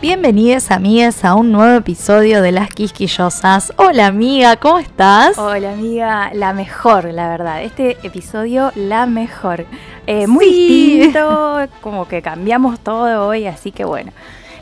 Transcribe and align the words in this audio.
Bienvenidas 0.00 0.70
amigas 0.70 1.24
a 1.26 1.34
un 1.34 1.52
nuevo 1.52 1.76
episodio 1.76 2.40
de 2.40 2.52
Las 2.52 2.70
Quisquillosas. 2.70 3.72
Hola 3.76 4.06
amiga, 4.06 4.56
¿cómo 4.56 4.78
estás? 4.78 5.36
Hola 5.36 5.72
amiga, 5.74 6.30
la 6.32 6.54
mejor, 6.54 7.12
la 7.12 7.28
verdad. 7.28 7.62
Este 7.62 7.98
episodio, 8.02 8.72
la 8.76 9.04
mejor. 9.04 9.66
Eh, 10.06 10.26
muy 10.26 10.46
Sí. 10.46 10.94
distinto, 11.00 11.58
como 11.82 12.08
que 12.08 12.22
cambiamos 12.22 12.80
todo 12.80 13.26
hoy, 13.28 13.46
así 13.46 13.72
que 13.72 13.84
bueno. 13.84 14.10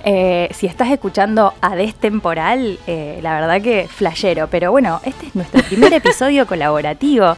Eh, 0.04 0.48
si 0.52 0.66
estás 0.66 0.90
escuchando 0.90 1.54
a 1.60 1.76
Destemporal, 1.76 2.78
eh, 2.88 3.20
la 3.22 3.34
verdad 3.34 3.62
que 3.62 3.86
flashero. 3.88 4.48
Pero 4.50 4.72
bueno, 4.72 5.00
este 5.04 5.26
es 5.28 5.36
nuestro 5.36 5.62
primer 5.62 5.92
episodio 5.94 6.46
colaborativo. 6.48 7.34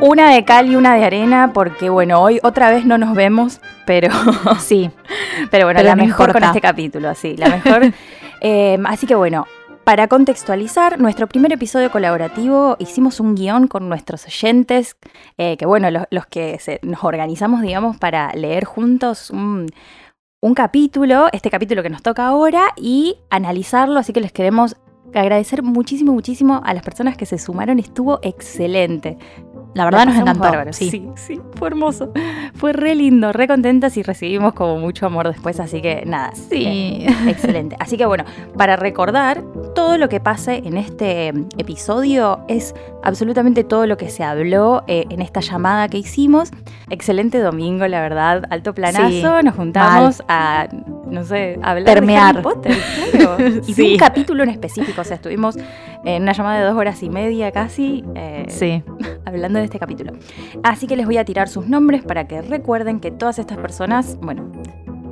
Una 0.00 0.32
de 0.34 0.44
cal 0.44 0.70
y 0.70 0.76
una 0.76 0.94
de 0.96 1.04
arena, 1.04 1.52
porque 1.54 1.88
bueno, 1.88 2.20
hoy 2.20 2.40
otra 2.42 2.70
vez 2.70 2.84
no 2.84 2.98
nos 2.98 3.14
vemos, 3.14 3.60
pero 3.86 4.08
Sí, 4.58 4.90
pero 5.50 5.66
bueno, 5.66 5.78
Pero 5.78 5.88
la 5.90 5.96
no 5.96 6.04
mejor 6.04 6.32
con 6.32 6.42
este 6.42 6.60
capítulo, 6.60 7.14
sí, 7.14 7.36
la 7.36 7.48
mejor. 7.48 7.92
Eh, 8.46 8.76
así 8.84 9.06
que 9.06 9.14
bueno, 9.14 9.46
para 9.84 10.06
contextualizar, 10.06 11.00
nuestro 11.00 11.26
primer 11.28 11.50
episodio 11.54 11.90
colaborativo 11.90 12.76
hicimos 12.78 13.18
un 13.18 13.34
guion 13.34 13.68
con 13.68 13.88
nuestros 13.88 14.26
oyentes, 14.26 14.98
eh, 15.38 15.56
que 15.56 15.64
bueno, 15.64 15.90
los, 15.90 16.02
los 16.10 16.26
que 16.26 16.58
se- 16.58 16.78
nos 16.82 17.02
organizamos, 17.04 17.62
digamos, 17.62 17.96
para 17.96 18.34
leer 18.34 18.64
juntos 18.64 19.30
un, 19.30 19.66
un 20.42 20.54
capítulo, 20.54 21.28
este 21.32 21.48
capítulo 21.48 21.82
que 21.82 21.88
nos 21.88 22.02
toca 22.02 22.26
ahora, 22.26 22.66
y 22.76 23.16
analizarlo, 23.30 23.98
así 23.98 24.12
que 24.12 24.20
les 24.20 24.32
queremos 24.32 24.76
agradecer 25.14 25.62
muchísimo, 25.62 26.12
muchísimo 26.12 26.60
a 26.66 26.74
las 26.74 26.82
personas 26.82 27.16
que 27.16 27.24
se 27.24 27.38
sumaron, 27.38 27.78
estuvo 27.78 28.18
excelente. 28.22 29.16
La 29.74 29.84
verdad 29.84 30.00
La 30.00 30.04
nos 30.06 30.16
encantó. 30.16 30.40
bárbaro. 30.40 30.72
Sí. 30.72 30.90
sí, 30.90 31.08
sí, 31.16 31.40
fue 31.56 31.68
hermoso. 31.68 32.12
Fue 32.54 32.72
re 32.72 32.94
lindo, 32.94 33.32
re 33.32 33.46
contentas 33.48 33.96
y 33.96 34.02
recibimos 34.02 34.52
como 34.54 34.78
mucho 34.78 35.06
amor 35.06 35.28
después, 35.28 35.58
así 35.60 35.82
que 35.82 36.04
nada. 36.06 36.32
Sí. 36.34 36.64
eh, 36.66 37.06
excelente. 37.28 37.76
Así 37.80 37.96
que 37.96 38.06
bueno, 38.06 38.24
para 38.56 38.76
recordar, 38.76 39.42
todo 39.74 39.98
lo 39.98 40.08
que 40.08 40.20
pase 40.20 40.62
en 40.64 40.76
este 40.78 41.28
episodio 41.58 42.40
es 42.48 42.74
absolutamente 43.02 43.64
todo 43.64 43.86
lo 43.86 43.96
que 43.96 44.08
se 44.10 44.22
habló 44.22 44.84
eh, 44.86 45.04
en 45.10 45.20
esta 45.20 45.40
llamada 45.40 45.88
que 45.88 45.98
hicimos. 45.98 46.50
Excelente 46.90 47.38
domingo, 47.40 47.86
la 47.88 48.00
verdad, 48.00 48.44
alto 48.50 48.74
planazo. 48.74 49.08
Sí, 49.08 49.22
Nos 49.44 49.54
juntamos 49.54 50.22
a, 50.28 50.68
no 51.10 51.24
sé, 51.24 51.58
a 51.62 51.70
hablar 51.72 51.94
Permear. 51.94 52.34
de 52.34 52.38
Harry 52.38 52.42
Potter, 52.42 52.76
claro. 53.12 53.36
Y 53.66 53.74
Sí. 53.74 53.92
un 53.92 53.98
capítulo 53.98 54.42
en 54.44 54.50
específico, 54.50 55.00
o 55.00 55.04
sea, 55.04 55.16
estuvimos 55.16 55.56
en 56.04 56.22
una 56.22 56.32
llamada 56.32 56.60
de 56.60 56.64
dos 56.66 56.76
horas 56.76 57.02
y 57.02 57.10
media 57.10 57.50
casi. 57.52 58.04
eh, 58.14 58.46
Sí. 58.48 58.82
hablando 59.26 59.58
de 59.58 59.64
este 59.64 59.78
capítulo. 59.78 60.12
Así 60.62 60.86
que 60.86 60.96
les 60.96 61.06
voy 61.06 61.16
a 61.18 61.24
tirar 61.24 61.48
sus 61.48 61.66
nombres 61.66 62.02
para 62.02 62.26
que 62.26 62.42
recuerden 62.42 63.00
que 63.00 63.10
todas 63.10 63.38
estas 63.38 63.58
personas, 63.58 64.18
bueno, 64.20 64.50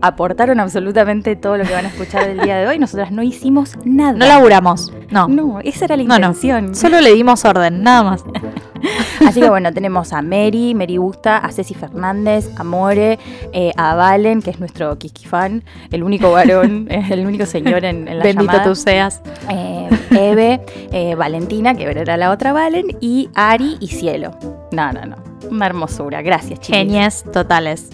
aportaron 0.03 0.61
absolutamente 0.61 1.37
todo 1.37 1.57
lo 1.57 1.65
que 1.65 1.73
van 1.73 1.85
a 1.87 1.89
escuchar 1.89 2.27
del 2.27 2.41
día 2.41 2.57
de 2.59 2.67
hoy. 2.67 2.79
Nosotras 2.79 3.11
no 3.13 3.23
hicimos 3.23 3.77
nada. 3.85 4.13
No 4.13 4.27
laburamos. 4.27 4.93
No. 5.11 5.29
No, 5.29 5.61
esa 5.61 5.85
era 5.87 5.97
la 5.97 6.03
No, 6.05 6.09
no. 6.19 6.27
intención. 6.27 6.75
Solo 6.75 7.01
le 7.01 7.15
dimos 7.15 7.45
orden, 7.45 7.83
nada 7.83 8.03
más. 8.03 8.25
Así 9.27 9.41
que 9.41 9.49
bueno, 9.49 9.73
tenemos 9.73 10.13
a 10.13 10.23
Mary, 10.23 10.75
Mary 10.75 10.99
Busta, 10.99 11.39
a 11.39 11.51
Ceci 11.53 11.75
Fernández, 11.75 12.51
a 12.57 12.65
More, 12.65 13.19
eh, 13.53 13.73
a 13.77 13.95
Valen, 13.95 14.43
que 14.43 14.51
es 14.51 14.61
nuestro 14.61 14.99
Kiki 14.99 15.27
fan, 15.27 15.63
el 15.91 16.03
único 16.03 16.31
varón, 16.33 16.87
eh, 16.91 17.05
el 17.11 17.27
único 17.27 17.47
señor 17.47 17.85
en, 17.85 18.09
en 18.09 18.19
la 18.19 18.25
Bendito 18.25 18.53
llamada. 18.53 18.65
tú 18.65 18.75
seas. 18.75 19.23
eh, 19.49 19.89
Eve, 20.11 20.61
eh, 20.93 21.15
Valentina, 21.15 21.75
que 21.75 21.85
era 21.85 22.17
la 22.17 22.31
otra 22.31 22.53
Valen, 22.53 22.87
y 23.01 23.29
Ari 23.35 23.77
y 23.81 23.89
Cielo. 23.89 24.33
No, 24.73 24.93
no, 24.93 25.05
no. 25.07 25.32
Una 25.51 25.67
hermosura. 25.67 26.23
Gracias, 26.23 26.61
chicos. 26.61 26.79
Genies 26.79 27.25
totales. 27.33 27.89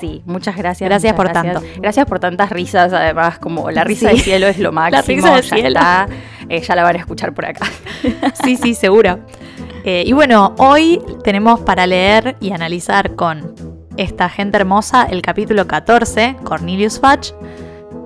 Sí, 0.00 0.22
muchas 0.26 0.56
gracias. 0.56 0.88
Gracias 0.88 1.12
muchas 1.16 1.32
por 1.34 1.42
gracias. 1.44 1.76
Gracias 1.80 2.06
por 2.06 2.20
tantas 2.20 2.50
risas, 2.50 2.92
además, 2.92 3.38
como 3.38 3.70
la 3.70 3.84
risa 3.84 4.10
Sí. 4.10 4.16
de 4.16 4.22
cielo 4.22 4.46
es 4.46 4.58
lo 4.58 4.70
máximo. 4.72 5.02
risa 5.06 5.34
de 5.34 5.42
ya 5.42 5.56
cielo. 5.56 5.68
está. 5.80 6.08
Eh, 6.48 6.60
ya 6.60 6.74
la 6.76 6.82
van 6.84 6.96
a 6.96 6.98
escuchar 7.00 7.34
por 7.34 7.46
acá. 7.46 7.66
Sí, 8.44 8.56
sí, 8.56 8.74
seguro. 8.74 9.18
Eh, 9.84 10.04
y 10.06 10.12
bueno, 10.12 10.54
hoy 10.58 11.00
tenemos 11.24 11.60
para 11.60 11.86
leer 11.86 12.36
y 12.40 12.52
analizar 12.52 13.14
con 13.16 13.54
esta 13.96 14.28
gente 14.28 14.56
hermosa 14.58 15.04
el 15.10 15.22
capítulo 15.22 15.66
14, 15.66 16.36
Cornelius 16.44 17.00
Fudge. 17.00 17.34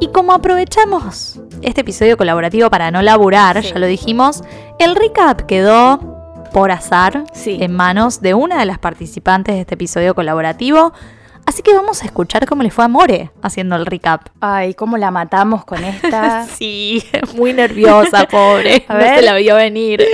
Y 0.00 0.08
como 0.08 0.32
aprovechamos 0.32 1.40
este 1.60 1.82
episodio 1.82 2.16
colaborativo 2.16 2.70
para 2.70 2.90
no 2.90 3.02
laburar, 3.02 3.62
Sí. 3.62 3.70
ya 3.72 3.78
lo 3.78 3.86
dijimos, 3.86 4.42
el 4.78 4.96
recap 4.96 5.42
quedó 5.42 6.11
por 6.52 6.70
azar 6.70 7.24
Sí. 7.32 7.58
en 7.60 7.72
manos 7.74 8.20
de 8.20 8.34
una 8.34 8.58
de 8.60 8.66
las 8.66 8.78
participantes 8.78 9.54
de 9.54 9.62
este 9.62 9.74
episodio 9.74 10.14
colaborativo. 10.14 10.92
Así 11.44 11.62
que 11.62 11.74
vamos 11.74 12.02
a 12.02 12.04
escuchar 12.06 12.46
cómo 12.46 12.62
le 12.62 12.70
fue 12.70 12.84
a 12.84 12.88
More 12.88 13.30
haciendo 13.42 13.74
el 13.74 13.84
recap. 13.86 14.28
Ay, 14.40 14.74
cómo 14.74 14.96
la 14.96 15.10
matamos 15.10 15.64
con 15.64 15.82
esta. 15.84 16.46
Sí, 16.56 17.02
muy 17.34 17.52
nerviosa, 17.62 18.26
pobre. 18.28 18.84
A 18.86 18.92
no 18.94 18.98
ver. 19.00 19.16
se 19.16 19.22
la 19.22 19.34
vio 19.34 19.56
venir. 19.56 20.04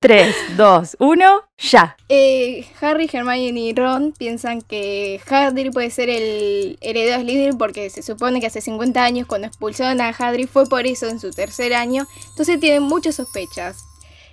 3, 0.00 0.34
2, 0.56 0.96
1, 0.98 1.40
ya. 1.58 1.96
Eh, 2.08 2.66
Harry, 2.80 3.08
Hermione 3.12 3.60
y 3.60 3.74
Ron 3.74 4.12
piensan 4.16 4.60
que 4.60 5.20
Hagrid 5.28 5.72
puede 5.72 5.90
ser 5.90 6.08
el 6.10 6.78
heredero 6.80 7.18
de 7.18 7.22
Slytherin 7.24 7.58
porque 7.58 7.88
se 7.90 8.02
supone 8.02 8.40
que 8.40 8.46
hace 8.46 8.60
50 8.60 9.02
años 9.04 9.26
cuando 9.26 9.46
expulsaron 9.46 10.00
a 10.00 10.08
Hagrid 10.08 10.48
fue 10.48 10.66
por 10.66 10.86
eso 10.86 11.06
en 11.08 11.20
su 11.20 11.30
tercer 11.30 11.74
año. 11.74 12.06
Entonces 12.30 12.58
tienen 12.58 12.82
muchas 12.82 13.14
sospechas. 13.16 13.76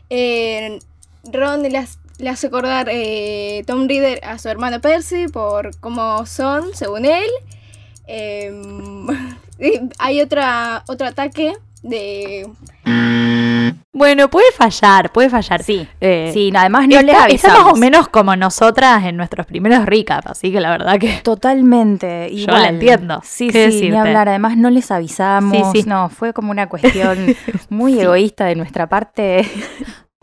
Eh, 0.10 0.80
Ron 1.32 1.64
las, 1.72 2.00
le 2.18 2.30
hace 2.30 2.48
acordar 2.48 2.88
eh, 2.92 3.64
Tom 3.66 3.88
Reader 3.88 4.20
a 4.24 4.38
su 4.40 4.50
hermano 4.50 4.82
Percy 4.82 5.28
por 5.28 5.76
cómo 5.80 6.26
son, 6.26 6.74
según 6.74 7.06
él. 7.06 7.30
Eh, 8.08 8.52
y 9.60 9.80
hay 10.00 10.22
otra, 10.22 10.84
otro 10.88 11.08
ataque 11.08 11.54
de 11.82 12.48
Bueno, 13.94 14.30
puede 14.30 14.52
fallar, 14.52 15.12
puede 15.12 15.30
fallar. 15.30 15.64
Sí, 15.64 15.88
Eh, 16.02 16.32
sí, 16.34 16.52
además 16.56 16.88
no 16.88 17.00
está, 17.00 17.04
les 17.04 17.12
está 17.14 17.24
avisamos. 17.26 17.64
más 17.66 17.74
o 17.74 17.78
menos 17.78 18.08
como 18.10 18.36
nosotras 18.36 19.06
en 19.06 19.16
nuestros 19.18 19.46
primeros 19.46 19.86
recaps, 19.86 20.28
así 20.28 20.52
que 20.52 20.60
la 20.60 20.72
verdad 20.72 21.00
que 21.00 21.20
Totalmente, 21.24 22.30
Yo 22.36 22.48
la 22.52 22.70
entiendo. 22.70 23.22
Sí, 23.24 23.50
¿Qué 23.50 23.70
sí, 23.72 23.76
ni 23.76 23.82
decirte? 23.92 23.98
hablar. 24.00 24.30
Además, 24.30 24.58
no 24.58 24.70
les 24.70 24.92
avisamos. 24.92 25.72
Sí, 25.72 25.82
sí. 25.84 25.90
No, 25.90 26.10
fue 26.10 26.34
como 26.34 26.52
una 26.52 26.68
cuestión 26.68 27.34
muy 27.70 28.00
egoísta 28.00 28.46
de 28.46 28.56
nuestra 28.56 28.88
parte. 28.88 29.46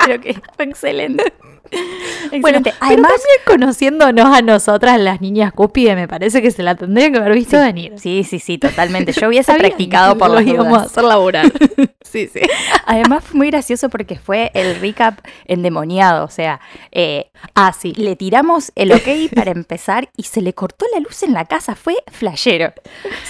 Pero 0.06 0.20
que 0.20 0.34
fue 0.56 0.64
excelente. 0.66 1.32
Bueno, 1.72 2.58
Excelente. 2.58 2.70
pero 2.72 2.76
además, 2.80 3.12
también 3.12 3.38
conociéndonos 3.46 4.36
a 4.36 4.42
nosotras, 4.42 4.98
las 4.98 5.20
niñas 5.20 5.52
cúpide, 5.52 5.94
me 5.94 6.08
parece 6.08 6.42
que 6.42 6.50
se 6.50 6.64
la 6.64 6.74
tendrían 6.74 7.12
que 7.12 7.18
haber 7.20 7.34
visto 7.34 7.56
Sí. 7.58 7.62
venir. 7.62 7.92
sí, 7.96 8.24
sí, 8.24 8.40
sí, 8.40 8.58
totalmente. 8.58 9.12
Yo 9.12 9.28
hubiese 9.28 9.54
practicado 9.54 10.18
por 10.18 10.30
los 10.30 10.42
íbamos 10.42 10.78
a 10.78 10.82
hacer 10.82 11.04
laburar. 11.04 11.46
sí, 12.02 12.26
sí. 12.32 12.40
Además, 12.86 13.22
fue 13.24 13.38
muy 13.38 13.50
gracioso 13.50 13.88
porque 13.88 14.18
fue 14.18 14.50
el 14.54 14.80
recap 14.80 15.20
endemoniado. 15.44 16.24
O 16.24 16.28
sea, 16.30 16.60
eh, 16.90 17.30
Ah, 17.54 17.72
sí. 17.78 17.92
le 17.96 18.16
tiramos 18.16 18.72
el 18.74 18.90
ok 18.92 19.32
para 19.34 19.52
empezar 19.52 20.08
y 20.16 20.24
se 20.24 20.40
le 20.42 20.54
cortó 20.54 20.86
la 20.92 20.98
luz 20.98 21.22
en 21.22 21.34
la 21.34 21.44
casa. 21.44 21.76
Fue 21.76 21.94
flashero. 22.10 22.72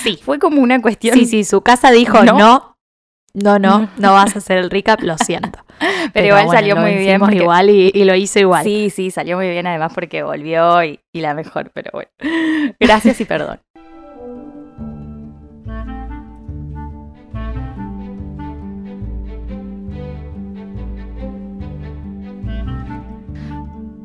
Sí. 0.03 0.19
Fue 0.25 0.39
como 0.39 0.63
una 0.63 0.81
cuestión. 0.81 1.15
Sí, 1.19 1.27
sí, 1.27 1.45
su 1.45 1.61
casa 1.61 1.91
dijo 1.91 2.23
¿No? 2.25 2.39
no. 2.39 2.77
No, 3.33 3.59
no, 3.61 3.89
no 3.97 4.13
vas 4.15 4.35
a 4.35 4.39
hacer 4.41 4.59
el 4.59 4.71
recap, 4.71 5.03
lo 5.03 5.17
siento. 5.19 5.61
Pero, 6.13 6.27
igual 6.27 6.45
bueno, 6.47 6.61
salió 6.61 6.77
muy 6.77 6.95
bien. 6.95 7.19
porque- 7.21 7.37
igual 7.37 7.71
y, 7.71 7.91
y 7.95 8.05
lo 8.05 8.15
hizo 8.15 8.39
igual. 8.39 8.65
Sí, 8.65 8.91
sí, 8.91 9.11
salió 9.11 9.37
muy 9.37 9.49
bien 9.49 9.67
además 9.67 9.93
porque 9.95 10.23
volvió 10.23 10.83
y, 10.85 11.01
y 11.13 11.21
la 11.21 11.35
mejor, 11.35 11.71
pero 11.73 11.91
bueno. 11.93 12.11
Gracias 12.81 13.21
y 13.21 13.25
perdón. 13.25 13.61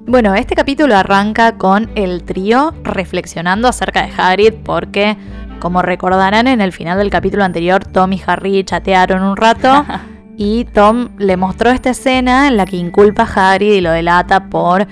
Bueno, 0.07 0.35
este 0.35 0.55
capítulo 0.55 0.95
arranca 0.95 1.57
con 1.57 1.89
el 1.95 2.23
trío 2.23 2.73
reflexionando 2.83 3.67
acerca 3.67 4.05
de 4.05 4.11
Hagrid 4.15 4.53
porque 4.63 5.17
como 5.59 5.81
recordarán 5.81 6.47
en 6.47 6.61
el 6.61 6.71
final 6.71 6.97
del 6.99 7.09
capítulo 7.09 7.43
anterior, 7.43 7.83
Tom 7.85 8.13
y 8.13 8.21
Harry 8.25 8.63
chatearon 8.63 9.23
un 9.23 9.35
rato 9.35 9.85
y 10.37 10.65
Tom 10.65 11.09
le 11.17 11.37
mostró 11.37 11.69
esta 11.69 11.91
escena 11.91 12.47
en 12.47 12.57
la 12.57 12.65
que 12.65 12.77
inculpa 12.77 13.23
a 13.23 13.53
Harry 13.53 13.73
y 13.73 13.81
lo 13.81 13.91
delata 13.91 14.49
por 14.49 14.87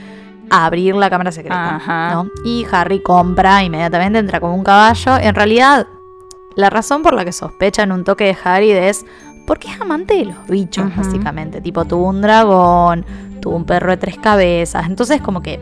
abrir 0.49 0.95
la 0.95 1.09
cámara 1.09 1.31
secreta. 1.31 1.75
Ajá. 1.75 2.13
¿no? 2.13 2.29
Y 2.45 2.65
Harry 2.71 3.01
compra 3.01 3.63
inmediatamente, 3.63 4.19
entra 4.19 4.39
como 4.39 4.55
un 4.55 4.63
caballo. 4.63 5.17
En 5.17 5.35
realidad, 5.35 5.87
la 6.55 6.69
razón 6.69 7.01
por 7.01 7.13
la 7.13 7.25
que 7.25 7.31
sospechan 7.31 7.91
un 7.91 8.03
toque 8.03 8.25
de 8.25 8.37
Harry 8.43 8.71
es 8.71 9.05
porque 9.45 9.67
es 9.67 9.81
amante 9.81 10.15
de 10.15 10.25
los 10.25 10.47
bichos, 10.47 10.95
básicamente. 10.95 11.59
Tipo, 11.59 11.85
tuvo 11.85 12.07
un 12.07 12.21
dragón, 12.21 13.05
tuvo 13.41 13.55
un 13.55 13.65
perro 13.65 13.91
de 13.91 13.97
tres 13.97 14.17
cabezas. 14.17 14.85
Entonces, 14.87 15.21
como 15.21 15.41
que 15.41 15.59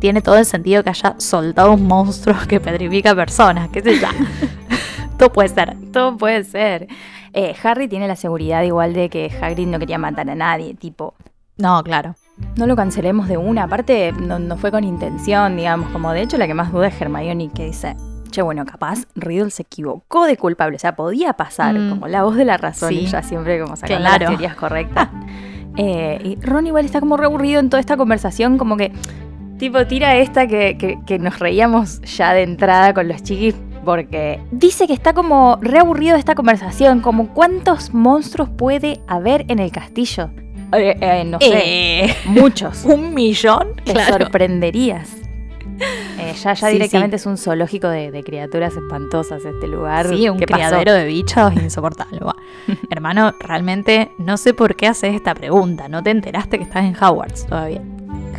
tiene 0.00 0.20
todo 0.22 0.36
el 0.36 0.44
sentido 0.44 0.82
que 0.82 0.90
haya 0.90 1.14
soltado 1.18 1.72
un 1.72 1.86
monstruo 1.86 2.36
que 2.48 2.58
petrifica 2.58 3.14
personas. 3.14 3.68
¿Qué 3.68 3.82
sé 3.82 4.00
yo? 4.00 4.08
todo 5.18 5.32
puede 5.32 5.48
ser. 5.48 5.76
Todo 5.92 6.16
puede 6.16 6.42
ser. 6.44 6.88
Eh, 7.34 7.54
Harry 7.62 7.88
tiene 7.88 8.06
la 8.08 8.16
seguridad 8.16 8.62
igual 8.62 8.92
de 8.92 9.08
que 9.08 9.30
Hagrid 9.40 9.66
no 9.66 9.78
quería 9.78 9.98
matar 9.98 10.28
a 10.28 10.34
nadie, 10.34 10.74
tipo, 10.74 11.14
No, 11.56 11.82
claro. 11.82 12.14
no 12.56 12.66
lo 12.66 12.76
cancelemos 12.76 13.28
de 13.28 13.36
una. 13.38 13.64
Aparte, 13.64 14.12
no, 14.12 14.38
no 14.38 14.56
fue 14.56 14.70
con 14.70 14.84
intención, 14.84 15.56
digamos, 15.56 15.90
como 15.90 16.12
de 16.12 16.22
hecho 16.22 16.36
la 16.38 16.46
que 16.46 16.54
más 16.54 16.72
duda 16.72 16.88
es 16.88 17.00
Hermione 17.00 17.50
que 17.54 17.64
dice, 17.66 17.96
che, 18.30 18.42
bueno, 18.42 18.64
capaz 18.66 19.06
Riddle 19.14 19.50
se 19.50 19.62
equivocó 19.62 20.24
de 20.26 20.36
culpable, 20.36 20.76
o 20.76 20.78
sea, 20.78 20.94
podía 20.96 21.32
pasar, 21.34 21.74
Mm. 21.74 21.90
como 21.90 22.08
la 22.08 22.22
voz 22.22 22.36
de 22.36 22.44
la 22.44 22.56
razón, 22.56 22.88
Sí. 22.90 22.96
y 22.96 23.06
ella 23.06 23.22
siempre 23.22 23.60
como 23.60 23.76
sacando 23.76 24.00
Claro. 24.04 24.20
las 24.24 24.30
teorías 24.30 24.56
correctas. 24.56 25.08
Eh, 25.78 26.20
y 26.22 26.36
Ron 26.44 26.66
igual 26.66 26.84
está 26.84 27.00
como 27.00 27.16
reaburrido 27.16 27.58
en 27.58 27.70
toda 27.70 27.80
esta 27.80 27.96
conversación, 27.96 28.58
como 28.58 28.76
que 28.76 28.92
tipo 29.58 29.86
tira 29.86 30.16
esta 30.16 30.46
que, 30.46 30.76
que- 30.76 30.98
que 31.06 31.18
nos 31.18 31.38
reíamos 31.38 32.02
ya 32.02 32.34
de 32.34 32.42
entrada 32.42 32.92
con 32.92 33.08
los 33.08 33.22
chiquis. 33.22 33.54
Porque 33.84 34.40
dice 34.50 34.86
que 34.86 34.92
está 34.92 35.12
como 35.12 35.58
reaburrido 35.60 36.14
de 36.14 36.20
esta 36.20 36.34
conversación, 36.34 37.00
como 37.00 37.28
cuántos 37.28 37.92
monstruos 37.92 38.48
puede 38.48 39.00
haber 39.08 39.44
en 39.48 39.58
el 39.58 39.72
castillo. 39.72 40.30
Eh, 40.74 40.96
eh, 41.00 41.24
no 41.24 41.38
sé, 41.40 42.04
Eh, 42.04 42.16
muchos. 42.26 42.84
¿Un 42.86 43.12
millón? 43.12 43.74
Te 43.84 43.94
sorprenderías. 44.04 45.10
Eh, 46.18 46.32
ya 46.40 46.54
ya 46.54 46.68
Sí, 46.68 46.74
directamente 46.74 47.16
es 47.16 47.26
un 47.26 47.36
zoológico 47.36 47.88
de, 47.88 48.10
de 48.12 48.22
criaturas 48.22 48.72
espantosas 48.76 49.44
este 49.44 49.66
lugar. 49.66 50.06
Sí, 50.08 50.28
un 50.28 50.38
criadero 50.38 50.92
de 50.92 51.04
bichos 51.06 51.52
insoportable. 51.54 52.20
Hermano, 52.90 53.34
realmente 53.40 54.10
no 54.18 54.36
sé 54.36 54.54
por 54.54 54.76
qué 54.76 54.86
haces 54.86 55.14
esta 55.14 55.34
pregunta. 55.34 55.88
No 55.88 56.02
te 56.02 56.10
enteraste 56.10 56.58
que 56.58 56.64
estás 56.64 56.84
en 56.84 56.94
Hogwarts 57.02 57.46
todavía. 57.46 57.82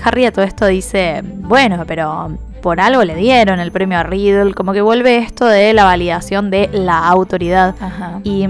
Harry 0.03 0.25
a 0.25 0.31
todo 0.31 0.45
esto 0.45 0.65
dice, 0.67 1.21
bueno, 1.23 1.83
pero 1.85 2.31
por 2.63 2.79
algo 2.81 3.03
le 3.03 3.15
dieron 3.15 3.59
el 3.59 3.71
premio 3.71 3.99
a 3.99 4.03
Riddle. 4.03 4.55
Como 4.55 4.73
que 4.73 4.81
vuelve 4.81 5.17
esto 5.17 5.45
de 5.45 5.73
la 5.73 5.83
validación 5.83 6.49
de 6.49 6.69
la 6.73 7.07
autoridad. 7.07 7.75
Ajá. 7.79 8.21
Y 8.23 8.47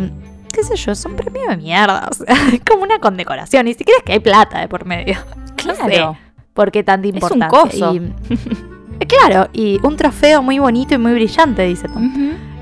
qué 0.53 0.63
sé 0.63 0.77
yo, 0.77 0.91
es 0.93 1.03
un 1.03 1.15
premio 1.17 1.41
de 1.49 1.57
mierda. 1.57 2.07
O 2.09 2.13
sea, 2.13 2.27
es 2.53 2.61
como 2.69 2.83
una 2.83 2.99
condecoración. 2.99 3.65
Ni 3.65 3.73
siquiera 3.73 3.97
es 3.97 4.03
que 4.05 4.13
hay 4.13 4.19
plata 4.19 4.59
de 4.61 4.69
por 4.69 4.85
medio. 4.85 5.17
No 5.65 5.75
sé 5.75 5.81
Claro. 5.83 6.17
por 6.53 6.71
qué 6.71 6.83
tanta 6.83 7.07
Es 7.07 7.11
un 7.13 7.15
importancia. 7.17 7.49
coso. 7.49 7.95
Y- 7.95 9.05
claro, 9.05 9.49
y 9.53 9.79
un 9.85 9.95
trofeo 9.97 10.41
muy 10.41 10.59
bonito 10.59 10.93
y 10.93 10.97
muy 10.97 11.13
brillante, 11.13 11.63
dice 11.63 11.87
Tom. 11.87 12.11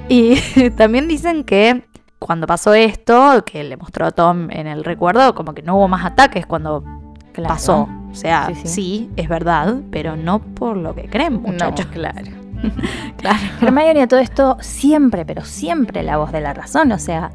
Y 0.07 0.36
también 0.77 1.07
dicen 1.07 1.44
que 1.44 1.83
cuando 2.19 2.45
pasó 2.47 2.74
esto, 2.75 3.44
que 3.45 3.63
le 3.63 3.77
mostró 3.77 4.06
a 4.06 4.12
Tom 4.12 4.50
en 4.51 4.68
el 4.68 4.83
recuerdo, 4.83 5.33
como 5.36 5.54
que 5.54 5.62
no 5.63 5.75
hubo 5.77 5.88
más 5.88 6.06
ataques 6.06 6.45
cuando 6.45 6.83
Claro. 7.33 7.47
pasó. 7.54 7.89
O 8.12 8.16
sea, 8.16 8.48
Sí, 8.48 8.56
sí, 8.56 8.68
sí. 8.68 9.10
es 9.16 9.30
verdad, 9.30 9.78
pero 9.92 10.16
no 10.16 10.40
por 10.40 10.75
lo 10.78 10.94
que 10.94 11.04
creen, 11.04 11.42
muchachos. 11.42 11.86
No, 11.88 11.92
claro. 11.94 12.31
claro. 13.18 13.40
Hermione 13.62 14.02
a 14.02 14.08
todo 14.08 14.19
esto 14.19 14.58
siempre, 14.62 15.25
pero 15.25 15.44
siempre 15.46 16.04
la 16.04 16.18
voz 16.18 16.31
de 16.31 16.42
la 16.42 16.54
razón, 16.54 16.92
o 16.92 17.00
sea, 17.00 17.31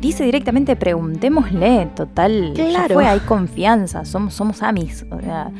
dice 0.00 0.24
directamente 0.24 0.76
preguntémosle, 0.76 1.88
total, 1.96 2.52
ya 2.54 2.66
Claro. 2.68 2.94
fue, 2.94 3.06
hay 3.06 3.20
confianza, 3.20 4.04
somos, 4.04 4.34
somos 4.34 4.62
amis, 4.62 5.06
o 5.10 5.20
sea, 5.20 5.50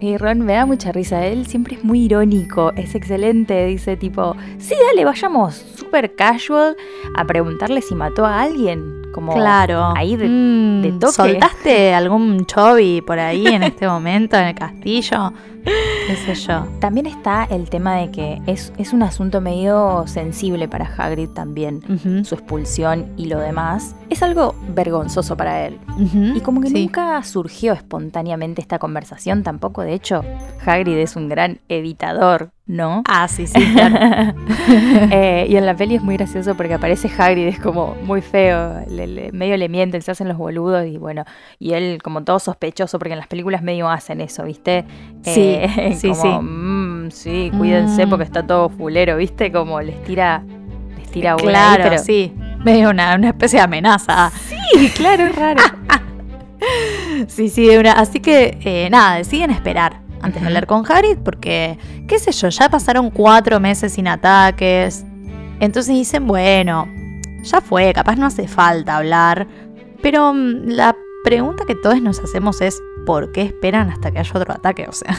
y 0.00 0.16
Ron 0.16 0.40
me 0.40 0.54
da 0.54 0.66
mucha 0.66 0.90
risa, 0.92 1.24
él 1.26 1.46
siempre 1.46 1.76
es 1.76 1.84
muy 1.84 2.02
irónico, 2.04 2.72
es 2.76 2.94
excelente, 2.94 3.66
dice 3.66 3.96
tipo, 3.96 4.34
sí, 4.58 4.74
dale, 4.88 5.04
vayamos 5.04 5.54
super 5.54 6.14
casual 6.16 6.76
a 7.16 7.24
preguntarle 7.26 7.80
si 7.82 7.94
mató 7.94 8.24
a 8.26 8.40
alguien, 8.42 8.82
como 9.14 9.32
Claro. 9.34 9.92
ahí 9.96 10.16
de, 10.16 10.28
Mm, 10.28 10.82
de 10.82 10.92
toque. 10.92 11.12
¿Soltaste 11.12 11.94
algún 11.94 12.44
chovi 12.46 13.00
por 13.00 13.18
ahí 13.18 13.46
en 13.46 13.62
este 13.62 13.86
momento 13.86 14.36
en 14.36 14.44
el 14.48 14.54
castillo? 14.54 15.32
¿Qué 16.06 16.16
sé 16.16 16.34
yo? 16.34 16.66
También 16.80 17.06
está 17.06 17.44
el 17.44 17.70
tema 17.70 17.96
de 17.96 18.10
que 18.10 18.42
es, 18.46 18.72
es 18.76 18.92
un 18.92 19.02
asunto 19.02 19.40
medio 19.40 20.04
sensible 20.06 20.68
para 20.68 20.84
Hagrid 20.84 21.30
también. 21.30 21.80
Su 22.24 22.34
expulsión 22.34 23.06
y 23.16 23.26
lo 23.26 23.38
demás 23.40 23.96
es 24.10 24.22
algo 24.22 24.54
vergonzoso 24.74 25.36
para 25.36 25.66
él. 25.66 25.78
Y 26.34 26.40
como 26.40 26.60
que 26.60 26.68
sí. 26.68 26.84
nunca 26.84 27.22
surgió 27.22 27.72
espontáneamente 27.72 28.60
esta 28.60 28.78
conversación 28.78 29.42
tampoco. 29.42 29.82
De 29.82 29.94
hecho, 29.94 30.22
Hagrid 30.66 30.98
es 30.98 31.16
un 31.16 31.28
gran 31.30 31.58
evitador, 31.70 32.50
¿no? 32.66 33.02
Ah, 33.08 33.26
sí, 33.28 33.46
sí, 33.46 33.60
claro. 33.74 34.34
Eh, 35.10 35.46
y 35.48 35.56
en 35.56 35.66
la 35.66 35.74
peli 35.76 35.96
es 35.96 36.02
muy 36.02 36.16
gracioso 36.16 36.54
porque 36.56 36.74
aparece 36.74 37.10
Hagrid, 37.16 37.46
es 37.46 37.60
como 37.60 37.94
muy 38.04 38.20
feo, 38.22 38.80
le- 38.88 39.06
le- 39.06 39.32
medio 39.32 39.56
le 39.56 39.68
mienten, 39.68 40.00
se 40.02 40.10
hacen 40.10 40.28
los 40.28 40.36
boludos 40.38 40.86
y 40.86 40.96
bueno, 40.96 41.24
y 41.58 41.72
él 41.72 42.00
como 42.02 42.24
todo 42.24 42.38
sospechoso 42.38 42.98
porque 42.98 43.12
en 43.12 43.18
las 43.18 43.26
películas 43.28 43.62
medio 43.62 43.88
hacen 43.88 44.20
eso, 44.20 44.44
¿viste? 44.44 44.84
Sí, 45.22 45.53
Eh, 45.54 45.96
sí, 45.98 46.08
como, 46.08 46.22
sí. 46.22 46.28
"Mm, 46.28 47.10
sí, 47.10 47.52
cuídense 47.56 48.06
Mm. 48.06 48.10
porque 48.10 48.24
está 48.24 48.46
todo 48.46 48.68
fulero, 48.68 49.16
¿viste? 49.16 49.50
Como 49.52 49.80
les 49.80 50.02
tira, 50.04 50.42
les 50.98 51.10
tira 51.10 51.32
ahí, 51.32 51.38
claro, 51.46 51.82
pero 51.84 51.98
sí. 51.98 52.32
Medio 52.64 52.90
una, 52.90 53.14
una 53.14 53.28
especie 53.28 53.58
de 53.58 53.64
amenaza. 53.64 54.30
Sí, 54.48 54.88
claro, 54.96 55.24
es 55.24 55.34
raro. 55.36 55.62
Sí, 57.28 57.48
sí, 57.50 57.68
una. 57.76 57.92
Así 57.92 58.20
que 58.20 58.58
eh, 58.64 58.88
nada, 58.90 59.16
deciden 59.16 59.50
esperar 59.50 60.00
antes 60.22 60.40
de 60.40 60.48
hablar 60.48 60.66
con 60.66 60.84
Hagrid 60.90 61.18
porque, 61.18 61.78
qué 62.08 62.18
sé 62.18 62.32
yo, 62.32 62.48
ya 62.48 62.68
pasaron 62.70 63.10
cuatro 63.10 63.60
meses 63.60 63.92
sin 63.92 64.08
ataques. 64.08 65.04
Entonces 65.60 65.94
dicen, 65.94 66.26
bueno, 66.26 66.88
ya 67.42 67.60
fue, 67.60 67.92
capaz 67.92 68.16
no 68.16 68.26
hace 68.26 68.48
falta 68.48 68.96
hablar. 68.96 69.46
Pero 70.02 70.32
mm, 70.32 70.68
la 70.68 70.96
pregunta 71.22 71.64
que 71.66 71.74
todos 71.74 72.00
nos 72.00 72.18
hacemos 72.20 72.60
es, 72.62 72.80
¿por 73.06 73.32
qué 73.32 73.42
esperan 73.42 73.90
hasta 73.90 74.10
que 74.10 74.18
haya 74.18 74.30
otro 74.34 74.52
ataque? 74.54 74.86
O 74.88 74.92
sea, 74.92 75.16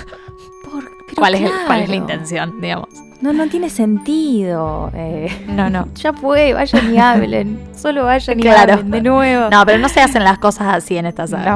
Por- 0.72 0.90
¿cuál, 1.16 1.36
es, 1.36 1.42
el- 1.42 1.52
cuál 1.68 1.82
es 1.82 1.90
la 1.90 1.96
intención, 1.96 2.60
digamos? 2.62 2.90
No, 3.22 3.32
no 3.34 3.48
tiene 3.48 3.70
sentido. 3.70 4.92
eh. 4.94 5.46
No, 5.48 5.70
no. 5.70 5.88
Ya 5.96 6.12
fue, 6.14 6.54
vayan 6.54 6.94
y 6.94 6.98
hablen. 7.00 7.60
Solo 7.76 8.04
vayan 8.06 8.38
y 8.40 8.42
Claro. 8.42 8.74
hablen 8.74 8.92
de 8.92 9.02
nuevo. 9.02 9.50
No, 9.50 9.66
pero 9.66 9.78
no 9.80 9.90
se 9.90 10.02
hacen 10.02 10.24
las 10.24 10.38
cosas 10.40 10.74
así 10.76 10.98
en 10.98 11.06
esta 11.06 11.26
saga. 11.28 11.52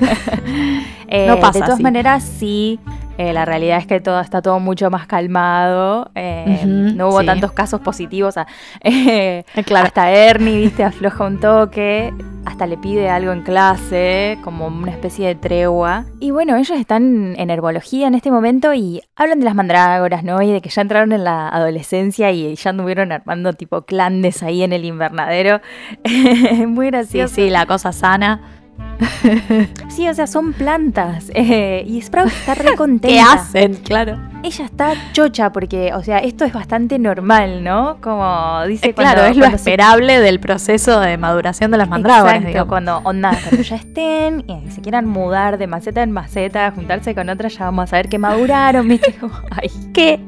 No. 0.00 0.08
Eh, 1.14 1.26
No 1.26 1.36
pasa 1.40 1.52
De 1.52 1.58
todas 1.60 1.74
así. 1.74 1.82
maneras, 1.82 2.22
sí. 2.38 2.80
Eh, 3.18 3.32
la 3.32 3.44
realidad 3.44 3.78
es 3.78 3.86
que 3.86 4.00
todo 4.00 4.20
está 4.20 4.42
todo 4.42 4.58
mucho 4.60 4.90
más 4.90 5.06
calmado. 5.06 6.10
eh, 6.14 6.62
no 6.66 7.08
hubo 7.08 7.20
sí. 7.20 7.26
tantos 7.26 7.52
casos 7.52 7.80
positivos. 7.80 8.36
a- 8.36 8.46
eh, 8.82 9.44
Claro. 9.66 9.86
Hasta 9.86 10.10
Ernie, 10.10 10.58
viste, 10.58 10.84
afloja 10.84 11.24
un 11.26 11.38
toque. 11.40 12.12
Hasta 12.44 12.66
le 12.66 12.76
pide 12.76 13.08
algo 13.08 13.30
en 13.30 13.42
clase, 13.42 14.36
como 14.42 14.66
una 14.66 14.90
especie 14.90 15.28
de 15.28 15.34
tregua. 15.36 16.06
Y 16.18 16.32
bueno, 16.32 16.56
ellos 16.56 16.76
están 16.76 17.34
en 17.38 17.50
herbología 17.50 18.08
en 18.08 18.16
este 18.16 18.32
momento 18.32 18.74
y 18.74 19.00
hablan 19.14 19.38
de 19.38 19.44
las 19.44 19.54
mandrágoras, 19.54 20.24
¿no? 20.24 20.42
Y 20.42 20.50
de 20.50 20.60
que 20.60 20.68
ya 20.68 20.82
entraron 20.82 21.12
en 21.12 21.22
la 21.22 21.48
adolescencia 21.48 22.32
y 22.32 22.52
ya 22.56 22.70
anduvieron 22.70 23.12
armando 23.12 23.52
tipo 23.52 23.82
clandes 23.82 24.42
ahí 24.42 24.64
en 24.64 24.72
el 24.72 24.84
invernadero. 24.84 25.60
Muy 26.66 26.86
Sí, 26.86 26.90
gracioso. 26.90 27.34
sí, 27.36 27.48
la 27.50 27.66
cosa 27.66 27.92
sana. 27.92 28.40
Sí, 29.88 30.08
o 30.08 30.14
sea, 30.14 30.26
son 30.26 30.52
plantas. 30.52 31.30
eh, 31.34 31.84
y 31.86 32.00
Sprout 32.00 32.28
está 32.28 32.54
re 32.54 32.74
contenta. 32.76 33.08
¿Qué 33.08 33.20
hacen? 33.20 33.74
Claro. 33.74 34.18
Ella 34.42 34.64
está 34.64 34.92
chocha 35.12 35.52
porque, 35.52 35.92
o 35.94 36.02
sea, 36.02 36.18
esto 36.18 36.44
es 36.44 36.52
bastante 36.52 36.98
normal, 36.98 37.62
¿no? 37.62 37.98
Como 38.00 38.64
dice 38.66 38.88
Eh, 38.88 38.94
claro, 38.94 39.20
cuando- 39.20 39.30
es 39.30 39.36
lo 39.36 39.46
se- 39.50 39.56
esperable 39.56 40.18
del 40.20 40.40
proceso 40.40 40.98
de 41.00 41.16
maduración 41.18 41.70
de 41.70 41.78
las 41.78 41.88
mandrágoras. 41.88 42.34
Exacto, 42.36 42.48
digamos. 42.48 42.68
cuando 42.68 42.98
onda, 43.04 43.38
cuando 43.48 43.62
ya 43.62 43.76
estén 43.76 44.44
y 44.48 44.70
se 44.70 44.80
quieran 44.80 45.06
mudar 45.06 45.58
de 45.58 45.66
maceta 45.68 46.02
en 46.02 46.10
maceta, 46.10 46.70
juntarse 46.72 47.14
con 47.14 47.28
otras, 47.28 47.56
ya 47.56 47.66
vamos 47.66 47.92
a 47.92 47.96
ver 47.96 48.08
que 48.08 48.18
maduraron, 48.18 48.88
¿viste? 48.88 49.12
Como, 49.20 49.34
Ay, 49.50 49.70
¿qué? 49.94 50.18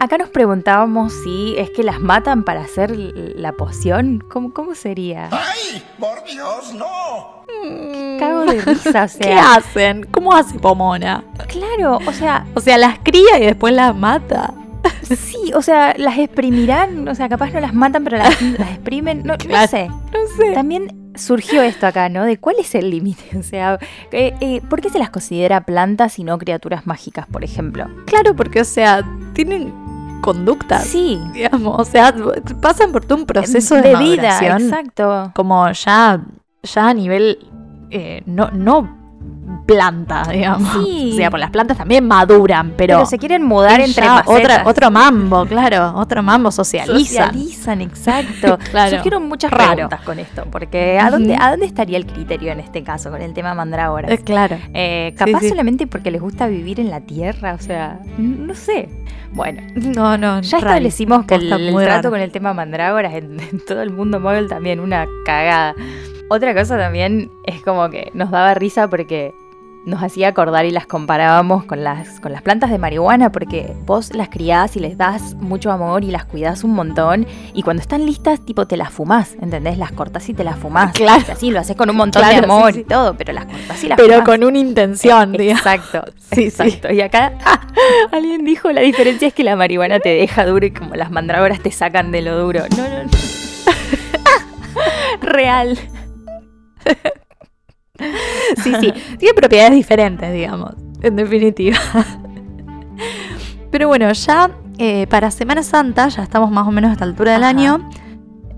Acá 0.00 0.16
nos 0.16 0.30
preguntábamos 0.30 1.12
si 1.12 1.54
es 1.58 1.68
que 1.70 1.82
las 1.82 2.00
matan 2.00 2.42
para 2.42 2.62
hacer 2.62 2.90
la 2.96 3.52
poción. 3.52 4.24
¿Cómo, 4.30 4.52
cómo 4.54 4.74
sería? 4.74 5.28
¡Ay! 5.30 5.82
¡Por 5.98 6.24
Dios, 6.24 6.72
no! 6.74 7.44
Cago 8.18 8.44
de 8.46 8.62
risa, 8.62 9.04
o 9.04 9.08
sea. 9.08 9.20
¿Qué 9.20 9.34
hacen? 9.34 10.04
¿Cómo 10.10 10.32
hace 10.34 10.58
Pomona? 10.58 11.22
Claro, 11.48 11.98
o 12.06 12.12
sea, 12.12 12.46
O 12.54 12.60
sea, 12.60 12.78
las 12.78 12.98
cría 13.00 13.38
y 13.38 13.44
después 13.44 13.74
las 13.74 13.94
mata. 13.94 14.54
Sí, 15.02 15.52
o 15.54 15.60
sea, 15.60 15.94
las 15.98 16.16
exprimirán, 16.18 17.06
o 17.06 17.14
sea, 17.14 17.28
capaz 17.28 17.50
no 17.52 17.60
las 17.60 17.74
matan, 17.74 18.02
pero 18.04 18.16
las, 18.16 18.40
las 18.40 18.70
exprimen, 18.74 19.18
no, 19.24 19.34
no 19.34 19.38
Claro. 19.38 19.68
sé. 19.68 19.88
No 19.88 20.26
sé. 20.38 20.52
También 20.54 21.12
surgió 21.14 21.60
esto 21.60 21.86
acá, 21.86 22.08
¿no? 22.08 22.24
De 22.24 22.38
cuál 22.38 22.56
es 22.58 22.74
el 22.74 22.88
límite, 22.88 23.36
o 23.36 23.42
sea, 23.42 23.78
eh, 24.12 24.32
eh, 24.40 24.62
¿por 24.70 24.80
qué 24.80 24.88
se 24.88 24.98
las 24.98 25.10
considera 25.10 25.60
plantas 25.66 26.18
y 26.18 26.24
no 26.24 26.38
criaturas 26.38 26.86
mágicas, 26.86 27.26
por 27.30 27.44
ejemplo? 27.44 27.86
Claro, 28.06 28.34
porque, 28.34 28.62
o 28.62 28.64
sea, 28.64 29.04
tienen 29.34 29.74
conductas. 30.20 30.84
Sí. 30.84 31.20
Digamos, 31.32 31.80
o 31.80 31.84
sea, 31.84 32.14
pasan 32.60 32.92
por 32.92 33.04
todo 33.04 33.18
un 33.18 33.26
proceso 33.26 33.74
de, 33.76 33.82
de 33.82 33.96
vida, 33.96 34.38
exacto. 34.56 35.32
como 35.34 35.70
ya, 35.72 36.24
ya 36.62 36.88
a 36.88 36.94
nivel 36.94 37.38
eh, 37.90 38.22
no, 38.26 38.50
no 38.52 38.99
planta, 39.74 40.22
digamos. 40.30 40.72
Sí. 40.84 41.10
O 41.12 41.16
sea, 41.16 41.30
pues 41.30 41.40
las 41.40 41.50
plantas 41.50 41.76
también 41.78 42.06
maduran, 42.06 42.74
pero, 42.76 42.96
Pero, 42.96 43.06
se 43.06 43.18
quieren 43.18 43.42
mudar 43.44 43.80
entre 43.80 44.04
macetas. 44.06 44.34
otra, 44.36 44.62
otro 44.66 44.90
mambo, 44.90 45.46
claro, 45.46 45.92
otro 45.96 46.22
mambo 46.22 46.50
socializa. 46.50 47.26
Socializan, 47.26 47.80
exacto. 47.80 48.58
Claro. 48.70 48.90
Surgieron 48.90 49.28
muchas 49.28 49.50
Raro. 49.50 49.72
preguntas 49.72 50.00
con 50.02 50.18
esto, 50.18 50.44
porque 50.50 50.98
¿a 50.98 51.10
dónde, 51.10 51.36
¿a 51.38 51.50
dónde 51.50 51.66
estaría 51.66 51.96
el 51.96 52.06
criterio 52.06 52.52
en 52.52 52.60
este 52.60 52.82
caso 52.82 53.10
con 53.10 53.20
el 53.22 53.32
tema 53.34 53.54
mandrágoras? 53.54 54.10
Eh, 54.10 54.18
claro. 54.18 54.56
Eh, 54.74 55.14
capaz 55.16 55.40
sí. 55.40 55.48
solamente 55.48 55.86
porque 55.86 56.10
les 56.10 56.20
gusta 56.20 56.46
vivir 56.46 56.78
en 56.80 56.90
la 56.90 57.00
tierra, 57.00 57.54
o 57.54 57.62
sea, 57.62 58.00
no 58.18 58.54
sé. 58.54 58.88
Bueno, 59.32 59.62
No, 59.74 60.16
no, 60.18 60.40
ya 60.40 60.58
raro. 60.58 60.68
establecimos 60.70 61.24
que 61.26 61.36
el, 61.36 61.52
el 61.52 61.74
trato 61.84 62.10
con 62.10 62.20
el 62.20 62.30
tema 62.32 62.52
mandrágoras 62.54 63.14
en, 63.14 63.38
en 63.40 63.64
todo 63.66 63.82
el 63.82 63.90
mundo 63.90 64.18
móvil 64.20 64.48
también 64.48 64.80
una 64.80 65.06
cagada. 65.24 65.74
Otra 66.28 66.54
cosa 66.54 66.76
también 66.78 67.30
es 67.44 67.60
como 67.62 67.90
que 67.90 68.10
nos 68.14 68.30
daba 68.30 68.54
risa 68.54 68.88
porque 68.88 69.34
nos 69.86 70.02
hacía 70.02 70.28
acordar 70.28 70.66
y 70.66 70.70
las 70.70 70.86
comparábamos 70.86 71.64
con 71.64 71.82
las, 71.82 72.20
con 72.20 72.32
las 72.32 72.42
plantas 72.42 72.70
de 72.70 72.78
marihuana 72.78 73.32
porque 73.32 73.74
vos 73.86 74.14
las 74.14 74.28
criás 74.28 74.76
y 74.76 74.80
les 74.80 74.98
das 74.98 75.34
mucho 75.36 75.72
amor 75.72 76.04
y 76.04 76.10
las 76.10 76.26
cuidás 76.26 76.64
un 76.64 76.72
montón 76.74 77.26
y 77.54 77.62
cuando 77.62 77.80
están 77.80 78.04
listas 78.04 78.44
tipo 78.44 78.66
te 78.66 78.76
las 78.76 78.90
fumás, 78.90 79.36
¿entendés? 79.40 79.78
Las 79.78 79.92
cortás 79.92 80.28
y 80.28 80.34
te 80.34 80.44
las 80.44 80.58
fumás. 80.58 80.92
Claro. 80.92 81.22
O 81.22 81.24
sea, 81.24 81.34
sí, 81.36 81.50
lo 81.50 81.60
haces 81.60 81.76
con 81.76 81.88
un 81.88 81.96
montón 81.96 82.20
Claro, 82.22 82.38
de 82.38 82.44
amor 82.44 82.72
sí, 82.72 82.74
sí. 82.74 82.80
y 82.80 82.84
todo, 82.84 83.14
pero 83.16 83.32
las 83.32 83.46
cortás 83.46 83.82
y 83.84 83.88
las 83.88 83.96
Pero 83.96 84.12
fumás. 84.14 84.26
con 84.28 84.44
una 84.44 84.58
intención, 84.58 85.32
digamos. 85.32 85.60
Exacto, 85.66 86.04
Sí, 86.32 86.44
exacto. 86.44 86.92
Y 86.92 87.00
acá 87.00 87.32
alguien 88.12 88.44
dijo 88.44 88.70
la 88.72 88.82
diferencia 88.82 89.28
es 89.28 89.34
que 89.34 89.44
la 89.44 89.56
marihuana 89.56 89.98
te 89.98 90.10
deja 90.10 90.44
duro 90.44 90.66
y 90.66 90.72
como 90.72 90.94
las 90.94 91.10
mandrágoras 91.10 91.60
te 91.60 91.70
sacan 91.72 92.12
de 92.12 92.20
lo 92.22 92.38
duro. 92.38 92.60
No, 92.76 92.88
no, 92.88 93.02
no. 93.04 93.10
Real. 95.22 95.78
Sí, 98.62 98.72
sí. 98.80 98.92
Tiene 99.18 99.34
propiedades 99.34 99.72
diferentes, 99.74 100.32
digamos. 100.32 100.74
En 101.02 101.16
definitiva. 101.16 101.78
Pero 103.70 103.88
bueno, 103.88 104.12
ya 104.12 104.50
eh, 104.78 105.06
para 105.08 105.30
Semana 105.30 105.62
Santa, 105.62 106.08
ya 106.08 106.22
estamos 106.22 106.50
más 106.50 106.66
o 106.66 106.70
menos 106.70 106.90
a 106.90 106.92
esta 106.92 107.04
altura 107.04 107.32
del 107.32 107.44
Ajá. 107.44 107.50
año. 107.50 107.90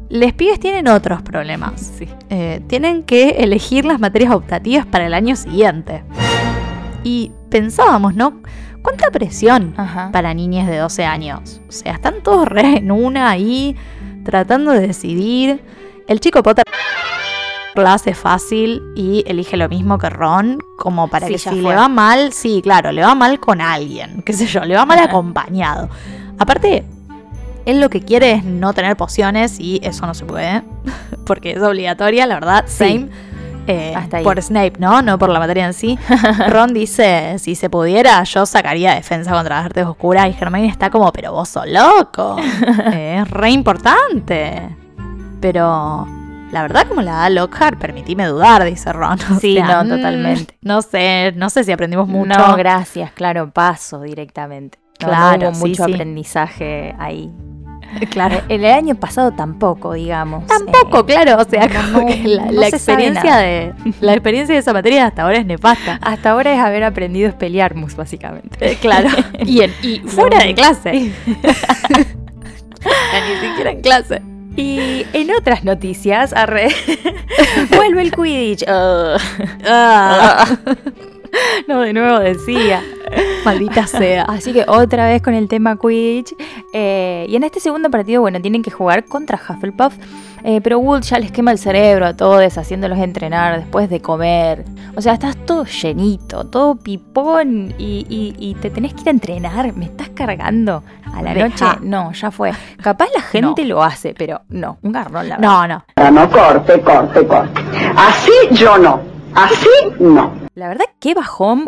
Les 0.08 0.32
pibes 0.32 0.60
tienen 0.60 0.88
otros 0.88 1.22
problemas. 1.22 1.92
Sí. 1.98 2.08
Eh, 2.30 2.62
tienen 2.66 3.02
que 3.02 3.30
elegir 3.38 3.84
las 3.84 3.98
materias 3.98 4.32
optativas 4.32 4.86
para 4.86 5.06
el 5.06 5.14
año 5.14 5.36
siguiente. 5.36 6.04
Y 7.04 7.32
pensábamos, 7.50 8.14
¿no? 8.14 8.40
¿Cuánta 8.82 9.10
presión 9.10 9.74
Ajá. 9.76 10.10
para 10.12 10.34
niñas 10.34 10.68
de 10.68 10.76
12 10.78 11.04
años? 11.04 11.60
O 11.68 11.72
sea, 11.72 11.92
están 11.94 12.22
todos 12.22 12.48
re 12.48 12.78
en 12.78 12.90
una 12.90 13.30
ahí, 13.30 13.76
tratando 14.24 14.72
de 14.72 14.86
decidir. 14.86 15.62
El 16.08 16.20
chico 16.20 16.42
Potter 16.42 16.64
la 17.74 17.94
hace 17.94 18.14
fácil 18.14 18.82
y 18.96 19.24
elige 19.26 19.56
lo 19.56 19.68
mismo 19.68 19.98
que 19.98 20.10
Ron, 20.10 20.58
como 20.76 21.08
para 21.08 21.26
Sí, 21.26 21.32
que 21.34 21.38
si 21.38 21.48
fue. 21.48 21.58
le 21.60 21.74
va 21.76 21.88
mal, 21.88 22.32
sí, 22.32 22.60
claro, 22.62 22.92
le 22.92 23.02
va 23.02 23.14
mal 23.14 23.40
con 23.40 23.60
alguien, 23.60 24.22
qué 24.26 24.32
sé 24.32 24.46
yo, 24.46 24.60
le 24.64 24.76
va 24.76 24.84
mal 24.86 24.98
acompañado. 24.98 25.88
Aparte, 26.38 26.84
él 27.64 27.80
lo 27.80 27.88
que 27.90 28.00
quiere 28.02 28.32
es 28.32 28.44
no 28.44 28.72
tener 28.72 28.96
pociones 28.96 29.58
y 29.60 29.80
eso 29.84 30.06
no 30.06 30.14
se 30.14 30.24
puede, 30.24 30.62
porque 31.26 31.52
es 31.52 31.62
obligatoria, 31.62 32.26
la 32.26 32.34
verdad, 32.34 32.64
Sí. 32.66 32.76
same. 32.84 33.08
eh, 33.68 33.94
Hasta 33.96 34.16
ahí. 34.16 34.24
por 34.24 34.42
Snape, 34.42 34.72
¿no? 34.80 35.00
No 35.02 35.18
por 35.18 35.28
la 35.30 35.38
materia 35.38 35.64
en 35.66 35.72
sí. 35.72 35.96
Ron 36.48 36.74
dice, 36.74 37.36
si 37.38 37.54
se 37.54 37.70
pudiera, 37.70 38.24
yo 38.24 38.44
sacaría 38.44 38.94
defensa 38.94 39.30
contra 39.32 39.56
las 39.58 39.66
artes 39.66 39.86
oscuras. 39.86 40.28
Y 40.28 40.36
Hermione 40.42 40.66
está 40.66 40.90
como, 40.90 41.12
pero 41.12 41.30
vos 41.32 41.48
sos 41.48 41.66
loco. 41.68 42.36
Eh, 42.92 43.20
es 43.22 43.30
re 43.30 43.50
importante. 43.50 44.76
Pero 45.40 46.06
la 46.52 46.62
verdad, 46.62 46.86
como 46.86 47.02
la 47.02 47.12
da 47.14 47.30
Lockhart, 47.30 47.78
permitime 47.78 48.26
dudar, 48.26 48.62
dice 48.64 48.92
Ron. 48.92 49.18
O 49.36 49.40
Sí, 49.40 49.54
sea, 49.54 49.82
no, 49.82 49.84
mm, 49.84 49.88
totalmente. 49.96 50.54
No 50.60 50.82
sé, 50.82 51.32
no 51.36 51.50
sé 51.50 51.64
si 51.64 51.72
aprendimos 51.72 52.06
mucho. 52.06 52.38
No, 52.38 52.54
gracias, 52.56 53.10
claro, 53.12 53.50
paso 53.50 54.00
directamente. 54.02 54.78
No, 55.00 55.08
no 55.08 55.12
Claro, 55.14 55.48
hubo 55.50 55.58
mucho 55.66 55.84
sí. 55.86 55.92
aprendizaje 55.92 56.94
ahí. 56.98 57.30
claro. 58.10 58.36
Eh, 58.36 58.42
El 58.56 58.64
año 58.66 58.94
pasado 58.94 59.32
tampoco, 59.32 59.94
digamos. 59.94 60.46
Tampoco, 60.46 61.00
Eh, 61.00 61.04
claro, 61.06 61.42
o 61.42 61.44
sea, 61.44 61.66
no, 61.66 61.92
como 61.92 62.06
que 62.06 62.22
la, 62.28 62.44
no 62.46 62.62
experiencia 62.62 63.36
de 63.36 63.74
la 64.00 64.12
experiencia 64.12 64.54
de 64.54 64.60
esa 64.60 64.72
materia 64.72 65.06
hasta 65.06 65.22
ahora 65.22 65.38
es 65.38 65.46
nefasta. 65.46 65.94
hasta 66.02 66.30
ahora 66.30 66.52
es 66.54 66.60
haber 66.60 66.84
aprendido 66.84 67.30
a 67.30 67.32
pelearmus, 67.32 67.96
básicamente. 67.96 68.72
Eh, 68.72 68.76
claro. 68.80 69.08
Y, 69.44 69.62
en- 69.62 69.74
y 69.82 69.98
fuera 70.00 70.38
de 70.38 70.54
clase. 70.54 70.92
Ni 70.92 71.12
siquiera 73.48 73.70
en 73.70 73.80
clase. 73.80 74.22
Y 74.56 75.06
en 75.12 75.30
otras 75.34 75.64
noticias, 75.64 76.32
arre, 76.34 76.68
vuelve 77.74 78.02
el 78.02 78.12
Quidditch. 78.12 78.64
Ugh. 78.68 79.20
Ah, 79.64 80.46
no, 81.68 81.80
de 81.80 81.92
nuevo 81.92 82.18
decía. 82.18 82.82
maldita 83.44 83.86
sea. 83.86 84.22
Así 84.24 84.52
que 84.52 84.64
otra 84.66 85.06
vez 85.06 85.22
con 85.22 85.34
el 85.34 85.48
tema 85.48 85.76
Quidditch. 85.76 86.34
Eh, 86.72 87.26
y 87.28 87.36
en 87.36 87.44
este 87.44 87.60
segundo 87.60 87.90
partido, 87.90 88.20
bueno, 88.22 88.40
tienen 88.40 88.62
que 88.62 88.70
jugar 88.70 89.04
contra 89.04 89.38
Hufflepuff. 89.48 89.94
eh, 90.44 90.60
pero 90.62 90.78
Wood 90.78 91.02
ya 91.02 91.18
les 91.18 91.30
quema 91.32 91.52
el 91.52 91.58
cerebro 91.58 92.06
a 92.06 92.16
todos, 92.16 92.58
haciéndolos 92.58 92.98
entrenar 92.98 93.58
después 93.60 93.88
de 93.90 94.00
comer. 94.00 94.64
O 94.96 95.00
sea, 95.00 95.14
estás 95.14 95.36
todo 95.46 95.64
llenito, 95.64 96.44
todo 96.44 96.74
pipón 96.76 97.74
y, 97.78 98.06
y- 98.08 98.34
y 98.38 98.54
te 98.56 98.70
tenés 98.70 98.92
que 98.94 99.02
ir 99.02 99.08
a 99.08 99.12
entrenar. 99.12 99.72
¿Me 99.74 99.84
estás 99.86 100.08
cargando 100.10 100.82
a 101.14 101.22
la 101.22 101.32
Deja. 101.34 101.48
noche? 101.48 101.64
No, 101.82 102.12
ya 102.12 102.30
fue. 102.30 102.52
Capaz 102.82 103.06
la 103.14 103.22
gente 103.32 103.64
lo 103.64 103.82
hace, 103.82 104.14
pero 104.16 104.42
no, 104.48 104.78
un 104.82 104.92
garrón 104.92 105.28
la 105.28 105.36
verdad. 105.36 105.38
No, 105.50 105.68
no. 105.68 105.84
Ah, 105.96 106.10
No, 106.10 106.28
corte, 106.30 106.80
corte, 106.80 107.26
corte. 107.26 107.60
Así 107.96 108.32
yo 108.52 108.76
no. 108.78 109.00
Así 109.34 109.68
no. 110.00 110.41
La 110.54 110.68
verdad, 110.68 110.84
qué 111.00 111.14
bajón 111.14 111.66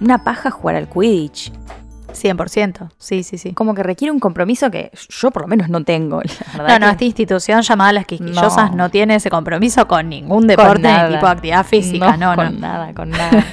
una 0.00 0.22
paja 0.24 0.50
jugar 0.50 0.76
al 0.76 0.88
Quidditch. 0.88 1.52
100%. 2.12 2.88
Sí, 2.96 3.22
sí, 3.22 3.36
sí. 3.36 3.52
Como 3.52 3.74
que 3.74 3.82
requiere 3.82 4.10
un 4.10 4.20
compromiso 4.20 4.70
que 4.70 4.90
yo 5.10 5.30
por 5.30 5.42
lo 5.42 5.48
menos 5.48 5.68
no 5.68 5.84
tengo. 5.84 6.22
la 6.56 6.62
verdad 6.62 6.80
No, 6.80 6.86
no, 6.86 6.92
esta 6.92 7.04
institución 7.04 7.60
llamada 7.60 7.92
Las 7.92 8.06
Quisquillosas 8.06 8.70
no, 8.70 8.76
No. 8.76 8.90
tiene 8.90 9.16
ese 9.16 9.28
compromiso 9.28 9.86
con 9.86 10.08
ningún 10.08 10.46
deporte 10.46 10.82
nada. 10.82 11.08
tipo 11.10 11.26
de 11.26 11.32
actividad 11.32 11.66
física. 11.66 12.16
No, 12.16 12.30
no. 12.30 12.36
con 12.36 12.60
nada, 12.60 12.94
con 12.94 13.10
nada. 13.10 13.44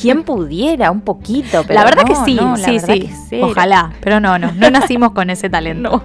¿Quién 0.00 0.22
pudiera? 0.22 0.92
Un 0.92 1.00
poquito, 1.00 1.62
pero 1.66 1.74
la 1.80 1.84
verdad 1.84 2.02
no, 2.02 2.08
que 2.08 2.14
sí, 2.24 2.34
la 2.36 2.56
sí, 2.56 2.72
verdad 2.72 2.94
sí. 2.94 3.00
que. 3.30 3.42
Ojalá, 3.42 3.92
pero 4.00 4.20
no, 4.20 4.38
no. 4.38 4.52
No 4.52 4.70
nacimos 4.70 5.10
con 5.10 5.30
ese 5.30 5.50
talento. 5.50 6.04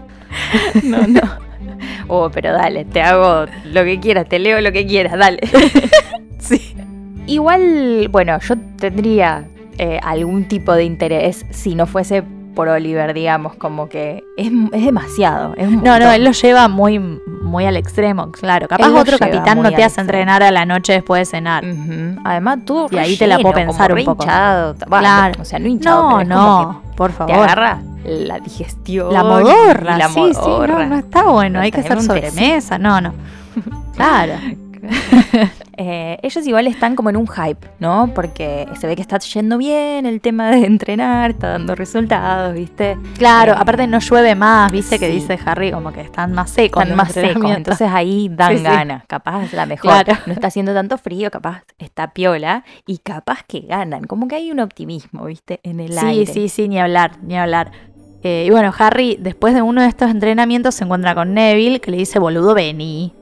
No, 0.84 0.98
no, 1.02 1.08
no. 1.08 1.22
Oh, 2.08 2.32
pero 2.32 2.54
dale, 2.54 2.86
te 2.86 3.02
hago 3.04 3.46
lo 3.66 3.84
que 3.84 4.00
quieras, 4.00 4.28
te 4.28 4.40
leo 4.40 4.62
lo 4.62 4.72
que 4.72 4.88
quieras, 4.88 5.18
dale. 5.20 5.42
Sí. 6.40 6.74
Igual, 7.28 8.08
bueno, 8.12 8.40
yo 8.40 8.56
tendría 8.78 9.46
eh, 9.78 10.00
algún 10.04 10.46
tipo 10.48 10.74
de 10.74 10.84
interés 10.86 11.46
si 11.52 11.76
no 11.76 11.86
fuese 11.86 12.24
por 12.56 12.70
Oliver, 12.70 13.14
digamos, 13.14 13.54
como 13.54 13.88
que 13.88 14.24
es, 14.36 14.52
es 14.74 14.84
demasiado. 14.86 15.54
es 15.58 15.70
No, 15.70 16.00
no, 16.00 16.12
él 16.12 16.24
lo 16.24 16.32
lleva 16.32 16.68
muy, 16.68 16.98
muy 16.98 17.66
al 17.66 17.78
extremo, 17.78 18.32
claro. 18.32 18.68
Capaz 18.68 18.90
otro 18.90 19.20
capitán 19.20 19.62
no 19.62 19.72
te 19.72 19.84
hace 19.84 20.02
entrenar 20.02 20.42
a 20.42 20.50
la 20.50 20.66
noche 20.66 20.94
después 20.94 21.20
de 21.22 21.26
cenar. 21.38 21.64
Además, 22.26 22.60
tú 22.66 22.88
Y 22.90 22.98
ahí 22.98 23.16
te 23.16 23.28
la 23.28 23.38
puedo 23.38 23.54
pensar 23.54 23.94
un 23.94 24.04
poco. 24.04 24.24
Hinchado, 24.24 24.74
Claro. 24.74 25.42
O 25.42 25.46
sea, 25.46 25.60
no 25.60 25.68
hinchado, 25.68 26.02
No, 26.02 26.18
pero 26.18 26.22
es 26.24 26.30
como 26.30 26.62
no, 26.64 26.82
por 26.96 27.12
te 27.12 27.18
favor. 27.18 27.36
agarra 27.36 27.80
la 28.06 28.40
digestión. 28.40 29.14
La 29.14 29.24
modorra, 29.24 29.98
la 29.98 30.08
sí, 30.08 30.14
sí, 30.34 30.40
no, 30.42 30.48
modorra. 30.48 30.86
no 30.88 30.96
está 30.98 31.24
bueno, 31.26 31.60
hay 31.60 31.72
que 31.72 31.82
hacer 31.82 32.02
sobremesa, 32.02 32.80
no, 32.80 33.02
no. 33.02 33.14
Claro. 33.96 34.34
Eh, 35.80 36.18
ellos 36.24 36.46
igual 36.48 36.66
están 36.66 36.96
como 36.96 37.10
en 37.12 37.18
un 37.18 37.28
hype, 37.28 37.68
¿no? 37.80 38.12
Porque 38.16 38.68
se 38.80 38.88
ve 38.88 38.96
que 38.96 39.02
está 39.04 39.20
yendo 39.20 39.60
bien 39.60 40.08
el 40.08 40.22
tema 40.22 40.50
de 40.50 40.66
entrenar, 40.66 41.32
está 41.32 41.50
dando 41.50 41.76
resultados, 41.76 42.54
¿viste? 42.56 42.98
Claro, 43.18 43.54
Eh, 43.54 43.58
aparte 43.60 43.86
no 43.86 44.00
llueve 44.00 44.34
más, 44.34 44.72
viste 44.72 44.98
que 44.98 45.06
sí. 45.08 45.14
dice 45.14 45.38
Harry, 45.46 45.72
como 45.72 45.92
que 45.94 46.02
están 46.02 46.34
más 46.34 46.50
secos. 46.50 46.82
Están 46.82 46.98
más 46.98 47.12
secos, 47.12 47.52
entonces 47.56 47.90
ahí 47.92 48.28
dan 48.32 48.54
Sí, 48.54 48.58
sí. 48.58 48.64
ganas. 48.64 49.04
Capaz 49.06 49.54
la 49.54 49.66
mejor. 49.68 49.92
Claro. 50.04 50.14
No 50.26 50.34
está 50.34 50.48
haciendo 50.48 50.74
tanto 50.74 50.98
frío, 50.98 51.30
capaz 51.30 51.62
está 51.78 52.08
piola 52.12 52.64
y 52.88 52.98
capaz 52.98 53.44
que 53.48 53.60
ganan. 53.60 54.06
Como 54.06 54.28
que 54.28 54.36
hay 54.36 54.52
un 54.52 54.60
optimismo, 54.60 55.26
¿viste? 55.26 55.60
En 55.62 55.80
el 55.80 55.94
Sí, 55.94 56.06
aire. 56.06 56.26
sí, 56.34 56.50
sí, 56.50 56.68
ni 56.68 56.80
hablar, 56.80 57.20
ni 57.22 57.38
hablar. 57.38 57.72
Eh, 58.24 58.46
y 58.48 58.50
bueno, 58.50 58.74
Harry, 58.80 59.16
después 59.22 59.54
de 59.54 59.62
uno 59.62 59.82
de 59.84 59.88
estos 59.90 60.10
entrenamientos, 60.10 60.74
se 60.74 60.86
encuentra 60.86 61.14
con 61.14 61.36
Neville, 61.36 61.80
que 61.80 61.92
le 61.92 61.98
dice, 61.98 62.18
boludo, 62.18 62.56
vení. 62.56 63.14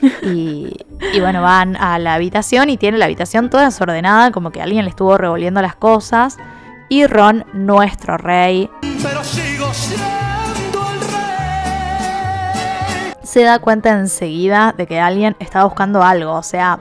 Y, 0.22 0.76
y 1.14 1.20
bueno, 1.20 1.42
van 1.42 1.76
a 1.76 1.98
la 1.98 2.14
habitación 2.14 2.68
y 2.70 2.76
tiene 2.76 2.98
la 2.98 3.04
habitación 3.06 3.50
toda 3.50 3.64
desordenada, 3.66 4.30
como 4.32 4.50
que 4.50 4.60
alguien 4.62 4.84
le 4.84 4.90
estuvo 4.90 5.16
revolviendo 5.16 5.62
las 5.62 5.76
cosas. 5.76 6.36
Y 6.88 7.06
Ron, 7.06 7.44
nuestro 7.54 8.16
rey, 8.18 8.68
Pero 9.02 9.24
sigo 9.24 9.72
siendo 9.72 10.90
el 10.92 11.00
rey. 11.00 13.12
se 13.22 13.42
da 13.42 13.58
cuenta 13.58 13.90
enseguida 13.90 14.74
de 14.76 14.86
que 14.86 15.00
alguien 15.00 15.34
está 15.40 15.64
buscando 15.64 16.02
algo, 16.02 16.32
o 16.32 16.42
sea, 16.42 16.78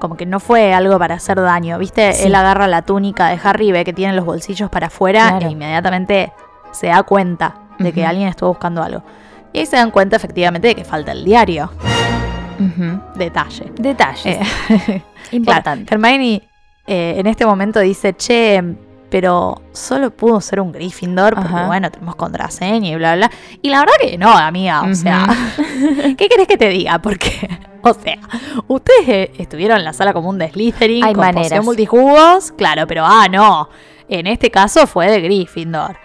como 0.00 0.16
que 0.16 0.26
no 0.26 0.40
fue 0.40 0.74
algo 0.74 0.98
para 0.98 1.14
hacer 1.16 1.40
daño, 1.40 1.78
¿viste? 1.78 2.12
Sí. 2.12 2.26
Él 2.26 2.34
agarra 2.34 2.66
la 2.66 2.82
túnica 2.82 3.28
de 3.28 3.38
Harry, 3.42 3.70
ve 3.72 3.84
que 3.84 3.92
tiene 3.92 4.12
los 4.14 4.24
bolsillos 4.24 4.68
para 4.70 4.88
afuera 4.88 5.28
Claro. 5.30 5.46
e 5.46 5.50
inmediatamente 5.52 6.32
se 6.72 6.88
da 6.88 7.02
cuenta 7.04 7.54
de 7.78 7.92
que 7.92 8.04
alguien 8.04 8.28
estuvo 8.28 8.50
buscando 8.50 8.82
algo. 8.82 9.02
Y 9.52 9.60
ahí 9.60 9.66
se 9.66 9.76
dan 9.76 9.90
cuenta 9.92 10.16
efectivamente 10.16 10.68
de 10.68 10.74
que 10.74 10.84
falta 10.84 11.12
el 11.12 11.24
diario. 11.24 11.70
Detalle. 13.14 13.72
Detalles. 13.78 14.38
Eh, 14.70 15.02
Importante. 15.32 15.84
Claro, 15.86 16.06
Hermione 16.06 16.42
eh, 16.86 17.14
en 17.18 17.26
este 17.26 17.44
momento 17.44 17.80
dice, 17.80 18.14
che, 18.14 18.62
pero 19.10 19.62
solo 19.72 20.10
pudo 20.10 20.40
ser 20.40 20.60
un 20.60 20.72
Gryffindor 20.72 21.34
porque, 21.34 21.48
Ajá. 21.54 21.66
bueno, 21.66 21.90
tenemos 21.90 22.16
contraseña 22.16 22.88
y 22.88 22.96
bla, 22.96 23.16
bla. 23.16 23.30
Y 23.62 23.70
la 23.70 23.80
verdad 23.80 23.94
que 24.00 24.18
no, 24.18 24.30
amiga, 24.30 24.82
o 24.82 24.94
sea, 24.94 25.26
¿qué 26.16 26.28
querés 26.28 26.46
que 26.46 26.56
te 26.56 26.68
diga? 26.68 26.98
Porque, 27.00 27.48
o 27.82 27.92
sea, 27.94 28.18
ustedes 28.68 29.08
eh, 29.08 29.32
estuvieron 29.38 29.78
en 29.78 29.84
la 29.84 29.92
sala 29.92 30.12
común 30.12 30.38
de 30.38 30.50
Slytherin 30.50 31.04
Hay 31.04 31.12
con 31.14 31.24
maneras. 31.24 31.64
multijugos, 31.64 32.52
claro, 32.52 32.86
pero, 32.86 33.04
ah, 33.04 33.28
no, 33.30 33.68
en 34.08 34.26
este 34.26 34.50
caso 34.50 34.86
fue 34.86 35.10
de 35.10 35.20
Gryffindor. 35.20 35.96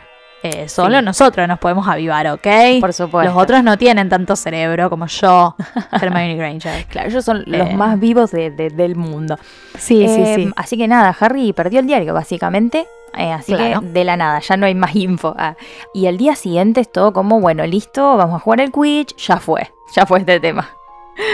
Eh, 0.43 0.67
solo 0.67 0.99
Sí. 0.99 1.05
nosotros 1.05 1.47
nos 1.47 1.57
podemos 1.57 1.87
avivar, 1.87 2.27
¿ok? 2.27 2.47
Por 2.81 2.91
supuesto. 2.91 3.33
Los 3.33 3.41
otros 3.41 3.63
no 3.63 3.77
tienen 3.77 4.09
tanto 4.09 4.35
cerebro 4.35 4.89
como 4.89 5.07
yo, 5.07 5.55
Hermione 6.01 6.35
Granger. 6.35 6.85
Claro, 6.87 7.07
ellos 7.09 7.23
son 7.23 7.43
los 7.47 7.69
Eh. 7.69 7.75
más 7.75 7.97
vivos 7.99 8.31
de- 8.31 8.51
de- 8.51 8.69
del 8.69 8.95
mundo. 8.97 9.37
Sí, 9.77 10.05
sí, 10.07 10.21
Eh, 10.21 10.33
sí. 10.35 10.51
Así 10.57 10.77
que 10.77 10.87
nada, 10.87 11.15
Harry 11.19 11.53
perdió 11.53 11.79
el 11.79 11.87
diario, 11.87 12.13
básicamente. 12.13 12.87
Eh, 13.15 13.31
así 13.31 13.53
Claro. 13.53 13.81
que 13.81 13.87
de 13.87 14.03
la 14.03 14.17
nada, 14.17 14.39
ya 14.39 14.57
no 14.57 14.65
hay 14.65 14.75
más 14.75 14.95
info. 14.95 15.33
Ah, 15.37 15.55
Y 15.93 16.07
el 16.07 16.17
día 16.17 16.35
siguiente 16.35 16.81
es 16.81 16.91
todo 16.91 17.13
como, 17.13 17.39
bueno, 17.39 17.65
listo, 17.65 18.17
vamos 18.17 18.35
a 18.35 18.39
jugar 18.39 18.59
el 18.61 18.71
Quidditch, 18.71 19.15
ya 19.15 19.37
fue, 19.37 19.71
ya 19.95 20.05
fue 20.05 20.19
este 20.19 20.39
tema. 20.39 20.67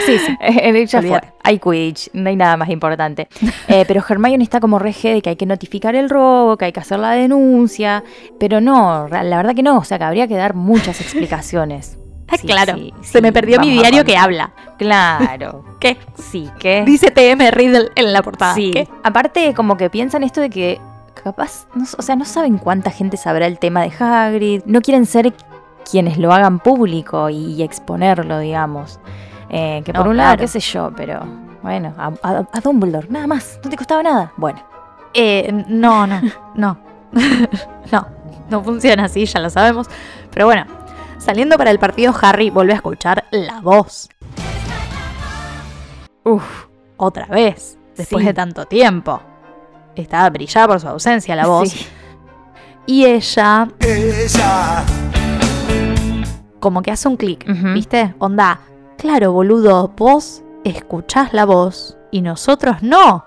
Sí, 0.06 0.18
sí. 0.18 0.36
Eh, 0.40 0.86
ya 0.86 1.02
fue, 1.02 1.20
hay 1.42 1.58
Quidditch, 1.58 2.10
no 2.12 2.28
hay 2.28 2.36
nada 2.36 2.56
más 2.56 2.68
importante. 2.68 3.28
Eh, 3.68 3.84
pero 3.86 4.02
Hermione 4.06 4.42
está 4.42 4.58
como 4.58 4.80
reje 4.80 5.14
de 5.14 5.22
que 5.22 5.30
hay 5.30 5.36
que 5.36 5.46
notificar 5.46 5.94
el 5.94 6.10
robo, 6.10 6.56
que 6.56 6.64
hay 6.64 6.72
que 6.72 6.80
hacer 6.80 6.98
la 6.98 7.12
denuncia, 7.12 8.02
pero 8.40 8.60
no, 8.60 9.06
la 9.08 9.36
verdad 9.36 9.54
que 9.54 9.62
no, 9.62 9.78
o 9.78 9.84
sea 9.84 9.96
que 9.96 10.04
habría 10.04 10.26
que 10.26 10.34
dar 10.34 10.54
muchas 10.54 11.00
explicaciones. 11.00 11.98
Ah, 12.28 12.36
Sí, 12.36 12.46
claro, 12.46 12.74
sí, 12.74 12.92
se 13.02 13.18
sí, 13.18 13.22
me 13.22 13.32
perdió 13.32 13.60
mi 13.60 13.70
diario 13.70 14.04
que 14.04 14.16
habla. 14.16 14.52
Claro, 14.78 15.64
¿Qué? 15.80 15.96
sí, 16.16 16.48
que... 16.58 16.84
Dice 16.84 17.10
TM 17.10 17.50
Riddle 17.50 17.90
en 17.94 18.12
la 18.12 18.22
portada. 18.22 18.54
Sí. 18.54 18.70
¿Qué? 18.72 18.88
Aparte, 19.02 19.54
como 19.54 19.76
que 19.76 19.90
piensan 19.90 20.22
esto 20.24 20.40
de 20.40 20.50
que 20.50 20.80
capaz, 21.22 21.66
no, 21.74 21.84
o 21.96 22.02
sea, 22.02 22.16
no 22.16 22.24
saben 22.24 22.58
cuánta 22.58 22.90
gente 22.90 23.16
sabrá 23.16 23.46
el 23.46 23.58
tema 23.58 23.82
de 23.82 23.92
Hagrid. 23.98 24.62
No 24.64 24.80
quieren 24.80 25.06
ser 25.06 25.32
quienes 25.88 26.18
lo 26.18 26.32
hagan 26.32 26.58
público 26.60 27.30
y, 27.30 27.54
y 27.54 27.62
exponerlo, 27.62 28.38
digamos. 28.38 29.00
Eh, 29.50 29.82
que 29.84 29.92
por 29.92 30.04
No, 30.04 30.10
un 30.12 30.16
lado, 30.16 30.28
claro. 30.36 30.40
qué 30.40 30.48
sé 30.48 30.60
yo, 30.60 30.92
pero 30.96 31.20
bueno, 31.62 31.92
a, 31.98 32.06
a- 32.22 32.46
a 32.52 32.60
Dumbledore, 32.60 33.08
nada 33.10 33.26
más, 33.26 33.58
no 33.64 33.70
te 33.70 33.76
costaba 33.76 34.02
nada. 34.02 34.32
Bueno, 34.36 34.62
Eh, 35.12 35.50
no, 35.68 36.06
no, 36.06 36.20
no. 36.54 36.78
no, 37.92 38.06
no 38.48 38.62
funciona 38.62 39.04
así, 39.06 39.26
ya 39.26 39.40
lo 39.40 39.50
sabemos. 39.50 39.88
Pero 40.30 40.46
bueno, 40.46 40.64
saliendo 41.18 41.58
para 41.58 41.72
el 41.72 41.80
partido, 41.80 42.14
Harry 42.22 42.50
vuelve 42.50 42.72
a 42.72 42.76
escuchar 42.76 43.24
la 43.32 43.60
voz. 43.60 44.08
Uf, 46.24 46.66
otra 46.96 47.26
vez, 47.26 47.76
después 47.96 48.22
Sí. 48.22 48.26
de 48.28 48.34
tanto 48.34 48.66
tiempo. 48.66 49.20
Estaba 49.96 50.30
brillada 50.30 50.68
por 50.68 50.80
su 50.80 50.86
ausencia 50.88 51.34
la 51.34 51.46
voz. 51.48 51.70
Sí. 51.70 51.86
Y 52.86 53.04
ella 53.06 53.68
Ella, 53.80 54.84
como 56.60 56.82
que 56.82 56.90
hace 56.92 57.08
un 57.08 57.16
clic. 57.16 57.44
¿viste? 57.74 58.14
Onda, 58.18 58.60
claro, 59.00 59.32
boludo, 59.32 59.88
vos 59.96 60.42
escuchás 60.64 61.32
la 61.32 61.44
voz 61.44 61.96
y 62.10 62.22
nosotros 62.22 62.82
no. 62.82 63.26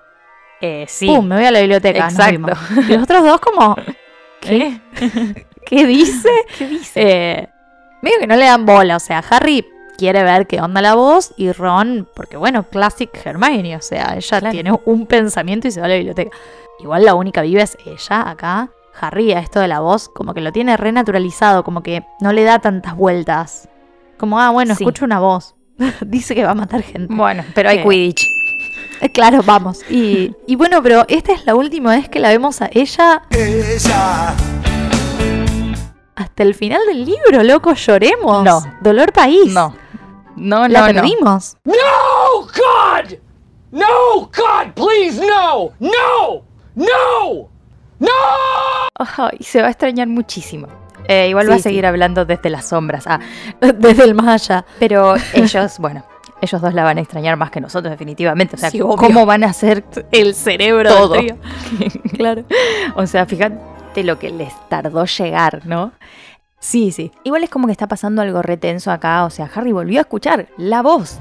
Eh, 0.62 0.86
sí. 0.88 1.08
Pum, 1.08 1.26
me 1.26 1.36
voy 1.36 1.46
a 1.46 1.52
la 1.52 1.60
biblioteca. 1.60 2.06
Exacto. 2.08 2.52
Y 2.88 2.94
los 2.94 3.04
otros 3.04 3.24
dos 3.24 3.40
como, 3.42 3.76
¿qué? 4.40 4.80
¿Qué 5.66 5.86
dice? 5.86 6.30
¿Qué 6.58 6.68
dice? 6.68 7.02
Eh, 7.02 7.50
medio 8.02 8.20
que 8.20 8.28
no 8.28 8.36
le 8.36 8.46
dan 8.46 8.66
bola, 8.66 8.98
o 8.98 9.00
sea, 9.00 9.24
Harry 9.30 9.66
quiere 9.98 10.24
ver 10.24 10.48
qué 10.48 10.60
onda 10.62 10.82
la 10.82 10.96
voz 10.96 11.34
y 11.38 11.52
Ron, 11.52 12.08
porque 12.16 12.36
bueno, 12.38 12.64
classic 12.64 13.10
Hermione, 13.26 13.76
o 13.78 13.82
sea, 13.82 14.16
ella 14.16 14.40
Claro. 14.40 14.52
tiene 14.52 14.72
un 14.86 15.06
pensamiento 15.06 15.68
y 15.68 15.72
se 15.72 15.80
va 15.80 15.86
a 15.86 15.90
la 15.90 15.96
biblioteca. 15.96 16.36
Igual 16.80 17.06
la 17.06 17.14
única 17.14 17.42
viva 17.42 17.62
es 17.64 17.78
ella 17.86 18.30
acá. 18.30 18.70
Harry 19.00 19.32
a 19.34 19.40
esto 19.40 19.60
de 19.60 19.68
la 19.68 19.80
voz 19.80 20.08
como 20.10 20.34
que 20.36 20.42
lo 20.42 20.52
tiene 20.52 20.78
renaturalizado, 20.78 21.64
como 21.64 21.82
que 21.82 22.04
no 22.20 22.32
le 22.32 22.44
da 22.44 22.60
tantas 22.60 22.96
vueltas. 22.96 23.68
Como, 24.18 24.40
ah, 24.40 24.50
bueno, 24.52 24.76
Sí. 24.76 24.84
escucho 24.84 25.06
una 25.06 25.20
voz. 25.20 25.56
Dice 26.06 26.36
que 26.36 26.44
va 26.44 26.52
a 26.52 26.56
matar 26.56 26.82
gente. 26.84 27.14
Bueno, 27.14 27.44
pero 27.54 27.70
hay 27.70 27.80
Eh, 27.80 27.84
Quidditch. 27.84 28.24
Eh, 29.02 29.10
Claro, 29.12 29.42
vamos. 29.44 29.80
Y, 29.90 30.32
y 30.48 30.56
bueno, 30.56 30.82
pero 30.82 31.04
esta 31.10 31.34
es 31.34 31.46
la 31.46 31.56
última 31.56 31.92
vez 31.96 32.08
que 32.10 32.20
la 32.20 32.30
vemos 32.30 32.62
a 32.62 32.70
ella 32.72 33.24
ella, 33.32 34.34
hasta 36.16 36.44
el 36.44 36.54
final 36.56 36.80
del 36.88 37.06
libro, 37.06 37.44
loco, 37.44 37.74
lloremos. 37.74 38.44
No. 38.44 38.62
Dolor 38.82 39.12
país. 39.12 39.52
No. 39.54 39.76
No, 40.36 40.68
La 40.68 40.82
no, 40.82 40.88
no. 40.88 40.94
perdimos. 41.02 41.58
No, 41.66 42.42
God! 42.42 43.14
No, 43.72 44.20
God, 44.36 44.74
please, 44.76 45.20
no! 45.20 45.72
No! 45.80 46.44
No! 46.76 47.50
No! 48.00 48.10
Ay, 48.98 49.38
se 49.42 49.62
va 49.62 49.68
a 49.68 49.72
extrañar 49.72 50.08
muchísimo. 50.08 50.68
Eh, 51.08 51.28
igual 51.30 51.46
Sí, 51.46 51.50
va 51.50 51.56
a 51.56 51.58
sí. 51.58 51.64
seguir 51.64 51.86
hablando 51.86 52.26
desde 52.26 52.50
las 52.50 52.66
sombras. 52.70 53.06
Ah, 53.08 53.20
Desde 53.78 54.04
el 54.04 54.16
más 54.16 54.50
allá. 54.50 54.66
Pero 54.80 55.16
ellos, 55.34 55.80
bueno, 55.80 56.06
ellos 56.42 56.62
dos 56.62 56.74
la 56.74 56.84
van 56.84 56.98
a 56.98 57.02
extrañar 57.02 57.36
más 57.38 57.52
que 57.52 57.60
nosotros, 57.62 57.92
definitivamente. 57.92 58.56
O 58.56 58.60
sea, 58.60 58.70
Sí. 58.72 58.80
¿cómo 58.80 59.26
van 59.26 59.44
a 59.44 59.48
hacer 59.48 59.84
El 60.12 60.34
cerebro 60.36 60.90
Todo. 60.90 61.14
del 61.16 61.26
trío. 61.28 61.38
claro. 62.18 62.44
O 62.96 63.06
sea, 63.08 63.26
fíjate 63.26 64.04
lo 64.04 64.18
que 64.20 64.30
les 64.30 64.54
tardó 64.70 65.06
llegar, 65.06 65.62
¿no? 65.66 65.92
Sí, 66.60 66.92
sí. 66.94 67.12
Igual 67.26 67.44
es 67.44 67.50
como 67.50 67.68
que 67.68 67.74
está 67.74 67.88
pasando 67.88 68.22
algo 68.22 68.42
retenso 68.42 68.90
acá. 68.92 69.26
O 69.26 69.30
sea, 69.30 69.50
Harry 69.54 69.74
volvió 69.74 70.00
a 70.00 70.04
escuchar 70.04 70.48
la 70.58 70.82
voz. 70.82 71.20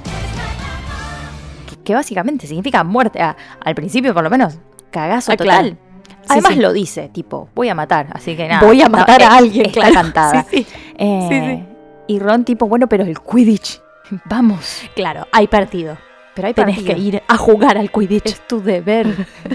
Que, 1.68 1.76
que 1.82 1.94
básicamente 1.94 2.46
significa 2.46 2.84
muerte. 2.84 3.20
Ah, 3.20 3.36
al 3.64 3.74
principio, 3.74 4.14
por 4.14 4.22
lo 4.22 4.30
menos, 4.30 4.58
cagazo 4.92 5.32
Ah, 5.32 5.36
total. 5.36 5.76
claro. 5.76 5.91
Además 6.28 6.52
sí. 6.54 6.60
lo 6.60 6.72
dice, 6.72 7.08
tipo, 7.08 7.48
voy 7.54 7.68
a 7.68 7.74
matar, 7.74 8.06
así 8.12 8.36
que 8.36 8.46
nada. 8.48 8.66
Voy 8.66 8.80
a 8.82 8.88
matar 8.88 9.22
a 9.22 9.36
alguien, 9.36 9.66
Está 9.66 9.80
claro. 9.80 9.94
cantada. 10.02 10.46
Sí, 10.50 10.64
sí. 10.64 10.66
Eh, 10.98 11.28
Sí. 11.28 11.68
Y 12.08 12.18
Ron, 12.18 12.44
tipo, 12.44 12.66
bueno, 12.66 12.88
pero 12.88 13.04
el 13.04 13.18
Quidditch. 13.20 13.80
Vamos. 14.26 14.82
Claro, 14.94 15.26
hay 15.32 15.46
partido. 15.46 15.96
Pero 16.34 16.48
hay 16.48 16.54
Tenés 16.54 16.76
partido. 16.76 16.94
que 16.94 17.00
ir 17.00 17.22
a 17.28 17.36
jugar 17.36 17.78
al 17.78 17.90
Quidditch. 17.90 18.26
Es 18.26 18.46
tu 18.48 18.60
deber 18.62 19.06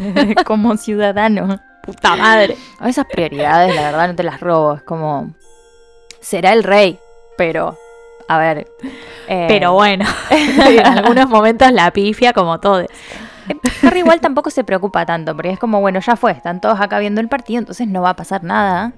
como 0.45 0.75
ciudadano. 0.77 1.59
puta 1.83 2.15
madre. 2.15 2.55
A 2.79 2.89
esas 2.89 3.05
prioridades, 3.05 3.75
la 3.75 3.81
verdad, 3.83 4.07
no 4.07 4.15
te 4.15 4.23
las 4.23 4.39
robo. 4.39 4.75
Es 4.75 4.83
como. 4.83 5.31
Será 6.21 6.53
el 6.53 6.63
rey, 6.63 6.97
pero. 7.37 7.77
A 8.29 8.37
ver. 8.39 8.67
eh, 9.27 9.45
Pero 9.47 9.73
bueno, 9.73 10.05
en 10.29 10.85
algunos 10.85 11.29
momentos 11.29 11.71
la 11.71 11.91
pifia 11.91 12.33
como 12.33 12.59
todo. 12.59 12.85
Harry 13.83 13.99
igual 13.99 14.19
tampoco 14.21 14.49
se 14.49 14.63
preocupa 14.63 15.05
tanto, 15.05 15.35
porque 15.35 15.51
es 15.51 15.59
como, 15.59 15.79
bueno, 15.81 15.99
ya 15.99 16.15
fue, 16.15 16.31
están 16.31 16.61
todos 16.61 16.79
acá 16.81 16.99
viendo 16.99 17.21
el 17.21 17.27
partido, 17.29 17.59
entonces 17.59 17.87
no 17.87 18.01
va 18.01 18.11
a 18.11 18.15
pasar 18.15 18.43
nada. 18.43 18.93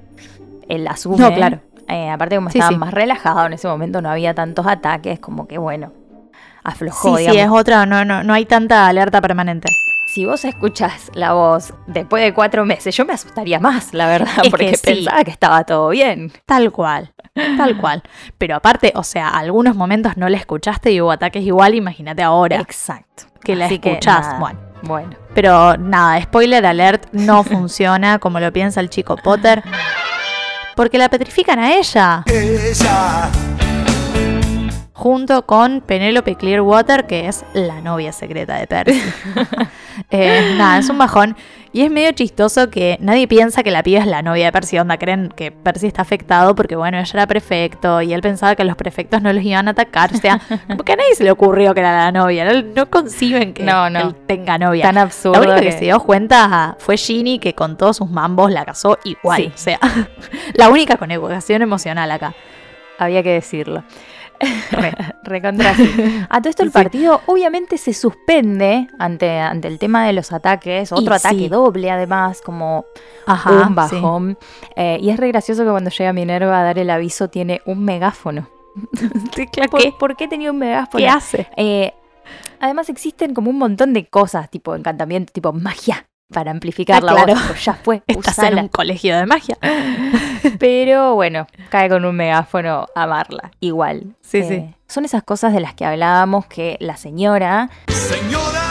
Él 0.68 0.88
asume. 0.88 1.18
No, 1.18 1.34
claro. 1.34 1.60
Eh, 1.88 2.10
aparte, 2.10 2.36
como 2.36 2.50
Sí, 2.52 2.60
estaba 2.60 2.72
sí. 2.74 2.78
más 2.78 2.94
relajado 2.94 3.46
en 3.48 3.54
ese 3.54 3.68
momento, 3.68 4.02
no 4.02 4.10
había 4.10 4.34
tantos 4.36 4.68
ataques, 4.68 5.20
como 5.20 5.48
que 5.48 5.58
bueno, 5.58 5.92
aflojó, 6.64 7.18
Sí, 7.18 7.26
sí, 7.26 7.32
digamos. 7.32 7.56
es 7.58 7.62
otra, 7.62 7.86
no, 7.86 8.06
no, 8.06 8.24
no 8.24 8.34
hay 8.34 8.46
tanta 8.46 8.88
alerta 8.88 9.22
permanente. 9.22 9.70
Si 10.12 10.26
vos 10.26 10.44
escuchás 10.44 11.12
la 11.14 11.34
voz 11.34 11.72
después 11.86 12.24
de 12.24 12.34
cuatro 12.34 12.66
meses, 12.66 12.96
yo 12.98 13.06
me 13.06 13.14
asustaría 13.14 13.60
más, 13.60 13.94
la 13.94 14.08
verdad, 14.08 14.32
Es 14.38 14.42
que 14.44 14.50
porque 14.50 14.76
sí. 14.76 14.82
pensaba 14.84 15.24
que 15.24 15.30
estaba 15.30 15.64
todo 15.66 15.90
bien. 15.90 16.32
Tal 16.48 16.72
cual, 16.72 17.14
tal 17.58 17.78
cual. 17.82 18.02
Pero 18.40 18.56
aparte, 18.56 18.92
o 18.96 19.04
sea, 19.04 19.30
algunos 19.30 19.76
momentos 19.76 20.18
no 20.18 20.28
la 20.28 20.38
escuchaste 20.38 20.92
y 20.92 21.00
hubo 21.00 21.12
ataques 21.12 21.44
igual, 21.44 21.76
imagínate 21.76 22.24
ahora 22.24 22.56
Exacto. 22.60 23.26
que 23.44 23.56
la 23.56 23.66
Así 23.68 23.78
que 23.78 23.92
escuchás. 23.92 24.26
nada. 24.26 24.40
bueno, 24.40 24.60
Bueno. 24.82 25.10
pero 25.36 25.78
nada, 25.78 26.20
spoiler 26.24 26.66
alert, 26.66 27.06
no 27.12 27.44
funciona 27.44 28.18
como 28.18 28.40
lo 28.40 28.52
piensa 28.52 28.80
el 28.80 28.90
chico 28.90 29.16
Potter. 29.16 29.62
Porque 30.76 30.98
la 30.98 31.10
petrifican 31.10 31.60
a 31.60 31.74
ella, 31.76 32.24
ella, 32.26 33.30
junto 35.00 35.46
con 35.46 35.80
Penélope 35.80 36.36
Clearwater, 36.36 37.08
que 37.08 37.30
es 37.30 37.46
la 37.54 37.80
novia 37.80 38.12
secreta 38.12 38.56
de 38.58 38.68
Percy. 38.68 39.02
Eh, 40.12 40.56
nada, 40.58 40.78
es 40.80 40.90
un 40.90 40.98
bajón. 40.98 41.36
Y 41.74 41.82
es 41.82 41.92
medio 41.92 42.12
chistoso 42.14 42.70
que 42.70 42.98
nadie 43.02 43.28
piensa 43.28 43.64
que 43.64 43.70
la 43.70 43.84
piba 43.84 44.00
es 44.00 44.08
la 44.08 44.22
novia 44.22 44.46
de 44.46 44.52
Percy. 44.54 44.80
Onda, 44.80 44.98
creen 44.98 45.28
que 45.36 45.52
Percy 45.52 45.88
está 45.88 46.02
afectado 46.04 46.56
porque, 46.56 46.78
bueno, 46.78 46.98
ella 46.98 47.12
era 47.14 47.28
prefecto 47.28 48.02
y 48.02 48.14
él 48.14 48.22
pensaba 48.22 48.56
que 48.56 48.64
los 48.64 48.78
prefectos 48.78 49.22
no 49.22 49.32
los 49.34 49.44
iban 49.44 49.68
a 49.68 49.72
atacar. 49.72 50.12
O 50.14 50.18
sea, 50.18 50.40
como 50.68 50.84
que 50.86 50.94
a 50.94 50.96
nadie 50.96 51.14
se 51.16 51.26
le 51.26 51.32
ocurrió 51.32 51.74
que 51.74 51.82
era 51.82 52.06
la 52.06 52.12
novia. 52.14 52.46
No, 52.46 52.62
no 52.76 52.90
conciben 52.90 53.54
que 53.54 53.64
No, 53.64 53.90
no. 53.90 54.00
él 54.00 54.16
tenga 54.26 54.58
novia. 54.58 54.84
Tan 54.84 54.98
absurdo. 54.98 55.34
La 55.42 55.48
única 55.48 55.60
que... 55.60 55.66
que- 55.68 55.72
se 55.74 55.84
dio 55.86 56.00
cuenta 56.00 56.78
fue 56.80 56.96
Ginny, 56.96 57.38
que 57.40 57.54
con 57.54 57.76
todos 57.78 57.98
sus 57.98 58.10
mambos 58.10 58.52
la 58.52 58.64
casó 58.64 58.98
igual. 59.04 59.42
Sí. 59.44 59.52
O 59.54 59.58
sea, 59.58 59.80
la 60.54 60.70
única 60.70 60.96
con 60.96 61.12
educación 61.12 61.62
emocional 61.62 62.10
acá. 62.10 62.34
Había 62.98 63.22
que 63.22 63.34
decirlo. 63.34 63.84
Re. 64.72 64.94
Recontra 65.24 65.76
sí. 65.76 65.90
A 66.30 66.40
todo 66.42 66.50
esto 66.50 66.64
el 66.64 66.70
Sí. 66.70 66.74
partido 66.74 67.22
obviamente 67.28 67.78
se 67.78 67.94
suspende 67.94 68.88
ante, 68.98 69.40
ante 69.40 69.68
el 69.68 69.78
tema 69.80 70.06
de 70.06 70.14
los 70.14 70.32
ataques, 70.32 70.92
otro 70.92 71.14
Y 71.14 71.18
ataque 71.18 71.36
sí. 71.38 71.50
doble 71.50 71.92
además, 71.92 72.42
como 72.42 72.86
Ajá. 73.26 73.68
un 73.68 73.76
bajón. 73.76 74.38
Eh, 74.76 74.98
y 75.02 75.10
es 75.10 75.18
re 75.18 75.28
gracioso 75.30 75.64
que 75.64 75.70
cuando 75.70 75.90
llega 75.90 76.14
Minerva 76.14 76.60
a 76.60 76.64
dar 76.64 76.80
el 76.80 76.90
aviso 76.90 77.30
tiene 77.30 77.62
un 77.66 77.84
megáfono. 77.86 78.48
¿Por, 79.70 79.80
¿Qué? 79.82 79.94
por 80.00 80.16
qué 80.16 80.28
tenía 80.28 80.52
un 80.52 80.58
megáfono? 80.58 81.00
¿Qué 81.04 81.08
hace? 81.10 81.48
Eh, 81.58 81.94
además 82.60 82.90
existen 82.90 83.34
como 83.34 83.50
un 83.50 83.58
montón 83.58 83.94
de 83.94 84.06
cosas, 84.08 84.50
tipo 84.50 84.76
encantamiento, 84.76 85.34
tipo 85.34 85.52
magia, 85.54 86.06
para 86.32 86.52
amplificar 86.52 86.98
Ah, 87.04 87.06
la 87.06 87.12
claro. 87.14 87.34
voz. 87.34 87.42
Tipo, 87.44 87.54
ya 87.56 87.74
fue, 87.74 88.04
Estás 88.08 88.40
en 88.40 88.60
un 88.60 88.68
colegio 88.68 89.18
de 89.18 89.26
magia. 89.26 89.58
Pero 90.60 91.16
bueno, 91.16 91.48
cae 91.70 91.90
con 91.90 92.06
un 92.06 92.16
megáfono 92.16 92.88
a 92.96 93.08
Marla, 93.08 93.52
igual. 93.60 93.98
Eh, 94.04 94.14
Sí, 94.22 94.44
sí. 94.44 94.76
Son 94.88 95.06
esas 95.06 95.24
cosas 95.24 95.54
de 95.54 95.60
las 95.60 95.74
que 95.76 95.86
hablábamos 95.86 96.46
que 96.48 96.78
la 96.80 96.98
señora, 96.98 97.70
Señora. 97.88 98.62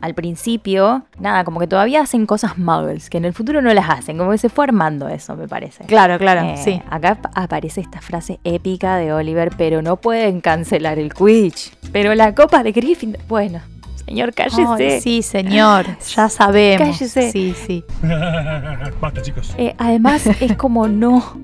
al 0.00 0.14
principio, 0.14 1.02
nada, 1.18 1.44
como 1.44 1.60
que 1.60 1.66
todavía 1.66 2.00
hacen 2.02 2.24
cosas 2.26 2.56
muggles, 2.58 3.08
que 3.10 3.18
en 3.18 3.24
el 3.26 3.32
futuro 3.34 3.60
no 3.62 3.72
las 3.74 3.88
hacen, 3.90 4.16
como 4.18 4.30
que 4.30 4.38
se 4.38 4.48
fue 4.48 4.64
armando 4.64 5.08
eso, 5.08 5.36
me 5.36 5.46
parece. 5.48 5.84
Claro, 5.84 6.18
claro, 6.18 6.42
Eh, 6.42 6.56
sí. 6.56 6.82
Acá 6.90 7.10
ap- 7.22 7.32
aparece 7.34 7.80
esta 7.82 8.00
frase 8.00 8.38
épica 8.44 8.96
de 8.96 9.12
Oliver, 9.12 9.50
pero 9.56 9.82
no 9.82 9.96
pueden 9.96 10.40
cancelar 10.40 10.98
el 10.98 11.12
Quidditch. 11.12 11.74
Pero 11.92 12.14
la 12.14 12.34
copa 12.34 12.62
de 12.62 12.72
Gryffindor, 12.72 13.20
bueno, 13.28 13.60
señor, 14.06 14.32
cállese. 14.34 14.64
Ay, 14.94 15.00
sí, 15.00 15.22
señor, 15.22 15.86
ya 16.14 16.28
sabemos. 16.28 16.96
Cállese. 16.98 17.30
Sí, 17.32 17.54
sí. 17.66 17.84
Basta, 19.00 19.22
chicos. 19.22 19.54
Eh, 19.58 19.74
además, 19.78 20.26
es 20.26 20.56
como 20.56 20.86
no. 20.88 21.36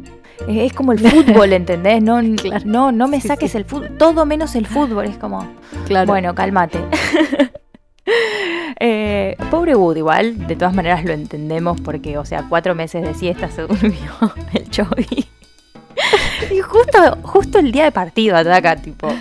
eh, 0.48 0.66
Es 0.66 0.72
como 0.72 0.92
el 0.92 0.98
fútbol, 0.98 1.52
¿entendés? 1.52 2.02
No, 2.02 2.20
Claro. 2.36 2.64
no, 2.66 2.92
no 2.92 3.08
me 3.08 3.20
Sí, 3.20 3.28
saques 3.28 3.52
sí. 3.52 3.58
el 3.58 3.64
fútbol. 3.64 3.96
Todo 3.98 4.24
menos 4.26 4.54
el 4.54 4.66
fútbol. 4.66 5.06
Es 5.06 5.16
como, 5.18 5.46
Claro. 5.86 6.06
bueno, 6.06 6.34
cálmate. 6.34 6.78
Eh, 8.82 9.36
pobre 9.50 9.76
Wood, 9.76 9.96
igual, 9.98 10.46
de 10.46 10.56
todas 10.56 10.74
maneras 10.74 11.04
lo 11.04 11.12
entendemos 11.12 11.80
porque, 11.80 12.16
o 12.18 12.24
sea, 12.24 12.46
cuatro 12.48 12.74
meses 12.74 13.02
de 13.02 13.14
siesta 13.14 13.48
se 13.50 13.62
durmió 13.62 14.10
el 14.54 14.70
Chovy. 14.70 15.26
y 16.50 16.60
justo, 16.60 17.18
justo 17.22 17.58
el 17.58 17.72
día 17.72 17.84
de 17.84 17.92
partido 17.92 18.36
ataca, 18.36 18.76
tipo, 18.76 19.12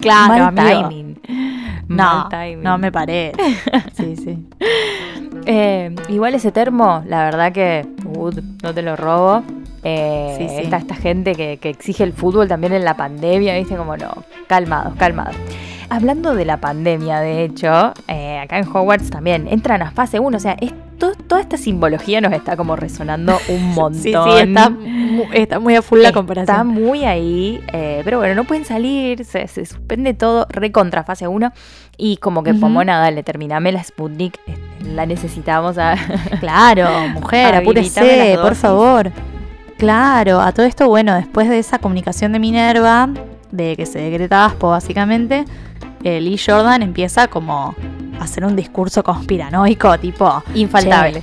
claro, 0.00 0.50
mal 0.52 0.58
amigo. 0.58 0.88
timing. 0.88 1.20
No, 1.88 2.28
Mal 2.30 2.62
no 2.62 2.78
me 2.78 2.90
parece. 2.92 3.32
Sí, 3.94 4.16
sí. 4.16 4.38
Eh, 5.46 5.94
igual 6.08 6.34
ese 6.34 6.50
termo, 6.52 7.02
la 7.06 7.24
verdad 7.24 7.52
que 7.52 7.86
Wood, 8.04 8.40
no 8.62 8.74
te 8.74 8.82
lo 8.82 8.96
robo. 8.96 9.42
Eh, 9.88 10.34
Sí, 10.38 10.48
sí. 10.48 10.56
Esta, 10.64 10.76
esta 10.78 10.94
gente 10.96 11.34
que, 11.34 11.58
que 11.58 11.68
exige 11.70 12.02
el 12.04 12.12
fútbol 12.12 12.48
también 12.48 12.72
en 12.72 12.84
la 12.84 12.96
pandemia, 12.96 13.54
viste, 13.56 13.76
como 13.76 13.96
no, 13.96 14.24
calmados, 14.48 14.94
calmados. 14.96 15.36
Hablando 15.88 16.34
de 16.34 16.44
la 16.44 16.56
pandemia, 16.56 17.20
de 17.20 17.44
hecho, 17.44 17.94
eh, 18.08 18.40
acá 18.40 18.58
en 18.58 18.66
Hogwarts 18.66 19.08
también 19.10 19.46
entran 19.48 19.82
a 19.82 19.92
fase 19.92 20.18
1, 20.18 20.36
o 20.36 20.40
sea, 20.40 20.56
es 20.60 20.72
to- 20.98 21.14
toda 21.28 21.40
esta 21.40 21.56
simbología 21.56 22.20
nos 22.20 22.32
está 22.32 22.56
como 22.56 22.74
resonando 22.74 23.38
un 23.48 23.68
montón. 23.74 23.94
Sí, 24.02 24.12
sí, 24.12 24.38
está, 24.40 24.72
está 25.32 25.60
muy 25.60 25.76
a 25.76 25.82
full 25.82 26.00
la 26.00 26.08
Está 26.08 26.18
comparación. 26.18 26.66
muy 26.66 27.04
ahí, 27.04 27.60
eh, 27.72 28.00
pero 28.04 28.18
bueno, 28.18 28.34
no 28.34 28.42
pueden 28.44 28.64
salir, 28.64 29.24
se, 29.24 29.46
se 29.46 29.64
suspende 29.64 30.12
todo, 30.14 30.46
recontra 30.50 31.04
fase 31.04 31.28
1. 31.28 31.52
Y 31.96 32.16
como 32.16 32.42
que 32.42 32.50
Ujú. 32.50 32.60
Pomona, 32.60 32.98
dale, 32.98 33.22
terminame 33.22 33.70
la 33.70 33.82
Sputnik, 33.84 34.36
eh, 34.48 34.56
la 34.92 35.06
necesitamos 35.06 35.78
a... 35.78 35.94
Claro, 36.40 36.88
mujer, 37.14 37.54
apúrese, 37.54 38.36
por 38.42 38.56
favor. 38.56 39.12
Claro, 39.78 40.40
a 40.40 40.52
todo 40.52 40.64
esto, 40.66 40.88
bueno, 40.88 41.14
después 41.14 41.48
de 41.48 41.58
esa 41.58 41.78
comunicación 41.78 42.32
de 42.32 42.38
Minerva, 42.38 43.08
de 43.50 43.76
que 43.76 43.84
se 43.86 43.98
decreta 43.98 44.46
Aspo 44.46 44.70
básicamente, 44.70 45.44
eh, 46.02 46.20
Lee 46.20 46.38
Jordan 46.38 46.82
empieza 46.82 47.28
como 47.28 47.74
a 48.18 48.24
hacer 48.24 48.44
un 48.44 48.56
discurso 48.56 49.02
conspiranoico, 49.04 49.98
tipo... 49.98 50.42
Infaltable. 50.54 51.20
"Che, 51.20 51.22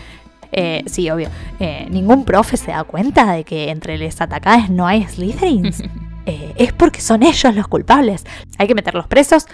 eh, 0.51 0.83
sí, 0.85 1.09
obvio. 1.09 1.29
eh, 1.59 1.87
ningún 1.89 2.25
profe 2.25 2.57
se 2.57 2.71
da 2.71 2.83
cuenta 2.83 3.31
de 3.33 3.43
que 3.43 3.69
entre 3.71 3.97
los 3.97 4.21
atacados 4.21 4.69
no 4.69 4.85
hay 4.87 5.03
Slytherins. 5.07 5.83
Eh, 6.25 6.53
es 6.55 6.71
porque 6.71 7.01
son 7.01 7.21
ellos 7.21 7.53
los 7.53 7.67
culpables. 7.67 8.23
Hay 8.57 8.65
que 8.65 8.73
meterlos 8.75 9.07
presos. 9.07 9.45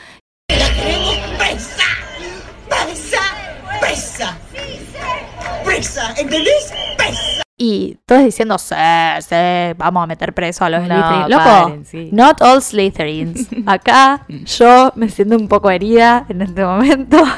presa. 0.48 1.84
Presa. 2.70 3.22
Presa. 3.80 4.38
Presa. 5.66 6.14
¿Entendés? 6.16 6.72
Presa. 6.96 7.42
Y 7.62 7.98
todos 8.06 8.24
diciendo, 8.24 8.58
sí, 8.58 8.74
sí, 9.20 9.36
vamos 9.78 10.02
a 10.04 10.08
meter 10.08 10.34
preso 10.34 10.64
a 10.64 10.70
los 10.70 10.88
No, 10.88 10.96
Slytherins. 10.96 11.30
Loco, 11.30 11.44
paren, 11.44 11.86
sí. 11.86 12.10
not 12.14 12.42
all 12.42 12.62
Slytherins. 12.62 13.48
Acá 13.66 14.26
yo 14.46 14.94
me 14.96 15.10
siento 15.10 15.36
un 15.36 15.50
poco 15.50 15.70
herida 15.70 16.26
en 16.30 16.42
este 16.42 16.64
momento. 16.64 17.22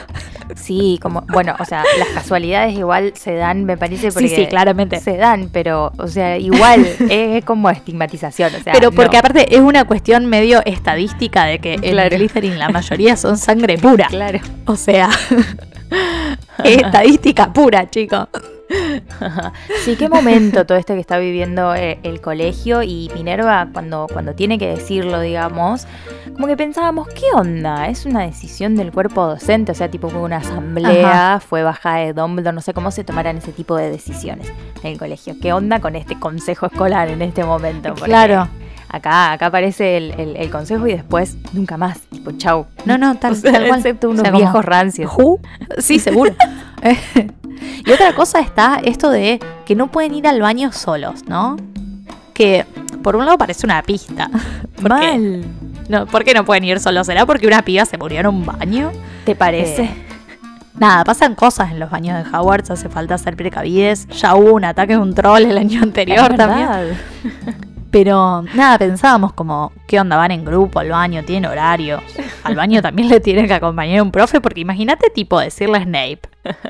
Sí, 0.54 1.00
como, 1.02 1.22
bueno, 1.32 1.56
o 1.60 1.64
sea, 1.64 1.86
las 1.98 2.10
casualidades 2.10 2.74
igual 2.78 3.14
se 3.16 3.36
dan, 3.36 3.64
me 3.64 3.78
parece, 3.78 4.12
porque 4.12 4.28
Sí, 4.28 4.36
sí, 4.36 4.48
claramente. 4.48 5.00
se 5.00 5.16
dan, 5.16 5.50
pero, 5.50 5.94
o 5.98 6.08
sea, 6.08 6.38
igual 6.38 6.86
es, 7.10 7.46
como 7.46 7.70
estigmatización, 7.70 8.54
o 8.56 8.62
sea, 8.62 8.74
Pero 8.74 8.92
porque 8.92 9.14
no. 9.16 9.20
aparte 9.20 9.56
es 9.56 9.62
una 9.62 9.86
cuestión 9.86 10.26
medio 10.26 10.62
estadística 10.66 11.46
de 11.46 11.60
que 11.60 11.78
Claro. 11.78 12.14
en 12.16 12.20
Slytherin 12.20 12.60
la 12.60 12.68
mayoría 12.68 13.16
son 13.16 13.38
sangre 13.38 13.78
pura. 13.78 14.08
Claro. 14.08 14.40
O 14.66 14.76
sea, 14.76 15.10
es 16.66 16.78
estadística 16.82 17.54
pura, 17.54 17.90
chicos. 17.90 18.28
Sí, 19.84 19.96
qué 19.96 20.08
momento 20.10 20.66
todo 20.66 20.78
esto 20.78 20.94
que 20.94 21.00
está 21.00 21.18
viviendo 21.18 21.74
eh, 21.76 22.00
el 22.04 22.22
colegio 22.22 22.84
y 22.84 23.10
Minerva 23.14 23.68
cuando, 23.74 24.08
cuando 24.12 24.34
tiene 24.34 24.58
que 24.58 24.68
decirlo, 24.68 25.20
digamos, 25.20 25.88
como 26.34 26.48
que 26.48 26.56
pensábamos, 26.58 27.08
¿qué 27.10 27.26
onda? 27.34 27.88
Es 27.88 28.06
una 28.06 28.22
decisión 28.24 28.76
del 28.76 28.92
cuerpo 28.92 29.26
docente, 29.26 29.72
o 29.72 29.76
sea, 29.76 29.90
tipo 29.90 30.10
fue 30.10 30.22
una 30.22 30.38
asamblea, 30.38 31.42
fue 31.46 31.64
bajada 31.64 31.98
de 31.98 32.14
Dumbledore, 32.14 32.54
no 32.56 32.62
sé 32.62 32.74
cómo 32.74 32.92
se 32.92 33.04
tomarán 33.04 33.38
ese 33.38 33.52
tipo 33.52 33.76
de 33.76 33.90
decisiones 33.90 34.48
en 34.84 34.92
el 34.94 34.98
colegio. 35.00 35.36
¿Qué 35.42 35.54
onda 35.54 35.80
con 35.80 35.96
este 35.96 36.20
consejo 36.20 36.68
escolar 36.68 37.10
en 37.10 37.22
este 37.22 37.44
momento? 37.44 37.90
Porque 37.90 38.06
Claro. 38.06 38.48
Acá, 38.94 39.32
acá 39.32 39.46
aparece 39.46 39.96
el, 39.96 40.12
el- 40.20 40.36
el 40.36 40.50
consejo 40.50 40.86
y 40.86 40.92
después 40.92 41.38
nunca 41.54 41.78
más, 41.78 42.02
tipo, 42.10 42.32
chau. 42.34 42.66
No, 42.86 42.98
no, 42.98 43.16
tal, 43.16 43.32
O 43.34 43.36
sea, 43.36 43.52
tal 43.54 43.68
cual. 43.68 43.80
excepto 43.80 44.10
unos 44.10 44.20
O 44.20 44.24
sea, 44.26 44.32
viejos 44.34 44.66
rancios. 44.66 45.12
¿Who? 45.18 45.40
Sí, 45.78 45.98
seguro. 46.00 46.34
Y 47.86 47.92
otra 47.92 48.14
cosa 48.14 48.40
está 48.40 48.80
esto 48.84 49.10
de 49.10 49.40
que 49.66 49.76
no 49.76 49.92
pueden 49.92 50.14
ir 50.14 50.28
al 50.28 50.42
baño 50.42 50.72
solos, 50.72 51.24
¿no? 51.28 51.58
Que 52.34 52.66
por 53.04 53.16
un 53.16 53.26
lado 53.26 53.38
parece 53.38 53.66
una 53.66 53.82
pista. 53.84 54.30
¿Por 54.82 55.00
qué? 55.00 55.08
Mal. 55.18 55.46
No, 55.90 56.06
¿Por 56.06 56.24
qué 56.24 56.34
no 56.34 56.46
pueden 56.46 56.64
ir 56.64 56.80
solos? 56.80 57.08
¿Será 57.08 57.26
porque 57.26 57.48
una 57.48 57.64
piba 57.64 57.86
se 57.86 57.98
murió 57.98 58.22
en 58.22 58.28
un 58.28 58.46
baño? 58.46 58.92
¿Te 59.26 59.36
parece? 59.36 59.84
Eh, 59.84 60.12
Nada, 60.82 61.04
pasan 61.04 61.36
cosas 61.36 61.70
en 61.70 61.80
los 61.80 61.92
baños 61.92 62.24
de 62.24 62.36
Hogwarts, 62.36 62.72
hace 62.72 62.90
falta 62.90 63.16
ser 63.20 63.36
precavides. 63.36 64.08
Ya 64.08 64.34
hubo 64.34 64.54
un 64.54 64.64
ataque 64.64 64.94
de 64.94 65.00
un 65.00 65.14
troll 65.14 65.44
el 65.44 65.56
año 65.58 65.84
anterior 65.84 66.36
también. 66.36 66.98
Pero 67.92 68.42
nada, 68.56 68.80
pensábamos 68.80 69.34
como, 69.34 69.74
¿qué 69.86 70.00
onda? 70.00 70.18
Van 70.18 70.32
en 70.32 70.44
grupo 70.44 70.80
al 70.80 70.90
baño, 70.90 71.24
tienen 71.24 71.52
horario. 71.52 72.02
Al 72.44 72.56
baño 72.56 72.82
también 72.82 73.10
le 73.10 73.20
tienen 73.20 73.46
que 73.46 73.54
acompañar 73.54 74.02
un 74.02 74.12
profe, 74.12 74.42
porque 74.42 74.62
imagínate 74.62 75.12
tipo 75.12 75.40
decirle 75.40 75.78
a 75.78 75.84
Snape, 75.84 76.22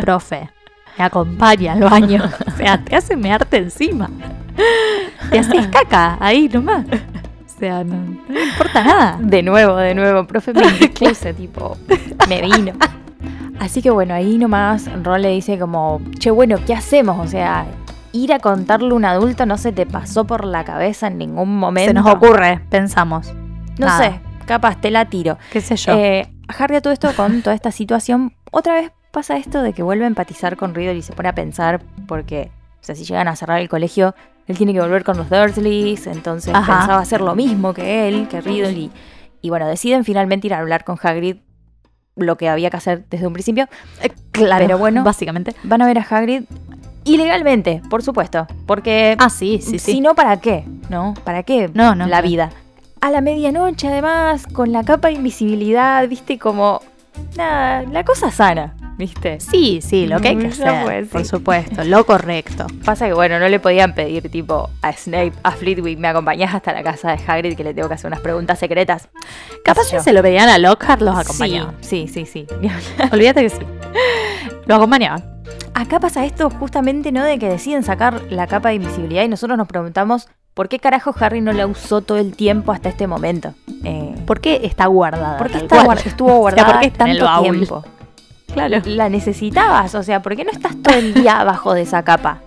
profe, 0.02 0.50
me 0.98 1.04
acompaña 1.04 1.74
al 1.74 1.82
baño. 1.82 2.24
O 2.48 2.52
sea, 2.64 2.78
te 2.78 2.96
hace 2.96 3.16
mearte 3.16 3.58
encima. 3.58 4.10
Te 5.30 5.40
haces 5.40 5.68
caca 5.68 6.18
ahí 6.20 6.48
nomás. 6.48 6.86
O 6.86 7.60
sea, 7.60 7.84
no, 7.84 7.96
importa 8.30 8.84
nada. 8.84 9.20
De 9.20 9.42
nuevo, 9.42 9.78
de 9.78 9.96
nuevo, 9.96 10.26
profe 10.28 10.54
me 10.54 10.64
indispuse, 10.68 11.34
tipo, 11.34 11.78
me 12.28 12.42
vino. 12.42 12.74
Así 13.60 13.82
que 13.82 13.92
bueno, 13.92 14.14
ahí 14.14 14.38
nomás 14.38 14.90
Ron 15.04 15.22
le 15.22 15.30
dice 15.30 15.60
como, 15.60 16.02
che, 16.18 16.32
bueno, 16.32 16.58
¿qué 16.66 16.74
hacemos? 16.74 17.20
O 17.20 17.28
sea, 17.30 17.66
ir 18.12 18.34
a 18.34 18.40
contarle 18.40 18.90
a 18.90 18.94
un 18.96 19.06
adulto 19.06 19.46
no 19.46 19.58
se 19.58 19.72
te 19.72 19.86
pasó 19.86 20.26
por 20.26 20.46
la 20.46 20.64
cabeza 20.64 21.08
en 21.08 21.18
ningún 21.18 21.58
momento. 21.58 21.90
Se 21.90 21.94
nos 21.94 22.08
ocurre, 22.08 22.60
pensamos. 22.70 23.34
No 23.78 23.86
nada. 23.88 24.00
sé, 24.00 24.22
capaz 24.46 24.82
te 24.82 24.92
la 24.92 25.06
tiro. 25.06 25.38
¿Qué 25.52 25.62
sé 25.62 25.76
yo? 25.76 25.94
Eh, 25.94 26.28
Harry 26.48 26.76
a 26.76 26.82
todo 26.82 26.94
esto, 26.94 27.12
con 27.16 27.42
toda 27.42 27.56
esta 27.56 27.72
situación, 27.72 28.34
otra 28.52 28.74
vez 28.74 28.92
pasa 29.12 29.38
esto 29.38 29.62
de 29.62 29.74
que 29.74 29.84
vuelve 29.84 30.06
a 30.06 30.08
empatizar 30.08 30.56
con 30.58 30.74
Riddle 30.74 30.96
y 30.96 31.02
se 31.02 31.14
pone 31.14 31.30
a 31.30 31.36
pensar 31.36 31.82
porque, 32.08 32.52
o 32.82 32.84
sea, 32.84 32.96
si 32.96 33.04
llegan 33.04 33.28
a 33.28 33.36
cerrar 33.36 33.60
el 33.60 33.70
colegio, 33.70 34.16
él 34.48 34.58
tiene 34.58 34.74
que 34.74 34.82
volver 34.82 35.04
con 35.04 35.18
los 35.18 35.30
Dursleys, 35.30 36.08
entonces 36.08 36.54
Ajá. 36.56 36.80
pensaba 36.80 37.00
hacer 37.02 37.22
lo 37.22 37.36
mismo 37.36 37.74
que 37.74 38.08
él, 38.08 38.28
que 38.30 38.42
Riddle, 38.42 38.72
y, 38.72 38.92
y 39.42 39.50
bueno, 39.50 39.68
deciden 39.68 40.04
finalmente 40.06 40.48
ir 40.48 40.54
a 40.54 40.60
hablar 40.60 40.84
con 40.84 40.98
Hagrid 41.02 41.38
lo 42.16 42.38
que 42.38 42.50
había 42.50 42.70
que 42.70 42.78
hacer 42.78 43.06
desde 43.10 43.28
un 43.28 43.34
principio. 43.34 43.68
Eh, 44.02 44.12
claro, 44.32 44.66
pero 44.66 44.78
bueno. 44.78 45.04
básicamente. 45.04 45.56
Van 45.64 45.82
a 45.82 45.86
ver 45.86 46.00
a 46.00 46.02
Hagrid 46.02 46.44
ilegalmente, 47.04 47.82
por 47.90 48.04
supuesto, 48.04 48.48
porque 48.66 49.16
Ah, 49.20 49.30
sí, 49.30 49.60
sí, 49.62 49.80
sí. 49.80 49.94
si 49.94 50.02
no, 50.02 50.14
¿para 50.16 50.40
qué? 50.40 50.66
¿No? 50.90 51.14
¿Para 51.24 51.44
qué 51.44 51.70
No, 51.74 51.96
no, 51.96 52.08
la 52.08 52.22
vida? 52.22 52.50
A 53.00 53.10
la 53.10 53.22
medianoche, 53.22 53.88
además, 53.88 54.46
con 54.46 54.72
la 54.72 54.84
capa 54.84 55.08
de 55.08 55.16
invisibilidad, 55.16 56.08
viste, 56.08 56.38
como. 56.38 56.82
Nada, 57.36 57.84
la 57.84 58.04
cosa 58.04 58.30
sana, 58.32 58.76
¿viste? 59.02 59.40
Sí, 59.40 59.80
sí, 59.82 60.06
lo 60.06 60.20
que 60.20 60.28
hay 60.30 60.38
que 60.38 60.48
hacer, 60.50 61.08
por 61.08 61.26
supuesto, 61.26 61.84
lo 61.84 62.06
correcto. 62.06 62.68
Pasa 62.86 63.08
que, 63.08 63.14
bueno, 63.14 63.40
no 63.40 63.50
le 63.50 63.60
podían 63.60 63.96
pedir, 63.96 64.30
tipo, 64.30 64.70
a 64.84 64.94
Snape, 64.94 65.34
a 65.42 65.52
Flitwick, 65.52 65.98
¿me 65.98 66.08
acompañás 66.08 66.54
hasta 66.54 66.72
la 66.72 66.84
casa 66.84 67.12
de 67.16 67.20
Hagrid 67.26 67.58
que 67.58 67.64
le 67.64 67.74
tengo 67.74 67.88
que 67.88 67.96
hacer 67.96 68.08
unas 68.08 68.20
preguntas 68.20 68.60
secretas? 68.60 69.10
Capaz 69.66 69.86
si 69.86 69.96
yo. 69.96 70.04
se 70.04 70.14
lo 70.14 70.22
pedían 70.22 70.50
a 70.50 70.60
Lockhart, 70.60 71.02
los 71.02 71.18
acompañaban. 71.18 71.76
Sí, 71.82 72.08
sí, 72.08 72.28
sí. 72.28 72.46
sí. 72.48 72.68
Olvídate 73.12 73.42
que 73.42 73.50
sí. 73.50 73.60
Lo 74.68 74.76
acompañaban. 74.76 75.24
Acá 75.74 76.00
pasa 76.00 76.24
esto 76.26 76.50
justamente, 76.52 77.12
¿no? 77.12 77.24
De 77.24 77.40
que 77.40 77.50
deciden 77.50 77.84
sacar 77.84 78.22
la 78.30 78.46
capa 78.46 78.70
de 78.70 78.76
invisibilidad 78.76 79.24
y 79.24 79.28
nosotros 79.28 79.58
nos 79.58 79.68
preguntamos 79.68 80.28
por 80.54 80.70
qué 80.70 80.80
carajo 80.80 81.16
Harry 81.20 81.42
no 81.42 81.54
la 81.54 81.66
usó 81.66 82.02
todo 82.02 82.18
el 82.18 82.36
tiempo 82.36 82.72
hasta 82.72 82.90
este 82.90 83.08
momento. 83.08 83.54
Eh, 83.84 84.14
¿Por 84.28 84.42
qué 84.42 84.62
está 84.64 84.86
guardada? 84.86 85.38
¿Por 85.38 85.50
qué 85.50 85.58
está 85.60 85.84
guard- 85.84 86.06
estuvo 86.06 86.38
guardada 86.40 86.72
¿por 86.74 86.80
qué 86.82 86.86
en 86.88 86.92
el 86.92 86.98
tanto 86.98 87.26
baúl? 87.26 87.52
tiempo? 87.58 87.84
Claro. 88.54 88.82
La 88.86 89.10
necesitabas, 89.10 89.96
o 89.96 90.04
sea, 90.04 90.22
¿por 90.22 90.36
qué 90.36 90.44
no 90.44 90.52
estás 90.52 90.76
todo 90.82 90.96
el 90.96 91.14
día 91.14 91.40
abajo 91.40 91.74
de 91.74 91.84
esa 91.84 92.04
capa? 92.04 92.42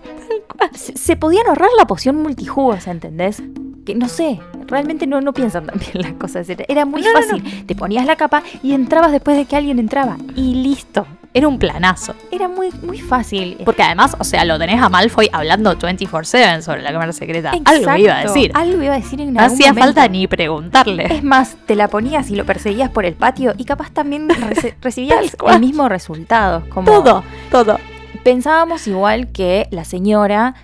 Se, 0.73 0.97
se 0.97 1.15
podían 1.15 1.47
ahorrar 1.47 1.69
la 1.77 1.85
poción 1.85 2.21
multijugos, 2.21 2.87
¿entendés? 2.87 3.41
Que 3.85 3.93
no 3.95 4.07
sé, 4.09 4.39
realmente 4.67 5.05
no, 5.07 5.21
no 5.21 5.31
piensan 5.33 5.65
tan 5.67 5.77
bien 5.79 6.01
las 6.01 6.13
cosas. 6.13 6.47
Era, 6.49 6.85
muy 6.85 7.01
No, 7.01 7.07
no, 7.13 7.21
fácil. 7.21 7.65
Te 7.65 7.75
ponías 7.75 8.05
la 8.05 8.15
capa 8.15 8.41
y 8.63 8.73
entrabas 8.73 9.11
después 9.11 9.37
de 9.37 9.45
que 9.45 9.55
alguien 9.55 9.77
entraba. 9.79 10.17
Y 10.35 10.55
listo. 10.55 11.05
Era 11.35 11.49
un 11.49 11.59
planazo. 11.59 12.15
Era 12.31 12.47
muy, 12.47 12.71
muy 12.81 12.97
fácil. 12.99 13.57
Porque 13.65 13.83
además, 13.83 14.15
o 14.17 14.23
sea, 14.23 14.45
lo 14.45 14.57
tenés 14.57 14.81
a 14.81 14.87
Malfoy 14.87 15.29
hablando 15.33 15.77
24-7 15.77 16.61
sobre 16.61 16.81
la 16.81 16.93
cámara 16.93 17.11
secreta. 17.11 17.51
Algo 17.65 17.95
iba 17.97 18.17
a 18.19 18.21
decir. 18.23 18.51
Algo 18.55 18.81
iba 18.81 18.93
a 18.93 18.97
decir 18.99 19.19
en 19.19 19.33
No 19.33 19.41
hacía 19.41 19.67
momento. 19.73 19.85
falta 19.85 20.07
ni 20.07 20.27
preguntarle. 20.27 21.13
Es 21.13 21.23
más, 21.23 21.57
te 21.65 21.75
la 21.75 21.89
ponías 21.89 22.29
y 22.31 22.35
lo 22.35 22.45
perseguías 22.45 22.89
por 22.89 23.05
el 23.05 23.15
patio 23.15 23.53
y 23.57 23.65
capaz 23.65 23.91
también 23.91 24.29
recibías 24.81 25.35
el 25.47 25.59
mismo 25.59 25.89
resultado. 25.89 26.63
Como 26.69 26.85
Todo, 26.89 27.23
todo. 27.51 27.77
Pensábamos 28.23 28.87
igual 28.87 29.27
que 29.31 29.67
la 29.71 29.83
señora 29.85 30.55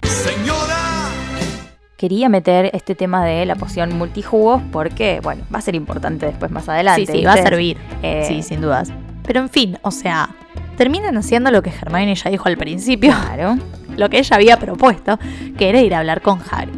quería 1.98 2.30
meter 2.30 2.72
este 2.74 2.96
tema 2.96 3.24
de 3.24 3.46
la 3.46 3.56
poción 3.56 3.96
multijugos 3.96 4.62
porque, 4.72 5.20
bueno, 5.22 5.44
va 5.54 5.60
a 5.60 5.62
ser 5.62 5.76
importante 5.76 6.26
después 6.26 6.50
más 6.50 6.68
adelante. 6.68 7.06
Sí, 7.06 7.20
sí, 7.20 7.24
va 7.26 7.34
a 7.34 7.38
servir. 7.38 7.78
Eh, 8.02 8.26
Sí, 8.28 8.42
sin 8.42 8.62
dudas. 8.62 8.92
Pero 9.24 9.40
en 9.40 9.50
fin, 9.50 9.78
o 9.84 9.92
sea, 9.92 10.30
terminan 10.78 11.16
haciendo 11.18 11.52
lo 11.52 11.62
que 11.62 11.70
Hermione 11.70 12.16
ya 12.16 12.32
dijo 12.32 12.48
al 12.50 12.58
principio, 12.58 13.14
Claro. 13.14 13.58
lo 13.98 14.10
que 14.10 14.18
ella 14.18 14.36
había 14.36 14.58
propuesto, 14.58 15.20
que 15.58 15.70
era 15.70 15.80
ir 15.82 15.94
a 15.94 16.00
hablar 16.00 16.22
con 16.22 16.40
Harry. 16.50 16.72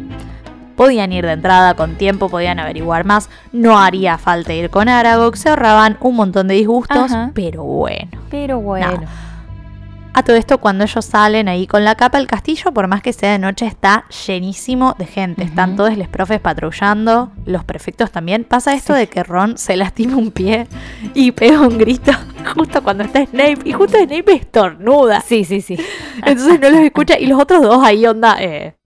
Podían 0.76 1.12
ir 1.12 1.24
de 1.24 1.32
entrada 1.32 1.74
con 1.74 1.94
tiempo, 1.94 2.28
podían 2.28 2.58
averiguar 2.58 3.04
más, 3.06 3.30
no 3.52 3.78
haría 3.78 4.18
falta 4.18 4.52
ir 4.52 4.68
con 4.70 4.88
Aragog, 4.90 5.36
se 5.36 5.48
ahorraban 5.48 5.96
un 6.00 6.16
montón 6.16 6.48
de 6.48 6.54
disgustos, 6.54 7.12
Ajá. 7.12 7.30
pero 7.32 7.62
bueno. 7.62 8.10
Pero 8.28 8.60
bueno. 8.60 9.04
A 10.16 10.22
todo 10.22 10.36
esto, 10.36 10.58
cuando 10.58 10.84
ellos 10.84 11.04
salen 11.04 11.48
ahí 11.48 11.66
con 11.66 11.84
la 11.84 11.96
capa, 11.96 12.18
el 12.18 12.28
castillo, 12.28 12.70
por 12.72 12.86
más 12.86 13.02
que 13.02 13.12
sea 13.12 13.32
de 13.32 13.40
noche, 13.40 13.66
está 13.66 14.04
llenísimo 14.26 14.94
de 14.96 15.06
gente. 15.06 15.42
Están 15.42 15.74
todos 15.74 15.96
los 15.98 16.06
profes 16.06 16.38
patrullando, 16.38 17.32
los 17.46 17.64
prefectos 17.64 18.12
también. 18.12 18.44
Pasa 18.44 18.74
esto 18.74 18.92
Sí. 18.94 19.00
de 19.00 19.06
que 19.08 19.24
Ron 19.24 19.58
se 19.58 19.76
lastima 19.76 20.16
un 20.16 20.30
pie 20.30 20.68
y 21.14 21.32
pega 21.32 21.60
un 21.62 21.78
grito 21.78 22.12
justo 22.54 22.80
cuando 22.84 23.02
está 23.02 23.26
Snape. 23.26 23.58
Y 23.64 23.72
justo 23.72 23.98
Snape 23.98 24.32
estornuda. 24.34 25.20
Sí, 25.20 25.44
sí, 25.44 25.60
sí. 25.60 25.76
Entonces 26.24 26.60
no 26.60 26.70
los 26.70 26.80
escucha. 26.80 27.18
Y 27.18 27.26
los 27.26 27.40
otros 27.40 27.60
dos 27.62 27.82
ahí 27.84 28.06
onda, 28.06 28.36
eh, 28.38 28.76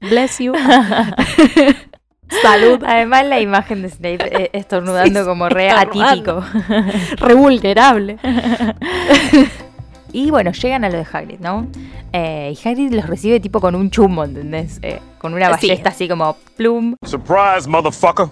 bless 0.00 0.38
you. 0.38 0.54
Salud. 2.42 2.82
Además, 2.86 3.26
la 3.26 3.40
imagen 3.40 3.82
de 3.82 3.90
Snape 3.90 4.42
eh, 4.44 4.50
estornudando 4.54 5.20
Sí, 5.20 5.26
como 5.26 5.48
re 5.50 5.68
estornudando. 5.68 6.38
atípico. 6.38 7.26
Re 7.26 7.34
vulnerable. 7.34 8.18
Y 10.12 10.30
bueno, 10.30 10.52
llegan 10.52 10.84
a 10.84 10.88
lo 10.88 10.96
de 10.98 11.06
Hagrid, 11.10 11.38
¿no? 11.40 11.66
Eh, 12.12 12.54
y 12.56 12.68
Hagrid 12.68 12.92
los 12.92 13.06
recibe 13.06 13.40
tipo 13.40 13.60
con 13.60 13.74
un 13.74 13.90
chumbo, 13.90 14.24
¿entendés? 14.24 14.78
Eh, 14.82 15.00
con 15.18 15.34
una 15.34 15.46
Sí. 15.58 15.68
ballesta 15.68 15.90
así 15.90 16.08
como 16.08 16.36
plum. 16.56 16.94
Surprise, 17.04 17.68
motherfucker. 17.68 18.26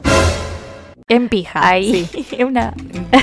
En 1.09 1.29
pija. 1.29 1.67
Ahí, 1.69 2.07
sí. 2.11 2.43
una 2.45 2.73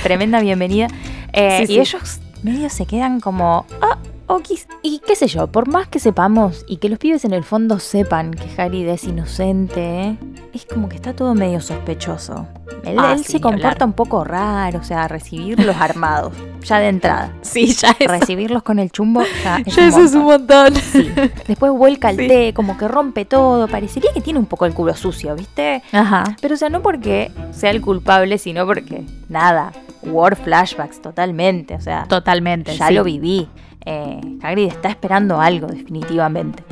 tremenda 0.03 0.39
bienvenida. 0.41 0.87
Eh, 1.33 1.57
Sí, 1.57 1.63
y 1.63 1.67
sí. 1.75 1.79
ellos 1.79 2.19
medio 2.43 2.69
se 2.69 2.85
quedan 2.85 3.19
como, 3.19 3.65
ah, 3.81 3.97
okis. 4.27 4.67
Y 4.81 4.99
qué 5.05 5.15
sé 5.15 5.27
yo, 5.27 5.47
por 5.47 5.67
más 5.67 5.87
que 5.87 5.99
sepamos 5.99 6.65
y 6.67 6.77
que 6.77 6.89
los 6.89 6.99
pibes 6.99 7.25
en 7.25 7.33
el 7.33 7.43
fondo 7.43 7.79
sepan 7.79 8.31
que 8.33 8.61
Hagrid 8.61 8.87
es 8.87 9.03
inocente, 9.05 10.17
es 10.53 10.65
como 10.65 10.89
que 10.89 10.95
está 10.95 11.13
todo 11.13 11.35
medio 11.35 11.61
sospechoso. 11.61 12.47
Él, 12.85 12.97
Ah, 12.99 13.13
él 13.13 13.23
sí, 13.23 13.33
se 13.33 13.41
comporta 13.41 13.69
hablar. 13.69 13.83
un 13.87 13.93
poco 13.93 14.23
raro, 14.23 14.79
o 14.79 14.83
sea, 14.83 15.07
recibirlos 15.07 15.75
armados, 15.77 16.33
ya 16.63 16.79
de 16.79 16.89
entrada. 16.89 17.31
Sí, 17.41 17.67
ya 17.73 17.95
eso. 17.97 18.11
Recibirlos 18.11 18.63
con 18.63 18.79
el 18.79 18.91
chumbo 18.91 19.21
ya 19.43 19.57
es 19.65 19.75
Ya 19.75 19.83
un 19.83 19.89
eso 19.89 20.01
es 20.01 20.13
un 20.13 20.23
montón. 20.23 20.75
Sí. 20.75 21.09
Después 21.47 21.71
vuelca 21.71 22.09
el 22.09 22.17
Sí. 22.17 22.27
té, 22.27 22.53
como 22.53 22.77
que 22.77 22.87
rompe 22.87 23.25
todo. 23.25 23.67
Parecería 23.67 24.11
que 24.13 24.21
tiene 24.21 24.39
un 24.39 24.45
poco 24.45 24.65
el 24.65 24.73
culo 24.73 24.95
sucio, 24.95 25.35
¿viste? 25.35 25.81
Ajá. 25.91 26.35
Pero 26.41 26.55
o 26.55 26.57
sea, 26.57 26.69
no 26.69 26.81
porque 26.81 27.31
sea 27.51 27.69
el 27.71 27.81
culpable, 27.81 28.37
sino 28.37 28.65
porque, 28.65 29.03
nada, 29.29 29.71
war 30.03 30.35
flashbacks 30.35 31.01
totalmente. 31.01 31.75
O 31.75 31.81
sea, 31.81 32.05
Totalmente. 32.07 32.75
ya 32.75 32.91
lo 32.91 33.03
viví. 33.03 33.47
Eh, 33.85 34.19
Hagrid 34.41 34.67
está 34.67 34.89
esperando 34.89 35.39
algo, 35.41 35.67
definitivamente. 35.67 36.63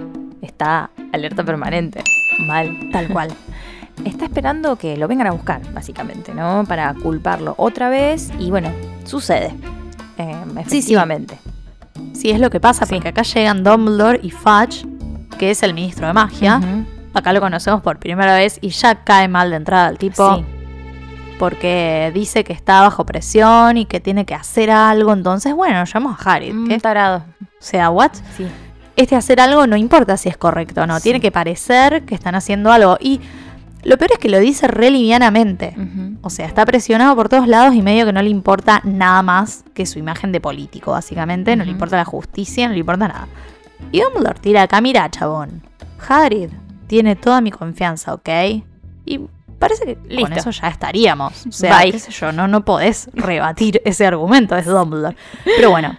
Está 0.42 0.90
alerta 1.12 1.44
permanente. 1.44 2.04
Mal. 2.40 2.90
Tal 2.92 3.08
cual. 3.10 3.30
Está 4.06 4.26
esperando 4.26 4.76
que 4.78 4.98
lo 4.98 5.08
vengan 5.08 5.28
a 5.28 5.32
buscar, 5.32 5.62
básicamente, 5.74 6.34
¿no? 6.34 6.64
Para 6.68 6.94
culparlo 6.94 7.54
otra 7.58 7.90
vez. 7.90 8.32
Y 8.40 8.50
bueno, 8.50 8.70
sucede. 9.06 9.54
Eh, 10.18 10.36
efectivamente. 10.58 11.38
Sí, 12.14 12.32
es 12.32 12.40
lo 12.40 12.50
que 12.50 12.60
pasa, 12.60 12.86
Sí. 12.86 12.96
porque 12.96 13.10
acá 13.10 13.22
llegan 13.24 13.64
Dumbledore 13.64 14.20
y 14.24 14.32
Fudge, 14.32 14.86
que 15.38 15.52
es 15.52 15.62
el 15.64 15.74
ministro 15.74 16.08
de 16.08 16.14
magia. 16.14 16.60
Acá 17.14 17.34
lo 17.34 17.42
conocemos 17.42 17.82
por 17.82 17.98
primera 18.00 18.36
vez 18.36 18.58
y 18.62 18.70
ya 18.70 19.04
cae 19.04 19.28
mal 19.28 19.50
de 19.52 19.58
entrada 19.58 19.90
el 19.90 19.98
tipo. 19.98 20.44
Porque 21.42 22.12
dice 22.14 22.44
que 22.44 22.54
está 22.54 22.82
bajo 22.82 23.04
presión 23.04 23.76
y 23.76 23.86
que 23.88 24.00
tiene 24.00 24.26
que 24.26 24.36
hacer 24.36 24.70
algo. 24.70 25.12
Entonces, 25.12 25.56
bueno, 25.56 25.84
llamamos 25.86 26.20
a 26.24 26.40
¿qué? 26.40 26.78
tarado. 26.80 27.24
O 27.42 27.46
sea, 27.58 27.90
¿what? 27.90 28.12
Sí. 28.38 28.46
Este 28.96 29.16
hacer 29.16 29.42
algo 29.42 29.66
no 29.66 29.76
importa 29.76 30.18
si 30.18 30.30
es 30.30 30.38
correcto 30.38 30.84
o 30.84 30.86
no. 30.86 30.98
Sí. 30.98 31.02
Tiene 31.06 31.20
que 31.20 31.32
parecer 31.32 32.04
que 32.04 32.14
están 32.14 32.36
haciendo 32.36 32.72
algo. 32.72 32.96
Y 33.00 33.22
lo 33.82 33.98
peor 33.98 34.12
es 34.12 34.20
que 34.20 34.30
lo 34.30 34.38
dice 34.38 34.68
re 34.68 34.92
livianamente. 34.92 35.76
O 36.22 36.30
sea, 36.30 36.46
está 36.46 36.64
presionado 36.64 37.16
por 37.16 37.28
todos 37.28 37.48
lados 37.48 37.74
y 37.74 37.82
medio 37.82 38.06
que 38.06 38.14
no 38.14 38.22
le 38.22 38.30
importa 38.30 38.82
nada 38.84 39.24
más 39.24 39.64
que 39.74 39.88
su 39.88 39.98
imagen 39.98 40.32
de 40.32 40.42
político, 40.42 40.92
básicamente. 40.92 41.56
No 41.56 41.66
le 41.66 41.72
importa 41.72 41.98
la 41.98 42.06
justicia, 42.06 42.68
no 42.68 42.74
le 42.76 42.82
importa 42.82 43.08
nada. 43.08 43.28
Y 43.92 44.02
Dumbledore 44.02 44.40
tira 44.40 44.62
acá, 44.62 44.80
mira, 44.80 45.10
chabón. 45.10 45.64
Hagrid 46.08 46.52
tiene 46.86 47.16
toda 47.16 47.42
mi 47.42 47.50
confianza, 47.50 48.14
¿ok? 48.14 48.30
Y 49.08 49.22
parece 49.62 49.98
que 49.98 50.22
con 50.22 50.34
eso 50.34 50.52
ya 50.52 50.68
estaríamos. 50.68 51.46
O 51.48 51.52
sea, 51.52 51.80
Bye. 51.80 51.92
qué 51.94 52.00
sé 52.00 52.12
yo, 52.12 52.34
no, 52.34 52.48
no 52.50 52.66
podés 52.66 53.10
rebatir 53.14 53.82
ese 53.86 54.06
argumento, 54.06 54.58
es 54.58 54.66
Dumbledore. 54.66 55.16
Pero 55.46 55.70
bueno, 55.70 55.98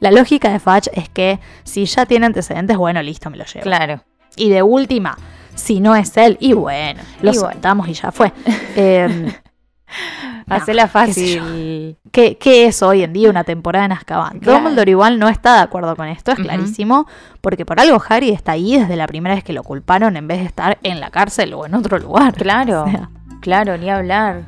la 0.00 0.10
lógica 0.10 0.50
de 0.52 0.58
Fudge 0.58 0.90
es 0.92 1.08
que 1.08 1.38
si 1.64 1.86
ya 1.86 2.04
tiene 2.04 2.26
antecedentes, 2.26 2.76
bueno, 2.76 3.00
listo, 3.02 3.30
me 3.30 3.38
lo 3.38 3.44
llevo. 3.44 3.62
Claro. 3.62 4.02
Y 4.36 4.50
de 4.50 4.62
última, 4.62 5.16
si 5.54 5.80
no 5.80 5.96
es 5.96 6.14
él, 6.18 6.36
y 6.40 6.52
bueno, 6.52 7.00
lo 7.22 7.32
Y 7.32 7.38
bueno. 7.38 7.52
soltamos 7.52 7.88
y 7.88 7.94
ya 7.94 8.12
fue. 8.12 8.32
Eh, 8.76 9.32
Hacela 10.48 10.88
fácil. 10.88 11.96
¿Qué, 12.10 12.36
qué 12.38 12.66
es 12.66 12.82
hoy 12.82 13.02
en 13.02 13.12
día 13.12 13.30
una 13.30 13.44
temporada 13.44 13.84
en 13.84 13.92
Azkaban? 13.92 14.38
Claro. 14.38 14.58
Dumbledore 14.58 14.90
igual 14.90 15.18
no 15.18 15.28
está 15.28 15.56
de 15.56 15.60
acuerdo 15.60 15.96
con 15.96 16.08
esto, 16.08 16.32
es 16.32 16.38
clarísimo, 16.38 17.06
porque 17.40 17.64
por 17.64 17.80
algo 17.80 18.02
Harry 18.08 18.30
está 18.30 18.52
ahí 18.52 18.78
desde 18.78 18.96
la 18.96 19.06
primera 19.06 19.34
vez 19.34 19.44
que 19.44 19.52
lo 19.52 19.62
culparon 19.62 20.16
en 20.16 20.26
vez 20.28 20.40
de 20.40 20.46
estar 20.46 20.78
en 20.82 21.00
la 21.00 21.10
cárcel 21.10 21.54
o 21.54 21.66
en 21.66 21.74
otro 21.74 21.98
lugar. 21.98 22.34
Claro, 22.46 22.84
O 22.84 22.90
sea, 22.90 23.10
claro, 23.40 23.76
ni 23.76 23.90
hablar. 23.90 24.44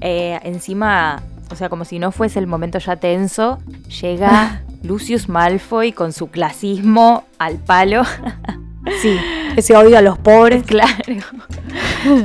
Eh, 0.00 0.38
encima, 0.44 1.22
o 1.50 1.56
sea, 1.56 1.68
como 1.68 1.84
si 1.84 1.98
no 1.98 2.12
fuese 2.12 2.38
el 2.38 2.46
momento 2.46 2.78
ya 2.78 2.96
tenso, 2.96 3.58
llega 4.00 4.62
Lucius 4.82 5.28
Malfoy 5.28 5.92
con 5.92 6.12
su 6.12 6.28
clasismo 6.30 7.24
al 7.38 7.58
palo. 7.58 8.02
Sí, 9.00 9.18
ese 9.56 9.76
odio 9.76 9.98
a 9.98 10.02
los 10.02 10.18
pobres. 10.18 10.62
claro. 10.66 10.92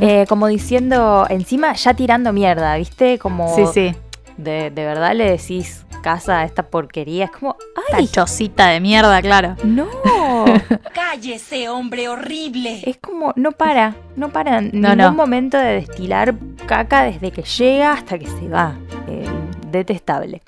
Eh, 0.01 0.25
como 0.27 0.47
diciendo, 0.47 1.25
encima 1.29 1.73
ya 1.73 1.93
tirando 1.93 2.33
mierda, 2.33 2.75
¿viste? 2.77 3.17
Como 3.19 3.55
Sí, 3.55 3.63
sí. 3.73 3.95
De, 4.37 4.69
de 4.71 4.85
verdad 4.85 5.13
le 5.15 5.31
decís 5.31 5.85
casa 6.01 6.39
a 6.39 6.45
esta 6.45 6.63
porquería. 6.63 7.25
Es 7.25 7.31
como, 7.31 7.57
¡ay! 7.93 8.05
Esta 8.05 8.21
chocita 8.21 8.67
de 8.69 8.79
mierda, 8.79 9.21
claro. 9.21 9.55
¡No! 9.63 9.87
Cállese, 10.93 11.67
hombre 11.69 12.07
horrible. 12.07 12.81
Es 12.85 12.97
como, 12.97 13.33
no 13.35 13.51
para, 13.51 13.95
no 14.15 14.29
para 14.29 14.59
en 14.59 14.71
No, 14.73 14.89
ningún 14.95 14.97
no. 14.97 15.11
momento 15.13 15.57
de 15.57 15.73
destilar 15.75 16.35
caca 16.65 17.03
desde 17.03 17.31
que 17.31 17.41
llega 17.43 17.91
hasta 17.93 18.17
que 18.17 18.27
se 18.27 18.47
va. 18.47 18.75
Eh, 19.09 19.27
detestable. 19.67 20.41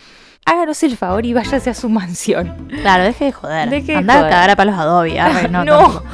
Háganos 0.45 0.82
el 0.84 0.97
favor 0.97 1.25
y 1.25 1.34
váyase 1.34 1.69
a 1.69 1.73
su 1.73 1.88
mansión. 1.89 2.67
Claro, 2.82 3.04
deje 3.04 3.25
de 3.25 3.32
joder. 3.32 3.69
Deje 3.69 3.91
de 3.93 3.97
Andá 3.99 4.13
joder. 4.15 4.27
a 4.27 4.30
cagar 4.30 4.49
a 4.49 4.56
palos 4.56 4.75
Adobe. 4.75 5.19
arre, 5.19 5.47
no, 5.49 5.63
No. 5.63 6.04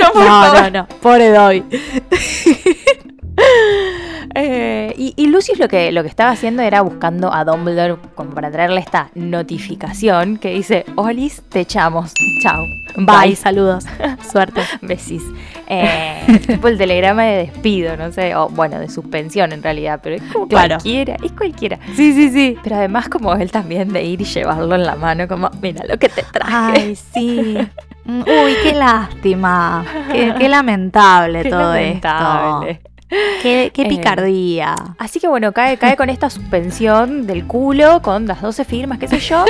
No, 0.00 0.12
por 0.12 0.22
no, 0.22 0.28
favor. 0.28 0.62
no, 0.62 0.70
no. 0.82 0.86
Pobre 1.00 1.30
Dobby. 1.30 1.64
Eh, 4.34 4.94
y, 4.98 5.14
y 5.16 5.26
Lucius 5.28 5.58
lo 5.58 5.68
que, 5.68 5.90
lo 5.90 6.02
que 6.02 6.08
estaba 6.08 6.30
haciendo 6.30 6.62
era 6.62 6.82
buscando 6.82 7.32
a 7.32 7.44
Dumbledore 7.44 7.96
como 8.14 8.32
para 8.32 8.50
traerle 8.50 8.78
esta 8.78 9.08
notificación 9.14 10.36
que 10.36 10.50
dice, 10.52 10.84
Olis, 10.96 11.42
te 11.48 11.60
echamos. 11.60 12.12
Chao. 12.42 12.62
Bye, 12.98 13.34
saludos. 13.34 13.84
Suerte. 14.30 14.60
Besis. 14.82 15.22
Eh, 15.66 16.40
tipo 16.46 16.68
el 16.68 16.76
telegrama 16.76 17.22
de 17.24 17.36
despido, 17.46 17.96
no 17.96 18.12
sé, 18.12 18.36
o 18.36 18.48
bueno, 18.50 18.78
de 18.78 18.90
suspensión 18.90 19.50
en 19.52 19.62
realidad, 19.62 20.00
pero 20.02 20.16
es 20.16 20.22
como 20.30 20.46
Claro. 20.46 20.74
cualquiera, 20.76 21.16
es 21.24 21.32
cualquiera. 21.32 21.78
Sí, 21.96 22.12
sí, 22.12 22.30
sí. 22.30 22.56
Pero 22.62 22.76
además 22.76 23.08
como 23.08 23.34
él 23.34 23.50
también 23.50 23.92
de 23.92 24.04
ir 24.04 24.20
y 24.20 24.24
llevarlo 24.24 24.74
en 24.74 24.84
la 24.84 24.94
mano, 24.94 25.26
como, 25.26 25.50
mira 25.62 25.84
lo 25.88 25.98
que 25.98 26.10
te 26.10 26.22
traje. 26.22 26.52
Ay, 26.54 26.96
sí. 26.96 27.56
Mm, 28.04 28.20
Uy, 28.20 28.54
qué 28.62 28.74
lástima. 28.74 29.84
Qué, 30.12 30.34
qué 30.38 30.48
lamentable 30.48 31.42
Qué 31.44 31.50
todo 31.50 31.72
lamentable. 31.74 32.70
esto. 32.72 32.87
Qué, 33.08 33.70
qué 33.72 33.82
Eh, 33.82 33.88
picardía. 33.88 34.74
Así 34.98 35.18
que 35.20 35.28
bueno, 35.28 35.52
cae, 35.52 35.78
cae 35.78 35.96
con 35.96 36.10
esta 36.10 36.28
suspensión 36.30 37.26
del 37.26 37.46
culo, 37.46 38.02
con 38.02 38.26
las 38.26 38.42
12 38.42 38.64
firmas, 38.64 38.98
qué 38.98 39.08
sé 39.08 39.18
yo. 39.20 39.44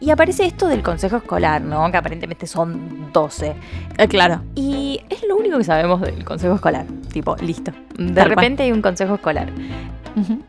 Y 0.00 0.10
aparece 0.10 0.46
esto 0.46 0.66
del 0.68 0.82
consejo 0.82 1.16
escolar, 1.16 1.60
¿no? 1.60 1.90
Que 1.90 1.96
aparentemente 1.98 2.46
son 2.46 3.10
12. 3.12 3.54
Eh, 3.98 4.08
claro. 4.08 4.40
Y 4.54 5.00
es 5.10 5.22
lo 5.28 5.36
único 5.36 5.58
que 5.58 5.64
sabemos 5.64 6.00
del 6.00 6.24
consejo 6.24 6.54
escolar. 6.54 6.86
Tipo, 7.12 7.36
listo. 7.36 7.72
De 7.98 8.12
Tal 8.12 8.30
repente 8.30 8.62
hay 8.62 8.72
un 8.72 8.80
consejo 8.80 9.14
escolar. 9.16 9.50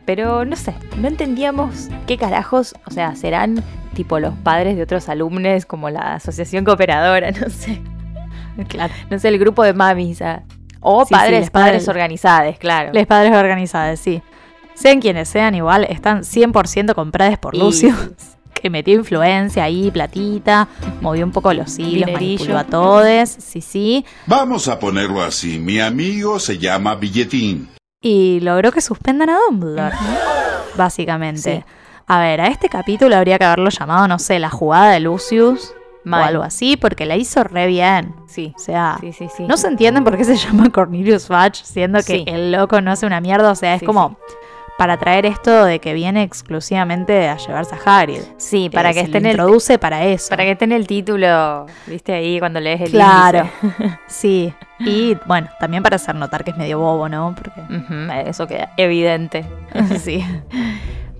Pero 0.04 0.44
no 0.44 0.56
sé, 0.56 0.74
no 0.98 1.08
entendíamos 1.08 1.88
qué 2.06 2.16
carajos, 2.16 2.74
o 2.86 2.90
sea, 2.90 3.14
serán 3.14 3.62
tipo 3.94 4.18
los 4.18 4.34
padres 4.38 4.76
de 4.76 4.82
otros 4.82 5.08
alumnos, 5.08 5.66
como 5.66 5.88
la 5.90 6.14
asociación 6.14 6.64
cooperadora, 6.64 7.30
no 7.40 7.48
sé. 7.48 7.80
Claro. 8.68 8.92
No 9.10 9.18
sé, 9.18 9.28
el 9.28 9.38
grupo 9.38 9.62
de 9.62 9.72
mamis. 9.72 10.20
ah. 10.22 10.42
O 10.82 11.02
Sí, 11.04 11.08
sí, 11.08 11.14
padres, 11.14 11.40
les 11.40 11.50
padres 11.50 11.70
padres. 11.72 11.88
organizados, 11.88 12.58
claro. 12.58 12.90
Les 12.92 13.06
padres 13.06 13.34
organizados, 13.34 13.98
sí. 14.00 14.20
Sean 14.74 15.00
quienes 15.00 15.28
sean, 15.28 15.54
igual 15.54 15.84
están 15.84 16.22
100% 16.24 16.94
compradas 16.94 17.38
por 17.38 17.54
Y- 17.54 17.58
Lucio. 17.58 17.94
Que 18.52 18.70
metió 18.70 18.94
influencia 18.94 19.64
ahí, 19.64 19.90
platita, 19.90 20.68
movió 21.00 21.24
un 21.24 21.32
poco 21.32 21.52
los 21.52 21.76
hilos, 21.80 22.12
manipuló 22.12 22.58
a 22.58 22.64
todos, 22.64 23.28
sí, 23.28 23.60
sí. 23.60 24.04
Vamos 24.26 24.68
a 24.68 24.78
ponerlo 24.78 25.20
así. 25.22 25.58
Mi 25.58 25.80
amigo 25.80 26.38
se 26.38 26.58
llama 26.58 26.94
Billetín. 26.94 27.68
Y 28.00 28.38
logró 28.40 28.70
que 28.70 28.80
suspendan 28.80 29.30
a 29.30 29.38
Dumbledore, 29.48 29.96
básicamente. 30.76 31.56
Sí. 31.56 31.64
A 32.06 32.20
ver, 32.20 32.40
a 32.40 32.46
este 32.48 32.68
capítulo 32.68 33.16
habría 33.16 33.38
que 33.38 33.44
haberlo 33.44 33.70
llamado, 33.70 34.06
no 34.06 34.18
sé, 34.18 34.38
la 34.38 34.50
jugada 34.50 34.92
de 34.92 35.00
Lucius 35.00 35.74
Mal. 36.04 36.22
o 36.22 36.24
algo 36.26 36.42
así, 36.42 36.76
porque 36.76 37.06
la 37.06 37.16
hizo 37.16 37.44
re 37.44 37.66
bien. 37.66 38.14
Sí, 38.26 38.52
O 38.56 38.58
sea, 38.58 38.96
sí, 39.00 39.12
sí, 39.12 39.28
sí. 39.36 39.44
no 39.46 39.56
se 39.56 39.68
entienden 39.68 40.04
por 40.04 40.16
qué 40.16 40.24
se 40.24 40.36
llama 40.46 40.70
Cornelius 40.70 41.26
Fudge, 41.26 41.62
siendo 41.64 42.00
que 42.02 42.24
el 42.26 42.52
loco 42.52 42.80
no 42.80 42.90
hace 42.90 43.06
una 43.06 43.20
mierda. 43.20 43.50
O 43.50 43.54
sea, 43.54 43.74
es 43.74 43.82
como 43.82 44.16
para 44.78 44.96
traer 44.96 45.26
esto 45.26 45.64
de 45.64 45.78
que 45.80 45.92
viene 45.94 46.22
exclusivamente 46.22 47.28
a 47.28 47.36
llevarse 47.36 47.74
a 47.76 47.78
Hagrid. 48.00 48.22
Sí, 48.38 48.68
para 48.72 48.90
Eh, 48.90 48.94
que 48.94 49.00
se 49.00 49.04
esté 49.06 49.18
en 49.18 49.26
el 49.26 49.32
introduce 49.32 49.78
para 49.78 50.04
eso. 50.06 50.30
para 50.30 50.42
que 50.44 50.52
esté 50.52 50.64
en 50.64 50.72
el 50.72 50.86
título, 50.88 51.66
viste 51.86 52.12
ahí 52.14 52.38
cuando 52.40 52.58
lees 52.58 52.80
el 52.80 52.90
Claro. 52.90 53.48
índice. 53.62 53.98
Sí. 54.08 54.52
Y 54.84 55.16
bueno, 55.26 55.48
también 55.60 55.80
para 55.84 55.94
hacer 55.94 56.16
notar 56.16 56.42
que 56.42 56.50
es 56.50 56.56
medio 56.56 56.80
bobo, 56.80 57.08
¿no? 57.08 57.36
Porque. 57.36 57.60
Eso 58.28 58.48
queda 58.48 58.72
evidente. 58.76 59.44
sí. 60.00 60.24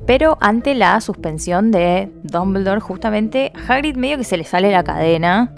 Pero 0.07 0.37
ante 0.41 0.75
la 0.75 1.01
suspensión 1.01 1.71
de 1.71 2.11
Dumbledore, 2.25 2.81
justamente, 2.81 3.53
Hagrid 3.69 3.97
medio 3.97 4.19
que 4.19 4.25
se 4.25 4.37
le 4.37 4.45
sale 4.45 4.71
la 4.73 4.83
cadena. 4.85 5.55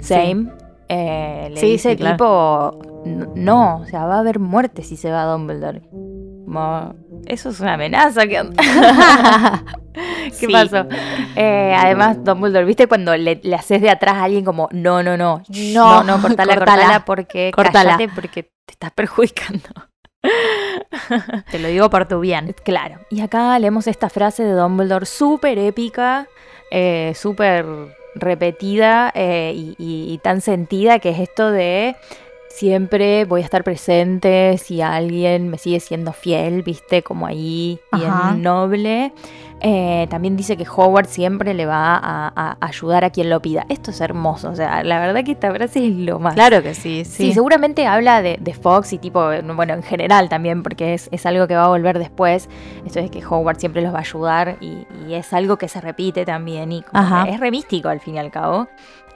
Same. 0.00 0.46
Eh, 0.88 1.48
le 1.52 1.60
Sí, 1.60 1.66
dice 1.72 1.90
sí, 1.90 1.96
claro. 1.96 2.16
tipo, 2.16 3.02
"N- 3.06 3.26
no, 3.34 3.78
o 3.78 3.84
sea, 3.86 4.06
va 4.06 4.16
a 4.16 4.20
haber 4.20 4.38
muerte 4.38 4.82
si 4.82 4.96
se 4.96 5.10
va 5.10 5.24
Dumbledore. 5.24 5.82
Como, 5.90 6.94
eso 7.26 7.50
es 7.50 7.60
una 7.60 7.74
amenaza. 7.74 8.26
¿Qué? 8.26 8.42
¿Qué 9.94 10.46
Sí. 10.46 10.52
pasó? 10.52 10.86
Eh, 11.36 11.74
además, 11.78 12.22
Dumbledore, 12.24 12.64
¿viste 12.64 12.86
cuando 12.88 13.16
le, 13.16 13.40
le 13.42 13.54
haces 13.54 13.80
de 13.82 13.90
atrás 13.90 14.14
a 14.14 14.24
alguien 14.24 14.44
como, 14.44 14.68
no, 14.72 15.02
no, 15.02 15.16
no, 15.16 15.42
No, 15.48 16.02
no, 16.02 16.16
no, 16.16 16.22
cortala, 16.22 16.54
cortala. 16.56 16.82
cortala, 16.82 17.04
porque, 17.04 17.50
Cortala. 17.54 17.98
porque 18.14 18.42
te 18.42 18.72
estás 18.72 18.90
perjudicando. 18.92 19.68
Te 21.50 21.58
lo 21.58 21.68
digo 21.68 21.90
por 21.90 22.06
tu 22.06 22.20
bien. 22.20 22.54
Claro. 22.64 22.96
Y 23.10 23.20
acá 23.20 23.58
leemos 23.58 23.86
esta 23.86 24.08
frase 24.08 24.44
de 24.44 24.52
Dumbledore 24.52 25.06
súper 25.06 25.58
épica, 25.58 26.26
eh, 26.70 27.12
súper 27.16 27.64
repetida 28.14 29.10
eh, 29.14 29.52
y, 29.54 29.74
y- 29.78 30.12
y 30.12 30.18
tan 30.18 30.40
sentida, 30.40 30.98
que 30.98 31.10
es 31.10 31.18
esto 31.18 31.50
de 31.50 31.96
siempre 32.54 33.24
voy 33.24 33.40
a 33.40 33.44
estar 33.44 33.64
presente 33.64 34.56
si 34.58 34.80
alguien 34.82 35.48
me 35.48 35.58
sigue 35.58 35.80
siendo 35.80 36.12
fiel, 36.12 36.62
viste, 36.62 37.02
como 37.02 37.26
ahí, 37.26 37.80
bien 37.92 38.10
Ajá. 38.10 38.34
noble. 38.34 39.12
Eh, 39.64 40.08
también 40.10 40.36
dice 40.36 40.56
que 40.56 40.66
Howard 40.68 41.06
siempre 41.06 41.54
le 41.54 41.66
va 41.66 41.94
a, 41.96 42.32
a 42.34 42.56
ayudar 42.66 43.04
a 43.04 43.10
quien 43.10 43.30
lo 43.30 43.40
pida. 43.40 43.64
Esto 43.68 43.92
es 43.92 44.00
hermoso, 44.00 44.50
o 44.50 44.56
sea, 44.56 44.82
la 44.82 44.98
verdad 44.98 45.22
que 45.22 45.30
esta 45.32 45.52
frase 45.54 45.86
es 45.86 45.94
lo 45.94 46.18
más. 46.18 46.34
Claro 46.34 46.62
que 46.64 46.74
sí, 46.74 47.04
Sí, 47.04 47.26
sí. 47.28 47.32
seguramente 47.32 47.86
habla 47.86 48.22
de, 48.22 48.38
de 48.40 48.54
Fox 48.54 48.92
y 48.92 48.98
tipo, 48.98 49.22
bueno, 49.54 49.74
en 49.74 49.84
general 49.84 50.28
también, 50.28 50.64
porque 50.64 50.94
es, 50.94 51.08
es 51.12 51.24
algo 51.26 51.46
que 51.46 51.54
va 51.54 51.66
a 51.66 51.68
volver 51.68 52.00
después. 52.00 52.48
Esto 52.84 52.98
es 52.98 53.08
que 53.12 53.24
Howard 53.24 53.60
siempre 53.60 53.82
los 53.82 53.94
va 53.94 53.98
a 53.98 54.02
ayudar 54.02 54.56
y, 54.60 54.84
y 55.08 55.14
es 55.14 55.32
algo 55.32 55.56
que 55.58 55.68
se 55.68 55.80
repite 55.80 56.24
también 56.24 56.72
y 56.72 56.82
como 56.82 57.24
es 57.24 57.38
re 57.38 57.52
místico 57.52 57.88
al 57.88 58.00
fin 58.00 58.16
y 58.16 58.18
al 58.18 58.32
cabo. 58.32 58.66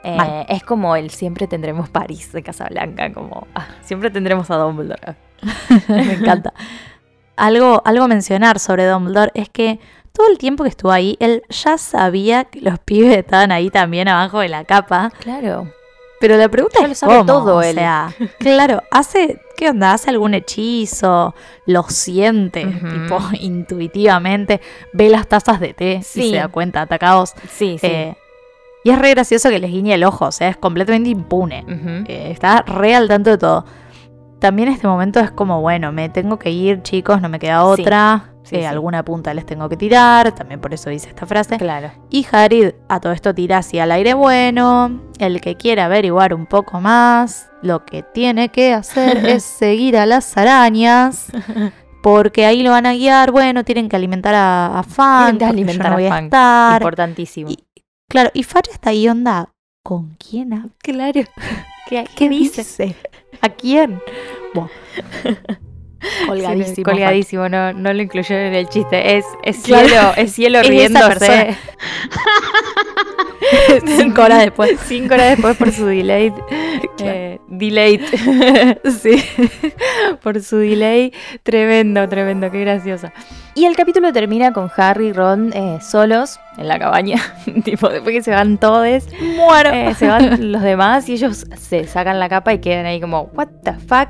Eh, 0.07 0.45
es 0.49 0.63
como 0.63 0.95
el 0.95 1.09
siempre 1.09 1.47
tendremos 1.47 1.89
París 1.89 2.31
de 2.31 2.43
Casablanca, 2.43 3.11
como 3.13 3.47
ah, 3.55 3.67
siempre 3.81 4.09
tendremos 4.09 4.49
a 4.51 4.55
Dumbledore. 4.57 5.15
Me 5.87 6.13
encanta. 6.13 6.53
Algo, 7.35 7.81
algo 7.85 8.05
a 8.05 8.07
mencionar 8.07 8.59
sobre 8.59 8.85
Dumbledore 8.87 9.31
es 9.35 9.49
que 9.49 9.79
todo 10.11 10.27
el 10.31 10.37
tiempo 10.39 10.63
que 10.63 10.69
estuvo 10.69 10.91
ahí, 10.91 11.15
él 11.19 11.43
ya 11.49 11.77
sabía 11.77 12.45
que 12.45 12.61
los 12.61 12.79
pibes 12.85 13.17
estaban 13.17 13.51
ahí 13.51 13.69
también 13.69 14.07
abajo 14.07 14.39
de 14.39 14.49
la 14.49 14.63
capa. 14.63 15.11
Claro. 15.19 15.71
Pero 16.19 16.35
la 16.35 16.49
pregunta 16.49 16.79
Ya 16.79 16.85
es 16.85 16.89
lo 16.89 16.95
sabe 16.95 17.13
cómo, 17.17 17.25
todo 17.25 17.55
o 17.57 17.61
él. 17.61 17.75
sea, 17.75 18.09
claro, 18.39 18.81
hace, 18.89 19.39
¿qué 19.55 19.69
onda? 19.69 19.93
¿Hace 19.93 20.09
algún 20.09 20.33
hechizo? 20.33 21.35
¿Lo 21.67 21.83
siente? 21.83 22.65
Tipo, 22.65 23.19
intuitivamente, 23.39 24.59
ve 24.93 25.09
las 25.09 25.27
tazas 25.27 25.59
de 25.59 25.73
té 25.75 26.01
Sí. 26.03 26.21
y 26.23 26.29
se 26.31 26.37
da 26.37 26.47
cuenta, 26.47 26.81
atacados. 26.81 27.33
Sí, 27.51 27.77
sí. 27.79 27.85
Eh, 27.87 28.17
y 28.83 28.89
es 28.91 28.99
re 28.99 29.09
gracioso 29.11 29.49
que 29.49 29.59
les 29.59 29.71
guiñe 29.71 29.93
el 29.93 30.03
ojo, 30.03 30.25
o 30.25 30.31
sea, 30.31 30.49
es 30.49 30.57
completamente 30.57 31.09
impune. 31.09 31.63
Ujú. 31.67 32.03
Eh, 32.07 32.29
está 32.31 32.61
re 32.63 32.95
al 32.95 33.07
tanto 33.07 33.29
de 33.31 33.37
todo. 33.37 33.65
También 34.39 34.69
este 34.69 34.87
momento 34.87 35.19
es 35.19 35.31
como, 35.31 35.61
bueno, 35.61 35.91
me 35.91 36.09
tengo 36.09 36.37
que 36.37 36.51
ir, 36.51 36.83
chicos, 36.83 37.21
no 37.21 37.27
me 37.29 37.39
queda 37.39 37.63
otra. 37.65 38.25
Sí, 38.43 38.55
Eh, 38.55 38.59
sí. 38.59 38.65
Alguna 38.65 39.03
punta 39.03 39.33
les 39.33 39.45
tengo 39.45 39.67
que 39.67 39.75
tirar, 39.75 40.31
también 40.33 40.61
por 40.61 40.73
eso 40.73 40.89
dice 40.89 41.09
esta 41.09 41.25
frase. 41.25 41.57
Claro. 41.57 41.91
Y 42.09 42.25
Harid 42.31 42.69
a 42.87 42.99
todo 43.01 43.11
esto 43.11 43.33
tira 43.35 43.57
hacia 43.57 43.83
el 43.83 43.91
aire 43.91 44.13
bueno. 44.13 45.01
El 45.19 45.41
que 45.41 45.55
quiera 45.55 45.85
averiguar 45.85 46.33
un 46.33 46.45
poco 46.45 46.79
más, 46.79 47.49
lo 47.61 47.83
que 47.83 48.03
tiene 48.03 48.47
que 48.49 48.73
hacer 48.73 49.17
es 49.25 49.43
seguir 49.43 49.97
a 49.97 50.05
las 50.05 50.37
arañas. 50.37 51.25
Porque 52.03 52.45
ahí 52.45 52.63
lo 52.63 52.71
van 52.71 52.85
a 52.85 52.93
guiar. 52.93 53.31
Bueno, 53.31 53.65
tienen 53.65 53.89
que 53.89 53.95
alimentar 53.97 54.33
a, 54.35 54.79
a 54.79 54.83
Fan. 54.83 55.37
Tienen 55.37 55.39
que 55.39 55.45
alimentar 55.45 55.85
yo 55.87 55.89
no 55.89 55.93
a 55.95 55.97
voy 55.97 56.05
a 56.05 56.09
Fang. 56.09 56.23
estar. 56.25 56.81
Importantísimo. 56.81 57.49
Y- 57.49 57.57
Claro, 58.09 58.29
y 58.33 58.43
Fudge 58.43 58.71
está 58.71 58.91
ahí, 58.91 59.07
onda. 59.09 59.49
¿Con 59.83 60.15
quién? 60.17 60.53
habla? 60.53 60.69
claro. 60.81 61.21
¿Qué, 61.89 62.05
¿Qué 62.15 62.29
dice? 62.29 62.95
¿A 63.41 63.49
quién? 63.49 64.01
Buah. 64.53 64.67
Colgadísimo. 66.27 66.75
Sí, 66.75 66.83
colgadísimo, 66.83 67.49
no, 67.49 67.73
no 67.73 67.91
lo 67.91 68.01
incluyeron 68.01 68.45
en 68.47 68.53
el 68.53 68.69
chiste. 68.69 69.17
Es, 69.17 69.25
es 69.43 69.57
Claro. 69.59 69.87
cielo, 69.87 70.13
es 70.15 70.33
cielo 70.33 70.59
Es 70.59 70.67
riéndose. 70.67 71.57
Cinco 73.97 74.21
horas 74.23 74.43
después. 74.43 74.77
Cinco 74.85 75.13
horas 75.15 75.31
después 75.31 75.57
por 75.57 75.71
su 75.71 75.85
delay. 75.85 76.33
eh, 76.99 77.39
delayed. 77.47 78.01
sí. 79.01 79.23
por 80.21 80.41
su 80.41 80.57
delay. 80.57 81.13
Tremendo, 81.43 82.07
tremendo, 82.07 82.51
qué 82.51 82.61
graciosa. 82.61 83.11
Y 83.57 83.65
el 83.65 83.75
capítulo 83.75 84.13
termina 84.13 84.53
con 84.53 84.69
Harry 84.77 85.07
y 85.07 85.13
Ron 85.13 85.51
eh, 85.53 85.79
solos 85.81 86.39
en 86.59 86.67
la 86.67 86.77
cabaña. 86.77 87.15
tipo, 87.63 87.89
después 87.89 88.13
que 88.15 88.21
se 88.21 88.29
van 88.29 88.59
todos. 88.59 89.03
Muero. 89.35 89.71
Eh, 89.71 89.95
se 89.95 90.07
van 90.07 90.51
los 90.51 90.61
demás 90.61 91.09
y 91.09 91.13
ellos 91.13 91.47
se 91.57 91.87
sacan 91.87 92.19
la 92.19 92.29
capa 92.29 92.53
y 92.53 92.59
quedan 92.59 92.85
ahí 92.85 93.01
como, 93.01 93.23
what 93.33 93.47
the 93.63 93.73
fuck. 93.73 94.09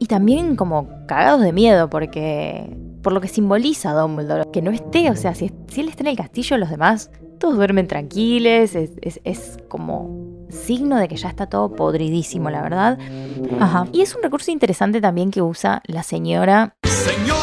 Y 0.00 0.06
también 0.06 0.56
como 0.56 0.88
cagados 1.06 1.42
de 1.42 1.52
miedo 1.52 1.88
porque 1.88 2.76
por 3.02 3.12
lo 3.12 3.20
que 3.20 3.28
simboliza 3.28 3.92
Dumbledore, 3.92 4.50
que 4.52 4.62
no 4.62 4.72
esté, 4.72 5.08
o 5.10 5.16
sea, 5.16 5.32
si, 5.36 5.52
si 5.68 5.80
él 5.82 5.88
está 5.88 6.02
en 6.02 6.08
el 6.08 6.16
castillo, 6.16 6.56
los 6.58 6.68
demás 6.68 7.12
todos 7.38 7.54
duermen 7.54 7.86
tranquiles, 7.86 8.74
es, 8.74 8.90
es- 9.00 9.20
es 9.22 9.58
como 9.68 10.10
signo 10.50 10.96
de 10.96 11.06
que 11.06 11.14
ya 11.14 11.28
está 11.28 11.46
todo 11.46 11.70
podridísimo, 11.70 12.50
la 12.50 12.62
verdad. 12.62 12.98
Ajá. 13.60 13.86
Y 13.92 14.00
es 14.02 14.16
un 14.16 14.24
recurso 14.24 14.50
interesante 14.50 15.00
también 15.00 15.30
que 15.30 15.40
usa 15.40 15.80
la 15.86 16.02
señora 16.02 16.74
¡Señora! 16.82 17.37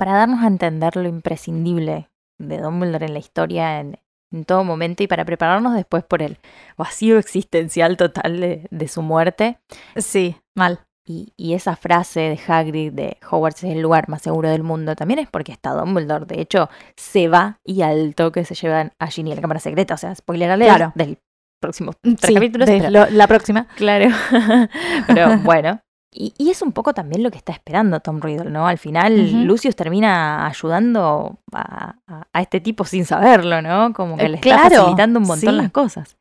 Para 0.00 0.12
darnos 0.14 0.42
a 0.42 0.46
entender 0.46 0.96
lo 0.96 1.08
imprescindible 1.08 2.08
de 2.40 2.58
Dumbledore 2.58 3.04
en 3.06 3.12
la 3.12 3.18
historia 3.18 3.80
en, 3.80 3.98
en 4.32 4.44
todo 4.44 4.64
momento 4.64 5.02
y 5.02 5.06
para 5.06 5.24
prepararnos 5.24 5.74
después 5.74 6.02
por 6.04 6.22
el 6.22 6.38
vacío 6.76 7.18
existencial 7.18 7.96
total 7.96 8.40
de, 8.40 8.66
de 8.70 8.88
su 8.88 9.02
muerte. 9.02 9.58
Sí, 9.96 10.36
mal. 10.56 10.80
y, 11.06 11.32
y 11.36 11.54
esa 11.54 11.76
frase 11.76 12.20
de 12.20 12.40
Hagrid 12.48 12.92
de 12.92 13.18
Hogwarts 13.30 13.64
es 13.64 13.72
el 13.72 13.82
lugar 13.82 14.08
más 14.08 14.22
seguro 14.22 14.48
del 14.48 14.62
mundo 14.62 14.94
también 14.96 15.18
es 15.20 15.28
porque 15.28 15.52
está 15.52 15.72
Dumbledore. 15.72 16.24
De 16.26 16.40
hecho, 16.40 16.70
se 16.96 17.28
va 17.28 17.58
y 17.64 17.82
al 17.82 18.14
toque 18.14 18.44
se 18.44 18.54
llevan 18.54 18.92
a 18.98 19.06
Ginny 19.08 19.32
a 19.32 19.34
la 19.34 19.40
cámara 19.42 19.60
secreta. 19.60 19.94
O 19.94 19.98
sea, 19.98 20.14
spoiler 20.14 20.50
alert 20.50 20.76
Claro. 20.76 20.92
del 20.94 21.18
próximo 21.60 21.92
tres 22.00 22.16
Sí, 22.22 22.32
capítulos. 22.34 22.66
de 22.68 22.78
pero- 22.78 22.90
lo- 22.90 23.10
la 23.10 23.26
próxima. 23.26 23.66
Claro. 23.76 24.08
Pero 25.08 25.38
bueno. 25.40 25.80
Y, 26.12 26.34
y 26.38 26.50
es 26.50 26.60
un 26.62 26.72
poco 26.72 26.92
también 26.92 27.22
lo 27.22 27.30
que 27.30 27.38
está 27.38 27.52
esperando 27.52 28.00
Tom 28.00 28.20
Riddle, 28.20 28.50
¿no? 28.50 28.66
Al 28.66 28.78
final. 28.78 29.44
Lucius 29.46 29.76
termina 29.76 30.44
ayudando 30.46 31.38
a, 31.52 31.94
a- 32.08 32.26
a 32.32 32.40
este 32.42 32.60
tipo 32.60 32.84
sin 32.84 33.04
saberlo, 33.04 33.62
¿no? 33.62 33.92
Como 33.92 34.16
que 34.16 34.24
Eh, 34.24 34.28
le 34.30 34.34
está 34.36 34.48
claro, 34.56 34.76
facilitando 34.76 35.20
un 35.20 35.26
montón 35.26 35.50
sí. 35.54 35.56
las 35.56 35.70
cosas. 35.70 36.16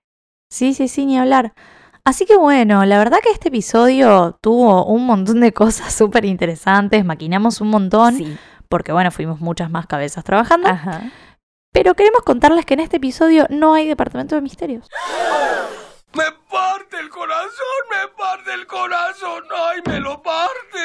Sí, 0.51 0.73
sí, 0.75 0.87
sí, 0.87 1.05
ni 1.07 1.17
hablar. 1.17 1.53
Así 2.05 2.25
que 2.25 2.37
bueno, 2.37 2.85
la 2.85 2.97
verdad 2.99 3.17
que 3.23 3.31
este 3.31 3.49
episodio 3.49 4.37
tuvo 4.41 4.85
un 4.85 5.05
montón 5.05 5.41
de 5.41 5.53
cosas 5.53 5.91
súper 5.93 6.23
interesantes, 6.25 7.03
maquinamos 7.03 7.59
un 7.61 7.69
montón, 7.69 8.15
Sí. 8.15 8.37
porque 8.67 8.91
bueno, 8.91 9.09
fuimos 9.11 9.41
muchas 9.41 9.69
más 9.71 9.85
cabezas 9.87 10.23
trabajando, 10.23 10.69
Ajá. 10.69 11.01
pero 11.73 11.95
queremos 11.95 12.21
contarles 12.23 12.65
que 12.65 12.75
en 12.75 12.79
este 12.81 12.97
episodio 12.97 13.47
no 13.49 13.73
hay 13.73 13.87
departamento 13.87 14.35
de 14.35 14.41
misterios. 14.41 14.87
Me 16.13 16.23
parte 16.49 16.99
el 16.99 17.09
corazón, 17.09 17.49
me 17.91 18.07
parte 18.17 18.53
el 18.53 18.65
corazón. 18.67 19.43
Ay, 19.55 19.81
me 19.85 19.99
lo 19.99 20.21
parte. 20.21 20.79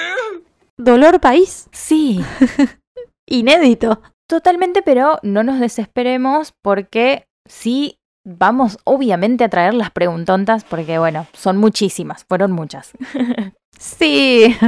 Dolor 0.76 1.20
país, 1.20 1.68
Sí, 1.72 2.20
inédito. 3.28 4.02
totalmente, 4.28 4.82
pero 4.82 5.18
no 5.22 5.42
nos 5.42 5.60
desesperemos 5.60 6.52
porque 6.62 7.26
sí 7.48 7.98
vamos 8.26 8.78
obviamente 8.84 9.44
a 9.44 9.48
traer 9.48 9.74
las 9.74 9.90
preguntontas 9.90 10.64
porque, 10.64 10.98
bueno, 10.98 11.26
son 11.32 11.56
muchísimas, 11.58 12.24
fueron 12.24 12.52
muchas. 12.52 12.92
Sí. 13.78 14.56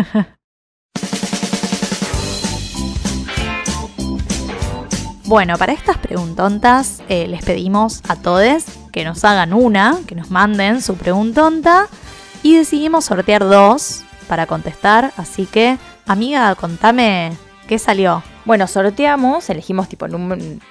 Bueno, 5.28 5.57
para 5.59 5.72
estas 5.72 5.98
preguntontas 5.98 7.02
eh, 7.09 7.26
les 7.26 7.44
pedimos 7.44 8.00
a 8.09 8.14
todos 8.14 8.64
que 8.97 9.05
nos 9.05 9.22
hagan 9.26 9.53
una, 9.53 9.99
que 10.07 10.14
nos 10.14 10.30
manden 10.30 10.80
su 10.80 10.97
preguntonta 10.97 11.86
y 12.42 12.57
decidimos 12.57 13.05
sortear 13.05 13.44
dos 13.44 14.05
para 14.26 14.47
contestar. 14.47 15.12
Así 15.18 15.44
que, 15.44 15.76
amiga, 16.07 16.55
contame 16.55 17.36
qué 17.68 17.78
salió. 17.78 18.22
Bueno, 18.47 18.66
sorteamos, 18.66 19.51
elegimos 19.51 19.90
tipo 19.90 20.07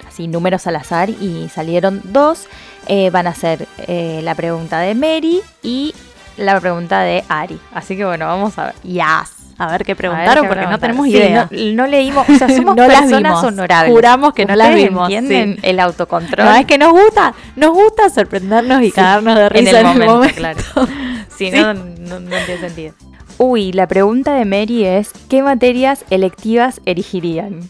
así 0.08 0.26
números 0.26 0.66
al 0.66 0.74
azar 0.74 1.08
y 1.08 1.48
salieron 1.54 2.00
dos. 2.02 2.48
Eh, 2.88 3.10
van 3.10 3.28
a 3.28 3.34
ser 3.36 3.68
eh, 3.86 4.18
la 4.24 4.34
pregunta 4.34 4.80
de 4.80 4.96
Mary 4.96 5.40
y 5.62 5.94
la 6.36 6.58
pregunta 6.58 7.02
de 7.02 7.22
Ari. 7.28 7.60
Así 7.72 7.96
que 7.96 8.04
bueno, 8.04 8.26
vamos 8.26 8.58
a 8.58 8.64
ver. 8.64 8.74
Yes. 8.82 9.35
A 9.58 9.70
ver 9.72 9.84
qué 9.84 9.92
ver 9.94 9.96
preguntaron 9.96 10.44
qué 10.44 10.48
porque 10.48 10.66
no 10.66 10.78
tenemos 10.78 11.06
Sí, 11.06 11.12
idea. 11.12 11.48
No, 11.50 11.72
no 11.72 11.86
leímos, 11.86 12.28
o 12.28 12.34
sea, 12.36 12.48
somos 12.56 12.76
No 12.76 12.86
personas 12.86 13.42
honorables. 13.44 13.92
Juramos 13.92 14.32
que 14.34 14.44
no 14.44 14.54
las 14.54 14.68
¿Ustedes 14.68 14.88
vimos, 14.88 15.04
entienden 15.04 15.54
sí. 15.54 15.60
el 15.62 15.80
autocontrol? 15.80 16.44
No, 16.46 16.54
es 16.54 16.66
que 16.66 16.76
nos 16.78 16.92
gusta, 16.92 17.32
nos 17.56 17.70
gusta 17.72 18.10
sorprendernos 18.10 18.82
y 18.82 18.92
cagarnos 18.92 19.34
de 19.34 19.42
en 19.44 19.50
risa 19.50 19.80
el 19.80 19.86
momento, 19.86 20.20
claro. 20.36 20.60
Si 21.36 21.50
Sí. 21.50 21.58
no, 21.58 21.74
no, 21.74 22.20
no 22.20 22.36
tiene 22.46 22.60
sentido. 22.60 22.94
Uy, 23.38 23.72
la 23.72 23.86
pregunta 23.86 24.34
de 24.34 24.44
Mary 24.46 24.84
es, 24.84 25.10
¿qué 25.28 25.42
materias 25.42 26.04
electivas 26.10 26.80
elegirían? 26.86 27.60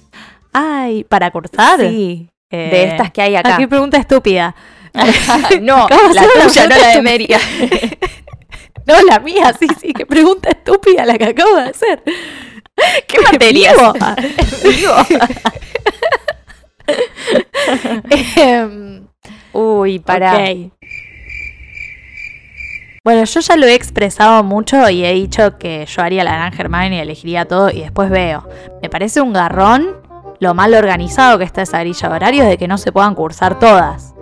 Ay, 0.53 1.05
¿para 1.05 1.31
cursar? 1.31 1.81
Sí, 1.81 2.29
Eh, 2.51 2.69
de 2.71 2.85
estas 2.85 3.11
que 3.11 3.23
hay 3.23 3.35
ah, 3.37 3.41
acá. 3.41 3.57
qué 3.57 3.67
pregunta 3.67 3.97
estúpida. 3.97 4.55
no, 5.61 5.89
¿Cómo 5.89 6.15
la 6.15 6.23
tuya, 6.45 6.69
no 6.69 6.77
la 6.77 6.89
de 6.89 7.03
Mary. 7.03 7.29
No, 8.87 9.03
la 9.03 9.19
mía, 9.19 9.53
sí, 9.59 9.67
sí, 9.81 9.93
qué 9.93 10.07
pregunta 10.07 10.51
estúpida 10.51 11.05
la 11.05 11.19
que 11.19 11.25
acabo 11.25 11.57
de 11.57 11.63
hacer. 11.63 12.03
¿Qué. 13.07 13.19
Vivo. 14.65 14.95
Em, 18.37 19.07
Uy, 19.53 19.99
para. 19.99 20.39
Bueno, 23.03 23.25
yo 23.25 23.41
ya 23.41 23.57
lo 23.57 23.67
he 23.67 23.75
expresado 23.75 24.43
mucho 24.43 24.89
y 24.91 25.05
he 25.05 25.13
dicho 25.13 25.59
que 25.59 25.87
yo 25.87 26.03
haría 26.03 26.25
la 26.25 26.35
gran 26.35 26.53
Hermione 26.53 26.97
y 26.97 26.99
elegiría 26.99 27.45
todo 27.47 27.71
y 27.71 27.81
después 27.81 28.11
veo. 28.11 28.49
Me 28.83 28.91
parece 28.91 29.21
un 29.21 29.33
garrón 29.33 29.97
lo 30.41 30.55
mal 30.55 30.75
organizado 30.75 31.39
que 31.39 31.45
está 31.45 31.63
esa 31.63 31.81
grilla 31.81 32.09
de 32.09 32.15
horarios 32.15 32.47
de 32.47 32.59
que 32.59 32.69
no 32.69 32.79
se 32.79 32.93
puedan 32.93 33.15
cursar 33.15 33.59
todas. 33.59 34.16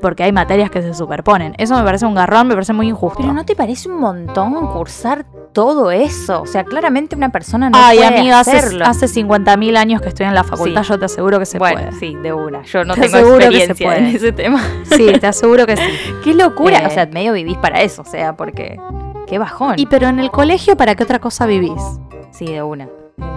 Porque 0.00 0.24
hay 0.24 0.32
materias 0.32 0.70
que 0.70 0.82
se 0.82 0.92
superponen. 0.92 1.54
Eso 1.58 1.74
me 1.76 1.82
parece 1.82 2.04
un 2.04 2.14
garrón, 2.14 2.48
me 2.48 2.54
parece 2.54 2.72
muy 2.74 2.88
injusto. 2.88 3.18
Pero 3.20 3.32
¿no 3.32 3.44
te 3.46 3.56
parece 3.56 3.88
un 3.88 3.98
montón 3.98 4.54
cursar 4.68 5.24
todo 5.54 5.90
eso? 5.90 6.42
O 6.42 6.46
sea, 6.46 6.64
claramente 6.64 7.16
una 7.16 7.30
persona 7.30 7.70
no 7.70 7.78
Ay, 7.80 7.96
puede 7.98 8.18
amiga, 8.18 8.40
hace, 8.40 8.58
hacerlo. 8.58 8.84
hace 8.84 9.06
50.000 9.06 9.76
años 9.78 10.02
que 10.02 10.08
estoy 10.10 10.26
en 10.26 10.34
la 10.34 10.44
facultad, 10.44 10.82
Sí. 10.82 10.88
yo 10.90 10.98
te 10.98 11.06
aseguro 11.06 11.38
que 11.38 11.46
se 11.46 11.58
bueno, 11.58 11.78
puede. 11.88 11.92
sí, 11.92 12.14
de 12.14 12.32
una. 12.34 12.62
Yo 12.64 12.84
no 12.84 12.94
Te 12.94 13.00
tengo 13.02 13.16
aseguro 13.16 13.38
que 13.38 13.44
se 13.44 13.48
experiencia 13.64 13.96
en 13.96 14.04
puede. 14.04 14.16
ese 14.16 14.32
tema. 14.32 14.62
Sí, 14.84 15.12
te 15.18 15.26
aseguro 15.26 15.64
que 15.66 15.76
sí. 15.78 15.82
Qué 16.24 16.34
locura. 16.34 16.78
Eh, 16.82 16.86
o 16.86 16.90
sea, 16.90 17.06
medio 17.06 17.32
vivís 17.32 17.56
para 17.56 17.80
eso, 17.80 18.02
o 18.02 18.06
sea, 18.06 18.36
porque 18.36 18.78
qué 19.26 19.38
bajón. 19.38 19.74
Y 19.78 19.86
pero 19.86 20.08
en 20.08 20.18
el 20.20 20.30
colegio, 20.30 20.76
¿para 20.76 20.94
qué 20.94 21.04
otra 21.04 21.20
cosa 21.20 21.46
vivís? 21.46 21.72
sí, 22.32 22.44
de 22.46 22.62
una. 22.62 22.86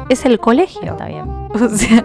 Es 0.10 0.26
el 0.26 0.40
colegio. 0.40 0.92
Está 0.92 1.06
bien. 1.08 1.26
O 1.52 1.68
sea, 1.68 2.04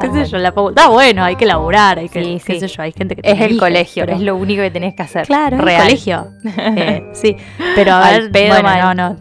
qué 0.00 0.12
sé 0.12 0.24
yo, 0.26 0.36
la 0.38 0.52
facultad, 0.52 0.90
bueno, 0.90 1.24
hay 1.24 1.34
que 1.36 1.46
laburar, 1.46 1.98
hay 1.98 2.08
que, 2.10 2.22
Sí, 2.22 2.40
qué 2.46 2.54
sí. 2.54 2.60
sé 2.60 2.68
yo, 2.68 2.82
hay 2.82 2.92
gente 2.92 3.16
que 3.16 3.22
Es 3.28 3.40
el 3.40 3.58
colegio, 3.58 4.04
pero- 4.04 4.16
es 4.18 4.22
lo 4.22 4.36
único 4.36 4.60
que 4.62 4.70
tenés 4.70 4.94
que 4.94 5.02
hacer. 5.02 5.26
Claro, 5.26 5.56
Real. 5.58 5.80
el 5.80 5.86
colegio. 5.86 6.26
Eh, 6.76 7.10
sí, 7.14 7.36
pero 7.74 7.94
a 7.94 8.10
ver, 8.10 8.30
pedo 8.30 8.60
bueno, 8.62 8.94
no, 8.94 8.94
no. 8.94 9.16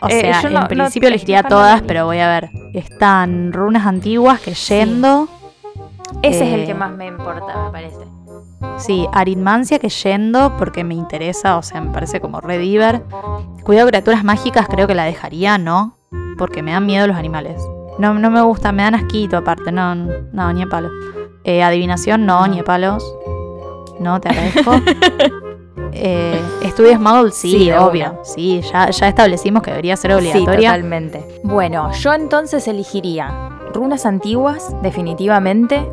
O 0.00 0.08
Eh, 0.08 0.20
sea, 0.20 0.42
yo 0.42 0.48
en 0.48 0.54
no- 0.54 0.60
no- 0.62 0.68
principio 0.68 1.08
elegiría 1.08 1.44
todas, 1.44 1.82
pero 1.82 2.04
voy 2.06 2.18
a 2.18 2.28
ver. 2.28 2.50
Están 2.74 3.52
runas 3.52 3.86
antiguas 3.86 4.40
que 4.40 4.54
yendo. 4.54 5.28
Ese 6.22 6.46
es 6.48 6.52
el 6.54 6.60
Eh, 6.62 6.66
que 6.66 6.74
más 6.74 6.90
me 6.90 7.06
importa, 7.06 7.64
me 7.64 7.70
parece. 7.70 7.96
Sí, 8.78 9.06
aritmancia 9.12 9.78
que 9.78 9.88
yendo 9.88 10.56
porque 10.58 10.82
me 10.84 10.94
interesa, 10.94 11.56
o 11.56 11.62
sea, 11.62 11.80
me 11.80 11.90
parece 11.92 12.20
como 12.20 12.40
re 12.40 12.58
diver. 12.58 13.02
Cuidado 13.62 13.88
criaturas 13.88 14.24
mágicas 14.24 14.66
creo 14.68 14.86
que 14.88 14.94
la 14.96 15.04
dejaría, 15.04 15.58
¿no? 15.58 15.96
Porque 16.38 16.62
me 16.62 16.72
dan 16.72 16.86
miedo 16.86 17.06
los 17.06 17.16
animales. 17.16 17.60
No, 17.98 18.14
no 18.14 18.30
me 18.30 18.40
gusta, 18.42 18.72
me 18.72 18.82
dan 18.82 18.94
asquito 18.94 19.36
aparte, 19.36 19.70
no, 19.70 19.94
no, 19.94 20.52
ni 20.52 20.62
a 20.62 20.66
palo. 20.66 20.88
Eh, 21.44 21.62
adivinación, 21.62 22.24
no, 22.26 22.46
ni 22.46 22.60
a 22.60 22.64
palos. 22.64 23.04
No, 24.00 24.20
te 24.20 24.28
agradezco. 24.30 24.72
eh, 25.92 26.40
estudios 26.62 27.00
Muggle, 27.00 27.30
sí, 27.32 27.50
Sí, 27.50 27.72
obvio. 27.72 28.18
Sí, 28.24 28.60
ya, 28.72 28.90
ya 28.90 29.08
establecimos 29.08 29.62
que 29.62 29.70
debería 29.70 29.96
ser 29.96 30.12
Sí, 30.12 30.16
obligatoria. 30.18 30.70
totalmente. 30.70 31.40
Bueno, 31.44 31.92
yo 31.92 32.12
entonces 32.14 32.66
elegiría 32.66 33.30
runas 33.74 34.06
antiguas, 34.06 34.74
definitivamente, 34.82 35.86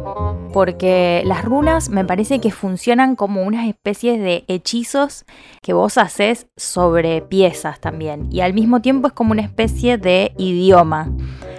porque 0.54 1.22
las 1.26 1.46
runas 1.46 1.90
me 1.90 2.04
parece 2.06 2.40
que 2.40 2.52
funcionan 2.52 3.16
como 3.16 3.44
unas 3.44 3.68
especies 3.68 4.20
de 4.20 4.44
hechizos 4.48 5.26
que 5.62 5.74
vos 5.74 5.98
haces 5.98 6.48
sobre 6.58 7.22
piezas 7.22 7.80
también, 7.80 8.28
y 8.32 8.42
al 8.42 8.54
mismo 8.54 8.82
tiempo 8.82 9.08
es 9.08 9.14
como 9.14 9.32
una 9.32 9.42
especie 9.42 9.98
de 9.98 10.34
idioma. 10.38 11.10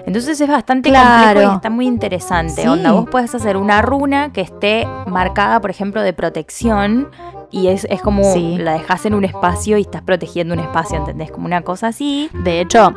Entonces 0.07 0.41
es 0.41 0.49
bastante 0.49 0.89
Claro. 0.89 1.25
complejo 1.27 1.53
y 1.53 1.57
está 1.57 1.71
muy 1.71 1.87
interesante. 1.87 2.63
Sí. 2.63 2.67
Onda, 2.69 2.93
vos 2.93 3.09
puedes 3.11 3.35
hacer 3.35 3.57
una 3.57 3.83
runa 3.83 4.33
que 4.33 4.41
esté 4.41 4.89
marcada, 5.07 5.61
por 5.61 5.71
ejemplo, 5.71 6.03
de 6.03 6.13
protección. 6.13 7.09
Y 7.53 7.67
es, 7.67 7.85
es 7.91 8.01
como 8.01 8.23
Sí. 8.33 8.57
la 8.59 8.73
dejas 8.75 9.05
en 9.07 9.15
un 9.15 9.25
espacio 9.25 9.77
y 9.77 9.83
estás 9.83 10.03
protegiendo 10.03 10.55
un 10.55 10.61
espacio, 10.61 10.97
¿entendés? 10.99 11.31
Como 11.33 11.47
una 11.47 11.63
cosa 11.63 11.89
así. 11.89 12.31
De 12.45 12.61
hecho, 12.61 12.95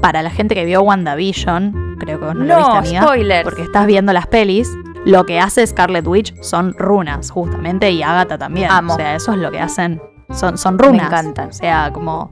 para 0.00 0.22
la 0.22 0.30
gente 0.30 0.54
que 0.54 0.64
vio 0.64 0.82
WandaVision, 0.82 1.96
creo 1.98 2.18
que 2.20 2.26
vos 2.26 2.34
no, 2.34 2.44
lo 2.44 2.56
viste, 2.56 2.70
No, 2.72 2.78
amiga. 2.78 3.02
spoilers. 3.02 3.44
porque 3.44 3.62
estás 3.62 3.86
viendo 3.86 4.12
las 4.12 4.26
pelis, 4.26 4.70
lo 5.04 5.24
que 5.26 5.38
hace 5.40 5.66
Scarlet 5.66 6.06
Witch 6.06 6.34
son 6.42 6.74
runas, 6.78 7.30
justamente, 7.30 7.90
y 7.90 8.02
Agatha 8.02 8.38
también. 8.38 8.70
Amo. 8.70 8.94
O 8.94 8.96
sea, 8.96 9.14
eso 9.14 9.32
es 9.32 9.38
lo 9.38 9.50
que 9.50 9.60
hacen. 9.60 10.00
Son, 10.32 10.56
son 10.58 10.78
runas. 10.78 11.06
encantan. 11.06 11.50
O 11.50 11.52
sea, 11.52 11.90
como. 11.92 12.30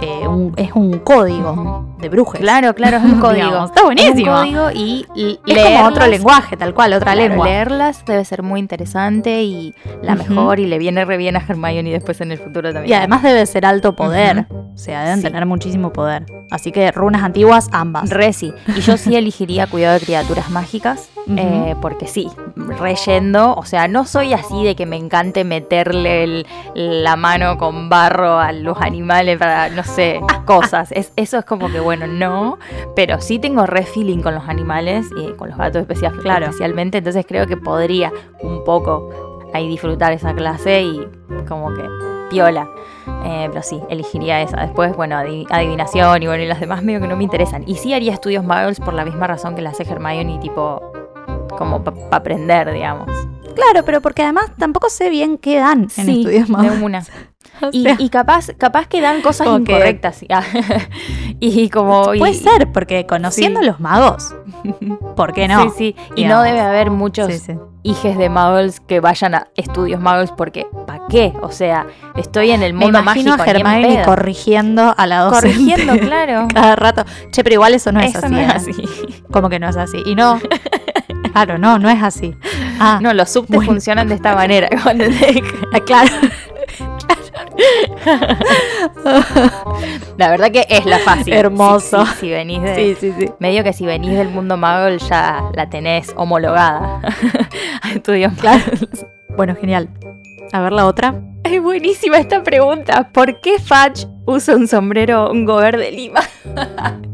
Eh, 0.00 0.26
un- 0.28 0.52
es 0.56 0.72
un 0.72 0.98
código 1.00 1.94
de 1.98 2.08
brujas. 2.08 2.40
Claro, 2.40 2.74
claro, 2.74 2.96
es 2.98 3.04
un 3.04 3.20
código. 3.20 3.46
Digamos, 3.48 3.70
está 3.70 3.82
buenísimo. 3.84 4.12
Es 4.42 4.48
un 4.48 4.54
código 4.54 4.70
y 4.72 5.06
l- 5.16 5.38
Es 5.46 5.64
como 5.64 5.84
otro 5.86 6.06
lenguaje, 6.06 6.56
tal 6.56 6.74
cual, 6.74 6.92
otra 6.94 7.12
claro, 7.12 7.28
lengua. 7.28 7.46
Leerlas 7.46 8.04
debe 8.04 8.24
ser 8.24 8.42
muy 8.42 8.60
interesante 8.60 9.42
y 9.42 9.74
la 10.02 10.14
mejor 10.14 10.60
y 10.60 10.66
le 10.66 10.78
viene 10.78 11.04
re 11.04 11.16
bien 11.16 11.36
a 11.36 11.40
Hermione 11.46 11.90
después 11.90 12.20
en 12.20 12.32
el 12.32 12.38
futuro 12.38 12.72
también. 12.72 12.90
Y 12.90 12.94
además 12.94 13.22
debe 13.22 13.44
ser 13.46 13.66
alto 13.66 13.94
poder. 13.94 14.46
O 14.50 14.78
sea, 14.78 15.02
deben 15.04 15.18
Sí. 15.18 15.24
tener 15.24 15.44
muchísimo 15.46 15.92
poder. 15.92 16.24
Así 16.50 16.72
que 16.72 16.90
runas 16.92 17.22
antiguas, 17.22 17.68
ambas. 17.72 18.08
Reci. 18.10 18.52
Y 18.74 18.80
yo 18.80 18.96
sí 18.96 19.14
elegiría 19.14 19.66
cuidado 19.66 19.98
de 19.98 20.04
criaturas 20.06 20.48
mágicas. 20.50 21.10
Eh, 21.36 21.76
porque 21.80 22.08
sí, 22.08 22.28
reyendo. 22.80 23.54
O 23.54 23.64
sea, 23.64 23.86
no 23.88 24.04
soy 24.04 24.32
así 24.32 24.64
de 24.64 24.74
que 24.74 24.86
me 24.86 24.96
encante 24.96 25.44
meterle 25.44 26.24
el- 26.24 26.46
la 26.74 27.14
mano 27.16 27.58
con 27.58 27.88
barro 27.88 28.38
a 28.38 28.52
los 28.52 28.78
animales 28.80 29.38
para, 29.38 29.68
no 29.68 29.84
sé, 29.84 29.89
cosas. 30.46 30.92
Es, 30.92 31.12
eso 31.16 31.38
es 31.38 31.44
como 31.44 31.70
que, 31.70 31.80
bueno, 31.80 32.06
no. 32.06 32.58
Pero 32.96 33.20
sí 33.20 33.38
tengo 33.38 33.66
re 33.66 33.82
feeling 33.84 34.20
con 34.22 34.34
los 34.34 34.48
animales 34.48 35.06
y 35.16 35.32
con 35.32 35.48
los 35.50 35.58
gatos 35.58 35.82
especial- 35.82 36.16
Claro. 36.20 36.46
especialmente. 36.46 36.98
Entonces 36.98 37.24
creo 37.26 37.46
que 37.46 37.56
podría 37.56 38.12
un 38.42 38.64
poco 38.64 39.10
ahí 39.52 39.68
disfrutar 39.68 40.12
esa 40.12 40.34
clase 40.34 40.82
y 40.82 41.06
como 41.48 41.72
que 41.74 41.82
piola. 42.30 42.68
Eh, 43.24 43.46
pero 43.50 43.62
sí, 43.62 43.80
elegiría 43.88 44.40
esa. 44.40 44.60
Después, 44.60 44.94
bueno, 44.96 45.16
adi- 45.16 45.46
adivinación 45.50 46.22
y 46.22 46.26
bueno, 46.26 46.42
y 46.42 46.46
las 46.46 46.60
demás 46.60 46.82
medio 46.82 47.00
que 47.00 47.08
no 47.08 47.16
me 47.16 47.24
interesan. 47.24 47.64
Y 47.66 47.74
sí 47.76 47.92
haría 47.92 48.12
estudios 48.12 48.44
Muggles 48.44 48.78
por 48.80 48.94
la 48.94 49.04
misma 49.04 49.26
razón 49.26 49.54
que 49.56 49.62
la 49.62 49.70
hace 49.70 49.82
Hermione, 49.82 50.38
tipo, 50.40 50.80
como 51.58 51.82
para 51.82 51.96
aprender, 52.12 52.70
digamos. 52.72 53.08
Claro, 53.56 53.84
pero 53.84 54.00
porque 54.00 54.22
además 54.22 54.46
tampoco 54.58 54.88
sé 54.88 55.10
bien 55.10 55.36
qué 55.36 55.58
dan 55.58 55.82
en 55.82 55.90
Sí, 55.90 56.20
estudios 56.20 56.46
de 56.46 56.52
magos. 56.52 56.78
una. 56.80 57.02
O 57.66 57.68
Y, 57.72 57.82
sea, 57.82 57.96
y 57.98 58.08
capaz, 58.08 58.48
capaz 58.56 58.86
que 58.88 59.00
dan 59.00 59.20
cosas 59.22 59.46
que- 59.48 59.54
incorrectas. 59.72 60.20
y 61.40 61.68
como. 61.70 62.14
y- 62.14 62.18
puede 62.18 62.34
ser, 62.34 62.70
porque 62.72 63.06
conociendo 63.06 63.60
Sí. 63.60 63.66
los 63.66 63.80
magos, 63.80 64.34
¿por 65.16 65.32
qué 65.32 65.48
no? 65.48 65.62
Sí, 65.64 65.68
sí. 65.76 65.96
Y 66.12 66.22
Digamos. 66.24 66.38
no 66.38 66.42
debe 66.44 66.60
haber 66.60 66.90
muchos 66.90 67.28
Sí, 67.32 67.38
sí. 67.38 67.52
hijes 67.82 68.16
de 68.18 68.28
Muggles 68.28 68.80
que 68.80 69.00
vayan 69.00 69.34
a 69.34 69.48
estudios 69.56 70.00
Muggles 70.00 70.32
porque 70.32 70.66
¿para 70.86 71.06
qué? 71.08 71.32
O 71.42 71.50
sea, 71.50 71.86
estoy 72.16 72.50
en 72.50 72.62
el 72.62 72.72
Me 72.74 72.84
mundo 72.86 73.00
imagino 73.00 73.36
mágico. 73.36 73.48
a 73.48 73.50
Hermione 73.54 74.02
corrigiendo 74.04 74.94
a 74.96 75.06
la 75.06 75.20
docente. 75.20 75.48
corrigiendo, 75.56 75.98
claro. 76.06 76.48
Cada 76.52 76.76
rato. 76.76 77.04
Che, 77.32 77.42
pero 77.42 77.54
igual 77.54 77.74
eso 77.74 77.92
no 77.92 78.00
es 78.00 78.14
Eso 78.14 78.26
así. 78.26 78.34
no 78.34 78.40
es 78.40 78.48
¿eh? 78.48 78.52
así. 78.54 78.72
Como 79.30 79.48
que 79.48 79.58
no 79.58 79.68
es 79.68 79.76
así. 79.76 79.98
Y 80.06 80.14
no. 80.14 80.38
Claro, 81.32 81.58
no, 81.58 81.78
no 81.78 81.88
es 81.88 82.02
así. 82.02 82.34
Ah, 82.80 82.98
No, 83.00 83.14
los 83.14 83.30
subtes 83.30 83.54
Bueno. 83.54 83.70
funcionan 83.72 84.08
de 84.08 84.16
esta 84.16 84.34
manera. 84.34 84.68
ah, 85.72 85.80
claro. 85.86 86.10
La 90.16 90.28
verdad 90.30 90.50
que 90.50 90.66
es 90.68 90.84
la 90.86 90.98
fácil. 90.98 91.32
Hermoso. 91.32 92.04
Si, 92.06 92.12
si- 92.12 92.18
si 92.20 92.30
venís 92.30 92.62
de. 92.62 92.74
Sí, 92.74 92.96
sí, 93.00 93.12
sí. 93.18 93.30
Medio 93.38 93.64
que 93.64 93.72
si 93.72 93.86
venís 93.86 94.16
del 94.16 94.28
mundo 94.28 94.56
Muggle 94.56 94.98
ya 94.98 95.42
la 95.54 95.68
tenés 95.70 96.12
homologada. 96.16 97.00
a 97.82 97.90
estudios 97.92 98.32
Claro. 98.34 98.62
Bueno, 99.36 99.54
genial. 99.58 99.88
A 100.52 100.60
ver 100.60 100.72
la 100.72 100.86
otra. 100.86 101.14
Es 101.44 101.62
buenísima 101.62 102.18
esta 102.18 102.42
pregunta. 102.42 103.08
¿Por 103.12 103.40
qué 103.40 103.58
Fudge 103.58 104.06
usa 104.26 104.56
un 104.56 104.68
sombrero, 104.68 105.30
un 105.30 105.44
gober 105.46 105.76
de 105.78 105.90
Lima? 105.92 106.20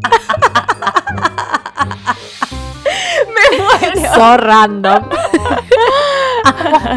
Me 3.27 3.59
muero. 3.59 4.15
So 4.15 4.37
random. 4.37 5.05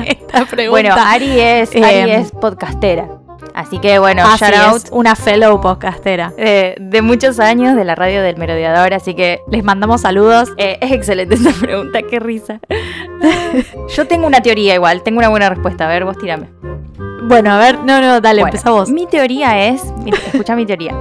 Esta 0.06 0.46
pregunta. 0.46 0.70
Bueno, 0.72 0.96
Ari 0.98 1.40
es, 1.40 1.70
Ari 1.76 1.84
Eh, 1.84 2.16
es 2.18 2.32
podcastera. 2.32 3.08
Así 3.54 3.80
que 3.80 4.00
bueno, 4.00 4.24
Así 4.26 4.46
shout 4.46 4.56
out 4.56 4.76
es, 4.86 4.92
una 4.92 5.16
fellow 5.16 5.60
podcastera. 5.60 6.34
eh, 6.38 6.76
de 6.80 7.02
muchos 7.02 7.40
años 7.40 7.76
de 7.76 7.84
la 7.84 7.96
radio 7.96 8.22
del 8.22 8.38
Merodeador. 8.38 8.94
Así 8.94 9.14
que 9.16 9.42
Les 9.50 9.64
mandamos 9.64 10.02
saludos. 10.02 10.52
eh, 10.58 10.78
es 10.82 10.92
excelente 10.92 11.36
esta 11.36 11.52
pregunta, 11.52 12.02
qué 12.04 12.20
risa. 12.20 12.60
Yo 13.96 14.08
tengo 14.08 14.28
una 14.28 14.42
teoría 14.42 14.76
igual, 14.76 15.02
tengo 15.04 15.20
una 15.20 15.30
buena 15.30 15.50
respuesta. 15.50 15.86
A 15.86 15.90
ver, 15.90 16.06
vos 16.06 16.18
tirame. 16.18 16.48
Bueno, 17.24 17.52
a 17.52 17.58
ver, 17.60 17.80
no, 17.80 18.02
no, 18.02 18.22
dale, 18.22 18.42
Bueno, 18.42 18.56
empezá 18.56 18.72
vos. 18.72 18.90
Mi 18.90 19.06
teoría 19.06 19.68
es, 19.68 19.84
escucha 20.28 20.56
mi 20.56 20.66
teoría. 20.66 20.96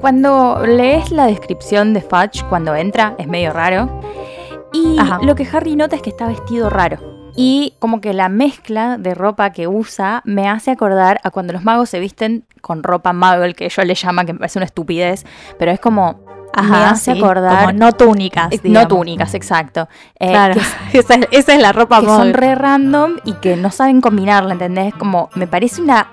Cuando 0.00 0.62
lees 0.66 1.10
la 1.10 1.26
descripción 1.26 1.92
de 1.94 2.00
Fudge 2.00 2.44
cuando 2.48 2.74
entra, 2.74 3.14
es 3.18 3.26
medio 3.28 3.52
raro. 3.52 4.00
Y 4.72 4.98
Ajá. 4.98 5.18
lo 5.22 5.34
que 5.34 5.46
Harry 5.52 5.76
nota 5.76 5.96
es 5.96 6.02
que 6.02 6.10
está 6.10 6.26
vestido 6.26 6.70
raro. 6.70 6.98
Y 7.36 7.74
como 7.78 8.00
que 8.00 8.12
la 8.12 8.28
mezcla 8.28 8.98
de 8.98 9.14
ropa 9.14 9.50
que 9.50 9.66
usa 9.66 10.22
me 10.24 10.48
hace 10.48 10.70
acordar 10.70 11.20
a 11.24 11.30
cuando 11.30 11.52
los 11.52 11.64
magos 11.64 11.88
se 11.88 11.98
visten 12.00 12.44
con 12.60 12.82
ropa 12.82 13.12
muggle, 13.12 13.54
que 13.54 13.68
yo 13.68 13.82
le 13.82 13.94
llama, 13.94 14.24
que 14.24 14.32
me 14.32 14.38
parece 14.38 14.58
una 14.58 14.66
estupidez, 14.66 15.24
pero 15.58 15.70
es 15.70 15.80
como... 15.80 16.20
me 16.56 16.76
hace 16.76 17.12
sí, 17.14 17.18
acordar... 17.18 17.66
Como 17.66 17.78
no 17.78 17.92
túnicas. 17.92 18.52
eh, 18.52 18.60
no 18.64 18.86
túnicas, 18.86 19.34
exacto. 19.34 19.88
Eh, 20.18 20.28
Claro. 20.28 20.54
que 20.90 20.98
esa, 20.98 21.14
es, 21.14 21.28
esa 21.32 21.54
es 21.54 21.60
la 21.62 21.72
ropa 21.72 22.00
que 22.00 22.06
son 22.06 22.34
re 22.34 22.54
random 22.54 23.16
y 23.24 23.32
que 23.34 23.56
no 23.56 23.70
saben 23.70 24.00
combinarla, 24.00 24.52
¿entendés? 24.52 24.94
Como 24.94 25.30
me 25.34 25.46
parece 25.46 25.80
una 25.80 26.08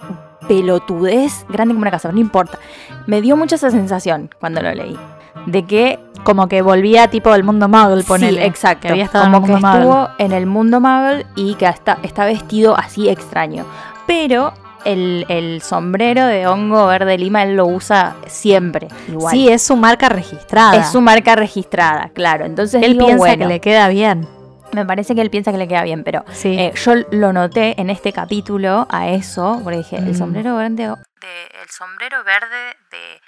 pelotudez 0.47 1.45
grande 1.49 1.73
como 1.73 1.81
una 1.83 1.91
casa, 1.91 2.07
pero 2.07 2.15
no 2.15 2.21
importa. 2.21 2.57
Me 3.05 3.21
dio 3.21 3.37
mucha 3.37 3.55
esa 3.55 3.69
sensación 3.69 4.29
cuando 4.39 4.61
lo 4.61 4.73
leí. 4.73 4.97
De 5.45 5.63
que, 5.65 5.99
Como 6.23 6.47
que 6.47 6.61
volvía 6.61 7.09
tipo 7.09 7.31
del 7.31 7.43
mundo 7.43 7.67
muggle, 7.69 8.03
ponele. 8.03 8.41
sí, 8.41 8.47
exacto, 8.47 8.81
Que 8.83 8.89
había 8.89 9.05
estado 9.05 9.25
como 9.25 9.37
en 9.37 9.43
que 9.45 9.51
el 9.51 9.53
mundo 9.61 9.67
muggle. 9.67 9.81
estuvo 9.89 10.09
en 10.25 10.31
el 10.31 10.45
mundo 10.45 10.79
Muggle 10.81 11.25
y 11.35 11.55
que 11.55 11.65
está, 11.67 11.97
está 12.03 12.25
vestido 12.25 12.77
así 12.77 13.09
extraño. 13.09 13.65
Pero 14.05 14.53
el, 14.85 15.25
el 15.29 15.61
sombrero 15.61 16.25
de 16.25 16.47
hongo 16.47 16.87
verde 16.87 17.17
lima 17.17 17.43
él 17.43 17.55
lo 17.55 17.65
usa 17.67 18.15
siempre, 18.27 18.87
igual. 19.07 19.33
Sí, 19.33 19.49
es 19.49 19.61
su 19.61 19.75
marca 19.75 20.09
registrada. 20.09 20.75
es 20.75 20.89
su 20.91 21.01
marca 21.01 21.35
registrada, 21.35 22.09
claro. 22.13 22.45
Entonces 22.45 22.81
Él 22.83 22.93
digo, 22.93 23.05
piensa 23.07 23.17
bueno, 23.19 23.47
que 23.47 23.53
le 23.53 23.59
queda 23.61 23.87
bien. 23.89 24.27
me 24.71 24.85
parece 24.85 25.15
que 25.15 25.21
él 25.21 25.29
piensa 25.29 25.51
que 25.51 25.57
le 25.57 25.67
queda 25.67 25.83
bien, 25.83 26.03
pero 26.03 26.23
Sí. 26.31 26.55
Eh, 26.57 26.73
yo 26.75 26.93
lo 27.11 27.33
noté 27.33 27.79
en 27.81 27.89
este 27.89 28.13
capítulo 28.13 28.87
a 28.89 29.09
eso, 29.09 29.59
porque 29.63 29.77
dije, 29.79 29.97
el 29.97 30.11
Mm. 30.11 30.15
sombrero 30.15 30.55
verde 30.55 30.75
de, 30.75 30.85
el 31.61 31.69
sombrero 31.69 32.23
verde 32.23 32.77
de 32.91 33.19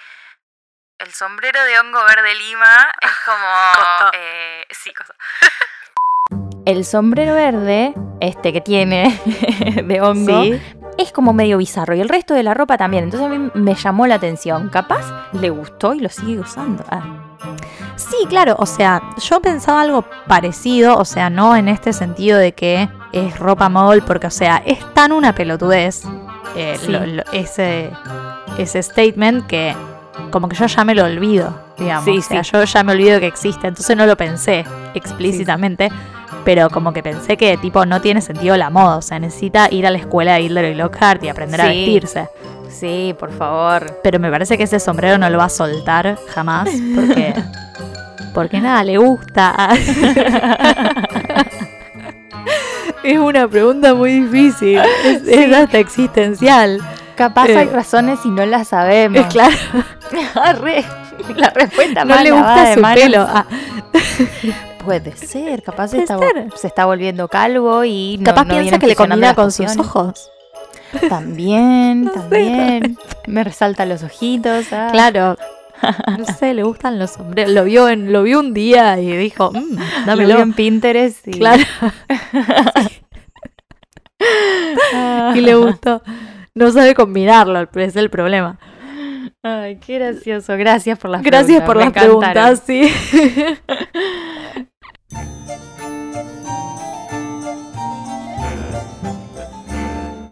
el 1.04 1.12
sombrero 1.12 1.58
de 1.64 1.78
hongo 1.80 1.98
verde 2.04 2.34
lima 2.34 2.76
es 3.00 3.10
como 3.24 4.10
eh, 4.14 4.64
sí, 4.70 4.92
cosa. 4.94 5.14
El 6.64 6.84
sombrero 6.84 7.34
verde, 7.34 7.92
este 8.20 8.52
que 8.52 8.60
tiene 8.60 9.18
de 9.84 10.00
hongo, 10.00 10.42
Sí. 10.44 10.62
es 10.96 11.10
como 11.10 11.32
medio 11.32 11.58
bizarro. 11.58 11.94
Y 11.96 12.00
el 12.00 12.08
resto 12.08 12.34
de 12.34 12.44
la 12.44 12.54
ropa 12.54 12.76
también. 12.78 13.04
Entonces 13.04 13.26
a 13.26 13.30
mí 13.30 13.50
me 13.54 13.74
llamó 13.74 14.06
la 14.06 14.14
atención. 14.14 14.68
Capaz 14.68 15.04
le 15.32 15.50
gustó 15.50 15.92
y 15.94 15.98
lo 16.00 16.08
sigue 16.08 16.38
usando. 16.38 16.84
Ah, 16.88 17.02
Sí, 17.96 18.16
claro, 18.28 18.54
o 18.58 18.66
sea, 18.66 19.02
yo 19.18 19.40
pensaba 19.42 19.80
algo 19.80 20.04
parecido, 20.28 20.96
o 20.96 21.04
sea, 21.04 21.28
no 21.30 21.56
en 21.56 21.68
este 21.68 21.92
sentido 21.92 22.38
de 22.38 22.52
que 22.54 22.88
es 23.12 23.38
ropa 23.38 23.68
muggle, 23.68 24.02
porque, 24.02 24.28
o 24.28 24.30
sea, 24.30 24.62
es 24.64 24.78
tan 24.94 25.10
una 25.12 25.34
pelotudez 25.34 26.02
eh, 26.56 26.78
Sí. 26.80 26.90
lo- 26.92 27.04
lo- 27.06 27.22
ese, 27.32 27.90
ese 28.58 28.82
statement 28.82 29.46
que 29.46 29.74
como 30.30 30.48
que 30.48 30.56
yo 30.56 30.66
ya 30.66 30.84
me 30.84 30.94
lo 30.94 31.04
olvido, 31.04 31.54
digamos. 31.78 32.04
Sí, 32.04 32.18
o 32.18 32.22
sea, 32.22 32.44
sí. 32.44 32.50
yo 32.52 32.64
ya 32.64 32.82
me 32.82 32.92
olvido 32.92 33.20
que 33.20 33.26
existe, 33.26 33.68
entonces 33.68 33.96
no 33.96 34.06
lo 34.06 34.16
pensé 34.16 34.64
explícitamente, 34.94 35.90
pero 36.44 36.70
como 36.70 36.92
que 36.92 37.02
pensé 37.02 37.36
que 37.36 37.56
tipo 37.56 37.86
no 37.86 38.00
tiene 38.00 38.20
sentido 38.20 38.56
la 38.56 38.70
moda, 38.70 38.96
o 38.96 39.02
sea, 39.02 39.18
necesita 39.18 39.68
ir 39.70 39.86
a 39.86 39.90
la 39.90 39.98
escuela 39.98 40.34
de 40.34 40.42
Gilderoy 40.42 40.74
Lockhart 40.74 41.22
y 41.24 41.28
aprender 41.28 41.60
a 41.60 41.66
vestirse. 41.66 42.28
sí, 42.68 43.14
por 43.18 43.32
favor. 43.32 44.00
Pero 44.02 44.18
me 44.18 44.30
parece 44.30 44.56
que 44.58 44.64
ese 44.64 44.80
sombrero 44.80 45.18
no 45.18 45.30
lo 45.30 45.38
va 45.38 45.44
a 45.44 45.50
soltar 45.50 46.18
jamás. 46.34 46.68
Porque. 46.94 47.34
Porque 48.34 48.60
nada, 48.62 48.82
le 48.82 48.96
gusta. 48.96 49.68
es 53.04 53.18
una 53.18 53.46
pregunta 53.46 53.92
muy 53.92 54.20
difícil. 54.22 54.78
Es, 55.04 55.28
es 55.28 55.54
hasta 55.54 55.78
existencial. 55.78 56.80
Capaz 57.16 57.48
Eh, 57.48 57.58
hay 57.58 57.66
razones 57.68 58.18
y 58.24 58.28
no 58.28 58.44
las 58.46 58.68
sabemos. 58.68 59.20
Es 59.20 59.26
claro. 59.32 59.54
La 61.36 61.50
respuesta 61.50 62.04
No 62.04 62.20
le 62.22 62.30
gusta 62.32 62.74
su 62.74 62.80
manos. 62.80 63.00
pelo. 63.02 63.26
Ah, 63.28 63.46
Puede 64.84 65.14
ser, 65.16 65.62
capaz 65.62 65.88
se 65.88 66.02
Puede 66.02 66.02
está, 66.02 66.18
ser. 66.18 66.58
se 66.58 66.66
está 66.66 66.86
volviendo 66.86 67.28
calvo 67.28 67.84
y 67.84 68.16
no- 68.18 68.24
capaz 68.24 68.44
no 68.44 68.54
piensa 68.54 68.78
que 68.80 68.86
le 68.88 68.96
combina 68.96 69.34
con 69.34 69.52
sus 69.52 69.76
ojos. 69.76 70.30
También, 71.08 72.04
No 72.04 72.12
sé, 72.12 72.18
también. 72.18 72.98
Me 73.26 73.44
resalta 73.44 73.86
los 73.86 74.02
ojitos. 74.02 74.72
ah. 74.72 74.88
Claro. 74.92 75.36
No 76.18 76.24
sé, 76.38 76.52
le 76.54 76.62
gustan 76.64 76.98
los 76.98 77.10
sombreros. 77.12 77.52
Lo 77.52 77.64
vio, 77.64 77.88
en, 77.88 78.12
lo 78.12 78.22
vio 78.24 78.38
un 78.40 78.52
día 78.54 78.98
y 79.00 79.16
dijo, 79.16 79.50
mmm, 79.52 79.76
Lo 79.78 80.06
dámelo. 80.06 80.36
vi 80.36 80.42
en 80.42 80.52
Pinterest. 80.52 81.28
Y... 81.28 81.32
Claro. 81.38 81.62
Y 85.34 85.40
le 85.40 85.54
gustó. 85.54 86.02
No 86.54 86.70
sabe 86.70 86.94
combinarlo, 86.94 87.60
ese 87.62 87.84
es 87.84 87.96
el 87.96 88.10
problema. 88.10 88.58
Ay, 89.42 89.76
qué 89.76 89.98
gracioso. 89.98 90.56
Gracias 90.56 90.98
por 90.98 91.10
las 91.10 91.22
Gracias 91.22 91.62
preguntas. 91.62 91.66
por 91.66 91.76
me 91.76 91.80
las 91.82 91.88
encantaron. 91.88 92.20
preguntas, 92.20 92.62
sí. 92.66 92.92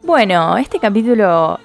Bueno, 0.02 0.56
este 0.56 0.78
capítulo 0.80 1.58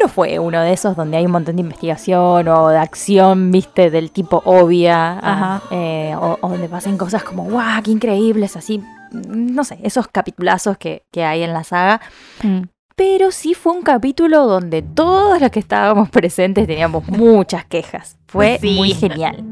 no 0.00 0.08
fue 0.08 0.38
uno 0.38 0.60
de 0.60 0.72
esos 0.72 0.96
donde 0.96 1.16
hay 1.16 1.26
un 1.26 1.32
montón 1.32 1.56
de 1.56 1.62
investigación 1.62 2.46
o 2.48 2.68
de 2.68 2.78
acción, 2.78 3.50
viste, 3.50 3.90
del 3.90 4.10
tipo 4.12 4.42
obvia, 4.44 5.12
ah, 5.12 5.20
Ajá. 5.32 5.62
eh, 5.70 6.14
o, 6.18 6.38
o 6.40 6.48
donde 6.48 6.68
pasen 6.68 6.98
cosas 6.98 7.22
como, 7.22 7.44
guau, 7.44 7.82
qué 7.82 7.90
increíbles, 7.90 8.56
así, 8.56 8.82
no 9.12 9.64
sé, 9.64 9.78
esos 9.82 10.08
capitulazos 10.08 10.76
que, 10.78 11.04
que 11.10 11.24
hay 11.24 11.42
en 11.42 11.52
la 11.52 11.64
saga. 11.64 12.00
Mm. 12.42 12.62
Pero 12.96 13.30
sí 13.30 13.54
fue 13.54 13.72
un 13.72 13.82
capítulo 13.82 14.46
donde 14.46 14.82
todos 14.82 15.40
los 15.40 15.50
que 15.50 15.58
estábamos 15.60 16.10
presentes 16.10 16.66
teníamos 16.66 17.06
muchas 17.08 17.64
quejas. 17.64 18.18
Fue 18.26 18.58
Sí. 18.60 18.74
muy 18.76 18.92
genial. 18.94 19.44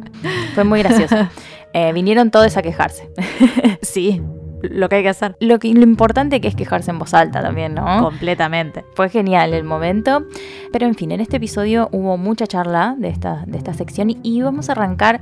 Fue 0.54 0.64
muy 0.64 0.82
gracioso. 0.82 1.16
Eh, 1.74 1.92
vinieron 1.92 2.30
todos 2.30 2.56
a 2.56 2.62
quejarse. 2.62 3.10
Sí, 3.82 4.22
lo 4.62 4.88
que 4.88 4.96
hay 4.96 5.02
que 5.02 5.10
hacer. 5.10 5.36
Lo, 5.38 5.58
que, 5.58 5.68
lo 5.74 5.82
importante 5.82 6.40
que 6.40 6.48
es 6.48 6.54
quejarse 6.56 6.90
en 6.90 6.98
voz 6.98 7.12
alta 7.12 7.42
también, 7.42 7.74
¿no? 7.74 8.02
Completamente. 8.02 8.86
Fue 8.94 9.10
genial 9.10 9.52
el 9.52 9.64
momento. 9.64 10.24
Pero 10.72 10.86
en 10.86 10.94
fin, 10.94 11.12
en 11.12 11.20
este 11.20 11.36
episodio 11.36 11.90
hubo 11.92 12.16
mucha 12.16 12.46
charla 12.46 12.94
de 12.98 13.08
esta, 13.10 13.44
de 13.46 13.58
esta 13.58 13.74
sección 13.74 14.08
y 14.22 14.40
vamos 14.40 14.70
a 14.70 14.72
arrancar 14.72 15.20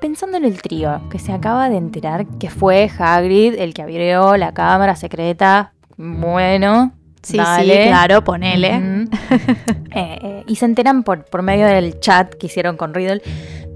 pensando 0.00 0.36
en 0.36 0.44
el 0.44 0.62
trío, 0.62 1.00
que 1.10 1.18
se 1.18 1.32
acaba 1.32 1.68
de 1.68 1.78
enterar 1.78 2.26
que 2.38 2.48
fue 2.48 2.88
Hagrid 2.96 3.54
el 3.58 3.74
que 3.74 3.82
abrió 3.82 4.36
la 4.36 4.54
cámara 4.54 4.94
secreta. 4.94 5.72
Bueno, 5.96 6.92
Sí, 7.22 7.36
Dale. 7.36 7.82
sí, 7.84 7.88
claro, 7.88 8.24
ponele. 8.24 9.06
Eh, 9.94 10.18
eh, 10.22 10.44
y 10.46 10.56
se 10.56 10.64
enteran 10.64 11.02
por, 11.02 11.26
por 11.26 11.42
medio 11.42 11.66
del 11.66 12.00
chat 12.00 12.32
que 12.34 12.46
hicieron 12.46 12.78
con 12.78 12.94
Riddle. 12.94 13.20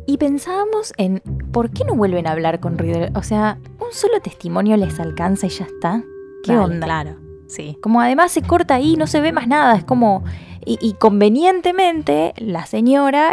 Y 0.07 0.17
pensábamos 0.17 0.95
en 0.97 1.21
por 1.53 1.71
qué 1.71 1.85
no 1.85 1.95
vuelven 1.95 2.27
a 2.27 2.33
hablar 2.33 2.59
con 2.59 2.79
Riddle. 2.79 3.11
O 3.15 3.23
sea, 3.23 3.59
un 3.79 3.93
solo 3.93 4.21
testimonio 4.21 4.79
les 4.79 4.99
alcanza 4.99 5.47
y 5.47 5.51
ya 5.51 5.67
está. 5.67 6.03
¿Qué 6.43 6.53
Dale, 6.53 6.65
onda? 6.65 6.87
Claro, 6.87 7.17
sí. 7.49 7.77
Como 7.83 8.01
además 8.01 8.33
se 8.33 8.41
corta 8.41 8.77
ahí, 8.77 8.97
no 8.97 9.07
se 9.07 9.21
ve 9.21 9.33
más 9.33 9.47
nada. 9.47 9.77
Es 9.77 9.85
como. 9.85 10.25
Y, 10.65 10.79
y 10.81 10.95
convenientemente, 10.95 12.33
la 12.39 12.65
señora 12.65 13.33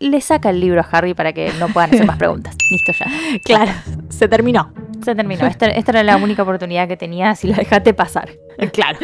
le 0.00 0.20
saca 0.20 0.50
el 0.50 0.60
libro 0.60 0.80
a 0.80 0.84
Harry 0.92 1.14
para 1.14 1.32
que 1.32 1.52
no 1.58 1.68
puedan 1.68 1.90
hacer 1.92 2.06
más 2.06 2.16
preguntas. 2.18 2.56
Listo 2.70 2.92
ya. 2.92 3.06
Claro, 3.44 3.72
se 4.08 4.28
terminó. 4.28 4.72
Se 5.04 5.14
terminó. 5.14 5.46
Esta, 5.46 5.66
esta 5.66 5.90
era 5.92 6.02
la 6.02 6.16
única 6.16 6.42
oportunidad 6.42 6.86
que 6.88 6.96
tenía 6.96 7.34
si 7.34 7.48
la 7.48 7.56
dejaste 7.58 7.94
pasar. 7.94 8.30
Claro. 8.72 8.98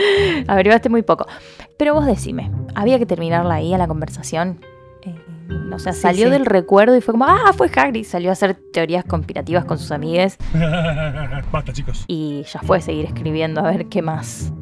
Averiguaste 0.49 0.89
muy 0.89 1.03
poco. 1.03 1.27
Pero 1.79 1.95
vos 1.95 2.07
decime, 2.07 2.51
¿había 2.75 2.99
que 2.99 3.07
terminarla 3.07 3.55
ahí 3.55 3.73
a 3.73 3.79
la 3.79 3.87
conversación? 3.87 4.59
Eh, 5.03 5.15
o 5.73 5.79
sea, 5.79 5.93
Sí, 5.93 6.01
salió 6.01 6.25
sí. 6.27 6.31
del 6.33 6.45
recuerdo 6.45 6.97
y 6.97 7.01
fue 7.01 7.13
como, 7.15 7.25
ah, 7.27 7.53
fue 7.57 7.71
Hagrid. 7.73 8.05
Salió 8.05 8.31
a 8.31 8.33
hacer 8.33 8.57
teorías 8.73 9.05
conspirativas 9.05 9.65
con 9.65 9.79
sus 9.79 9.93
amigues 9.93 10.39
Basta, 11.53 11.73
chicos. 11.73 12.05
y 12.09 12.43
ya 12.53 12.59
fue 12.63 12.79
a 12.79 12.81
seguir 12.81 13.05
escribiendo 13.07 13.61
a 13.61 13.71
ver 13.71 13.87
qué 13.87 14.03
más, 14.03 14.53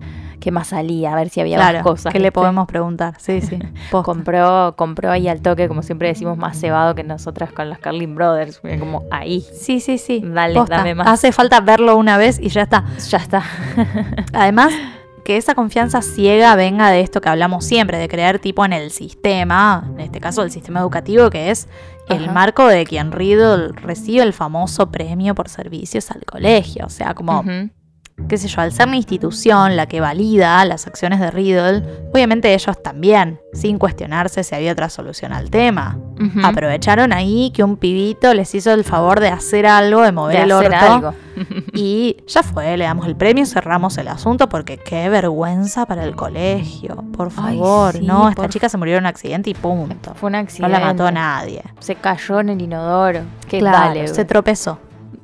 qué 0.43 0.51
más 0.51 0.69
salía, 0.69 1.13
a 1.13 1.17
ver 1.17 1.29
si 1.31 1.41
había 1.41 1.57
Claro, 1.57 1.79
más 1.79 1.83
cosas. 1.85 2.13
¿qué 2.13 2.19
le 2.21 2.33
podemos 2.33 2.67
preguntar? 2.67 3.15
Sí, 3.19 3.41
sí. 3.41 3.59
Compró, 3.91 4.75
compró 4.77 5.11
ahí 5.11 5.29
al 5.29 5.41
toque, 5.41 5.69
como 5.69 5.83
siempre 5.83 6.09
decimos, 6.09 6.37
más 6.37 6.59
cebado 6.59 6.95
que 6.95 7.05
nosotras 7.05 7.53
con 7.53 7.69
los 7.71 7.79
Carlin 7.79 8.15
Brothers. 8.15 8.61
Como 8.79 9.05
ahí, 9.11 9.45
Sí, 9.55 9.81
sí, 9.81 9.99
sí. 9.99 10.23
Dale, 10.25 10.55
Posta. 10.55 10.79
dame 10.79 10.95
más. 10.95 11.07
Hace 11.09 11.33
falta 11.33 11.61
verlo 11.61 11.97
una 11.97 12.17
vez 12.19 12.39
y 12.41 12.49
ya 12.49 12.63
está. 12.63 12.85
ya 13.09 13.19
está. 13.19 13.43
Además, 14.33 14.73
que 15.25 15.37
esa 15.37 15.55
confianza 15.55 16.03
ciega 16.03 16.57
venga 16.57 16.91
de 16.91 17.01
esto 17.01 17.21
que 17.21 17.29
hablamos 17.29 17.65
siempre, 17.65 17.97
de 17.99 18.09
creer 18.09 18.41
tipo 18.41 18.65
en 18.65 18.73
el 18.73 18.91
sistema, 18.91 19.85
en 19.95 20.01
este 20.01 20.21
caso 20.21 20.43
el 20.43 20.51
sistema 20.51 20.81
educativo, 20.81 21.31
que 21.31 21.51
es 21.53 21.69
el 22.09 22.25
Ajá. 22.25 22.33
marco 22.33 22.67
de 22.67 22.85
quien 22.85 23.13
Riddle 23.13 23.69
recibe 23.69 24.25
el 24.25 24.33
famoso 24.33 24.91
premio 24.91 25.37
por 25.37 25.49
servicios 25.49 26.11
al 26.11 26.25
colegio. 26.25 26.87
O 26.87 26.91
sea, 26.91 27.15
como. 27.15 27.45
Qué 28.29 28.37
sé 28.39 28.49
yo, 28.49 28.61
al 28.61 28.73
ser 28.73 28.89
la 28.89 28.97
institución 28.97 29.77
la 29.77 29.87
que 29.87 30.01
valida 30.01 30.65
las 30.65 30.87
acciones 30.87 31.21
de 31.21 31.31
Riddle, 31.31 31.83
obviamente 32.13 32.53
ellos 32.55 32.83
también, 32.83 33.41
sin 33.53 33.79
cuestionarse 33.79 34.45
si 34.45 34.55
había 34.55 34.73
otra 34.73 34.89
solución 34.89 35.33
al 35.33 35.51
tema. 35.51 35.99
Aprovecharon 36.45 37.13
ahí 37.13 37.51
que 37.53 37.65
un 37.65 37.77
pibito 37.77 38.33
les 38.33 38.55
hizo 38.55 38.73
el 38.73 38.85
favor 38.85 39.19
de 39.19 39.29
hacer 39.29 39.67
algo, 39.67 40.03
de 40.03 40.13
mover 40.13 40.37
De 40.37 40.43
el 40.45 40.53
orto. 40.53 40.75
algo. 40.77 41.15
Y 41.75 42.19
ya 42.29 42.43
fue, 42.43 42.77
le 42.77 42.85
damos 42.85 43.07
el 43.07 43.17
premio, 43.17 43.45
cerramos 43.47 43.97
el 43.99 44.07
asunto 44.09 44.49
porque 44.49 44.77
qué 44.77 45.09
vergüenza 45.09 45.87
para 45.87 46.05
el 46.05 46.15
colegio. 46.15 46.97
Por 47.17 47.29
Ay, 47.29 47.57
favor, 47.59 47.95
sí, 47.95 48.07
no, 48.07 48.29
esta 48.29 48.49
chica 48.49 48.69
se 48.69 48.77
murió 48.77 48.99
en 48.99 49.05
un 49.05 49.07
accidente 49.07 49.49
y 49.51 49.55
punto. 49.55 50.15
Fue 50.15 50.27
un 50.29 50.33
No 50.33 50.39
accidente. 50.39 50.79
la 50.79 50.81
mató 50.85 51.11
nadie. 51.11 51.63
Se 51.81 51.95
cayó 51.97 52.41
en 52.41 52.51
el 52.51 52.61
inodoro. 52.63 53.21
Qué 53.49 53.59
Claro, 53.61 53.79
dale, 53.89 54.09
se 54.09 54.25
tropezó. 54.27 54.79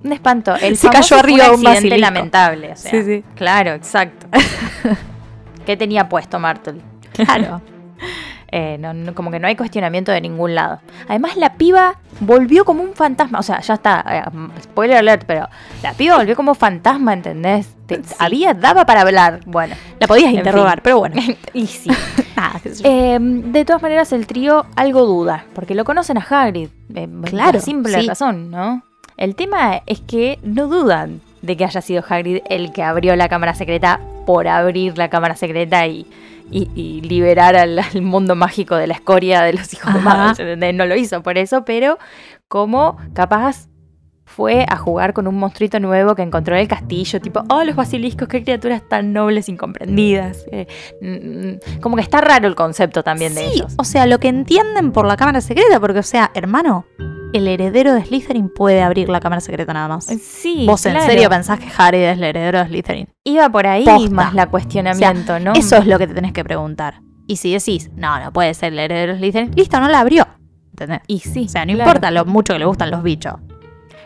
Un 0.09 0.13
espanto. 0.15 0.55
El 0.57 0.77
Se 0.79 0.89
cayó 0.89 1.07
fue 1.07 1.19
arriba 1.19 1.45
de 1.45 1.51
un 1.51 2.01
lamentable. 2.01 2.73
o 2.73 2.77
sea, 2.77 2.91
Sí, 2.91 3.03
sí. 3.05 3.25
Claro, 3.35 3.73
exacto. 3.73 4.27
¿Qué 5.67 5.77
tenía 5.77 6.09
puesto 6.09 6.39
Martel? 6.39 6.81
Claro. 7.13 7.61
Eh, 8.51 8.79
no- 8.81 8.95
no- 8.95 9.15
como 9.15 9.31
que 9.31 9.39
no 9.39 9.47
hay 9.47 9.57
cuestionamiento 9.57 10.11
de 10.11 10.23
ningún 10.23 10.55
lado. 10.55 10.81
Además, 11.07 11.37
la 11.37 11.53
piba 11.53 11.97
volvió 12.21 12.65
como 12.65 12.83
un 12.83 12.95
fantasma. 12.95 13.41
O 13.41 13.43
sea, 13.43 13.61
ya 13.61 13.75
está. 13.75 14.03
eh, 14.09 14.23
spoiler 14.63 14.97
alert, 14.97 15.25
pero 15.27 15.47
la 15.83 15.93
piba 15.93 16.17
volvió 16.17 16.35
como 16.35 16.55
fantasma, 16.55 17.13
¿entendés? 17.13 17.77
Te- 17.85 18.01
Había, 18.19 18.55
daba 18.55 18.87
para 18.87 19.03
hablar. 19.03 19.41
Bueno, 19.45 19.75
La 20.01 20.07
podías 20.07 20.33
interrogar, 20.33 20.77
fin. 20.77 20.81
pero 20.83 20.99
bueno. 21.01 21.17
y 21.53 21.67
sí. 21.67 21.91
Yo. 21.91 22.71
Eh, 22.85 23.19
de 23.21 23.65
todas 23.67 23.83
maneras, 23.83 24.13
el 24.15 24.27
trío 24.27 24.65
algo 24.77 25.05
duda, 25.05 25.45
porque 25.55 25.75
lo 25.75 25.85
conocen 25.85 26.17
a 26.17 26.23
Hagrid. 26.23 26.71
eh, 26.95 27.07
Claro, 27.27 27.53
por 27.53 27.61
simple 27.61 28.01
sí. 28.01 28.07
razón, 28.09 28.51
¿no? 28.51 28.83
El 29.19 29.35
tema 29.35 29.83
es 29.87 30.01
que 30.01 30.39
no 30.43 30.69
dudan 30.69 31.21
de 31.43 31.57
que 31.57 31.65
haya 31.65 31.81
sido 31.83 32.03
Hagrid 32.09 32.39
el 32.49 32.73
que 32.73 32.83
abrió 32.83 33.15
la 33.17 33.29
cámara 33.29 33.55
secreta 33.55 34.01
por 34.27 34.49
abrir 34.49 34.97
la 34.97 35.11
cámara 35.11 35.35
secreta 35.37 35.87
y, 35.87 36.07
y- 36.51 36.69
y 36.75 37.01
liberar 37.03 37.57
al, 37.57 37.79
al 37.79 38.03
mundo 38.03 38.35
mágico 38.37 38.77
de 38.77 38.87
la 38.87 38.95
escoria 38.95 39.43
de 39.43 39.53
los 39.55 39.73
hijos 39.75 39.93
de 39.93 40.01
Ajá. 40.01 40.31
¿entendés? 40.31 40.75
No 40.75 40.87
lo 40.87 40.97
hizo 40.97 41.23
por 41.23 41.37
eso, 41.37 41.65
pero 41.65 41.99
como 42.49 42.97
capaz 43.13 43.69
fue 44.25 44.67
a 44.69 44.77
jugar 44.77 45.15
con 45.15 45.27
un 45.27 45.37
monstruito 45.37 45.81
nuevo 45.81 46.15
que 46.15 46.23
encontró 46.23 46.55
en 46.55 46.61
el 46.61 46.69
castillo, 46.69 47.19
tipo, 47.21 47.43
oh, 47.49 47.65
los 47.65 47.75
basiliscos, 47.75 48.29
qué 48.29 48.45
criaturas 48.45 48.83
tan 48.89 49.13
nobles, 49.13 49.49
incomprendidas. 49.49 50.45
Eh, 50.53 50.67
mm, 51.01 51.77
mm, 51.77 51.81
como 51.81 51.97
que 51.97 52.03
está 52.03 52.21
raro 52.21 52.47
el 52.47 52.55
concepto 52.55 53.03
también 53.03 53.35
de 53.35 53.41
Sí, 53.49 53.51
ellos. 53.55 53.75
o 53.79 53.85
sea, 53.85 54.07
lo 54.07 54.19
que 54.21 54.29
entienden 54.29 54.93
por 54.93 55.07
la 55.07 55.17
cámara 55.17 55.41
secreta, 55.41 55.81
porque, 55.81 56.01
o 56.01 56.03
sea, 56.05 56.31
hermano, 56.35 56.85
el 57.33 57.49
heredero 57.49 57.95
de 57.95 58.05
Slytherin 58.05 58.49
puede 58.49 58.83
abrir 58.83 59.09
la 59.09 59.21
cámara 59.21 59.41
secreta 59.41 59.73
nada 59.73 59.89
más. 59.89 60.07
Sí, 60.07 60.65
¿Vos 60.67 60.85
en 60.87 61.01
serio 61.03 61.29
pensás 61.29 61.61
que 61.61 61.69
Harry 61.77 61.99
es 61.99 62.17
el 62.17 62.25
heredero 62.25 62.59
de 62.59 62.67
Slytherin? 62.67 63.09
Iba 63.25 63.49
por 63.51 63.67
ahí 63.67 63.85
Posta. 63.85 64.11
más 64.11 64.35
la 64.35 64.47
cuestionamiento, 64.47 65.39
¿no? 65.41 65.53
Eso 65.53 65.77
es 65.77 65.87
lo 65.87 65.99
que 65.99 66.07
te 66.07 66.15
tenés 66.15 66.33
que 66.33 66.45
preguntar. 66.45 67.01
Y 67.27 67.37
si 67.37 67.53
decís, 67.53 67.91
no, 67.95 68.19
no 68.21 68.33
puede 68.33 68.55
ser 68.55 68.73
el 68.73 68.79
heredero 68.79 69.13
de 69.13 69.19
Slytherin, 69.19 69.51
listo, 69.55 69.79
no 69.81 69.89
la 69.89 70.01
abrió. 70.01 70.27
¿Entendés? 70.71 71.01
Y 71.07 71.19
sí. 71.21 71.45
O 71.47 71.49
sea, 71.49 71.67
no 71.67 71.75
claro. 71.75 71.91
importa 71.91 72.11
lo 72.11 72.25
mucho 72.25 72.55
que 72.55 72.59
le 72.61 72.65
gustan 72.65 72.91
los 72.91 73.03
bichos. 73.03 73.35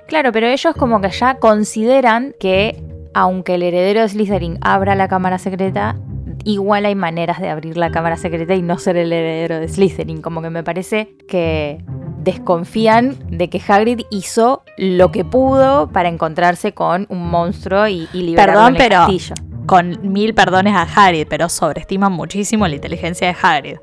Claro, 0.09 0.33
pero 0.33 0.49
ellos 0.49 0.75
como 0.75 1.01
que 1.01 1.11
ya 1.11 1.39
consideran 1.39 2.35
que 2.41 2.83
aunque 3.15 3.55
el 3.55 3.63
heredero 3.63 4.01
de 4.01 4.09
Slytherin 4.09 4.59
abra 4.63 4.95
la 4.95 5.07
cámara 5.07 5.39
secreta, 5.39 5.97
igual 6.45 6.87
hay 6.87 6.95
maneras 6.95 7.41
de 7.41 7.51
abrir 7.51 7.77
la 7.77 7.91
cámara 7.91 8.17
secreta 8.17 8.55
y 8.55 8.63
no 8.63 8.79
ser 8.79 8.97
el 8.97 9.13
heredero 9.13 9.61
de 9.61 9.69
Slytherin. 9.69 10.23
Como 10.23 10.43
que 10.43 10.51
me 10.51 10.65
parece 10.65 11.17
que 11.29 11.85
desconfían 12.25 13.17
de 13.31 13.49
que 13.51 13.61
Hagrid 13.67 14.03
hizo 14.11 14.63
lo 14.77 15.11
que 15.13 15.25
pudo 15.25 15.89
para 15.89 16.09
encontrarse 16.09 16.73
con 16.73 17.07
un 17.09 17.29
monstruo 17.29 17.89
y, 17.89 18.09
y 18.13 18.23
liberarlo 18.23 18.55
Perdón, 18.55 18.77
en 18.77 18.83
el 18.83 18.89
pero 18.89 18.97
castillo. 19.01 19.35
con 19.67 20.13
mil 20.13 20.35
perdones 20.35 20.75
a 20.75 20.83
Hagrid, 20.83 21.27
pero 21.29 21.49
sobreestiman 21.49 22.13
muchísimo 22.13 22.67
la 22.69 22.75
inteligencia 22.75 23.27
de 23.29 23.37
Hagrid. 23.41 23.77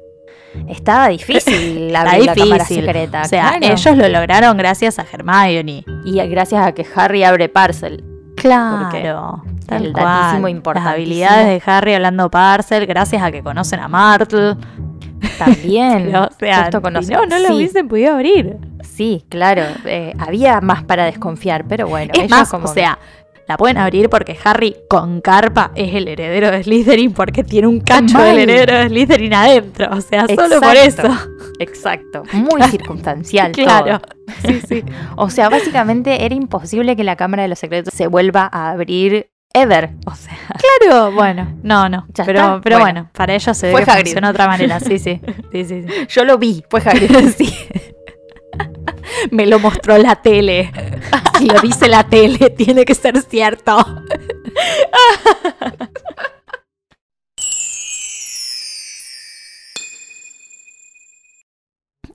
Estaba 0.68 1.10
difícil 1.10 1.88
Está 1.94 2.04
la 2.18 2.34
cámara 2.34 2.64
difícil. 2.64 2.86
secreta. 2.86 3.22
O 3.22 3.26
sea, 3.26 3.58
claro. 3.60 3.74
ellos 3.76 3.98
lo 3.98 4.10
lograron 4.10 4.58
gracias 4.58 4.98
a 4.98 5.04
Hermione. 5.12 5.86
Y 6.06 6.16
gracias 6.28 6.66
a 6.66 6.72
que 6.72 6.86
Harry 6.96 7.24
abre 7.24 7.50
Parcel. 7.50 8.04
Claro. 8.36 9.44
Tal 9.68 9.86
el 9.86 9.94
cual. 9.94 10.42
Las 10.74 10.88
habilidades 10.88 11.46
de 11.64 11.72
Harry 11.72 11.94
hablando 11.94 12.32
parcel, 12.32 12.88
gracias 12.88 13.22
a 13.22 13.32
que 13.32 13.44
conocen 13.44 13.80
a 13.80 13.88
Martle. 13.88 14.56
También. 15.38 16.06
Pero, 16.12 16.24
o 16.26 16.30
sea, 16.40 16.70
justo 16.72 17.02
si 17.02 17.14
no, 17.14 17.26
no 17.26 17.40
lo 17.40 17.48
sí, 17.48 17.54
hubiesen 17.54 17.88
podido 17.88 18.14
abrir. 18.14 18.58
Sí, 18.82 19.26
claro. 19.30 19.64
eh, 19.86 20.14
había 20.20 20.62
más 20.62 20.84
para 20.84 21.06
desconfiar, 21.06 21.66
pero 21.68 21.88
bueno. 21.88 22.12
Es 22.14 22.30
más, 22.30 22.50
como 22.50 22.66
o 22.66 22.74
sea, 22.74 23.00
la 23.50 23.58
pueden 23.58 23.78
abrir 23.80 24.10
porque 24.10 24.38
Harry 24.44 24.76
con 24.88 25.22
carpa 25.22 25.72
es 25.74 25.96
el 25.96 26.08
heredero 26.08 26.52
de 26.52 26.64
Slytherin 26.64 27.14
porque 27.14 27.44
tiene 27.44 27.68
un 27.68 27.80
cacho 27.80 28.14
Mal. 28.14 28.36
del 28.36 28.48
heredero 28.48 28.78
de 28.78 28.90
Slytherin 28.90 29.34
adentro. 29.34 29.88
O 29.92 30.02
sea, 30.02 30.28
solo 30.28 30.62
por 30.62 30.76
eso. 30.76 31.02
Exacto, 31.02 31.50
Exacto. 31.60 32.24
Muy 32.34 32.62
circunstancial. 32.64 33.52
Claro. 33.52 34.00
todo. 34.00 34.16
Sí, 34.46 34.62
sí. 34.68 34.84
O 35.16 35.32
sea, 35.32 35.50
básicamente 35.50 36.26
era 36.26 36.36
imposible 36.36 36.96
que 36.96 37.04
la 37.04 37.16
Cámara 37.16 37.42
de 37.42 37.50
los 37.50 37.58
Secretos 37.58 37.94
se 37.94 38.06
vuelva 38.06 38.48
a 38.52 38.70
abrir 38.70 39.32
ever. 39.54 39.92
O 40.06 40.16
sea, 40.16 40.38
Claro, 40.80 41.12
bueno, 41.12 41.58
no, 41.64 41.90
no. 41.90 42.06
Ya 42.14 42.26
pero 42.26 42.40
está, 42.40 42.62
pero 42.62 42.80
bueno. 42.80 43.02
bueno. 43.02 43.10
para 43.14 43.34
ellos 43.36 43.58
se 43.58 43.68
ve 43.68 43.72
Fue 43.74 43.84
que 43.84 43.92
Hagrid. 43.92 44.06
funciona 44.06 44.28
de 44.28 44.32
otra 44.32 44.48
manera. 44.48 44.80
Sí, 44.80 45.00
sí. 45.00 45.20
Sí, 45.52 45.66
sí, 45.66 45.84
sí. 45.88 45.94
yo 46.10 46.24
lo 46.24 46.38
vi. 46.38 46.64
Fue 46.70 46.82
Hagrid. 46.82 47.12
Sí. 47.38 47.54
Me 49.32 49.46
lo 49.48 49.60
mostró 49.60 49.98
la 49.98 50.16
tele. 50.22 50.72
Si 51.38 51.48
lo 51.48 51.60
dice 51.62 51.88
la 51.88 52.04
tele, 52.04 52.50
tiene 52.52 52.86
que 52.86 52.94
ser 52.96 53.20
cierto. 53.22 53.78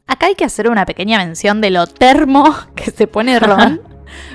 Acá 0.06 0.26
hay 0.26 0.34
que 0.34 0.44
hacer 0.44 0.68
una 0.68 0.84
pequeña 0.84 1.18
mención 1.18 1.60
de 1.60 1.70
lo 1.70 1.86
termo 1.86 2.54
que 2.76 2.90
se 2.90 3.06
pone 3.06 3.38
Ron 3.38 3.80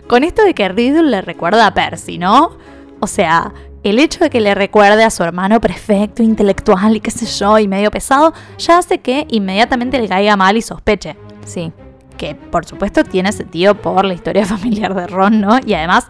con 0.08 0.24
esto 0.24 0.44
de 0.44 0.54
que 0.54 0.68
Riddle 0.68 1.04
le 1.10 1.22
recuerda 1.22 1.68
a 1.68 1.74
Percy, 1.74 2.18
¿no? 2.18 2.58
O 3.00 3.08
sea, 3.08 3.54
el 3.84 4.00
hecho 4.00 4.20
de 4.20 4.30
que 4.30 4.42
le 4.42 4.56
recuerde 4.56 5.04
a 5.04 5.10
su 5.10 5.24
hermano 5.24 5.62
perfecto, 5.62 6.22
intelectual 6.22 6.96
y 6.96 7.00
qué 7.00 7.12
sé 7.12 7.26
yo, 7.26 7.58
y 7.60 7.68
medio 7.68 7.92
pesado, 7.92 8.34
ya 8.58 8.78
hace 8.78 9.00
que 9.00 9.26
inmediatamente 9.30 10.00
le 10.00 10.08
caiga 10.08 10.36
mal 10.36 10.58
y 10.58 10.62
sospeche. 10.62 11.16
Sí. 11.46 11.72
Que 12.18 12.36
por 12.36 12.66
supuesto 12.66 13.04
tiene 13.04 13.32
sentido 13.32 13.76
por 13.76 14.04
la 14.06 14.14
historia 14.14 14.46
familiar 14.48 14.94
de 14.94 15.08
Ron, 15.08 15.40
¿no? 15.40 15.60
Y 15.66 15.74
además 15.74 16.08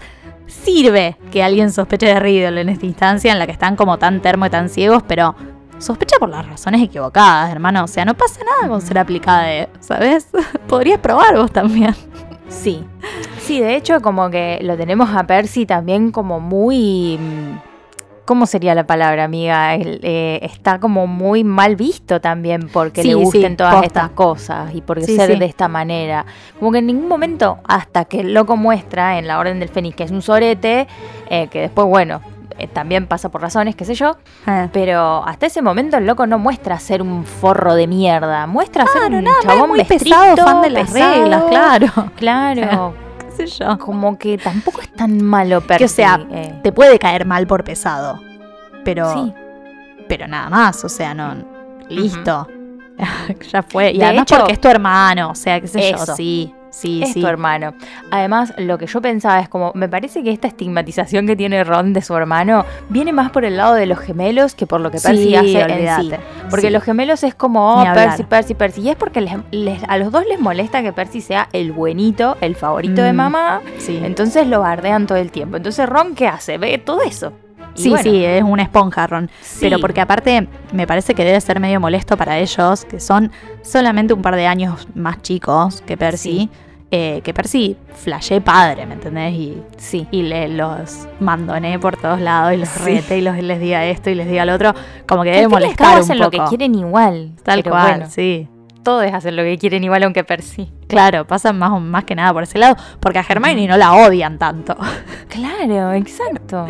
sirve 0.47 1.15
que 1.31 1.43
alguien 1.43 1.71
sospeche 1.71 2.07
de 2.07 2.19
Riddle 2.19 2.61
en 2.61 2.69
esta 2.69 2.85
instancia 2.85 3.31
en 3.31 3.37
la 3.37 3.45
que 3.45 3.51
están 3.51 3.75
como 3.75 3.99
tan 3.99 4.21
termo 4.21 4.47
y 4.47 4.49
tan 4.49 4.69
ciegos, 4.69 5.03
pero 5.07 5.35
sospecha 5.77 6.17
por 6.19 6.29
las 6.29 6.47
razones 6.47 6.81
equivocadas, 6.81 7.51
hermano. 7.51 7.83
O 7.83 7.87
sea, 7.87 8.03
no 8.03 8.15
pasa 8.15 8.41
nada 8.43 8.67
con 8.67 8.81
ser 8.81 8.97
aplicada, 8.97 9.69
¿sabes? 9.79 10.27
Podrías 10.67 10.99
probar 10.99 11.35
vos 11.35 11.51
también. 11.51 11.95
Sí. 12.49 12.83
Sí, 13.49 13.59
de 13.61 13.75
hecho, 13.75 13.99
como 14.01 14.29
que 14.29 14.59
lo 14.61 14.77
tenemos 14.77 15.09
a 15.15 15.23
Percy 15.25 15.65
también 15.65 16.11
como 16.11 16.39
muy. 16.39 17.17
mm, 17.19 17.57
¿Cómo 18.25 18.45
sería 18.45 18.75
la 18.75 18.85
palabra, 18.85 19.23
amiga? 19.23 19.73
El, 19.73 19.99
eh, 20.03 20.37
está 20.43 20.79
como 20.79 21.07
muy 21.07 21.43
mal 21.43 21.75
visto 21.75 22.21
también 22.21 22.69
porque 22.71 23.01
Sí, 23.01 23.07
le 23.07 23.15
gusten 23.15 23.53
sí, 23.53 23.57
todas 23.57 23.73
posta. 23.73 23.87
estas 23.87 24.09
cosas 24.11 24.75
y 24.75 24.81
porque 24.81 25.01
Sí, 25.05 25.15
ser 25.15 25.39
de 25.39 25.45
esta 25.45 25.67
manera. 25.67 26.27
Como 26.59 26.71
que 26.71 26.77
en 26.77 26.85
ningún 26.85 27.07
momento, 27.07 27.57
hasta 27.67 28.05
que 28.05 28.19
el 28.19 28.35
loco 28.35 28.55
muestra 28.55 29.17
en 29.17 29.25
la 29.25 29.39
Orden 29.39 29.59
del 29.59 29.69
Fénix 29.69 29.95
que 29.95 30.03
es 30.03 30.11
un 30.11 30.21
sorete, 30.21 30.87
eh, 31.31 31.47
que 31.47 31.61
después, 31.61 31.87
bueno, 31.87 32.21
eh, 32.59 32.67
también 32.67 33.07
pasa 33.07 33.29
por 33.29 33.41
razones, 33.41 33.75
qué 33.75 33.83
sé 33.85 33.95
yo, 33.95 34.15
Eh. 34.45 34.69
pero 34.71 35.23
hasta 35.25 35.47
ese 35.47 35.63
momento 35.63 35.97
el 35.97 36.05
loco 36.05 36.27
no 36.27 36.37
muestra 36.37 36.77
ser 36.77 37.01
un 37.01 37.25
forro 37.25 37.73
de 37.73 37.87
mierda, 37.87 38.45
muestra 38.45 38.85
ser 38.85 39.11
un 39.11 39.23
nada, 39.23 39.37
chabón 39.41 39.69
muy 39.69 39.83
pesado, 39.85 40.37
fan 40.37 40.61
de 40.61 40.69
las 40.69 40.91
pesado, 40.91 41.15
reglas, 41.23 41.43
claro. 41.49 41.87
Claro, 42.15 42.93
¿Qué 42.95 43.08
sé 43.47 43.63
yo? 43.63 43.77
como 43.79 44.17
que 44.17 44.37
tampoco 44.37 44.81
es 44.81 44.91
tan 44.93 45.21
malo 45.23 45.61
Percy. 45.61 45.77
Que, 45.79 45.85
o 45.85 45.87
sea, 45.89 46.27
eh. 46.31 46.59
te 46.63 46.71
puede 46.71 46.97
caer 46.99 47.25
mal 47.25 47.47
por 47.47 47.63
pesado. 47.63 48.19
Pero. 48.83 49.13
Sí. 49.13 49.33
Pero 50.07 50.27
nada 50.27 50.49
más, 50.49 50.83
o 50.83 50.89
sea, 50.89 51.13
no. 51.13 51.35
Listo. 51.89 52.47
ya 53.51 53.63
fue. 53.63 53.91
Y 53.91 53.99
De 53.99 54.05
además 54.05 54.23
hecho- 54.23 54.37
porque 54.37 54.53
es 54.53 54.61
tu 54.61 54.67
hermano, 54.67 55.31
o 55.31 55.35
sea, 55.35 55.59
qué 55.61 55.67
sé 55.67 55.89
Eso. 55.91 56.05
yo. 56.07 56.15
Sí, 56.15 56.53
sí, 56.69 57.01
es 57.03 57.13
sí. 57.13 57.21
tu 57.21 57.27
hermano. 57.27 57.73
Además, 58.11 58.53
lo 58.57 58.77
que 58.77 58.87
yo 58.87 59.01
pensaba 59.01 59.39
es 59.39 59.49
como, 59.49 59.71
me 59.75 59.89
parece 59.89 60.23
que 60.23 60.31
esta 60.31 60.47
estigmatización 60.47 61.25
que 61.27 61.35
tiene 61.35 61.63
Ron 61.63 61.93
de 61.93 62.01
su 62.01 62.15
hermano 62.15 62.65
viene 62.89 63.11
más 63.13 63.31
por 63.31 63.45
el 63.45 63.57
lado 63.57 63.73
de 63.73 63.85
los 63.85 63.99
gemelos 63.99 64.55
que 64.55 64.65
por 64.67 64.81
lo 64.81 64.91
que 64.91 64.99
Percy 64.99 65.23
Sí, 65.29 65.35
hace 65.35 65.61
en 65.61 66.01
sí. 66.01 66.11
Porque 66.49 66.67
Sí. 66.67 66.73
los 66.73 66.83
gemelos 66.83 67.23
es 67.23 67.35
como, 67.35 67.81
oh. 67.81 67.93
Percy, 67.93 68.23
Percy, 68.23 68.53
Percy. 68.55 68.81
Y 68.81 68.89
es 68.89 68.95
porque 68.95 69.21
les- 69.21 69.37
les- 69.51 69.83
a 69.87 69.97
los 69.97 70.11
dos 70.11 70.25
les 70.27 70.39
molesta 70.39 70.81
que 70.81 70.93
Percy 70.93 71.21
sea 71.21 71.49
el 71.53 71.71
buenito, 71.71 72.37
el 72.41 72.55
favorito 72.55 73.01
de 73.01 73.13
Mm, 73.13 73.15
mamá. 73.15 73.61
Sí. 73.77 73.99
Entonces 74.03 74.47
lo 74.47 74.61
bardean 74.61 75.07
todo 75.07 75.17
el 75.17 75.31
tiempo. 75.31 75.57
Entonces 75.57 75.87
Ron, 75.87 76.15
¿qué 76.15 76.27
hace? 76.27 76.57
Ve 76.57 76.77
todo 76.77 77.01
eso. 77.01 77.33
Sí, 77.79 77.89
bueno, 77.89 78.03
sí, 78.03 78.23
es 78.25 78.43
una 78.43 78.63
esponja, 78.63 79.07
Ron. 79.07 79.29
sí. 79.41 79.57
Pero 79.61 79.79
porque 79.79 80.01
aparte 80.01 80.47
me 80.73 80.85
parece 80.87 81.13
que 81.15 81.23
debe 81.25 81.39
ser 81.41 81.59
medio 81.59 81.79
molesto 81.79 82.17
para 82.17 82.37
ellos, 82.37 82.85
que 82.85 82.99
son 82.99 83.31
solamente 83.63 84.13
un 84.13 84.21
par 84.21 84.35
de 84.35 84.47
años 84.47 84.87
más 84.95 85.21
chicos 85.21 85.81
que 85.85 85.97
Percy. 85.97 86.29
Sí. 86.31 86.49
eh, 86.91 87.21
que 87.23 87.35
Percy 87.35 87.77
flashé 87.93 88.41
padre, 88.41 88.87
¿me 88.87 88.95
entendés? 88.95 89.31
Y, 89.35 89.61
Sí. 89.77 90.07
y 90.09 90.23
le 90.23 90.47
los 90.47 91.07
mandoné 91.19 91.77
por 91.77 91.95
todos 91.97 92.19
lados 92.19 92.51
y 92.53 92.57
los 92.57 92.67
Sí. 92.69 92.79
rete 92.83 93.19
y 93.19 93.21
los, 93.21 93.37
les 93.37 93.59
diga 93.59 93.85
esto 93.85 94.09
y 94.09 94.15
les 94.15 94.27
diga 94.27 94.43
lo 94.43 94.55
otro. 94.55 94.73
Como 95.07 95.21
que 95.21 95.29
debe 95.29 95.41
al 95.41 95.45
al 95.45 95.49
molestar 95.51 95.93
un 95.97 95.99
hacen 96.01 96.17
poco. 96.17 96.23
lo 96.23 96.31
que 96.45 96.49
quieren 96.49 96.73
igual. 96.73 97.31
Tal 97.43 97.63
cual, 97.63 97.91
bueno, 97.97 98.05
sí. 98.09 98.47
Todos 98.83 99.05
hacen 99.13 99.35
lo 99.35 99.43
que 99.43 99.57
quieren 99.57 99.83
igual 99.83 100.03
aunque 100.03 100.23
Percy. 100.23 100.71
Claro, 100.87 101.25
pasan 101.27 101.57
más, 101.59 101.79
más 101.81 102.03
que 102.05 102.15
nada 102.15 102.33
por 102.33 102.43
ese 102.43 102.57
lado, 102.57 102.75
porque 102.99 103.19
a 103.19 103.25
Hermione 103.27 103.67
no 103.67 103.77
la 103.77 103.93
odian 103.93 104.37
tanto. 104.39 104.75
Claro, 105.29 105.93
exacto. 105.93 106.65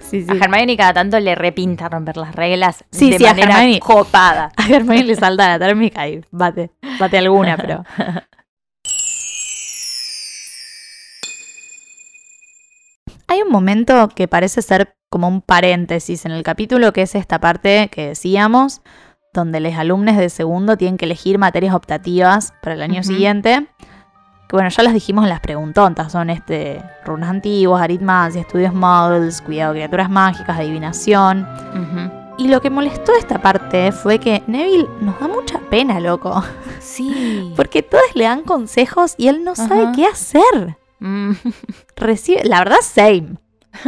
sí, 0.00 0.26
A 0.28 0.34
Hermione 0.34 0.76
cada 0.76 0.92
tanto 0.92 1.18
le 1.18 1.34
repinta 1.34 1.88
romper 1.88 2.16
las 2.18 2.34
reglas 2.34 2.84
Sí, 2.90 3.10
de 3.10 3.18
sí, 3.18 3.24
a 3.26 3.30
manera 3.30 3.54
Hermione. 3.62 3.80
copada. 3.80 4.50
A 4.56 4.68
Hermione 4.68 5.04
le 5.04 5.14
salta 5.16 5.48
la 5.48 5.58
térmica 5.58 6.06
y 6.08 6.20
bate, 6.30 6.70
bate 6.98 7.18
alguna, 7.18 7.56
pero... 7.56 7.84
Hay 13.28 13.40
un 13.42 13.50
momento 13.50 14.08
que 14.14 14.28
parece 14.28 14.62
ser 14.62 14.94
como 15.08 15.28
un 15.28 15.40
paréntesis 15.40 16.24
en 16.26 16.32
el 16.32 16.42
capítulo, 16.42 16.92
que 16.92 17.02
es 17.02 17.14
esta 17.14 17.40
parte 17.40 17.88
que 17.90 18.08
decíamos, 18.08 18.82
donde 19.32 19.60
los 19.60 19.74
alumnos 19.74 20.16
de 20.16 20.28
segundo 20.28 20.76
tienen 20.76 20.98
que 20.98 21.06
elegir 21.06 21.38
materias 21.38 21.74
optativas 21.74 22.52
para 22.62 22.74
el 22.74 22.82
año 22.82 23.02
siguiente. 23.02 23.66
Que 24.48 24.56
bueno, 24.56 24.68
ya 24.68 24.82
las 24.82 24.92
dijimos 24.92 25.24
en 25.24 25.30
las 25.30 25.40
preguntontas, 25.40 26.12
son 26.12 26.28
este 26.28 26.82
runas 27.06 27.30
antiguas, 27.30 27.82
aritmancia, 27.82 28.42
estudios 28.42 28.74
models, 28.74 29.40
cuidado 29.40 29.72
de 29.72 29.80
criaturas 29.80 30.10
mágicas, 30.10 30.58
adivinación. 30.58 31.48
Y 32.36 32.48
lo 32.48 32.60
que 32.60 32.70
molestó 32.70 33.12
esta 33.16 33.40
parte 33.40 33.92
fue 33.92 34.18
que 34.18 34.42
Neville 34.46 34.88
nos 35.00 35.18
da 35.18 35.28
mucha 35.28 35.58
pena, 35.70 35.98
loco. 36.00 36.42
Sí. 36.80 37.52
Porque 37.56 37.82
todos 37.82 38.14
le 38.14 38.24
dan 38.24 38.42
consejos 38.42 39.14
y 39.16 39.28
él 39.28 39.44
no 39.44 39.54
sabe 39.54 39.92
qué 39.94 40.06
hacer. 40.06 40.76
Mm, 40.98 41.32
Recibe, 41.96 42.44
la 42.44 42.58
verdad, 42.58 42.78
same. 42.82 43.36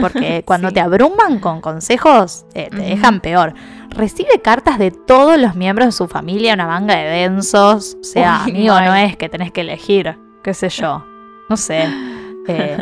Porque 0.01 0.43
cuando 0.47 0.68
Sí. 0.68 0.74
te 0.74 0.80
abruman 0.80 1.39
con 1.41 1.61
consejos, 1.61 2.47
eh, 2.55 2.68
te 2.70 2.76
dejan 2.82 3.20
peor. 3.20 3.55
Recibe 3.91 4.41
cartas 4.43 4.78
de 4.78 4.91
todos 4.91 5.39
los 5.39 5.55
miembros 5.55 5.87
de 5.87 5.93
su 5.93 6.09
familia, 6.09 6.55
una 6.55 6.66
manga 6.66 6.97
de 6.97 7.05
densos. 7.05 7.97
O 8.01 8.05
sea, 8.05 8.43
Uy, 8.47 8.51
amigo, 8.53 8.80
no 8.80 8.95
es 8.95 9.16
que 9.16 9.28
tenés 9.28 9.53
que 9.53 9.61
elegir, 9.62 10.16
qué 10.43 10.55
sé 10.55 10.68
yo. 10.68 11.05
No 11.49 11.57
sé. 11.57 11.85
Eh, 12.47 12.76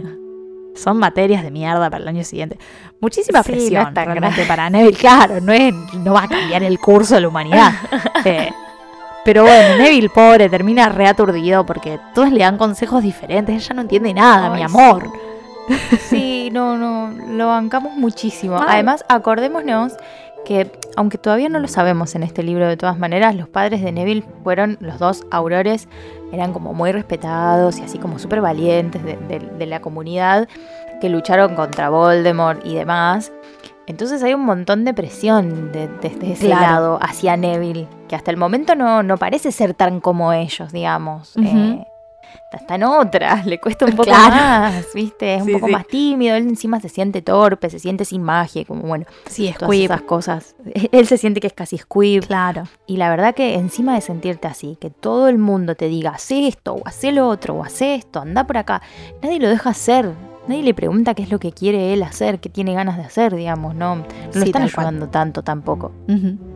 son 0.75 0.97
materias 0.97 1.45
de 1.45 1.53
mierda 1.53 1.89
para 1.89 2.03
el 2.03 2.09
año 2.09 2.25
siguiente. 2.25 2.59
Muchísima 3.01 3.45
Sí, 3.45 3.53
no 3.53 3.57
presión 3.59 3.87
es 3.89 3.95
tan 3.95 4.07
realmente 4.07 4.45
para 4.45 4.69
Neville. 4.71 4.97
Claro, 4.99 5.41
no, 5.41 5.53
es, 5.53 5.73
no 5.95 6.15
va 6.15 6.25
a 6.25 6.29
cambiar 6.29 6.65
el 6.65 6.81
curso 6.81 7.15
de 7.15 7.21
la 7.21 7.29
humanidad. 7.29 7.73
Eh, 8.25 8.51
pero 9.25 9.45
bueno, 9.45 9.77
Neville, 9.77 10.09
pobre, 10.09 10.49
termina 10.49 10.89
reaturdido 10.89 11.65
porque 11.65 12.01
todos 12.13 12.33
le 12.33 12.41
dan 12.41 12.59
consejos 12.59 13.05
diferentes. 13.05 13.55
Ella 13.65 13.75
no 13.77 13.83
entiende 13.83 14.13
nada, 14.13 14.51
mi 14.51 14.65
amor. 14.65 15.05
Sí, 15.05 15.19
no, 16.53 16.77
no, 16.77 17.11
lo 17.29 17.49
bancamos 17.49 17.97
muchísimo. 17.97 18.57
Además, 18.57 19.05
acordémonos 19.09 19.95
que, 20.45 20.71
aunque 20.97 21.19
todavía 21.19 21.49
no 21.49 21.59
lo 21.61 21.69
sabemos 21.69 22.15
en 22.15 22.23
este 22.25 22.43
libro 22.43 22.67
de 22.67 22.77
todas 22.77 22.99
maneras, 22.99 23.35
los 23.37 23.49
padres 23.49 23.83
de 23.83 23.93
Neville 23.93 24.25
fueron 24.43 24.77
los 24.81 24.99
dos 24.99 25.25
aurores, 25.31 25.89
eran 26.33 26.53
como 26.53 26.75
muy 26.75 26.93
respetados 26.93 27.79
y 27.79 27.83
así 27.83 27.99
como 27.99 28.19
súper 28.19 28.41
valientes 28.41 29.03
de, 29.05 29.17
de- 29.17 29.39
de 29.39 29.67
la 29.67 29.81
comunidad 29.81 30.49
que 31.01 31.09
lucharon 31.09 31.55
contra 31.55 31.89
Voldemort 31.91 32.65
y 32.67 32.75
demás. 32.75 33.33
Entonces 33.87 34.23
hay 34.23 34.33
un 34.35 34.45
montón 34.45 34.85
de 34.85 34.95
presión 34.95 35.73
de- 35.73 35.89
desde 36.01 36.33
ese 36.33 36.47
Claro. 36.47 36.63
lado 36.63 36.99
hacia 37.03 37.37
Neville, 37.37 37.89
que 38.09 38.17
hasta 38.17 38.31
el 38.31 38.37
momento 38.37 38.75
no, 38.75 39.03
no 39.03 39.17
parece 39.19 39.53
ser 39.53 39.75
tan 39.75 40.01
como 40.01 40.33
ellos, 40.33 40.73
digamos. 40.73 41.37
Eh, 41.37 41.85
está 42.59 42.75
en 42.77 42.85
otra, 42.85 43.43
le 43.47 43.59
cuesta 43.61 43.85
un 43.87 43.93
poco 43.93 44.05
Claro. 44.05 44.35
más, 44.35 44.87
¿viste? 44.95 45.35
Es 45.37 45.43
un 45.43 45.53
poco 45.53 45.67
sí. 45.67 45.73
más 45.73 45.87
tímido, 45.87 46.37
él 46.37 46.49
encima 46.49 46.81
se 46.81 46.89
siente 46.89 47.23
torpe, 47.23 47.71
se 47.71 47.79
siente 47.79 48.05
sin 48.05 48.23
magia, 48.23 48.65
como 48.65 48.83
bueno, 48.83 49.05
Sí, 49.27 49.49
es 49.49 49.57
todas 49.59 49.75
esas 49.77 50.03
cosas. 50.03 50.55
Él 50.93 51.07
se 51.07 51.17
siente 51.19 51.41
que 51.41 51.47
es 51.47 51.53
casi 51.53 51.79
squib. 51.79 52.27
Claro. 52.27 52.65
Y 52.87 52.97
la 52.97 53.11
verdad 53.11 53.35
que 53.35 53.55
encima 53.55 53.95
de 53.95 54.01
sentirte 54.01 54.49
así, 54.49 54.77
que 54.81 54.91
todo 54.91 55.29
el 55.29 55.39
mundo 55.39 55.75
te 55.75 55.89
diga, 55.89 56.11
hace 56.11 56.47
esto, 56.49 56.75
o 56.75 56.83
hace 56.87 57.13
lo 57.13 57.29
otro, 57.29 57.55
o 57.55 57.65
hace 57.65 57.95
esto, 57.95 58.21
anda 58.21 58.45
por 58.47 58.57
acá, 58.59 58.83
nadie 59.23 59.39
lo 59.41 59.49
deja 59.49 59.71
hacer. 59.71 60.11
Nadie 60.49 60.65
le 60.65 60.75
pregunta 60.75 61.15
qué 61.15 61.23
es 61.23 61.31
lo 61.31 61.39
que 61.39 61.53
quiere 61.53 61.93
él 61.93 62.03
hacer, 62.03 62.41
qué 62.41 62.49
tiene 62.49 62.75
ganas 62.75 62.97
de 62.97 63.05
hacer, 63.05 63.37
digamos, 63.37 63.77
no, 63.77 63.95
no 63.95 64.03
lo 64.03 64.33
Sí, 64.33 64.39
están 64.47 64.63
tal 64.63 64.73
cual. 64.73 64.87
ayudando 64.89 65.09
tanto 65.09 65.43
tampoco. 65.45 65.93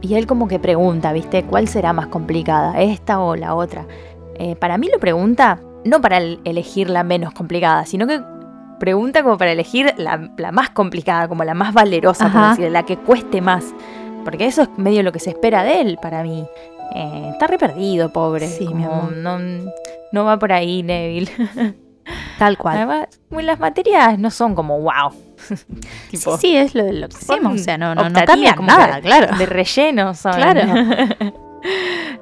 Y 0.01 0.14
él 0.14 0.26
como 0.26 0.49
que 0.49 0.59
pregunta, 0.59 1.12
¿viste? 1.12 1.44
¿Cuál 1.44 1.68
será 1.68 1.92
más 1.92 2.09
complicada, 2.09 2.80
esta 2.82 3.20
o 3.20 3.36
la 3.36 3.55
otra? 3.55 3.86
Eh, 4.40 4.57
para 4.57 4.76
mí 4.76 4.88
lo 4.92 4.99
pregunta 4.99 5.61
no 5.87 6.01
para 6.01 6.18
el- 6.18 6.41
elegir 6.45 6.91
la 6.91 7.03
menos 7.05 7.32
complicada, 7.32 7.84
sino 7.87 8.07
que 8.07 8.20
pregunta 8.78 9.22
como 9.22 9.39
para 9.39 9.53
elegir 9.53 9.95
la, 9.97 10.30
la 10.37 10.53
más 10.53 10.70
complicada, 10.70 11.28
como 11.28 11.45
la 11.45 11.55
más 11.55 11.72
valerosa, 11.72 12.30
por 12.30 12.51
decir, 12.51 12.70
la 12.70 12.84
que 12.84 12.97
cueste 12.97 13.41
más. 13.41 13.74
Porque 14.24 14.47
eso 14.47 14.62
es 14.62 14.68
medio 14.76 15.03
lo 15.03 15.12
que 15.12 15.20
se 15.20 15.30
espera 15.30 15.62
de 15.62 15.80
él 15.80 15.99
para 16.03 16.22
mí. 16.22 16.45
Eh, 16.95 17.30
está 17.32 17.47
re 17.47 17.59
perdido, 17.59 18.12
pobre. 18.12 18.47
Sí, 18.49 18.66
mi 18.74 18.84
amor. 18.84 19.12
no, 19.16 19.39
no 20.12 20.24
va 20.24 20.39
por 20.39 20.53
ahí, 20.53 20.82
Neville. 20.82 21.30
Tal 22.39 22.57
cual. 22.59 22.76
Además, 22.76 23.09
las 23.30 23.59
materias 23.59 24.18
no 24.18 24.30
son 24.30 24.55
como 24.55 24.80
wow. 24.80 25.11
Sí, 26.12 26.18
sí, 26.39 26.57
es 26.57 26.74
lo, 26.74 26.84
lo 26.93 27.09
que 27.09 27.16
decimos. 27.16 27.55
O 27.55 27.59
sea, 27.59 27.78
no, 27.78 27.95
no, 27.95 28.09
no 28.09 28.24
cambia 28.24 28.55
como 28.55 28.68
nada, 28.68 28.97
que 28.97 29.09
claro. 29.09 29.37
De 29.37 29.47
relleno. 29.47 30.12
Claro. 30.22 30.61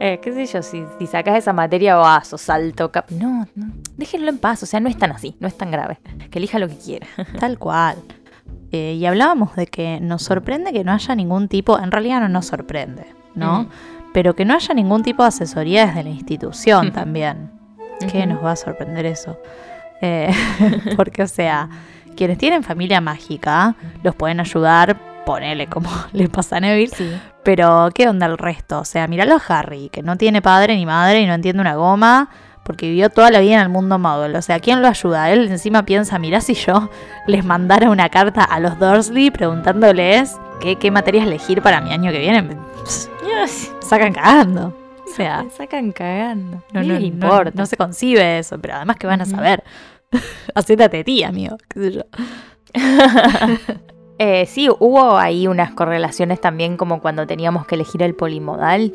Eh, 0.01 0.19
qué 0.21 0.33
sé 0.33 0.47
yo, 0.47 0.63
si, 0.63 0.85
si 0.99 1.07
sacas 1.07 1.39
esa 1.39 1.53
materia 1.53 1.97
vas 1.97 2.33
o 2.33 2.39
salto 2.39 2.91
cap. 2.91 3.11
No, 3.11 3.47
no, 3.55 3.73
déjenlo 3.97 4.29
en 4.29 4.39
paz, 4.39 4.63
o 4.63 4.67
sea, 4.67 4.81
no 4.81 4.89
es 4.89 4.99
tan 4.99 5.13
así, 5.13 5.37
no 5.41 5.49
es 5.49 5.57
tan 5.57 5.71
grave. 5.71 5.99
Que 6.31 6.39
elija 6.39 6.59
lo 6.59 6.69
que 6.69 6.77
quiera. 6.77 7.07
Tal 7.39 7.59
cual. 7.59 7.97
Eh, 8.73 8.95
y 8.95 9.07
hablábamos 9.07 9.55
de 9.57 9.67
que 9.67 10.01
nos 10.01 10.23
sorprende 10.23 10.73
que 10.73 10.85
no 10.85 10.93
haya 10.93 11.15
ningún 11.15 11.49
tipo, 11.49 11.79
en 11.79 11.93
realidad 11.93 12.21
no 12.21 12.29
nos 12.29 12.47
sorprende, 12.47 13.07
¿no? 13.35 13.63
Mm. 13.63 13.69
Pero 14.13 14.35
que 14.35 14.45
no 14.45 14.55
haya 14.55 14.75
ningún 14.75 15.03
tipo 15.03 15.23
de 15.23 15.29
asesoría 15.29 15.87
desde 15.87 16.03
la 16.03 16.11
institución 16.11 16.93
también. 16.93 17.53
¿Qué 18.11 18.27
nos 18.27 18.45
va 18.45 18.53
a 18.53 18.57
sorprender 18.57 19.07
eso? 19.07 19.39
Eh, 20.01 20.31
porque, 20.97 21.23
o 21.23 21.29
sea, 21.29 21.69
quienes 22.17 22.39
tienen 22.39 22.63
familia 22.63 23.01
mágica 23.01 23.77
los 24.03 24.15
pueden 24.15 24.41
ayudar, 24.41 25.14
ponele 25.25 25.67
como 25.69 25.91
le 26.13 26.29
pasa 26.29 26.57
a 26.57 26.61
Neville, 26.61 26.95
Sí. 26.95 27.11
pero 27.43 27.89
¿qué 27.95 28.09
onda 28.09 28.27
el 28.27 28.39
resto? 28.39 28.81
O 28.81 28.85
sea, 28.85 29.07
míralo 29.09 29.35
a 29.37 29.43
Harry, 29.59 29.89
que 29.91 30.03
no 30.03 30.17
tiene 30.17 30.43
padre 30.43 30.77
ni 30.77 30.87
madre 30.87 31.21
y 31.21 31.27
no 31.27 31.35
entiende 31.35 31.61
una 31.61 31.75
goma, 31.75 32.29
porque 32.65 32.87
vivió 32.89 33.11
toda 33.11 33.31
la 33.31 33.41
vida 33.41 33.55
en 33.57 33.61
el 33.61 33.69
mundo 33.69 33.99
Muggle. 33.99 34.39
O 34.39 34.43
sea, 34.43 34.59
¿quién 34.61 34.81
lo 34.81 34.89
ayuda? 34.89 35.31
Él 35.31 35.49
encima 35.49 35.85
piensa, 35.85 36.19
mirá 36.19 36.41
si 36.41 36.55
yo 36.55 36.89
les 37.27 37.45
mandara 37.45 37.91
una 37.91 38.09
carta 38.09 38.43
a 38.45 38.59
los 38.61 38.79
Dursley 38.79 39.31
preguntándoles 39.31 40.37
qué, 40.61 40.77
qué 40.77 40.91
materias 40.91 41.27
elegir 41.27 41.61
para 41.61 41.81
mi 41.81 41.93
año 41.93 42.11
que 42.11 42.19
viene. 42.21 42.49
Sacan 43.83 44.13
cagando. 44.13 44.75
O 45.07 45.17
sea, 45.17 45.43
Me 45.45 45.51
sacan 45.51 45.93
cagando. 45.93 46.63
no, 46.73 46.81
les 46.83 47.03
importa. 47.03 47.53
no 47.55 47.67
se 47.67 47.77
concibe 47.77 48.39
eso, 48.39 48.59
pero 48.59 48.75
además 48.77 48.97
que 48.97 49.07
van 49.07 49.21
a 49.21 49.27
saber. 49.27 49.63
Hacete 50.55 51.05
tía, 51.05 51.29
amigo. 51.29 51.57
qué 51.69 51.81
sé 51.81 51.93
yo. 51.93 52.03
Eh, 54.19 54.47
sí, 54.47 54.69
hubo 54.79 55.17
ahí 55.17 55.47
unas 55.49 55.73
correlaciones 55.73 56.41
también 56.41 56.77
como 56.77 57.01
cuando 57.01 57.27
teníamos 57.27 57.67
que 57.67 57.75
elegir 57.75 58.03
el 58.03 58.15
polimodal. 58.15 58.93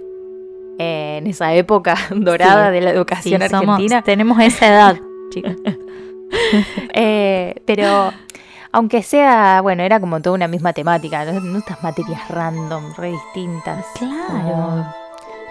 eh, 0.82 1.18
en 1.18 1.28
esa 1.28 1.54
época 1.54 1.96
dorada 2.16 2.68
Sí, 2.68 2.74
de 2.76 2.82
la 2.82 2.90
educación 2.92 3.42
Sí, 3.42 3.48
somos- 3.50 3.70
argentina. 3.74 4.02
tenemos 4.02 4.40
esa 4.40 4.68
edad, 4.68 4.98
chicos. 5.30 5.54
Eh, 6.94 7.56
pero 7.66 8.12
aunque 8.72 9.02
sea, 9.04 9.62
bueno, 9.62 9.84
era 9.84 10.00
como 10.00 10.22
toda 10.22 10.36
una 10.36 10.48
misma 10.48 10.74
temática, 10.74 11.26
no, 11.26 11.58
estas 11.58 11.84
materias 11.84 12.22
random, 12.30 12.94
re 12.98 13.12
distintas. 13.12 13.86
Como- 14.00 14.86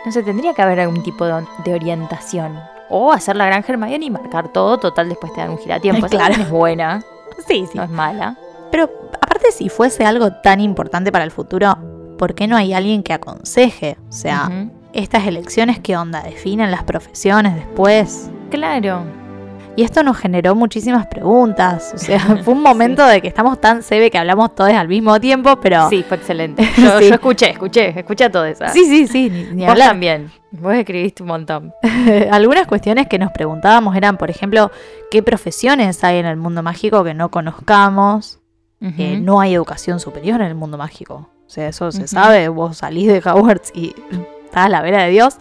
no 0.06 0.12
sé, 0.12 0.22
tendría 0.22 0.54
que 0.54 0.62
haber 0.62 0.80
algún 0.80 1.02
tipo 1.02 1.26
de, 1.26 1.44
de 1.64 1.74
orientación. 1.74 2.58
O 2.88 3.12
hacer 3.12 3.36
la 3.36 3.44
gran 3.46 3.62
Hermione 3.66 4.06
y 4.06 4.10
marcar 4.10 4.48
todo, 4.50 4.78
total, 4.78 5.10
después 5.10 5.32
te 5.34 5.40
dan 5.42 5.50
un 5.50 5.58
giratiempo. 5.58 6.06
Claro. 6.10 6.34
es 6.34 6.48
buena, 6.48 7.02
Sí, 7.46 7.66
sí. 7.70 7.76
no 7.76 7.82
es 7.84 7.90
mala. 7.90 8.36
Pero 8.70 8.88
aparte, 9.20 9.52
si 9.52 9.68
fuese 9.68 10.04
algo 10.04 10.32
tan 10.32 10.60
importante 10.60 11.12
para 11.12 11.24
el 11.24 11.30
futuro, 11.30 11.76
¿por 12.18 12.34
qué 12.34 12.46
no 12.46 12.56
hay 12.56 12.72
alguien 12.72 13.02
que 13.02 13.12
aconseje? 13.12 13.96
O 14.08 14.12
sea, 14.12 14.50
estas 14.92 15.26
elecciones, 15.26 15.78
¿qué 15.80 15.96
onda? 15.96 16.22
¿Definen 16.22 16.70
las 16.70 16.82
profesiones 16.84 17.54
después? 17.54 18.30
Claro. 18.50 19.02
Y 19.76 19.84
esto 19.84 20.02
nos 20.02 20.16
generó 20.16 20.56
muchísimas 20.56 21.06
preguntas. 21.06 21.92
O 21.94 21.98
sea, 21.98 22.18
fue 22.44 22.52
un 22.54 22.62
momento 22.62 23.06
de 23.06 23.20
que 23.22 23.28
estamos 23.28 23.60
tan 23.60 23.84
sebe 23.84 24.10
que 24.10 24.18
hablamos 24.18 24.52
todos 24.56 24.72
al 24.72 24.88
mismo 24.88 25.20
tiempo, 25.20 25.60
pero. 25.60 25.88
Sí, 25.88 26.02
fue 26.08 26.16
excelente. 26.16 26.64
Yo, 26.76 26.98
Sí. 26.98 27.08
yo 27.08 27.14
escuché, 27.14 27.50
escuché, 27.50 27.96
escuché 27.96 28.28
todo 28.28 28.44
eso. 28.44 28.64
sí, 28.72 28.84
sí, 28.86 29.06
sí, 29.06 29.30
ni, 29.30 29.44
ni 29.54 29.62
Vos 29.62 29.70
hablar. 29.70 29.90
también. 29.90 30.32
Vos 30.50 30.74
escribiste 30.74 31.22
un 31.22 31.28
montón. 31.28 31.72
Algunas 32.32 32.66
cuestiones 32.66 33.06
que 33.06 33.20
nos 33.20 33.30
preguntábamos 33.30 33.94
eran, 33.94 34.16
por 34.16 34.30
ejemplo, 34.30 34.72
¿qué 35.12 35.22
profesiones 35.22 36.02
hay 36.02 36.16
en 36.18 36.26
el 36.26 36.36
mundo 36.38 36.62
mágico 36.64 37.04
que 37.04 37.14
no 37.14 37.30
conozcamos? 37.30 38.40
Eh, 38.80 39.18
no 39.20 39.40
hay 39.40 39.54
educación 39.54 39.98
superior 40.00 40.40
en 40.40 40.46
el 40.48 40.54
mundo 40.54 40.78
mágico. 40.78 41.28
O 41.46 41.50
sea, 41.50 41.68
eso 41.68 41.90
se 41.90 42.06
sabe. 42.06 42.48
Vos 42.48 42.78
salís 42.78 43.08
de 43.08 43.18
Hogwarts 43.18 43.72
y 43.74 43.94
estás 44.44 44.66
a 44.66 44.68
la 44.68 44.82
vera 44.82 45.02
de 45.04 45.10
Dios. 45.10 45.36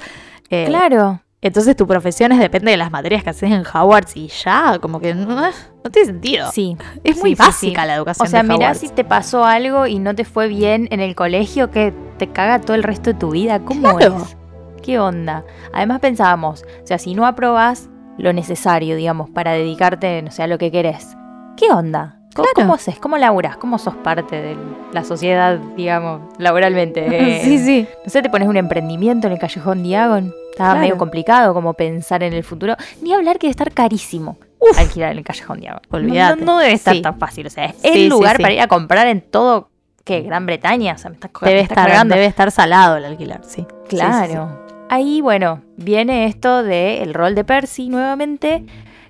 Eh, 0.50 0.66
Claro. 0.68 1.22
Entonces 1.40 1.76
tu 1.76 1.86
profesión 1.86 2.32
es 2.32 2.40
depende 2.40 2.72
de 2.72 2.78
las 2.78 2.90
materias 2.90 3.24
que 3.24 3.30
haces 3.30 3.52
en 3.52 3.64
Hogwarts 3.64 4.18
y 4.18 4.28
ya, 4.28 4.80
como 4.82 5.00
que 5.00 5.14
no, 5.14 5.28
no 5.36 5.92
tiene 5.92 6.08
sentido. 6.08 6.50
Sí. 6.52 6.76
Es 7.04 7.18
muy 7.20 7.32
sí, 7.32 7.36
básica 7.36 7.82
sí. 7.84 7.88
la 7.88 7.94
educación 7.96 8.28
O 8.28 8.30
sea, 8.30 8.42
de 8.42 8.48
mirá 8.50 8.56
Hogwarts. 8.72 8.80
si 8.80 8.90
te 8.90 9.04
pasó 9.04 9.46
algo 9.46 9.86
y 9.86 10.00
no 10.00 10.16
te 10.16 10.26
fue 10.26 10.48
bien 10.48 10.88
en 10.90 11.00
el 11.00 11.14
colegio, 11.14 11.70
que 11.70 11.94
te 12.18 12.28
caga 12.30 12.60
todo 12.60 12.74
el 12.76 12.82
resto 12.82 13.12
de 13.14 13.20
tu 13.20 13.30
vida. 13.32 13.60
¿Cómo 13.60 13.96
Claro. 13.98 14.18
es? 14.18 14.36
¿Qué 14.82 14.98
onda? 15.00 15.44
Además 15.74 16.00
pensábamos, 16.00 16.64
o 16.84 16.88
sea, 16.88 16.98
si 16.98 17.14
no 17.14 17.28
aprobás 17.28 17.88
lo 18.18 18.34
necesario, 18.34 18.96
digamos, 18.96 19.30
para 19.30 19.52
dedicarte, 19.52 20.22
no 20.24 20.32
sé, 20.32 20.42
a 20.42 20.48
lo 20.48 20.58
que 20.58 20.72
querés, 20.72 21.16
¿qué 21.56 21.70
onda? 21.70 22.17
¿Cómo, 22.38 22.48
Claro. 22.54 22.68
cómo 22.68 22.74
haces? 22.76 23.00
¿Cómo 23.00 23.18
laburás? 23.18 23.58
¿Cómo 23.58 23.78
sos 23.78 23.96
parte 23.96 24.42
de 24.42 24.56
la 24.94 25.04
sociedad, 25.04 25.58
digamos, 25.76 26.22
laboralmente? 26.38 27.06
Eh, 27.12 27.42
sí, 27.44 27.58
sí. 27.60 27.88
No 28.06 28.10
sé, 28.10 28.22
te 28.22 28.30
pones 28.30 28.48
un 28.48 28.56
emprendimiento 28.58 29.28
en 29.28 29.34
el 29.34 29.40
callejón 29.40 29.84
Diagon. 29.84 30.34
Estaba 30.52 30.72
Claro. 30.72 30.80
medio 30.80 30.98
complicado 30.98 31.54
como 31.54 31.74
pensar 31.74 32.24
en 32.24 32.34
el 32.34 32.44
futuro. 32.44 32.76
Ni 33.02 33.14
hablar 33.14 33.38
que 33.40 33.48
debe 33.48 33.52
estar 33.52 33.72
carísimo 33.74 34.38
alquilar 34.78 35.12
en 35.12 35.18
el 35.20 35.24
callejón 35.24 35.60
Diagon. 35.60 35.82
Olvídate. 35.92 36.40
No, 36.46 36.54
no 36.54 36.60
debe 36.60 36.74
estar 36.74 36.96
Sí. 36.96 37.02
tan 37.02 37.20
fácil. 37.20 37.46
O 37.48 37.50
sea, 37.50 37.66
es 37.66 37.76
Sí, 37.78 37.88
el 37.88 37.94
sí, 37.94 38.10
lugar 38.10 38.38
sí. 38.38 38.42
para 38.44 38.54
ir 38.54 38.62
a 38.62 38.68
comprar 38.68 39.08
en 39.08 39.22
todo, 39.22 39.70
que 40.04 40.22
Gran 40.22 40.46
Bretaña. 40.46 40.94
O 40.94 40.98
sea, 40.98 41.10
me 41.10 41.16
estás 41.16 41.32
Debe 41.42 41.60
estar, 41.62 41.76
cargando. 41.78 42.16
debe 42.16 42.26
estar 42.28 42.50
salado 42.52 42.98
el 42.98 43.06
alquiler, 43.06 43.42
sí. 43.44 43.66
Claro. 43.90 44.26
Sí, 44.26 44.32
sí, 44.34 44.38
sí. 44.70 44.74
Ahí, 44.90 45.22
bueno, 45.22 45.62
viene 45.76 46.26
esto 46.26 46.64
de 46.64 47.02
el 47.04 47.14
rol 47.14 47.36
de 47.36 47.44
Percy 47.44 47.90
nuevamente, 47.90 48.64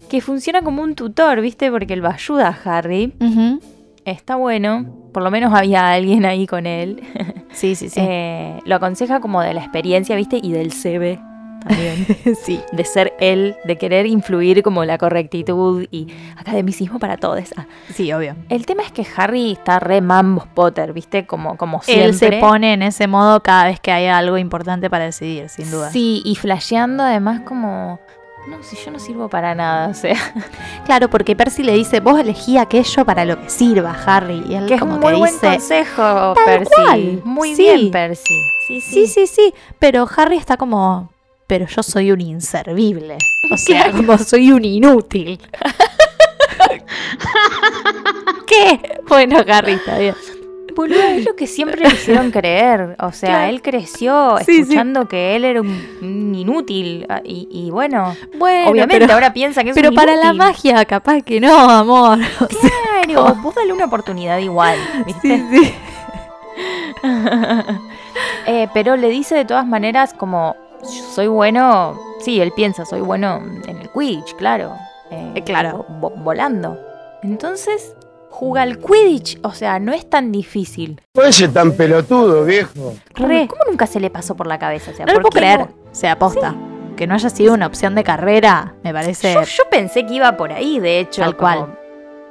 que 0.09 0.21
funciona 0.21 0.61
como 0.61 0.81
un 0.81 0.95
tutor, 0.95 1.41
¿viste? 1.41 1.71
Porque 1.71 1.93
él 1.93 2.03
va 2.03 2.09
a 2.09 2.13
ayudar 2.13 2.55
a 2.65 2.77
Harry. 2.77 3.13
Está 4.05 4.35
bueno. 4.35 4.85
Por 5.13 5.23
lo 5.23 5.31
menos 5.31 5.53
había 5.53 5.91
alguien 5.91 6.25
ahí 6.25 6.47
con 6.47 6.65
él. 6.65 7.01
Sí, 7.49 7.73
sí, 7.73 7.89
sí. 7.89 7.99
Eh, 8.03 8.59
lo 8.65 8.75
aconseja 8.75 9.19
como 9.19 9.41
de 9.41 9.51
la 9.55 9.61
experiencia, 9.61 10.15
¿viste? 10.15 10.39
Y 10.39 10.51
del 10.51 10.69
CB 10.73 11.17
también. 11.67 12.05
sí. 12.43 12.59
de 12.71 12.85
ser 12.85 13.13
él, 13.19 13.55
de 13.65 13.77
querer 13.77 14.05
influir 14.05 14.61
como 14.61 14.85
la 14.85 14.99
correctitud 14.99 15.87
y 15.89 16.07
academicismo 16.35 16.99
para 16.99 17.17
todos. 17.17 17.53
Ah, 17.57 17.65
Sí, 17.93 18.11
obvio. 18.13 18.35
El 18.49 18.67
tema 18.67 18.83
es 18.83 18.91
que 18.91 19.05
Harry 19.15 19.53
está 19.53 19.79
re 19.79 20.01
mambos 20.01 20.45
Potter, 20.47 20.93
¿viste? 20.93 21.25
Como, 21.25 21.57
como 21.57 21.81
siempre. 21.81 22.05
Él 22.05 22.13
se 22.13 22.31
pone 22.33 22.73
en 22.73 22.83
ese 22.83 23.07
modo 23.07 23.41
cada 23.41 23.65
vez 23.65 23.79
que 23.79 23.91
hay 23.91 24.05
algo 24.05 24.37
importante 24.37 24.89
para 24.89 25.05
decidir, 25.05 25.49
sin 25.49 25.71
duda. 25.71 25.89
Sí, 25.89 26.21
y 26.25 26.35
flasheando 26.35 27.03
además 27.03 27.41
como... 27.41 27.99
No, 28.47 28.63
si 28.63 28.75
yo 28.77 28.91
no 28.91 28.99
sirvo 28.99 29.27
para 29.29 29.53
nada, 29.55 29.89
o 29.89 29.93
sea... 29.93 30.15
Claro, 30.85 31.09
porque 31.09 31.35
Percy 31.35 31.63
le 31.63 31.73
dice, 31.73 31.99
vos 31.99 32.17
elegí 32.19 32.57
aquello 32.57 33.03
para 33.03 33.25
lo 33.25 33.41
que 33.41 33.49
sirva, 33.49 33.91
Harry. 34.05 34.41
Y 34.47 34.55
él 34.55 34.67
Que 34.67 34.75
es 34.75 34.79
como 34.79 34.93
un 34.95 34.99
que 35.01 35.07
muy 35.07 35.15
buen 35.19 35.33
dice, 35.33 35.47
consejo, 35.47 36.33
Percy. 36.45 36.71
cual, 36.73 37.21
Muy 37.25 37.55
sí. 37.55 37.63
bien, 37.63 37.91
Percy. 37.91 38.41
Sí, 38.67 38.79
sí, 38.81 39.07
sí, 39.07 39.27
sí. 39.27 39.53
Pero 39.79 40.07
Harry 40.15 40.37
está 40.37 40.55
como, 40.55 41.11
pero 41.45 41.65
yo 41.67 41.83
soy 41.83 42.11
un 42.13 42.21
inservible. 42.21 43.17
O 43.51 43.57
sea, 43.57 43.91
como 43.91 44.17
soy 44.17 44.51
un 44.51 44.63
inútil. 44.63 45.39
¿Qué? 48.47 48.99
Bueno, 49.07 49.43
Harry, 49.47 49.73
está 49.73 49.97
bien. 49.97 50.15
Es 50.85 51.25
lo 51.25 51.35
que 51.35 51.47
siempre 51.47 51.81
le 51.81 51.87
hicieron 51.89 52.31
creer. 52.31 52.95
O 52.99 53.11
sea, 53.11 53.29
Claro. 53.29 53.49
él 53.49 53.61
creció 53.61 54.37
Sí, 54.39 54.45
sí. 54.45 54.61
escuchando 54.61 55.07
que 55.07 55.35
él 55.35 55.45
era 55.45 55.61
un, 55.61 56.33
inútil. 56.35 57.05
ah, 57.09 57.21
Y, 57.23 57.47
y 57.51 57.71
bueno, 57.71 58.15
Bueno, 58.37 58.69
obviamente 58.71 58.99
pero- 58.99 59.13
ahora 59.13 59.33
piensa 59.33 59.63
que 59.63 59.69
es 59.71 59.75
Pero 59.75 59.89
un 59.89 59.95
para 59.95 60.15
la 60.15 60.33
magia, 60.33 60.85
capaz 60.85 61.21
que 61.23 61.39
no, 61.39 61.53
amor. 61.69 62.19
O 62.39 62.47
sea, 62.47 62.69
Claro, 63.03 63.35
vos 63.41 63.55
dale 63.55 63.71
una 63.73 63.85
oportunidad 63.85 64.37
igual, 64.39 64.77
¿viste? 65.05 65.37
sí, 65.37 65.45
sí. 65.51 65.73
Eh, 68.47 68.67
pero 68.73 68.95
le 68.95 69.09
dice 69.09 69.35
de 69.35 69.45
todas 69.45 69.67
maneras 69.67 70.13
como, 70.13 70.55
"Yo 70.81 71.03
soy 71.13 71.27
bueno, 71.27 71.99
sí, 72.19 72.39
él 72.41 72.51
piensa, 72.55 72.85
soy 72.85 73.01
bueno 73.01 73.41
en 73.67 73.77
el 73.77 73.89
Quidditch, 73.91 74.35
claro. 74.35 74.73
Eh, 75.11 75.33
Eh, 75.35 75.43
claro. 75.43 75.85
vo- 75.89 75.99
vo- 76.13 76.23
volando. 76.23 76.79
Entonces, 77.23 77.93
juega 78.37 78.61
al 78.61 78.77
Quidditch, 78.77 79.39
o 79.43 79.51
sea, 79.51 79.79
no 79.79 79.93
es 79.93 80.07
tan 80.09 80.31
difícil. 80.31 81.01
Oye, 81.15 81.47
tan 81.47 81.71
pelotudo, 81.73 82.45
viejo. 82.45 82.93
Re, 83.15 83.47
¿Cómo 83.47 83.63
nunca 83.67 83.87
se 83.87 83.99
le 83.99 84.09
pasó 84.11 84.35
por 84.35 84.45
la 84.45 84.59
cabeza? 84.59 84.91
O 84.91 84.93
sea, 84.93 85.05
No 85.07 85.13
lo 85.13 85.21
¿por 85.21 85.31
puedo 85.31 85.33
qué 85.33 85.39
creer. 85.39 85.67
Se 85.91 86.07
aposta. 86.07 86.55
Que 86.95 87.07
no 87.07 87.15
haya 87.15 87.29
sido 87.29 87.53
una 87.53 87.65
opción 87.67 87.95
de 87.95 88.03
carrera, 88.03 88.75
me 88.83 88.93
parece. 88.93 89.33
Yo, 89.33 89.41
yo 89.43 89.63
pensé 89.71 90.05
que 90.05 90.13
iba 90.13 90.37
por 90.37 90.51
ahí, 90.51 90.79
de 90.79 90.99
hecho. 90.99 91.21
Tal 91.21 91.35
como- 91.35 91.51
cual. 91.65 91.79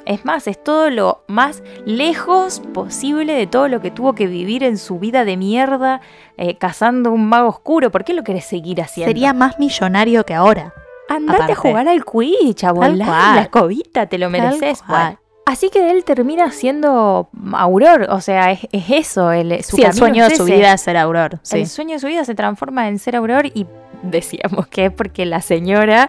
Es 0.05 0.25
más, 0.25 0.47
es 0.47 0.63
todo 0.63 0.89
lo 0.91 1.25
más 1.27 1.65
lejos 1.85 2.63
posible 2.73 3.33
de 3.33 3.49
todo 3.49 3.67
lo 3.67 3.81
que 3.81 3.91
tuvo 3.91 4.15
que 4.15 4.29
vivir 4.29 4.63
en 4.63 4.79
su 4.79 5.01
vida 5.01 5.25
de 5.25 5.37
mierda 5.37 6.01
eh, 6.37 6.57
cazando 6.59 7.11
un 7.11 7.29
mago 7.29 7.49
oscuro. 7.49 7.91
¿Por 7.91 8.05
qué 8.05 8.13
lo 8.13 8.23
querés 8.23 8.45
seguir 8.45 8.81
haciendo? 8.81 9.11
Sería 9.11 9.33
más 9.33 9.59
millonario 9.59 10.25
que 10.25 10.35
ahora. 10.35 10.73
Andate 11.09 11.37
aparte. 11.43 11.53
a 11.53 11.57
jugar 11.57 11.89
al 11.89 12.05
Quidditch, 12.05 12.63
a 12.63 12.71
volar 12.73 13.35
la 13.35 13.41
escobita, 13.43 14.07
te 14.07 14.19
lo 14.19 14.31
mereces. 14.31 14.81
Bueno, 14.87 15.19
Así 15.47 15.71
que 15.71 15.91
él 15.93 16.03
termina 16.05 16.51
siendo 16.51 17.29
Auror, 17.55 18.09
o 18.11 18.21
sea, 18.21 18.51
es, 18.51 18.67
es 18.73 18.85
eso, 18.91 19.31
el, 19.31 19.63
su 19.63 19.77
sí, 19.77 19.83
el 19.85 19.93
sueño 19.95 20.25
es 20.25 20.31
de 20.31 20.37
su 20.37 20.45
ese. 20.47 20.57
vida 20.57 20.73
es 20.73 20.81
ser 20.81 20.97
Auror. 20.97 21.39
Sí. 21.43 21.59
El 21.61 21.69
sueño 21.69 21.93
de 21.95 22.01
su 22.01 22.09
vida 22.09 22.25
se 22.25 22.35
transforma 22.35 22.89
en 22.89 22.99
ser 22.99 23.15
Auror 23.15 23.47
y 23.47 23.65
decíamos 24.03 24.67
que 24.67 24.87
es 24.87 24.93
porque 24.93 25.25
la 25.25 25.41
señora 25.41 26.09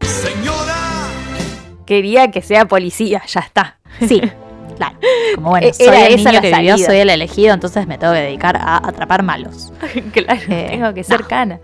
quería 1.86 2.32
que 2.32 2.42
sea 2.42 2.66
policía, 2.66 3.22
ya 3.28 3.42
está. 3.42 3.78
Sí, 4.08 4.22
claro. 4.78 4.98
Como 5.36 5.50
bueno, 5.50 5.68
E- 5.68 5.74
soy 5.74 5.88
era 5.88 6.08
el 6.08 6.16
esa 6.16 6.30
niño 6.32 6.32
la 6.34 6.42
que 6.42 6.48
vivió, 6.56 6.72
salida. 6.72 6.88
soy 6.88 6.98
el 6.98 7.10
elegido, 7.10 7.54
entonces 7.54 7.88
me 7.88 7.98
tengo 7.98 8.14
que 8.14 8.20
dedicar 8.22 8.58
a 8.58 8.78
atrapar 8.78 9.24
malos. 9.24 9.72
claro, 10.14 10.42
Eh, 10.50 10.68
tengo 10.72 10.94
que 10.94 11.04
ser 11.04 11.22
no. 11.22 11.28
cana. 11.28 11.60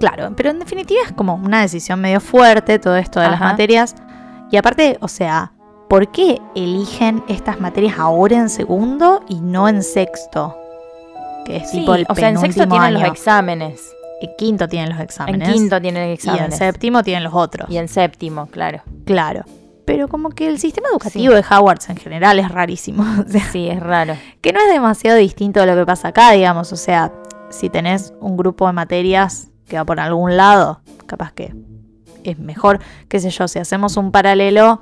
Claro, 0.00 0.32
pero 0.36 0.50
en 0.50 0.58
definitiva 0.58 1.02
es 1.06 1.12
como 1.12 1.34
una 1.36 1.60
decisión 1.62 2.00
medio 2.00 2.20
fuerte 2.20 2.78
todo 2.78 2.96
esto 2.96 3.20
de 3.20 3.28
las 3.28 3.40
materias. 3.40 3.94
Y 4.50 4.56
aparte, 4.56 4.98
o 5.00 5.08
sea, 5.08 5.52
¿por 5.88 6.10
qué 6.10 6.40
eligen 6.54 7.22
estas 7.28 7.60
materias 7.60 7.98
ahora 7.98 8.36
en 8.36 8.48
segundo 8.48 9.22
y 9.28 9.40
no 9.40 9.68
en 9.68 9.82
sexto? 9.82 10.56
Que 11.44 11.56
es 11.56 11.70
Sí, 11.70 11.80
tipo 11.80 11.94
el 11.94 12.06
o 12.08 12.14
sea, 12.14 12.28
en 12.30 12.38
sexto 12.38 12.66
tienen 12.68 12.94
los 12.94 13.02
exámenes. 13.04 13.90
En 14.20 14.30
quinto 14.38 14.68
tienen 14.68 14.88
los 14.90 14.98
En 14.98 15.04
exámenes. 15.04 15.52
quinto 15.52 15.80
tienen 15.80 16.08
y 16.08 16.12
exámenes. 16.12 16.52
en 16.52 16.58
séptimo 16.58 17.02
tienen 17.02 17.24
los 17.24 17.34
otros. 17.34 17.68
Y 17.68 17.76
en 17.76 17.88
séptimo, 17.88 18.46
claro. 18.46 18.82
Claro. 19.04 19.44
Pero 19.84 20.08
como 20.08 20.30
que 20.30 20.48
el 20.48 20.58
sistema 20.58 20.88
educativo 20.90 21.34
de 21.34 21.40
Hogwarts 21.48 21.90
en 21.90 21.96
general 21.96 22.38
es 22.38 22.48
rarísimo. 22.50 23.04
O 23.26 23.30
sea, 23.30 23.42
Sí, 23.52 23.68
es 23.68 23.80
raro. 23.80 24.14
que 24.40 24.52
no 24.52 24.60
es 24.60 24.72
demasiado 24.72 25.18
distinto 25.18 25.60
de 25.60 25.66
lo 25.66 25.74
que 25.76 25.84
pasa 25.84 26.08
acá, 26.08 26.30
digamos. 26.30 26.72
O 26.72 26.76
sea, 26.76 27.12
si 27.50 27.68
tenés 27.68 28.14
un 28.20 28.36
grupo 28.38 28.66
de 28.66 28.72
materias 28.72 29.48
que 29.68 29.76
va 29.76 29.84
por 29.84 30.00
algún 30.00 30.36
lado, 30.38 30.80
capaz 31.06 31.32
que 31.32 31.54
es 32.22 32.38
mejor, 32.38 32.78
qué 33.08 33.20
sé 33.20 33.28
yo, 33.28 33.46
si 33.48 33.58
hacemos 33.58 33.98
un 33.98 34.10
paralelo 34.10 34.80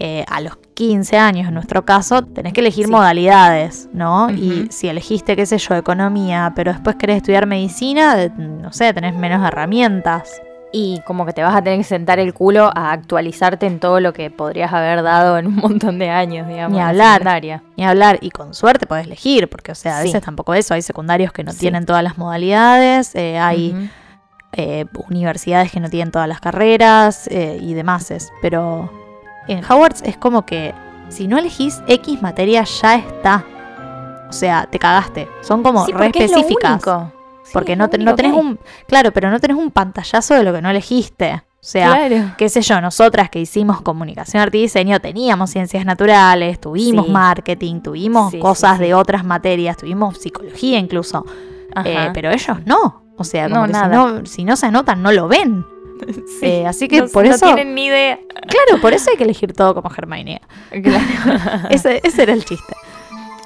eh, 0.00 0.24
a 0.28 0.40
los 0.40 0.56
15 0.74 1.18
años, 1.18 1.48
en 1.48 1.54
nuestro 1.54 1.84
caso, 1.84 2.22
tenés 2.22 2.52
que 2.52 2.60
elegir 2.60 2.86
Sí. 2.86 2.90
modalidades, 2.90 3.88
¿no? 3.92 4.30
Y 4.30 4.68
si 4.70 4.88
elegiste, 4.88 5.34
qué 5.34 5.44
sé 5.44 5.58
yo, 5.58 5.74
economía, 5.74 6.52
pero 6.54 6.72
después 6.72 6.94
querés 6.96 7.16
estudiar 7.16 7.46
medicina, 7.46 8.28
no 8.38 8.72
sé, 8.72 8.92
tenés 8.94 9.14
menos 9.16 9.44
herramientas. 9.46 10.40
Y 10.70 11.00
como 11.06 11.24
que 11.24 11.32
te 11.32 11.42
vas 11.42 11.56
a 11.56 11.62
tener 11.62 11.78
que 11.78 11.84
sentar 11.84 12.18
el 12.18 12.34
culo 12.34 12.70
a 12.74 12.92
actualizarte 12.92 13.66
en 13.66 13.80
todo 13.80 14.00
lo 14.00 14.12
que 14.12 14.30
podrías 14.30 14.70
haber 14.72 15.02
dado 15.02 15.38
en 15.38 15.46
un 15.46 15.56
montón 15.56 15.98
de 15.98 16.10
años, 16.10 16.46
digamos. 16.46 16.76
Ni 16.76 16.82
hablar. 16.84 17.14
secundaria. 17.14 17.62
Ni 17.78 17.84
hablar, 17.86 18.18
y 18.20 18.30
con 18.30 18.52
suerte 18.52 18.86
podés 18.86 19.06
elegir, 19.06 19.48
porque, 19.48 19.72
o 19.72 19.74
sea, 19.74 19.96
a 19.98 20.02
Sí. 20.02 20.08
veces 20.08 20.22
tampoco 20.22 20.52
eso. 20.54 20.74
Hay 20.74 20.82
secundarios 20.82 21.32
que 21.32 21.42
no 21.42 21.52
Sí. 21.52 21.58
tienen 21.60 21.86
todas 21.86 22.04
las 22.04 22.18
modalidades, 22.18 23.14
eh, 23.14 23.38
hay 23.38 23.90
eh, 24.52 24.84
universidades 25.10 25.70
que 25.72 25.80
no 25.80 25.88
tienen 25.90 26.10
todas 26.10 26.28
las 26.28 26.40
carreras 26.40 27.28
y 27.30 27.74
demás. 27.74 28.12
Pero 28.42 28.90
en 29.48 29.64
Hogwarts 29.64 30.02
es 30.02 30.16
como 30.16 30.44
que 30.46 30.74
si 31.08 31.26
no 31.28 31.38
elegís 31.38 31.82
X 31.86 32.20
materia, 32.22 32.64
ya 32.64 32.96
está. 32.96 33.44
O 34.28 34.32
sea, 34.32 34.66
te 34.70 34.78
cagaste. 34.78 35.28
Son 35.42 35.62
como 35.62 35.86
Sí, 35.86 35.92
re 35.92 35.98
porque 36.06 36.24
es 36.24 36.30
lo 36.30 36.36
específicas. 36.38 36.72
único. 36.72 37.12
Sí, 37.44 37.50
porque 37.54 37.72
es 37.72 37.78
no, 37.78 37.86
lo 37.90 37.98
no 38.04 38.14
tenés 38.14 38.32
hay. 38.32 38.38
un. 38.38 38.58
Claro, 38.86 39.10
pero 39.12 39.30
no 39.30 39.40
tenés 39.40 39.56
un 39.56 39.70
pantallazo 39.70 40.34
de 40.34 40.42
lo 40.44 40.52
que 40.52 40.60
no 40.60 40.68
elegiste. 40.70 41.42
O 41.60 41.64
sea, 41.68 42.06
Claro. 42.06 42.34
qué 42.36 42.48
sé 42.48 42.60
yo, 42.62 42.80
nosotras 42.80 43.30
que 43.30 43.40
hicimos 43.40 43.80
comunicación, 43.80 44.42
arte 44.42 44.58
y 44.58 44.62
diseño, 44.62 45.00
teníamos 45.00 45.50
ciencias 45.50 45.84
naturales, 45.84 46.60
tuvimos 46.60 47.06
Sí. 47.06 47.10
marketing, 47.12 47.80
tuvimos 47.80 48.32
cosas 48.36 48.78
de 48.78 48.94
otras 48.94 49.24
materias, 49.24 49.76
tuvimos 49.76 50.18
psicología 50.18 50.78
incluso. 50.78 51.24
Eh, 51.84 52.10
pero 52.14 52.30
ellos 52.30 52.58
no. 52.66 53.02
O 53.16 53.24
sea, 53.24 53.48
como 53.48 53.60
No, 53.62 53.66
que 53.66 53.72
nada. 53.72 53.88
Si, 53.88 53.96
no, 54.20 54.26
si 54.26 54.44
no 54.44 54.56
se 54.56 54.66
anotan, 54.66 55.02
no 55.02 55.10
lo 55.10 55.26
ven. 55.26 55.66
Sí. 56.40 56.46
Eh, 56.46 56.66
así 56.66 56.88
que 56.88 57.00
No- 57.02 57.08
por 57.08 57.26
no 57.26 57.34
eso. 57.34 57.46
tienen 57.46 57.74
ni 57.74 57.86
idea. 57.86 58.18
Claro, 58.48 58.80
por 58.80 58.92
eso 58.92 59.10
hay 59.10 59.16
que 59.16 59.24
elegir 59.24 59.52
todo 59.52 59.74
como 59.74 59.90
Hermione. 59.96 60.40
Claro. 60.82 61.04
Ese, 61.70 62.00
ese 62.04 62.22
era 62.22 62.32
el 62.32 62.44
chiste. 62.44 62.74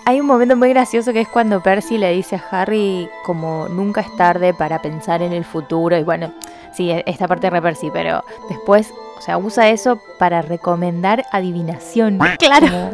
Hay 0.05 0.19
un 0.21 0.27
momento 0.27 0.57
muy 0.57 0.69
gracioso 0.71 1.13
que 1.13 1.21
es 1.21 1.29
cuando 1.29 1.63
Percy 1.63 1.97
le 1.97 2.13
dice 2.13 2.35
a 2.37 2.45
Harry 2.51 3.09
como 3.25 3.69
nunca 3.69 4.01
es 4.01 4.17
tarde 4.17 4.53
para 4.53 4.83
pensar 4.83 5.23
en 5.23 5.33
el 5.33 5.45
futuro. 5.45 5.97
Y 5.97 6.03
bueno, 6.03 6.35
sí, 6.75 6.91
e- 6.91 7.05
esta 7.07 7.29
parte 7.29 7.47
de 7.47 7.51
re 7.51 7.63
Percy, 7.63 7.89
pero 7.93 8.25
después, 8.49 8.93
o 9.17 9.21
sea, 9.21 9.39
usa 9.39 9.69
eso 9.71 10.01
para 10.19 10.43
recomendar 10.43 11.25
adivinación. 11.31 12.19
Claro. 12.39 12.67
Como, 12.67 12.91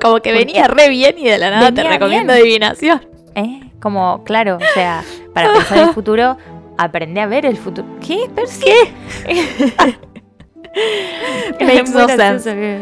Como 0.00 0.20
que 0.20 0.32
venía 0.32 0.68
re 0.68 0.88
bien 0.88 1.16
y 1.18 1.24
de 1.28 1.38
la 1.38 1.50
nada 1.50 1.72
te 1.72 1.82
recomiendo 1.82 2.32
bien. 2.32 2.44
adivinación. 2.44 3.02
¿eh? 3.34 3.60
Como, 3.80 4.22
claro, 4.22 4.56
o 4.58 4.74
sea, 4.74 5.02
para 5.34 5.52
pensar 5.52 5.78
en 5.78 5.88
el 5.88 5.94
futuro, 5.94 6.36
aprende 6.84 7.20
a 7.20 7.26
ver 7.26 7.46
el 7.46 7.56
futuro. 7.56 7.86
¿Qué? 8.00 8.28
¿Percy? 8.34 8.66
Makes 11.60 11.80
Es 11.82 11.90
no 11.94 12.08
sense. 12.08 12.80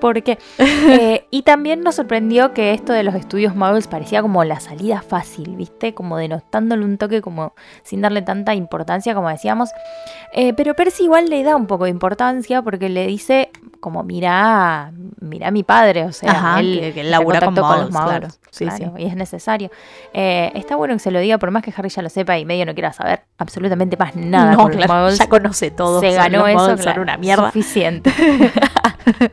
¿Por 0.00 0.22
qué? 0.22 0.38
Eh, 0.92 1.26
y 1.30 1.42
también 1.42 1.82
nos 1.82 1.94
sorprendió 1.94 2.52
que 2.52 2.72
esto 2.74 2.92
de 2.92 3.02
los 3.02 3.14
estudios 3.14 3.54
Muggles 3.54 3.86
parecía 3.86 4.20
como 4.20 4.42
la 4.44 4.58
salida 4.60 5.00
fácil, 5.00 5.54
¿viste? 5.56 5.94
Como 5.94 6.16
denostándole 6.18 6.84
un 6.84 6.98
toque, 6.98 7.22
como 7.22 7.54
sin 7.82 8.00
darle 8.00 8.20
tanta 8.22 8.54
importancia, 8.54 9.14
como 9.14 9.28
decíamos. 9.28 9.70
Eh, 10.32 10.52
pero 10.54 10.74
Percy 10.74 11.04
igual 11.04 11.28
le 11.30 11.42
da 11.44 11.54
un 11.56 11.66
poco 11.66 11.84
de 11.84 11.90
importancia 11.90 12.62
porque 12.62 12.88
le 12.88 13.06
dice, 13.06 13.50
como, 13.80 14.02
mira, 14.02 14.92
mira 15.20 15.48
a 15.48 15.50
mi 15.50 15.62
padre, 15.62 16.04
o 16.04 16.12
sea, 16.12 16.32
Ajá, 16.32 16.60
él, 16.60 16.78
que- 16.80 16.92
que 16.94 17.04
labura 17.04 17.40
con 17.40 17.54
contacto 17.54 17.90
Muggles, 17.90 18.04
claro. 18.04 18.28
Sí, 18.50 18.66
claro, 18.66 18.94
y 18.98 19.06
es 19.06 19.14
necesario. 19.16 19.70
Eh, 20.12 20.50
está 20.54 20.76
bueno 20.76 20.94
que 20.94 21.00
se 21.00 21.10
lo 21.10 21.20
diga, 21.20 21.38
por 21.38 21.50
más 21.52 21.62
que 21.62 21.72
Harry 21.76 21.88
ya 21.88 22.02
lo 22.02 22.10
sepa 22.10 22.38
y 22.38 22.44
medio 22.44 22.66
no 22.66 22.74
quiera 22.74 22.92
saber 22.92 23.22
absolutamente 23.38 23.96
más 23.96 24.14
nada 24.14 24.52
no, 24.52 24.58
con 24.64 24.72
los 24.72 24.76
claro, 24.84 25.00
Muggles. 25.00 25.18
ya 25.18 25.28
conoce 25.28 25.70
todo. 25.70 26.00
Se 26.00 26.12
ganó 26.12 26.46
los 26.46 26.50
eso, 26.50 26.82
claro, 26.82 27.02
una 27.02 27.16
mierda. 27.16 27.31
Suficiente. 27.36 28.10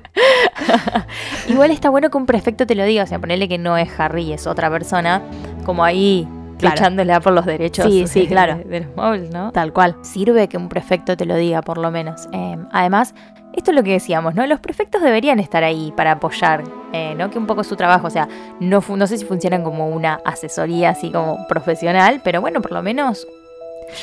Igual 1.48 1.72
está 1.72 1.90
bueno 1.90 2.10
que 2.10 2.18
un 2.18 2.26
prefecto 2.26 2.66
te 2.68 2.76
lo 2.76 2.84
diga, 2.86 3.04
o 3.04 3.08
sea, 3.08 3.20
ponerle 3.20 3.48
que 3.48 3.58
no 3.58 3.78
es 3.78 3.90
Harry, 4.00 4.32
es 4.34 4.48
otra 4.48 4.70
persona, 4.70 5.22
como 5.66 5.84
ahí 5.84 6.28
Claro. 6.58 6.76
luchándole 6.76 7.18
por 7.22 7.32
los 7.32 7.46
derechos 7.46 7.86
Sí, 7.86 8.06
sí, 8.08 8.22
de- 8.24 8.28
claro. 8.28 8.58
de, 8.58 8.64
de 8.66 8.80
los 8.82 8.94
Muggles, 8.98 9.32
¿no? 9.32 9.54
Tal 9.54 9.72
cual. 9.72 9.96
Sirve 10.02 10.50
que 10.50 10.58
un 10.58 10.68
prefecto 10.68 11.16
te 11.16 11.26
lo 11.26 11.36
diga, 11.38 11.62
por 11.62 11.78
lo 11.78 11.90
menos. 11.90 12.28
Eh, 12.34 12.58
además, 12.74 13.16
esto 13.54 13.72
es 13.72 13.78
lo 13.78 13.82
que 13.84 13.94
decíamos, 13.94 14.36
¿no? 14.36 14.46
Los 14.46 14.60
prefectos 14.60 15.02
deberían 15.02 15.40
estar 15.40 15.64
ahí 15.64 15.94
para 15.96 16.12
apoyar, 16.12 16.66
eh, 16.92 17.16
¿no? 17.18 17.30
Que 17.30 17.38
un 17.38 17.48
poco 17.48 17.62
es 17.62 17.68
su 17.68 17.78
trabajo, 17.78 18.08
o 18.08 18.10
sea, 18.10 18.28
no, 18.60 18.84
no 18.90 19.08
sé 19.08 19.18
si 19.18 19.24
funcionan 19.24 19.64
como 19.64 19.88
una 19.88 20.20
asesoría 20.26 20.90
así 20.90 21.12
como 21.12 21.48
profesional, 21.48 22.20
pero 22.26 22.42
bueno, 22.42 22.62
por 22.62 22.74
lo 22.74 22.84
menos 22.84 23.26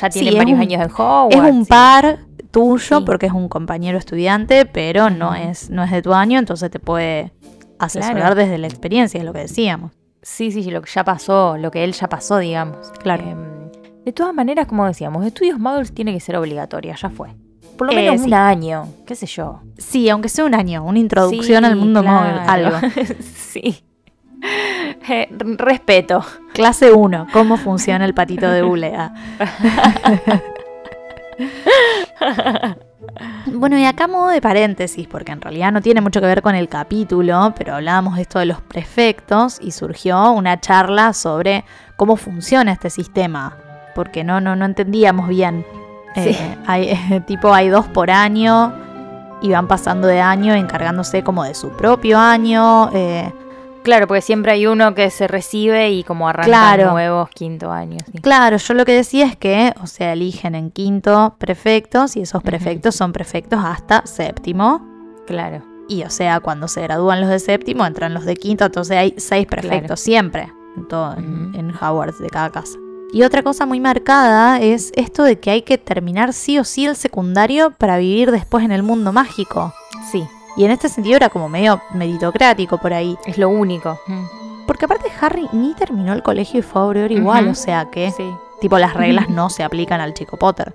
ya 0.01 0.09
tienen 0.09 0.35
varios 0.37 0.55
un- 0.57 0.61
años 0.63 0.81
en 0.83 0.91
Hogwarts. 0.91 1.35
Es 1.35 1.53
un 1.53 1.63
sí. 1.63 1.69
par 1.69 2.17
tuyo 2.61 2.97
Sí. 2.99 3.03
porque 3.05 3.25
es 3.27 3.31
un 3.33 3.47
compañero 3.49 3.97
estudiante, 3.97 4.65
pero 4.65 5.09
no 5.09 5.35
es, 5.35 5.69
no 5.69 5.83
es 5.83 5.91
de 5.91 6.01
tu 6.01 6.13
año, 6.13 6.39
entonces 6.39 6.69
te 6.71 6.79
puede 6.79 7.31
asesorar 7.79 8.15
Claro. 8.17 8.35
desde 8.35 8.57
la 8.57 8.67
experiencia, 8.67 9.19
es 9.19 9.23
lo 9.25 9.33
que 9.33 9.39
decíamos. 9.39 9.91
Sí, 10.21 10.51
sí, 10.51 10.63
sí, 10.63 10.71
lo 10.71 10.81
que 10.81 10.89
ya 10.91 11.03
pasó, 11.03 11.57
lo 11.57 11.69
que 11.71 11.83
él 11.83 11.93
ya 11.93 12.07
pasó, 12.09 12.37
digamos. 12.39 12.91
Claro. 13.01 13.23
Em, 13.23 14.03
de 14.05 14.11
todas 14.13 14.33
maneras, 14.33 14.65
como 14.67 14.85
decíamos, 14.85 15.25
estudios 15.25 15.59
Muggles 15.59 15.93
tiene 15.93 16.13
que 16.13 16.19
ser 16.19 16.35
obligatoria, 16.37 16.95
ya 16.95 17.09
fue. 17.09 17.29
Por 17.77 17.87
lo 17.87 17.93
Eh, 17.93 17.95
menos 17.97 18.21
sí. 18.21 18.27
un 18.27 18.33
año, 18.33 18.87
qué 19.05 19.13
sé 19.15 19.27
yo. 19.27 19.61
Sí, 19.77 20.09
aunque 20.09 20.29
sea 20.29 20.45
un 20.45 20.55
año, 20.55 20.83
una 20.83 20.97
introducción 20.99 21.63
Sí, 21.63 21.69
al 21.69 21.75
mundo 21.75 22.01
claro. 22.01 22.41
algo. 22.47 22.77
sí. 23.19 23.83
Eh, 25.09 25.27
respeto. 25.57 26.23
Clase 26.53 26.91
1, 26.91 27.27
cómo 27.33 27.57
funciona 27.57 28.03
el 28.05 28.13
patito 28.13 28.49
de 28.49 28.63
hule. 28.69 28.93
Bueno, 33.53 33.77
y 33.77 33.85
acá 33.85 34.07
modo 34.07 34.29
de 34.29 34.41
paréntesis, 34.41 35.07
porque 35.07 35.31
en 35.31 35.41
realidad 35.41 35.71
no 35.71 35.81
tiene 35.81 36.01
mucho 36.01 36.19
que 36.19 36.27
ver 36.27 36.41
con 36.41 36.55
el 36.55 36.67
capítulo, 36.67 37.53
pero 37.57 37.75
hablábamos 37.75 38.15
de 38.15 38.23
esto 38.23 38.39
de 38.39 38.45
los 38.45 38.61
prefectos 38.61 39.59
y 39.61 39.71
surgió 39.71 40.31
una 40.31 40.59
charla 40.59 41.13
sobre 41.13 41.63
cómo 41.95 42.15
funciona 42.17 42.71
este 42.71 42.89
sistema, 42.89 43.55
porque 43.95 44.23
no, 44.23 44.41
no, 44.41 44.55
no 44.55 44.65
entendíamos 44.65 45.27
bien. 45.29 45.65
Sí. 46.15 46.29
Eh, 46.29 46.57
hay, 46.65 47.23
tipo, 47.27 47.53
hay 47.53 47.69
dos 47.69 47.87
por 47.87 48.11
año 48.11 48.73
y 49.41 49.49
van 49.49 49.67
pasando 49.67 50.07
de 50.07 50.19
año 50.19 50.53
encargándose 50.55 51.23
como 51.23 51.43
de 51.43 51.53
su 51.53 51.69
propio 51.71 52.19
año. 52.19 52.89
eh, 52.93 53.31
Claro, 53.87 54.05
porque 54.05 54.21
siempre 54.21 54.51
hay 54.51 54.67
uno 54.67 54.93
que 54.93 55.09
se 55.09 55.29
recibe 55.29 55.91
y 55.91 56.03
como 56.03 56.27
arrancan 56.27 56.49
Claro. 56.51 56.91
nuevos 56.91 57.29
quinto 57.29 57.71
años. 57.71 58.03
sí. 58.11 58.17
Claro, 58.19 58.57
yo 58.57 58.73
lo 58.73 58.83
que 58.83 58.91
decía 58.91 59.25
es 59.27 59.37
que, 59.37 59.73
o 59.81 59.87
sea, 59.87 60.11
eligen 60.11 60.55
en 60.55 60.71
quinto 60.71 61.35
prefectos 61.39 62.17
y 62.17 62.21
esos 62.23 62.43
prefectos 62.43 62.95
son 62.95 63.13
prefectos 63.13 63.61
hasta 63.63 64.05
séptimo. 64.05 64.85
Claro. 65.25 65.63
Y, 65.87 66.03
o 66.03 66.09
sea, 66.09 66.41
cuando 66.41 66.67
se 66.67 66.81
gradúan 66.81 67.21
los 67.21 67.29
de 67.29 67.39
séptimo, 67.39 67.85
entran 67.85 68.13
los 68.13 68.25
de 68.25 68.35
quinto, 68.35 68.65
entonces 68.65 68.97
hay 68.97 69.13
seis 69.17 69.47
prefectos 69.47 69.79
Claro. 69.85 69.95
siempre 69.97 70.51
en, 70.75 70.87
todo, 70.89 71.13
en, 71.15 71.71
Hogwarts 71.81 72.19
de 72.19 72.29
cada 72.29 72.49
casa. 72.49 72.77
Y 73.13 73.23
otra 73.23 73.41
cosa 73.41 73.65
muy 73.65 73.79
marcada 73.79 74.59
es 74.59 74.91
esto 74.97 75.23
de 75.23 75.39
que 75.39 75.49
hay 75.49 75.61
que 75.61 75.77
terminar 75.77 76.33
sí 76.33 76.59
o 76.59 76.65
sí 76.65 76.85
el 76.85 76.97
secundario 76.97 77.71
para 77.71 77.97
vivir 77.97 78.31
después 78.31 78.65
en 78.65 78.73
el 78.73 78.83
mundo 78.83 79.13
mágico. 79.13 79.73
Sí, 80.11 80.27
Y 80.57 80.65
en 80.65 80.71
este 80.71 80.89
sentido 80.89 81.17
era 81.17 81.29
como 81.29 81.47
medio 81.49 81.81
meritocrático 81.93 82.77
por 82.79 82.93
ahí. 82.93 83.17
es 83.25 83.37
lo 83.37 83.49
único. 83.49 83.99
Porque 84.65 84.85
aparte 84.85 85.09
Harry 85.21 85.47
ni 85.53 85.73
terminó 85.75 86.13
el 86.13 86.23
colegio 86.23 86.59
y 86.59 86.63
fue 86.63 86.81
a 86.81 86.85
Aurora 86.85 87.13
igual, 87.13 87.47
o 87.47 87.55
sea 87.55 87.87
que... 87.91 88.11
Sí. 88.11 88.29
Tipo, 88.59 88.79
las 88.79 88.95
reglas 88.95 89.29
no 89.29 89.51
se 89.51 89.63
aplican 89.63 90.01
al 90.01 90.15
chico 90.15 90.35
Potter. 90.37 90.73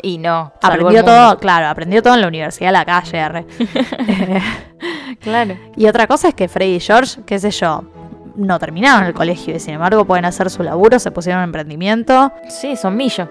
Y 0.00 0.18
no. 0.18 0.52
Aprendió 0.62 1.04
todo, 1.04 1.36
claro, 1.38 1.66
aprendió 1.66 2.00
todo 2.00 2.14
en 2.14 2.20
la 2.20 2.28
universidad 2.28 2.68
de 2.68 2.72
la 2.72 2.84
calle, 2.84 3.18
R. 3.18 3.46
Claro. 5.20 5.56
y 5.74 5.86
otra 5.88 6.06
cosa 6.06 6.28
es 6.28 6.34
que 6.34 6.46
Freddy 6.46 6.76
y 6.76 6.80
George, 6.80 7.22
qué 7.26 7.40
sé 7.40 7.50
yo, 7.50 7.82
no 8.36 8.58
terminaron 8.60 9.04
el 9.04 9.14
colegio 9.14 9.56
y 9.56 9.58
sin 9.60 9.74
embargo 9.74 10.04
pueden 10.04 10.24
hacer 10.24 10.48
su 10.48 10.62
laburo, 10.62 10.98
se 11.00 11.10
pusieron 11.10 11.40
en 11.42 11.46
emprendimiento. 11.48 12.32
Sí, 12.48 12.76
son 12.76 12.96
millo. 12.96 13.28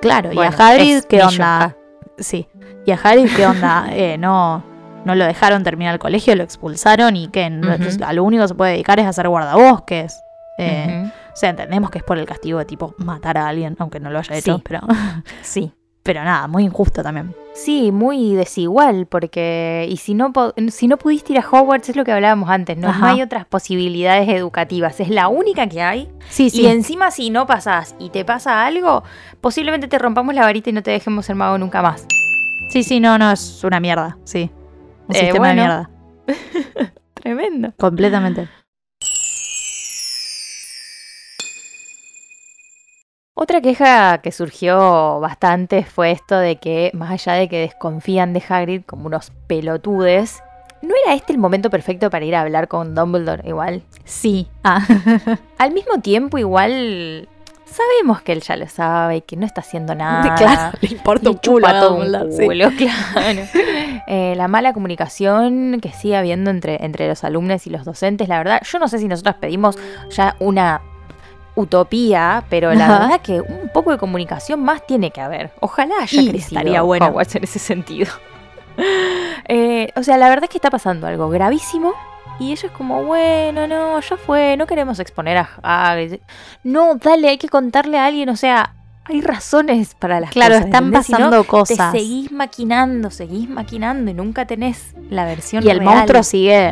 Claro, 0.00 0.30
Bueno, 0.32 0.50
y 0.56 0.60
a 0.60 0.66
Hagrid, 0.66 0.96
es 0.96 1.06
¿qué 1.06 1.16
millo, 1.16 1.28
onda? 1.28 1.62
ah. 1.64 1.76
Sí, 2.18 2.48
y 2.86 2.92
a 2.92 2.98
Hagrid, 3.02 3.28
¿qué 3.36 3.46
onda? 3.46 3.86
Eh, 3.90 4.16
no, 4.18 4.62
no 5.04 5.14
lo 5.14 5.24
dejaron 5.26 5.62
terminar 5.64 5.92
el 5.94 5.98
colegio, 6.00 6.34
lo 6.36 6.42
expulsaron 6.42 7.16
y 7.16 7.28
que 7.28 7.46
Ujú. 7.48 8.04
a 8.04 8.12
lo 8.12 8.24
único 8.24 8.42
que 8.44 8.48
se 8.48 8.54
puede 8.54 8.72
dedicar 8.72 8.98
es 9.00 9.06
a 9.06 9.10
hacer 9.10 9.28
guardabosques. 9.28 10.18
Eh. 10.58 11.10
O 11.32 11.36
sea, 11.38 11.50
entendemos 11.50 11.90
que 11.90 11.98
es 11.98 12.04
por 12.04 12.16
el 12.18 12.24
castigo 12.24 12.58
de 12.58 12.64
tipo 12.64 12.94
matar 12.98 13.36
a 13.36 13.46
alguien, 13.48 13.76
aunque 13.78 14.00
no 14.00 14.08
lo 14.10 14.18
haya 14.20 14.36
hecho, 14.36 14.56
Sí. 14.56 14.62
pero, 14.66 14.80
Sí. 15.42 15.72
pero 16.02 16.24
nada, 16.24 16.46
muy 16.46 16.64
injusto 16.64 17.02
también. 17.02 17.34
Sí, 17.52 17.90
muy 17.92 18.34
desigual, 18.34 19.06
porque 19.06 19.86
y 19.88 19.96
si 19.98 20.14
no 20.14 20.32
si 20.68 20.88
no 20.88 20.96
pudiste 20.98 21.32
ir 21.34 21.38
a 21.38 21.44
Hogwarts 21.48 21.88
es 21.90 21.96
lo 21.96 22.04
que 22.04 22.12
hablábamos 22.12 22.48
antes, 22.50 22.76
¿no? 22.78 22.88
Ajá. 22.88 22.98
No 23.00 23.06
hay 23.06 23.22
otras 23.22 23.44
posibilidades 23.46 24.28
educativas, 24.28 24.98
es 25.00 25.08
la 25.10 25.28
única 25.28 25.66
que 25.66 25.82
hay. 25.82 26.08
Sí, 26.28 26.48
sí. 26.50 26.62
Y 26.62 26.66
encima 26.66 27.10
si 27.10 27.30
no 27.30 27.46
pasás 27.46 27.94
y 27.98 28.10
te 28.10 28.24
pasa 28.24 28.64
algo, 28.66 29.02
posiblemente 29.40 29.88
te 29.88 29.98
rompamos 29.98 30.34
la 30.34 30.42
varita 30.42 30.70
y 30.70 30.72
no 30.72 30.82
te 30.82 30.90
dejemos 30.90 31.26
ser 31.26 31.36
mago 31.36 31.56
nunca 31.58 31.80
más. 31.82 32.06
Sí, 32.68 32.82
sí, 32.82 33.00
no, 33.00 33.16
no, 33.18 33.30
es 33.32 33.62
una 33.64 33.80
mierda, 33.80 34.18
sí. 34.24 34.50
Un 35.08 35.14
Eh, 35.14 35.18
sistema 35.20 35.38
bueno. 35.38 35.48
de 35.48 35.54
mierda. 35.68 35.90
Tremendo. 37.14 37.72
Completamente. 37.78 38.48
Otra 43.38 43.60
queja 43.60 44.18
que 44.18 44.32
surgió 44.32 45.20
bastante 45.20 45.84
fue 45.84 46.10
esto 46.10 46.38
de 46.38 46.56
que, 46.56 46.90
más 46.94 47.10
allá 47.10 47.34
de 47.34 47.48
que 47.48 47.58
desconfían 47.60 48.32
de 48.32 48.42
Hagrid 48.48 48.82
como 48.86 49.06
unos 49.06 49.30
pelotudes, 49.46 50.42
¿no 50.80 50.94
era 51.04 51.14
este 51.14 51.32
el 51.34 51.38
momento 51.38 51.68
perfecto 51.68 52.08
para 52.08 52.24
ir 52.24 52.34
a 52.34 52.40
hablar 52.40 52.66
con 52.66 52.94
Dumbledore 52.94 53.46
igual? 53.46 53.82
Sí. 54.04 54.48
Ah. 54.64 54.80
Al 55.58 55.72
mismo 55.72 56.00
tiempo, 56.00 56.38
igual, 56.38 57.28
sabemos 57.66 58.22
que 58.22 58.32
él 58.32 58.40
ya 58.40 58.56
lo 58.56 58.68
sabe 58.68 59.16
y 59.16 59.20
que 59.22 59.36
no 59.36 59.44
está 59.46 59.60
haciendo 59.60 59.94
nada. 59.96 60.34
Claro, 60.36 60.78
le 60.80 60.88
importa 60.88 61.30
un 61.30 61.36
culo 61.36 61.96
un 61.96 62.32
sí. 62.32 62.44
culo, 62.44 62.70
claro. 62.76 63.42
Eh, 64.06 64.34
la 64.36 64.48
mala 64.48 64.72
comunicación 64.72 65.80
que 65.80 65.92
sigue 65.92 66.16
habiendo 66.16 66.50
entre, 66.50 66.84
entre 66.84 67.08
los 67.08 67.24
alumnos 67.24 67.66
y 67.66 67.70
los 67.70 67.84
docentes, 67.84 68.28
la 68.28 68.38
verdad, 68.38 68.62
yo 68.64 68.78
no 68.78 68.88
sé 68.88 68.98
si 68.98 69.08
nosotros 69.08 69.36
pedimos 69.40 69.76
ya 70.10 70.36
una 70.38 70.80
utopía, 71.54 72.44
pero 72.48 72.72
la 72.74 72.84
Ajá. 72.84 72.98
verdad 73.00 73.20
que 73.20 73.40
un 73.40 73.70
poco 73.72 73.90
de 73.90 73.98
comunicación 73.98 74.62
más 74.62 74.86
tiene 74.86 75.10
que 75.10 75.20
haber. 75.20 75.50
Ojalá 75.60 75.94
haya 76.02 76.22
Y 76.22 76.28
crecido 76.28 76.58
estaría 76.60 76.82
bueno. 76.82 77.06
Hogwarts 77.06 77.34
en 77.36 77.44
ese 77.44 77.58
sentido. 77.58 78.12
Eh, 79.48 79.88
o 79.96 80.02
sea, 80.02 80.18
la 80.18 80.28
verdad 80.28 80.44
es 80.44 80.50
que 80.50 80.58
está 80.58 80.70
pasando 80.70 81.06
algo 81.06 81.30
gravísimo 81.30 81.94
y 82.38 82.52
ellos 82.52 82.70
como, 82.72 83.04
bueno, 83.04 83.66
no, 83.66 84.00
ya 84.00 84.16
fue, 84.16 84.56
no 84.56 84.66
queremos 84.66 84.98
exponer 84.98 85.38
a 85.38 85.90
Hagrid. 85.90 86.16
No, 86.64 86.96
dale, 86.96 87.28
hay 87.28 87.38
que 87.38 87.48
contarle 87.48 87.98
a 87.98 88.06
alguien, 88.06 88.28
o 88.28 88.36
sea, 88.36 88.74
hay 89.04 89.20
razones 89.20 89.94
para 89.94 90.18
las 90.20 90.30
Claro, 90.30 90.54
cosas. 90.54 90.66
están. 90.66 90.84
Si 90.84 90.90
no, 90.90 90.98
pasando 91.18 91.44
cosas. 91.44 91.92
Te 91.92 91.98
seguís 92.00 92.32
maquinando, 92.32 93.10
seguís 93.10 93.48
maquinando 93.48 94.10
y 94.10 94.14
nunca 94.14 94.46
tenés 94.46 94.94
la 95.10 95.24
versión 95.24 95.64
Y 95.64 95.70
el 95.70 95.78
real. 95.78 95.94
monstruo 95.94 96.22
sigue 96.24 96.66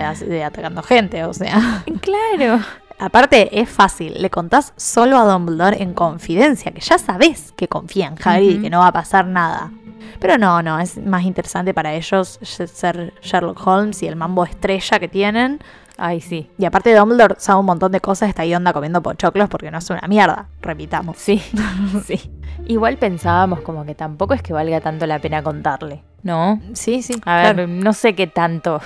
atacando 0.45 0.83
gente, 0.83 1.25
o 1.25 1.33
sea. 1.33 1.85
Claro. 2.01 2.61
Aparte, 2.99 3.61
es 3.61 3.69
fácil, 3.69 4.15
le 4.23 4.31
contás 4.31 4.73
solo 4.77 5.19
a 5.19 5.25
Dumbledore 5.25 5.83
en 5.83 5.95
confidencia, 5.95 6.71
que 6.73 6.81
ya 6.81 6.97
sabes 6.99 7.53
que 7.57 7.67
confía 7.69 8.07
en 8.07 8.15
Harry 8.25 8.49
y 8.51 8.63
que 8.63 8.71
no 8.71 8.79
va 8.81 8.89
a 8.89 8.93
pasar 8.93 9.27
nada. 9.27 9.73
Pero 10.21 10.39
no, 10.39 10.63
no, 10.63 10.79
es 10.79 10.97
más 10.99 11.25
interesante 11.25 11.75
para 11.75 11.95
ellos 11.95 12.39
ser 12.43 13.13
Sherlock 13.23 13.67
Holmes 13.67 14.03
y 14.03 14.07
el 14.07 14.17
mambo 14.17 14.45
estrella 14.45 14.99
que 14.99 15.09
tienen. 15.09 15.61
Ay, 15.97 16.21
sí. 16.21 16.51
Y 16.59 16.65
aparte 16.65 16.95
Dumbledore 16.95 17.37
sabe 17.39 17.61
un 17.61 17.67
montón 17.67 17.93
de 17.93 18.01
cosas, 18.01 18.29
está 18.29 18.43
ahí 18.43 18.55
onda 18.55 18.73
comiendo 18.73 19.03
pochoclos 19.03 19.49
porque 19.49 19.71
no 19.71 19.79
es 19.79 19.91
una 19.91 20.07
mierda, 20.09 20.49
repitamos. 20.61 21.17
Sí, 21.19 21.43
sí. 22.05 22.31
Igual 22.67 22.97
pensábamos 22.97 23.61
como 23.61 23.85
que 23.85 23.95
tampoco 23.95 24.35
es 24.35 24.43
que 24.43 24.53
valga 24.53 24.81
tanto 24.81 25.07
la 25.07 25.19
pena 25.19 25.43
contarle, 25.43 26.03
¿no? 26.23 26.61
Sí, 26.73 27.03
sí. 27.03 27.21
A 27.25 27.53
ver, 27.53 27.69
no 27.69 27.93
sé 27.93 28.15
qué 28.15 28.27
tanto 28.27 28.81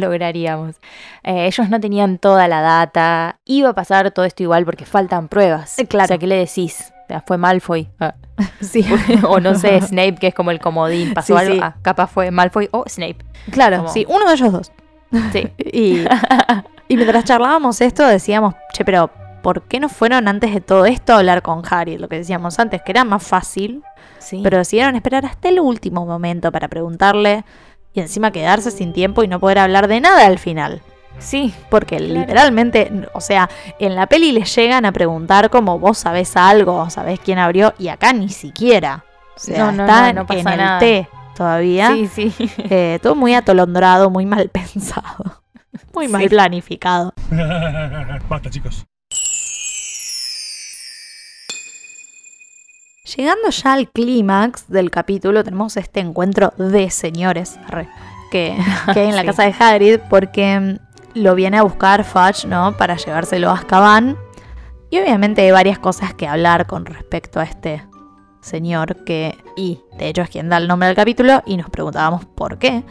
lograríamos. 0.00 0.76
Eh, 1.22 1.46
ellos 1.46 1.68
no 1.68 1.80
tenían 1.80 2.18
toda 2.18 2.48
la 2.48 2.60
data. 2.60 3.38
Iba 3.44 3.70
a 3.70 3.74
pasar 3.74 4.10
todo 4.12 4.24
esto 4.24 4.42
igual 4.42 4.64
porque 4.64 4.84
faltan 4.86 5.28
pruebas. 5.28 5.78
Eh, 5.78 5.86
claro. 5.86 6.04
O 6.04 6.08
sea, 6.08 6.18
¿qué 6.18 6.26
le 6.26 6.36
decís? 6.36 6.92
Fue 7.26 7.36
Malfoy. 7.38 7.88
Ah. 8.00 8.14
Sí. 8.60 8.84
o 9.28 9.40
no 9.40 9.54
sé, 9.54 9.80
Snape, 9.80 10.16
que 10.16 10.26
es 10.28 10.34
como 10.34 10.50
el 10.50 10.60
comodín. 10.60 11.14
Pasó 11.14 11.34
Sí, 11.38 11.40
algo. 11.44 11.54
sí. 11.54 11.60
Ah, 11.62 11.76
capaz 11.82 12.08
fue 12.08 12.30
Malfoy 12.30 12.68
o 12.72 12.84
Snape. 12.86 13.18
Claro, 13.50 13.78
Como- 13.78 13.88
sí, 13.88 14.04
uno 14.08 14.26
de 14.26 14.34
ellos 14.34 14.52
dos. 14.52 14.72
Sí. 15.32 15.48
Y, 15.58 16.04
y 16.88 16.96
mientras 16.96 17.24
charlábamos 17.24 17.80
esto, 17.80 18.06
decíamos, 18.06 18.54
che, 18.72 18.84
pero 18.84 19.10
¿por 19.42 19.62
qué 19.62 19.80
no 19.80 19.88
fueron 19.88 20.28
antes 20.28 20.52
de 20.52 20.60
todo 20.60 20.84
esto 20.86 21.14
a 21.14 21.18
hablar 21.18 21.42
con 21.42 21.62
Harry? 21.70 21.96
Lo 21.98 22.08
que 22.08 22.16
decíamos 22.16 22.58
antes, 22.58 22.82
que 22.82 22.92
era 22.92 23.04
más 23.04 23.22
fácil, 23.26 23.82
sí. 24.18 24.40
pero 24.42 24.58
decidieron 24.58 24.94
esperar 24.96 25.24
hasta 25.24 25.48
el 25.48 25.58
último 25.60 26.04
momento 26.06 26.52
para 26.52 26.68
preguntarle 26.68 27.44
y 27.96 28.00
encima 28.00 28.30
quedarse 28.30 28.70
sin 28.70 28.92
tiempo 28.92 29.24
y 29.24 29.28
no 29.28 29.40
poder 29.40 29.58
hablar 29.58 29.88
de 29.88 30.00
nada 30.00 30.26
al 30.26 30.38
final. 30.38 30.82
sí. 31.18 31.52
Porque 31.70 31.98
literalmente, 31.98 32.92
o 33.14 33.20
sea, 33.20 33.48
en 33.80 33.94
la 33.96 34.06
peli 34.06 34.30
les 34.32 34.54
llegan 34.54 34.84
a 34.84 34.92
preguntar 34.92 35.48
como 35.50 35.78
vos 35.78 35.98
sabés 35.98 36.36
algo, 36.36 36.88
sabés 36.90 37.18
quién 37.18 37.38
abrió, 37.38 37.72
y 37.78 37.88
acá 37.88 38.12
ni 38.12 38.28
siquiera. 38.28 39.04
O 39.34 39.38
sea, 39.40 39.58
No, 39.66 39.72
no, 39.72 39.82
está 39.84 40.12
no, 40.12 40.20
no 40.20 40.26
pasa 40.26 40.40
en 40.40 40.48
el 40.48 40.56
nada. 40.58 40.78
té 40.78 41.08
todavía. 41.36 41.90
Sí, 41.92 42.06
sí. 42.06 42.50
Eh, 42.70 42.98
todo 43.02 43.14
muy 43.14 43.34
atolondrado, 43.34 44.10
muy 44.10 44.26
mal 44.26 44.48
pensado. 44.52 45.40
Muy 45.94 46.08
mal 46.08 46.22
Sí. 46.22 46.28
planificado. 46.28 47.12
Basta, 48.28 48.50
chicos. 48.50 48.86
Llegando 53.14 53.50
ya 53.50 53.72
al 53.74 53.88
clímax 53.90 54.68
del 54.68 54.90
capítulo, 54.90 55.44
tenemos 55.44 55.76
este 55.76 56.00
encuentro 56.00 56.52
de 56.58 56.90
señores 56.90 57.58
que, 58.30 58.56
que 58.92 59.00
hay 59.00 59.08
en 59.08 59.14
la 59.14 59.20
Sí. 59.22 59.26
casa 59.28 59.42
de 59.44 59.54
Hagrid, 59.58 60.00
porque 60.10 60.58
mm, 60.58 61.18
lo 61.20 61.34
viene 61.34 61.58
a 61.58 61.62
buscar 61.62 62.04
Fudge, 62.04 62.46
¿no? 62.46 62.76
Para 62.76 62.96
llevárselo 62.96 63.50
a 63.50 63.54
Azkaban. 63.54 64.16
Y 64.90 64.98
obviamente 64.98 65.42
hay 65.42 65.50
varias 65.50 65.78
cosas 65.78 66.14
que 66.14 66.26
hablar 66.26 66.66
con 66.66 66.84
respecto 66.86 67.38
a 67.40 67.44
este 67.44 67.82
señor 68.40 69.04
que, 69.04 69.36
y 69.56 69.80
de 69.98 70.08
hecho 70.08 70.22
es 70.22 70.30
quien 70.30 70.48
da 70.48 70.56
el 70.58 70.68
nombre 70.68 70.86
del 70.88 70.96
capítulo, 70.96 71.42
y 71.46 71.56
nos 71.56 71.70
preguntábamos 71.70 72.24
por 72.24 72.58
qué. 72.58 72.84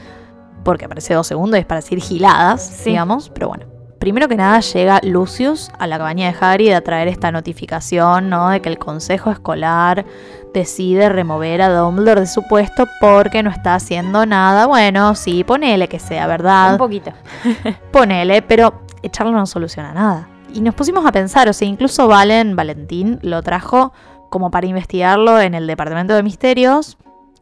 Porque 0.64 0.86
aparece 0.86 1.14
dos 1.14 1.28
segundos 1.28 1.58
y 1.58 1.62
es 1.62 1.66
para 1.66 1.82
decir 1.82 2.00
giladas, 2.02 2.66
Sí. 2.66 2.90
digamos, 2.92 3.30
pero 3.30 3.50
bueno. 3.50 3.66
Primero 4.06 4.28
que 4.28 4.36
nada 4.36 4.60
llega 4.60 5.00
Lucius 5.02 5.72
a 5.80 5.88
la 5.88 5.98
cabaña 5.98 6.32
de 6.32 6.38
Hagrid 6.40 6.74
a 6.74 6.82
traer 6.82 7.08
esta 7.08 7.32
notificación, 7.32 8.30
¿no? 8.30 8.52
De 8.52 8.62
que 8.62 8.70
el 8.70 8.78
consejo 8.78 9.32
escolar 9.32 10.06
decide 10.54 11.10
remover 11.10 11.64
a 11.64 11.76
Dumbledore 11.76 12.22
de 12.22 12.28
su 12.28 12.44
puesto 12.48 12.88
porque 13.02 13.42
no 13.42 13.50
está 13.50 13.74
haciendo 13.74 14.28
nada. 14.28 14.68
Bueno, 14.68 15.16
sí, 15.16 15.44
ponele 15.44 15.88
que 15.88 15.98
sea 15.98 16.28
verdad. 16.28 16.74
Un 16.74 16.78
poquito. 16.78 17.14
Ponele, 17.92 18.44
pero 18.44 18.84
echarlo 19.02 19.32
no 19.32 19.48
soluciona 19.48 19.92
nada. 19.92 20.30
Y 20.54 20.62
nos 20.62 20.76
pusimos 20.76 21.04
a 21.04 21.12
pensar, 21.12 21.50
o 21.50 21.54
sea, 21.54 21.68
incluso 21.68 22.08
Valen, 22.08 22.56
Valentín, 22.56 23.18
lo 23.24 23.42
trajo 23.42 23.92
como 24.30 24.52
para 24.52 24.68
investigarlo 24.68 25.42
en 25.42 25.56
el 25.56 25.66
departamento 25.66 26.14
de 26.14 26.22
misterios, 26.22 27.00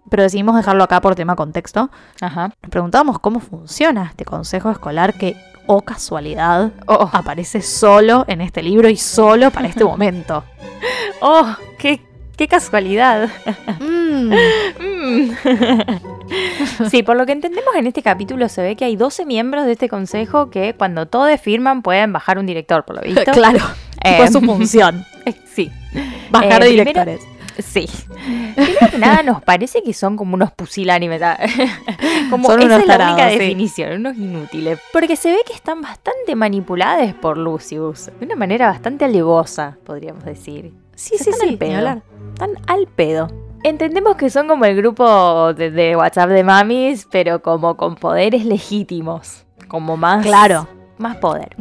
pero 0.09 0.23
decidimos 0.23 0.55
dejarlo 0.55 0.83
acá 0.83 1.01
por 1.01 1.15
tema 1.15 1.35
contexto. 1.35 1.89
Ajá. 2.21 2.51
Nos 2.61 2.69
preguntábamos 2.69 3.19
cómo 3.19 3.39
funciona 3.39 4.07
este 4.09 4.25
consejo 4.25 4.69
escolar 4.71 5.13
que, 5.13 5.35
oh 5.67 5.81
casualidad, 5.81 6.71
Oh, 6.87 7.09
aparece 7.13 7.61
solo 7.61 8.25
en 8.27 8.41
este 8.41 8.61
libro 8.61 8.89
y 8.89 8.97
solo 8.97 9.51
para 9.51 9.67
este 9.67 9.83
momento. 9.85 10.43
oh, 11.21 11.47
qué, 11.77 12.01
qué 12.37 12.47
casualidad. 12.47 13.29
Mm, 13.79 14.33
Mm. 14.79 15.31
sí, 16.89 17.03
por 17.03 17.15
lo 17.17 17.25
que 17.25 17.31
entendemos 17.33 17.75
en 17.75 17.87
este 17.87 18.01
capítulo 18.01 18.47
se 18.49 18.61
ve 18.61 18.75
que 18.75 18.85
hay 18.85 18.95
12 18.95 19.25
miembros 19.25 19.65
de 19.65 19.73
este 19.73 19.89
consejo 19.89 20.49
que 20.49 20.73
cuando 20.75 21.07
todos 21.07 21.39
firman 21.41 21.81
pueden 21.81 22.13
bajar 22.13 22.37
un 22.37 22.45
director, 22.45 22.85
por 22.85 22.95
lo 22.95 23.01
visto. 23.01 23.23
claro, 23.33 23.59
Eh, 24.03 24.15
fue 24.17 24.27
su 24.29 24.41
función. 24.41 25.05
Sí. 25.53 25.71
Bajar 26.31 26.63
Eh, 26.63 26.69
directores. 26.69 27.21
Sí. 27.59 27.87
Primero 28.55 28.91
que 28.91 28.97
nada, 28.97 29.23
nos 29.23 29.41
parece 29.43 29.81
que 29.83 29.93
son 29.93 30.17
como 30.17 30.35
unos 30.35 30.51
pusilánimes. 30.51 31.21
como 32.29 32.47
Son 32.49 32.59
esa 32.59 32.65
unos 32.67 32.81
es 32.81 32.87
la 32.87 32.93
tarados, 32.97 33.13
única 33.15 33.29
sí. 33.31 33.37
definición, 33.39 33.93
unos 33.93 34.17
inútiles. 34.17 34.79
Porque 34.91 35.15
se 35.15 35.31
ve 35.31 35.39
que 35.45 35.53
están 35.53 35.81
bastante 35.81 36.35
manipuladas 36.35 37.13
por 37.13 37.37
Lucius. 37.37 38.09
De 38.19 38.25
una 38.25 38.35
manera 38.35 38.67
bastante 38.67 39.05
alevosa, 39.05 39.77
podríamos 39.85 40.23
decir. 40.23 40.73
Sí, 40.95 41.15
sí, 41.17 41.29
Están 41.29 41.47
sí, 41.47 41.53
al 41.53 41.57
pedo. 41.57 42.01
Están 42.33 42.51
al 42.67 42.87
pedo. 42.87 43.27
Entendemos 43.63 44.15
que 44.15 44.29
son 44.29 44.47
como 44.47 44.65
el 44.65 44.75
grupo 44.75 45.53
de, 45.53 45.71
de 45.71 45.95
WhatsApp 45.95 46.29
de 46.29 46.43
mamis, 46.43 47.07
pero 47.09 47.41
como 47.41 47.77
con 47.77 47.95
poderes 47.95 48.45
legítimos. 48.45 49.45
Como 49.67 49.95
más. 49.97 50.25
Claro. 50.25 50.67
Más 50.97 51.17
poder. 51.17 51.55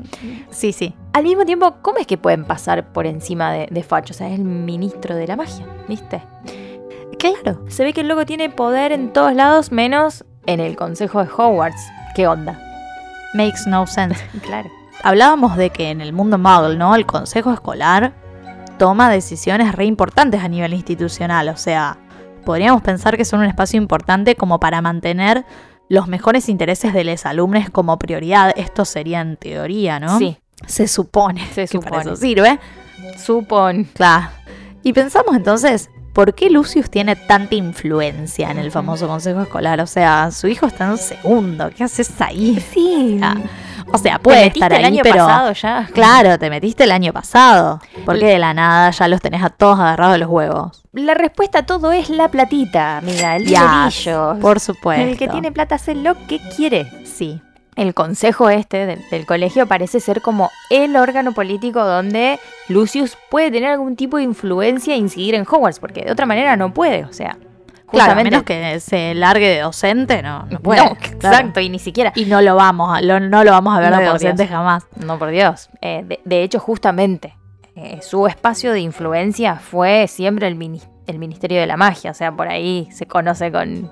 Sí, 0.50 0.72
sí. 0.72 0.94
Al 1.12 1.24
mismo 1.24 1.44
tiempo, 1.44 1.74
¿cómo 1.82 1.98
es 1.98 2.06
que 2.06 2.16
pueden 2.16 2.44
pasar 2.44 2.92
por 2.92 3.06
encima 3.06 3.52
de, 3.52 3.68
de 3.70 3.82
Fudge? 3.82 4.10
O 4.10 4.14
sea, 4.14 4.28
es 4.28 4.38
el 4.38 4.44
ministro 4.44 5.14
de 5.14 5.26
la 5.26 5.36
magia, 5.36 5.66
¿viste? 5.86 6.22
Claro. 7.18 7.60
Se 7.68 7.84
ve 7.84 7.92
que 7.92 8.00
el 8.00 8.08
loco 8.08 8.24
tiene 8.24 8.48
poder 8.48 8.92
en 8.92 9.12
todos 9.12 9.34
lados, 9.34 9.72
menos 9.72 10.24
en 10.46 10.60
el 10.60 10.74
consejo 10.74 11.22
de 11.22 11.30
Hogwarts. 11.30 11.80
¿Qué 12.14 12.26
onda? 12.26 12.58
Makes 13.34 13.68
no 13.68 13.86
sense. 13.86 14.24
Claro. 14.42 14.70
Hablábamos 15.04 15.56
de 15.56 15.70
que 15.70 15.90
en 15.90 16.00
el 16.00 16.12
mundo 16.12 16.38
Muggle, 16.38 16.76
¿no? 16.76 16.94
El 16.94 17.06
consejo 17.06 17.52
escolar 17.52 18.12
toma 18.78 19.10
decisiones 19.10 19.74
re 19.74 19.84
importantes 19.84 20.42
a 20.42 20.48
nivel 20.48 20.74
institucional. 20.74 21.48
O 21.48 21.56
sea, 21.56 21.98
podríamos 22.44 22.82
pensar 22.82 23.16
que 23.16 23.24
son 23.24 23.40
un 23.40 23.46
espacio 23.46 23.78
importante 23.78 24.36
como 24.36 24.60
para 24.60 24.80
mantener 24.80 25.44
los 25.88 26.08
mejores 26.08 26.48
intereses 26.48 26.92
de 26.94 27.04
los 27.04 27.26
alumnos 27.26 27.68
como 27.70 27.98
prioridad. 27.98 28.52
Esto 28.56 28.84
sería 28.84 29.20
en 29.20 29.36
teoría, 29.36 29.98
¿no? 29.98 30.18
Sí, 30.18 30.38
Se 30.66 30.88
supone. 30.88 31.46
se 31.52 31.66
que 31.66 31.78
para 31.78 32.02
supone. 32.02 32.12
eso 32.12 32.16
sirve. 32.16 32.58
Supón. 33.18 33.84
Claro. 33.94 34.28
Y 34.82 34.92
pensamos 34.92 35.36
entonces, 35.36 35.90
¿por 36.12 36.34
qué 36.34 36.50
Lucius 36.50 36.90
tiene 36.90 37.14
tanta 37.16 37.54
influencia 37.54 38.50
en 38.50 38.58
el 38.58 38.70
famoso 38.70 39.06
consejo 39.06 39.42
escolar? 39.42 39.80
O 39.80 39.86
sea, 39.86 40.30
su 40.30 40.48
hijo 40.48 40.66
está 40.66 40.86
en 40.90 40.98
segundo. 40.98 41.70
¿Qué 41.76 41.84
haces 41.84 42.20
ahí? 42.20 42.62
Sí. 42.72 43.18
Ah, 43.22 43.36
O 43.92 43.98
sea, 43.98 44.14
Te 44.16 44.20
puede 44.20 44.38
metiste 44.44 44.58
estar 44.64 44.72
el 44.72 44.78
ahí, 44.78 44.92
año 44.92 45.02
pero 45.02 45.26
pasado 45.26 45.52
ya. 45.52 45.88
claro, 45.92 46.38
te 46.38 46.48
metiste 46.50 46.84
el 46.84 46.92
año 46.92 47.12
pasado. 47.12 47.80
Porque 48.04 48.26
de 48.26 48.38
la 48.38 48.54
nada 48.54 48.90
ya 48.90 49.08
los 49.08 49.20
tenés 49.20 49.42
a 49.42 49.50
todos 49.50 49.78
agarrados 49.78 50.14
de 50.14 50.18
los 50.18 50.28
huevos. 50.30 50.82
La 50.92 51.14
respuesta 51.14 51.60
a 51.60 51.66
todo 51.66 51.92
es 51.92 52.08
la 52.10 52.28
platita, 52.28 52.98
amiga. 52.98 53.36
El 53.36 53.44
dinerillo. 53.46 54.36
por 54.40 54.60
supuesto. 54.60 55.04
El 55.04 55.16
que 55.18 55.28
tiene 55.28 55.52
plata 55.52 55.74
hace 55.76 55.94
lo 55.94 56.14
que 56.26 56.40
quiere. 56.56 56.90
Sí. 57.04 57.40
El 57.74 57.94
consejo 57.94 58.50
este 58.50 58.84
del, 58.86 59.00
del 59.10 59.24
colegio 59.24 59.66
parece 59.66 59.98
ser 60.00 60.20
como 60.20 60.50
el 60.68 60.94
órgano 60.96 61.32
político 61.32 61.82
donde 61.84 62.38
Lucius 62.68 63.16
puede 63.30 63.50
tener 63.50 63.70
algún 63.70 63.96
tipo 63.96 64.18
de 64.18 64.24
influencia 64.24 64.94
e 64.94 64.98
incidir 64.98 65.34
en 65.34 65.42
Hogwarts, 65.50 65.78
porque 65.80 66.02
de 66.04 66.12
otra 66.12 66.26
manera 66.26 66.54
no 66.56 66.74
puede, 66.74 67.04
o 67.04 67.12
sea, 67.14 67.36
Claro, 67.90 68.12
a 68.12 68.14
justamente 68.14 68.30
menos 68.30 68.42
que 68.44 68.80
se 68.80 69.14
largue 69.14 69.48
de 69.48 69.60
docente, 69.60 70.22
no, 70.22 70.44
no 70.50 70.60
puede. 70.60 70.82
No, 70.82 70.94
Claro. 70.96 71.14
exacto, 71.36 71.60
y 71.60 71.68
ni 71.70 71.78
siquiera. 71.78 72.12
Y 72.14 72.24
no 72.26 72.40
lo 72.42 72.56
vamos 72.56 72.94
a, 72.96 73.00
lo- 73.02 73.20
no 73.20 73.44
lo 73.44 73.50
vamos 73.50 73.76
a 73.76 73.80
ver 73.80 73.90
No, 73.90 73.98
de 73.98 74.04
docente 74.06 74.42
Dios. 74.44 74.50
jamás. 74.54 74.86
No, 74.96 75.18
por 75.18 75.30
Dios. 75.30 75.68
Eh, 75.82 76.02
de, 76.06 76.20
de 76.24 76.42
hecho, 76.42 76.58
justamente, 76.58 77.36
eh, 77.76 78.00
su 78.02 78.26
espacio 78.26 78.72
de 78.72 78.80
influencia 78.80 79.56
fue 79.56 80.06
siempre 80.08 80.46
el, 80.46 80.56
mini- 80.56 80.82
el 81.06 81.18
Ministerio 81.18 81.60
de 81.60 81.66
la 81.66 81.76
Magia, 81.76 82.10
o 82.10 82.14
sea, 82.14 82.32
por 82.32 82.48
ahí 82.48 82.88
se 82.92 83.06
conoce 83.06 83.52
con, 83.52 83.90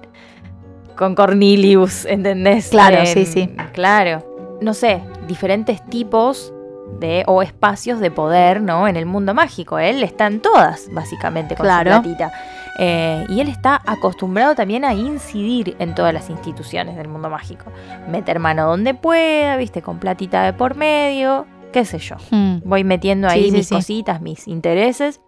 con 1.00 1.14
Cornelius, 1.14 2.04
¿entendés? 2.04 2.68
Claro, 2.68 3.06
sí, 3.06 3.24
sí. 3.24 3.48
Claro, 3.72 4.58
no 4.60 4.74
sé, 4.74 5.00
diferentes 5.26 5.82
tipos 5.86 6.52
de 7.00 7.24
o 7.26 7.40
espacios 7.40 8.00
de 8.00 8.10
poder, 8.10 8.60
¿no? 8.60 8.86
En 8.86 8.96
el 8.96 9.06
mundo 9.06 9.32
mágico. 9.32 9.78
Él 9.78 10.02
está 10.02 10.26
en 10.26 10.40
todas, 10.40 10.88
básicamente, 10.92 11.56
con 11.56 11.64
Claro. 11.64 11.96
su 11.96 12.02
platita. 12.02 12.30
Eh, 12.78 13.24
y 13.30 13.40
él 13.40 13.48
está 13.48 13.80
acostumbrado 13.86 14.54
también 14.54 14.84
a 14.84 14.92
incidir 14.92 15.74
en 15.78 15.94
todas 15.94 16.12
las 16.12 16.28
instituciones 16.28 16.96
del 16.96 17.08
mundo 17.08 17.30
mágico. 17.30 17.64
Meter 18.06 18.38
mano 18.38 18.66
donde 18.68 18.92
pueda, 18.92 19.56
viste, 19.56 19.80
con 19.80 19.98
platita 20.00 20.44
de 20.44 20.52
por 20.52 20.74
medio, 20.76 21.46
qué 21.72 21.86
sé 21.86 21.98
yo. 21.98 22.16
Hmm. 22.30 22.58
Voy 22.62 22.84
metiendo 22.84 23.26
ahí 23.26 23.46
sí, 23.46 23.52
mis 23.52 23.68
sí. 23.68 23.74
cositas, 23.74 24.20
mis 24.20 24.46
intereses. 24.48 25.22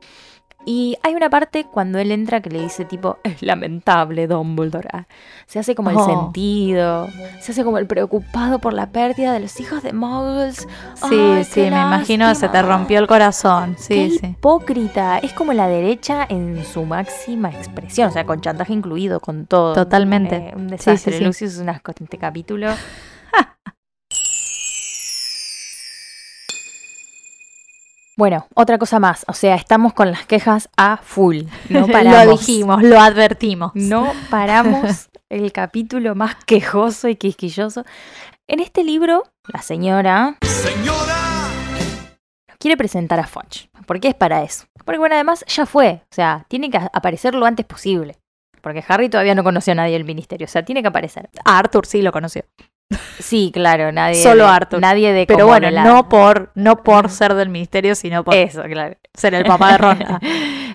Y 0.64 0.96
hay 1.02 1.14
una 1.14 1.28
parte 1.28 1.64
cuando 1.64 1.98
él 1.98 2.12
entra 2.12 2.40
que 2.40 2.48
le 2.50 2.60
dice 2.62 2.84
tipo, 2.84 3.18
es 3.24 3.42
lamentable 3.42 4.26
Dumbledore. 4.28 4.88
Ah, 4.92 5.06
Se 5.46 5.58
hace 5.58 5.74
como 5.74 5.90
el 5.90 5.96
Oh. 5.96 6.06
sentido, 6.06 7.08
se 7.40 7.52
hace 7.52 7.64
como 7.64 7.78
el 7.78 7.86
preocupado 7.86 8.58
por 8.60 8.72
la 8.72 8.86
pérdida 8.90 9.32
de 9.32 9.40
los 9.40 9.58
hijos 9.60 9.82
de 9.82 9.92
Muggles. 9.92 10.68
Sí, 10.94 11.18
Ay, 11.34 11.44
sí, 11.44 11.52
qué 11.54 11.70
me 11.70 11.80
imagino 11.80 12.32
se 12.34 12.48
te 12.48 12.54
lástima. 12.54 12.76
rompió 12.76 12.98
el 13.00 13.06
corazón. 13.06 13.74
Qué 13.74 13.82
Sí, 14.10 14.18
sí. 14.20 14.26
hipócrita. 14.28 15.18
Es 15.18 15.32
como 15.32 15.52
la 15.52 15.66
derecha 15.68 16.24
en 16.28 16.64
su 16.64 16.84
máxima 16.84 17.50
expresión, 17.50 18.08
o 18.08 18.12
sea, 18.12 18.24
con 18.24 18.40
chantaje 18.40 18.72
incluido, 18.72 19.20
con 19.20 19.46
todo. 19.46 19.74
Totalmente. 19.74 20.36
Eh, 20.36 20.52
un 20.54 20.66
Sí, 20.68 20.70
desastre. 20.76 21.12
sí, 21.12 21.18
sí. 21.18 21.24
Lucius 21.24 21.54
es 21.54 21.58
un 21.58 21.68
asco 21.70 21.90
este 21.98 22.18
capítulo. 22.18 22.68
Bueno, 28.14 28.46
otra 28.54 28.76
cosa 28.76 29.00
más, 29.00 29.24
o 29.26 29.32
sea, 29.32 29.54
estamos 29.54 29.94
con 29.94 30.10
las 30.10 30.26
quejas 30.26 30.68
a 30.76 30.98
full. 30.98 31.44
No 31.70 31.86
paramos. 31.92 32.26
lo 32.26 32.32
dijimos, 32.32 32.82
lo 32.82 33.00
advertimos. 33.00 33.72
No 33.74 34.12
paramos 34.28 35.08
el 35.30 35.50
capítulo 35.50 36.14
más 36.14 36.36
quejoso 36.44 37.08
y 37.08 37.16
quisquilloso. 37.16 37.84
En 38.46 38.60
este 38.60 38.84
libro, 38.84 39.22
la 39.46 39.62
señora 39.62 40.36
nos 42.48 42.58
quiere 42.58 42.76
presentar 42.76 43.18
a 43.18 43.26
Fudge. 43.26 43.70
¿Por 43.86 43.98
qué 43.98 44.08
es 44.08 44.14
para 44.14 44.42
eso? 44.42 44.66
Porque 44.84 44.98
bueno, 44.98 45.14
además 45.14 45.42
ya 45.48 45.64
fue, 45.64 46.02
o 46.10 46.14
sea, 46.14 46.44
tiene 46.48 46.68
que 46.68 46.78
aparecer 46.92 47.34
lo 47.34 47.46
antes 47.46 47.64
posible. 47.64 48.18
Porque 48.60 48.84
Harry 48.86 49.08
todavía 49.08 49.34
no 49.34 49.42
conoció 49.42 49.72
a 49.72 49.76
nadie 49.76 49.94
del 49.94 50.04
ministerio, 50.04 50.44
o 50.44 50.50
sea, 50.50 50.64
tiene 50.64 50.82
que 50.82 50.88
aparecer. 50.88 51.30
A 51.44 51.58
Arthur 51.58 51.86
sí 51.86 52.02
lo 52.02 52.12
conoció. 52.12 52.44
Sí, 53.18 53.50
claro, 53.54 53.90
nadie. 53.92 54.22
Solo 54.22 54.44
de- 54.44 54.50
Arthur. 54.50 54.80
Nadie 54.80 55.12
de 55.12 55.26
Pero 55.26 55.46
bueno, 55.46 55.70
la- 55.70 55.84
no 55.84 56.08
por 56.08 56.50
no 56.54 56.82
por 56.82 57.08
ser 57.10 57.34
del 57.34 57.48
ministerio, 57.48 57.94
sino 57.94 58.22
por 58.24 58.34
Eso, 58.34 58.62
claro. 58.64 58.96
ser 59.14 59.34
el 59.34 59.44
papá 59.44 59.72
de 59.72 59.78
Ron. 59.78 60.02
Ah. 60.06 60.18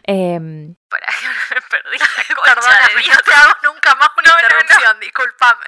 Em, 0.10 0.74
Perdóname, 2.46 3.02
no 3.08 3.22
te 3.26 3.34
hago 3.34 3.52
nunca 3.74 3.96
más 3.96 4.10
una 4.18 4.32
interrupción, 4.42 5.00
discúlpame. 5.02 5.66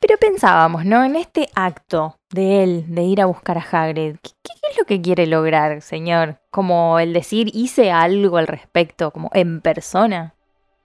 Pero 0.00 0.18
pensábamos, 0.18 0.84
¿no? 0.84 1.02
En 1.04 1.16
este 1.16 1.48
acto 1.54 2.18
de 2.30 2.62
él, 2.62 2.84
de 2.88 3.02
ir 3.02 3.20
a 3.20 3.26
buscar 3.26 3.58
a 3.58 3.62
Hagrid, 3.62 4.16
¿qué, 4.22 4.30
qué 4.44 4.70
es 4.70 4.78
lo 4.78 4.84
que 4.84 5.00
quiere 5.00 5.26
lograr, 5.26 5.80
señor? 5.82 6.38
Como 6.50 6.98
el 7.00 7.12
decir, 7.14 7.50
hice 7.54 7.90
algo 7.90 8.36
al 8.36 8.46
respecto, 8.46 9.10
como 9.10 9.30
en 9.32 9.60
persona. 9.60 10.33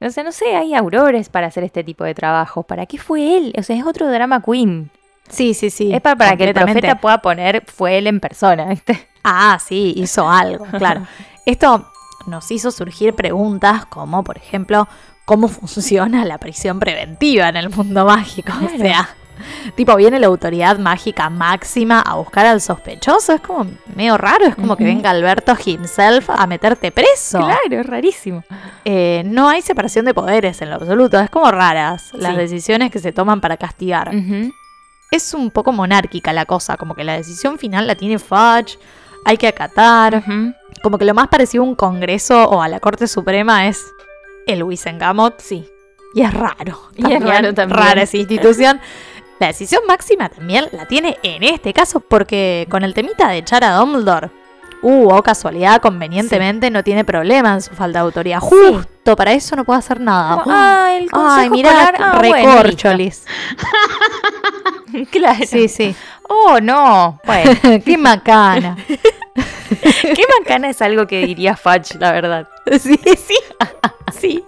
O 0.01 0.09
sea, 0.09 0.23
no 0.23 0.31
sé, 0.31 0.55
hay 0.55 0.73
aurores 0.73 1.29
para 1.29 1.47
hacer 1.47 1.63
este 1.63 1.83
tipo 1.83 2.03
de 2.03 2.15
trabajo. 2.15 2.63
¿Para 2.63 2.85
qué 2.85 2.97
fue 2.97 3.37
él? 3.37 3.53
O 3.57 3.63
sea, 3.63 3.75
es 3.75 3.85
otro 3.85 4.09
drama 4.09 4.41
queen. 4.41 4.89
Sí, 5.27 5.53
sí, 5.53 5.69
sí. 5.69 5.93
Es 5.93 6.01
para, 6.01 6.15
para 6.15 6.37
que 6.37 6.45
el 6.45 6.53
profeta 6.53 6.99
pueda 6.99 7.21
poner, 7.21 7.63
fue 7.67 7.97
él 7.97 8.07
en 8.07 8.19
persona, 8.19 8.65
¿viste? 8.65 9.07
Ah, 9.23 9.59
sí, 9.63 9.93
hizo 9.95 10.29
algo, 10.29 10.65
claro. 10.65 11.05
Esto 11.45 11.85
nos 12.27 12.49
hizo 12.51 12.71
surgir 12.71 13.13
preguntas 13.13 13.85
como, 13.85 14.23
por 14.23 14.37
ejemplo, 14.37 14.87
¿cómo 15.25 15.47
funciona 15.47 16.25
la 16.25 16.37
prisión 16.37 16.79
preventiva 16.79 17.49
en 17.49 17.57
el 17.57 17.69
mundo 17.69 18.05
mágico? 18.05 18.53
O 18.65 18.77
sea, 18.77 19.09
tipo, 19.75 19.95
viene 19.95 20.19
la 20.19 20.27
autoridad 20.27 20.77
mágica 20.79 21.29
máxima 21.29 22.01
a 22.01 22.15
buscar 22.15 22.45
al 22.45 22.61
sospechoso. 22.61 23.33
Es 23.33 23.41
como 23.41 23.65
medio 23.95 24.17
raro, 24.17 24.45
es 24.45 24.55
como 24.55 24.75
que 24.75 24.83
venga 24.83 25.09
Alberto 25.09 25.55
himself 25.63 26.29
a 26.29 26.45
meterte 26.47 26.91
preso. 26.91 27.39
Claro, 27.39 27.79
es 27.81 27.85
rarísimo. 27.85 28.43
Eh, 28.85 29.23
no 29.25 29.49
hay 29.49 29.61
separación 29.61 30.05
de 30.05 30.13
poderes 30.13 30.61
en 30.61 30.69
lo 30.69 30.75
absoluto, 30.75 31.19
es 31.19 31.29
como 31.29 31.51
raras 31.51 32.11
las 32.13 32.33
Sí. 32.33 32.37
decisiones 32.37 32.91
que 32.91 32.99
se 32.99 33.11
toman 33.11 33.41
para 33.41 33.57
castigar. 33.57 34.11
Es 35.11 35.33
un 35.33 35.49
poco 35.49 35.71
monárquica 35.71 36.33
la 36.33 36.45
cosa, 36.45 36.77
como 36.77 36.93
que 36.93 37.03
la 37.03 37.13
decisión 37.17 37.57
final 37.57 37.87
la 37.87 37.95
tiene 37.95 38.19
Fudge, 38.19 38.77
hay 39.25 39.37
que 39.37 39.47
acatar. 39.47 40.23
Como 40.83 40.97
que 40.97 41.05
lo 41.05 41.13
más 41.13 41.27
parecido 41.29 41.63
a 41.63 41.67
un 41.67 41.75
congreso 41.75 42.45
o 42.47 42.61
a 42.61 42.67
la 42.67 42.79
Corte 42.79 43.07
Suprema 43.07 43.67
es 43.67 43.83
el 44.47 44.63
Wisengamot. 44.63 45.39
Sí. 45.41 45.67
Y 46.13 46.21
es 46.21 46.33
raro. 46.33 46.79
Y 46.95 47.11
es 47.11 47.21
raro 47.23 47.53
también. 47.53 47.79
Rara 47.79 48.01
esa 48.03 48.17
institución. 48.17 48.79
La 49.39 49.47
decisión 49.47 49.81
máxima 49.87 50.29
también 50.29 50.67
la 50.71 50.85
tiene 50.85 51.17
en 51.23 51.43
este 51.43 51.73
caso 51.73 52.01
porque 52.01 52.67
con 52.69 52.83
el 52.83 52.93
temita 52.93 53.29
de 53.29 53.37
echar 53.37 53.63
a 53.63 53.75
Dumbledore, 53.75 54.29
uh, 54.81 55.13
o 55.13 55.23
casualidad, 55.23 55.81
convenientemente 55.81 56.69
no 56.69 56.83
tiene 56.83 57.05
problema 57.05 57.53
en 57.53 57.61
su 57.61 57.73
falta 57.73 57.99
de 57.99 58.05
autoridad. 58.05 58.39
Justo 58.39 59.15
para 59.15 59.31
eso 59.33 59.55
no 59.55 59.63
puede 59.63 59.79
hacer 59.79 59.99
nada. 60.01 60.43
Como, 60.43 60.55
ah, 60.55 60.93
el 60.93 61.07
Ay, 61.13 61.49
mirá, 61.49 61.93
ah, 61.97 62.17
bueno, 62.19 62.61
recorcholis. 62.61 63.25
Claro. 65.11 65.45
Sí, 65.45 65.67
sí. 65.67 65.95
Oh, 66.27 66.59
no. 66.59 67.19
Bueno, 67.23 67.51
Qué 67.85 67.95
macana. 67.95 68.75
qué 68.87 70.23
macana 70.39 70.69
es 70.69 70.81
algo 70.81 71.05
que 71.05 71.25
diría 71.25 71.55
Fudge, 71.55 71.95
la 71.99 72.11
verdad. 72.11 72.47
Sí, 72.79 72.99
sí. 73.15 73.35
Sí. 74.11 74.43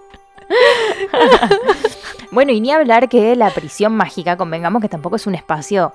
Bueno, 2.31 2.53
y 2.53 2.61
ni 2.61 2.71
hablar 2.71 3.09
que 3.09 3.35
la 3.35 3.49
prisión 3.49 3.93
mágica, 3.93 4.37
convengamos 4.37 4.81
que 4.81 4.87
tampoco 4.87 5.17
es 5.17 5.27
un 5.27 5.35
espacio 5.35 5.91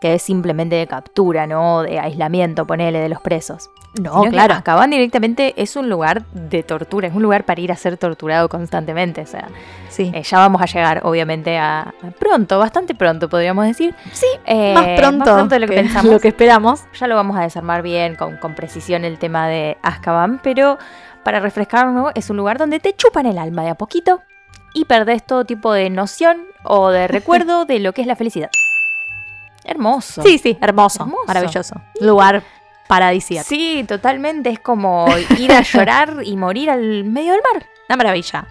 que 0.00 0.14
es 0.14 0.22
simplemente 0.22 0.76
de 0.76 0.86
captura, 0.86 1.46
¿no? 1.46 1.82
De 1.82 1.98
aislamiento, 1.98 2.66
ponele, 2.66 3.00
de 3.00 3.08
los 3.08 3.20
presos. 3.20 3.70
No, 4.00 4.10
Sino 4.12 4.22
que 4.24 4.30
claro. 4.30 4.54
Azkaban 4.54 4.90
directamente 4.90 5.54
es 5.60 5.74
un 5.74 5.88
lugar 5.88 6.24
de 6.32 6.62
tortura, 6.62 7.08
es 7.08 7.14
un 7.14 7.22
lugar 7.22 7.44
para 7.44 7.60
ir 7.60 7.72
a 7.72 7.76
ser 7.76 7.96
torturado 7.96 8.48
constantemente. 8.48 9.22
O 9.22 9.26
sea, 9.26 9.48
Sí. 9.88 10.12
eh, 10.14 10.22
ya 10.22 10.38
vamos 10.38 10.60
a 10.62 10.66
llegar, 10.66 11.00
obviamente, 11.04 11.58
a, 11.58 11.80
a 11.80 12.10
pronto, 12.18 12.58
bastante 12.58 12.94
pronto, 12.94 13.28
podríamos 13.28 13.64
decir. 13.66 13.94
Sí, 14.12 14.26
Eh, 14.46 14.72
más 14.74 14.86
pronto, 14.98 15.48
de 15.48 15.58
lo 15.58 15.66
que, 15.66 15.74
pensamos. 15.82 16.12
lo 16.12 16.20
que 16.20 16.28
esperamos. 16.28 16.84
Ya 17.00 17.06
lo 17.08 17.16
vamos 17.16 17.36
a 17.36 17.40
desarmar 17.42 17.82
bien, 17.82 18.14
con, 18.14 18.36
con 18.36 18.54
precisión 18.54 19.04
el 19.04 19.18
tema 19.18 19.48
de 19.48 19.78
Azkaban, 19.82 20.38
pero 20.42 20.78
para 21.24 21.40
refrescarnos, 21.40 22.12
es 22.14 22.30
un 22.30 22.36
lugar 22.36 22.58
donde 22.58 22.78
te 22.78 22.94
chupan 22.94 23.26
el 23.26 23.38
alma 23.38 23.62
de 23.64 23.70
a 23.70 23.74
poquito 23.74 24.20
y 24.74 24.84
perdés 24.84 25.24
todo 25.26 25.44
tipo 25.44 25.72
de 25.72 25.90
noción 25.90 26.42
o 26.62 26.90
de 26.90 27.08
recuerdo 27.08 27.64
de 27.64 27.80
lo 27.80 27.92
que 27.92 28.02
es 28.02 28.06
la 28.06 28.16
felicidad. 28.16 28.50
Hermoso. 29.68 30.22
Sí, 30.22 30.38
sí, 30.38 30.56
hermoso, 30.60 31.02
Hermoso. 31.04 31.24
maravilloso. 31.26 31.74
Lugar 32.00 32.42
paradisíaco. 32.88 33.46
Sí, 33.48 33.84
totalmente. 33.86 34.50
Es 34.50 34.60
como 34.60 35.06
ir 35.38 35.52
a 35.52 35.60
llorar 35.62 36.16
y 36.24 36.36
morir 36.36 36.70
al 36.70 37.04
medio 37.04 37.32
del 37.32 37.42
mar. 37.52 37.66
Una 37.88 37.96
maravilla. 37.96 38.46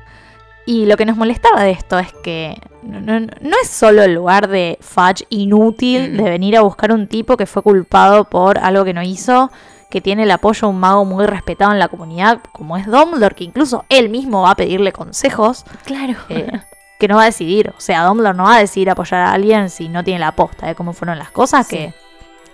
Y 0.66 0.86
lo 0.86 0.98
que 0.98 1.06
nos 1.06 1.16
molestaba 1.18 1.64
de 1.64 1.72
esto 1.72 1.98
es 1.98 2.12
que 2.24 2.60
no, 2.84 3.00
no- 3.00 3.20
no 3.20 3.56
es 3.62 3.70
solo 3.70 4.04
el 4.04 4.14
lugar 4.14 4.48
de 4.50 4.78
Fudge 4.82 5.26
inútil 5.30 6.14
Mm. 6.14 6.18
de 6.18 6.30
venir 6.30 6.58
a 6.58 6.62
buscar 6.62 6.92
un 6.92 7.08
tipo 7.08 7.38
que 7.38 7.46
fue 7.46 7.64
culpado 7.64 8.26
por 8.26 8.60
algo 8.60 8.84
que 8.86 8.94
no 8.94 9.02
hizo, 9.02 9.50
que 9.90 10.02
tiene 10.02 10.24
el 10.24 10.32
apoyo 10.32 10.68
de 10.68 10.74
un 10.74 10.80
mago 10.82 11.06
muy 11.06 11.26
respetado 11.26 11.72
en 11.72 11.80
la 11.80 11.88
comunidad, 11.88 12.42
como 12.52 12.76
es 12.76 12.86
Dumbledore, 12.86 13.34
que 13.36 13.46
incluso 13.46 13.86
él 13.88 14.10
mismo 14.10 14.42
va 14.42 14.52
a 14.52 14.56
pedirle 14.56 14.92
consejos, 14.92 15.64
Claro. 15.86 16.16
eh, 16.28 16.52
que 17.00 17.08
no 17.08 17.16
va 17.18 17.24
a 17.24 17.26
decidir. 17.26 17.74
O 17.78 17.80
sea, 17.82 18.04
Dumbledore 18.06 18.38
no 18.38 18.44
va 18.46 18.56
a 18.56 18.60
decidir 18.60 18.90
apoyar 18.90 19.22
a 19.22 19.32
alguien 19.34 19.70
si 19.70 19.88
no 19.90 20.04
tiene 20.04 20.20
la 20.20 20.30
aposta 20.30 20.68
de 20.68 20.76
cómo 20.76 20.94
fueron 20.94 21.18
las 21.20 21.32
cosas, 21.32 21.68
Sí. 21.68 21.78
que 21.78 21.94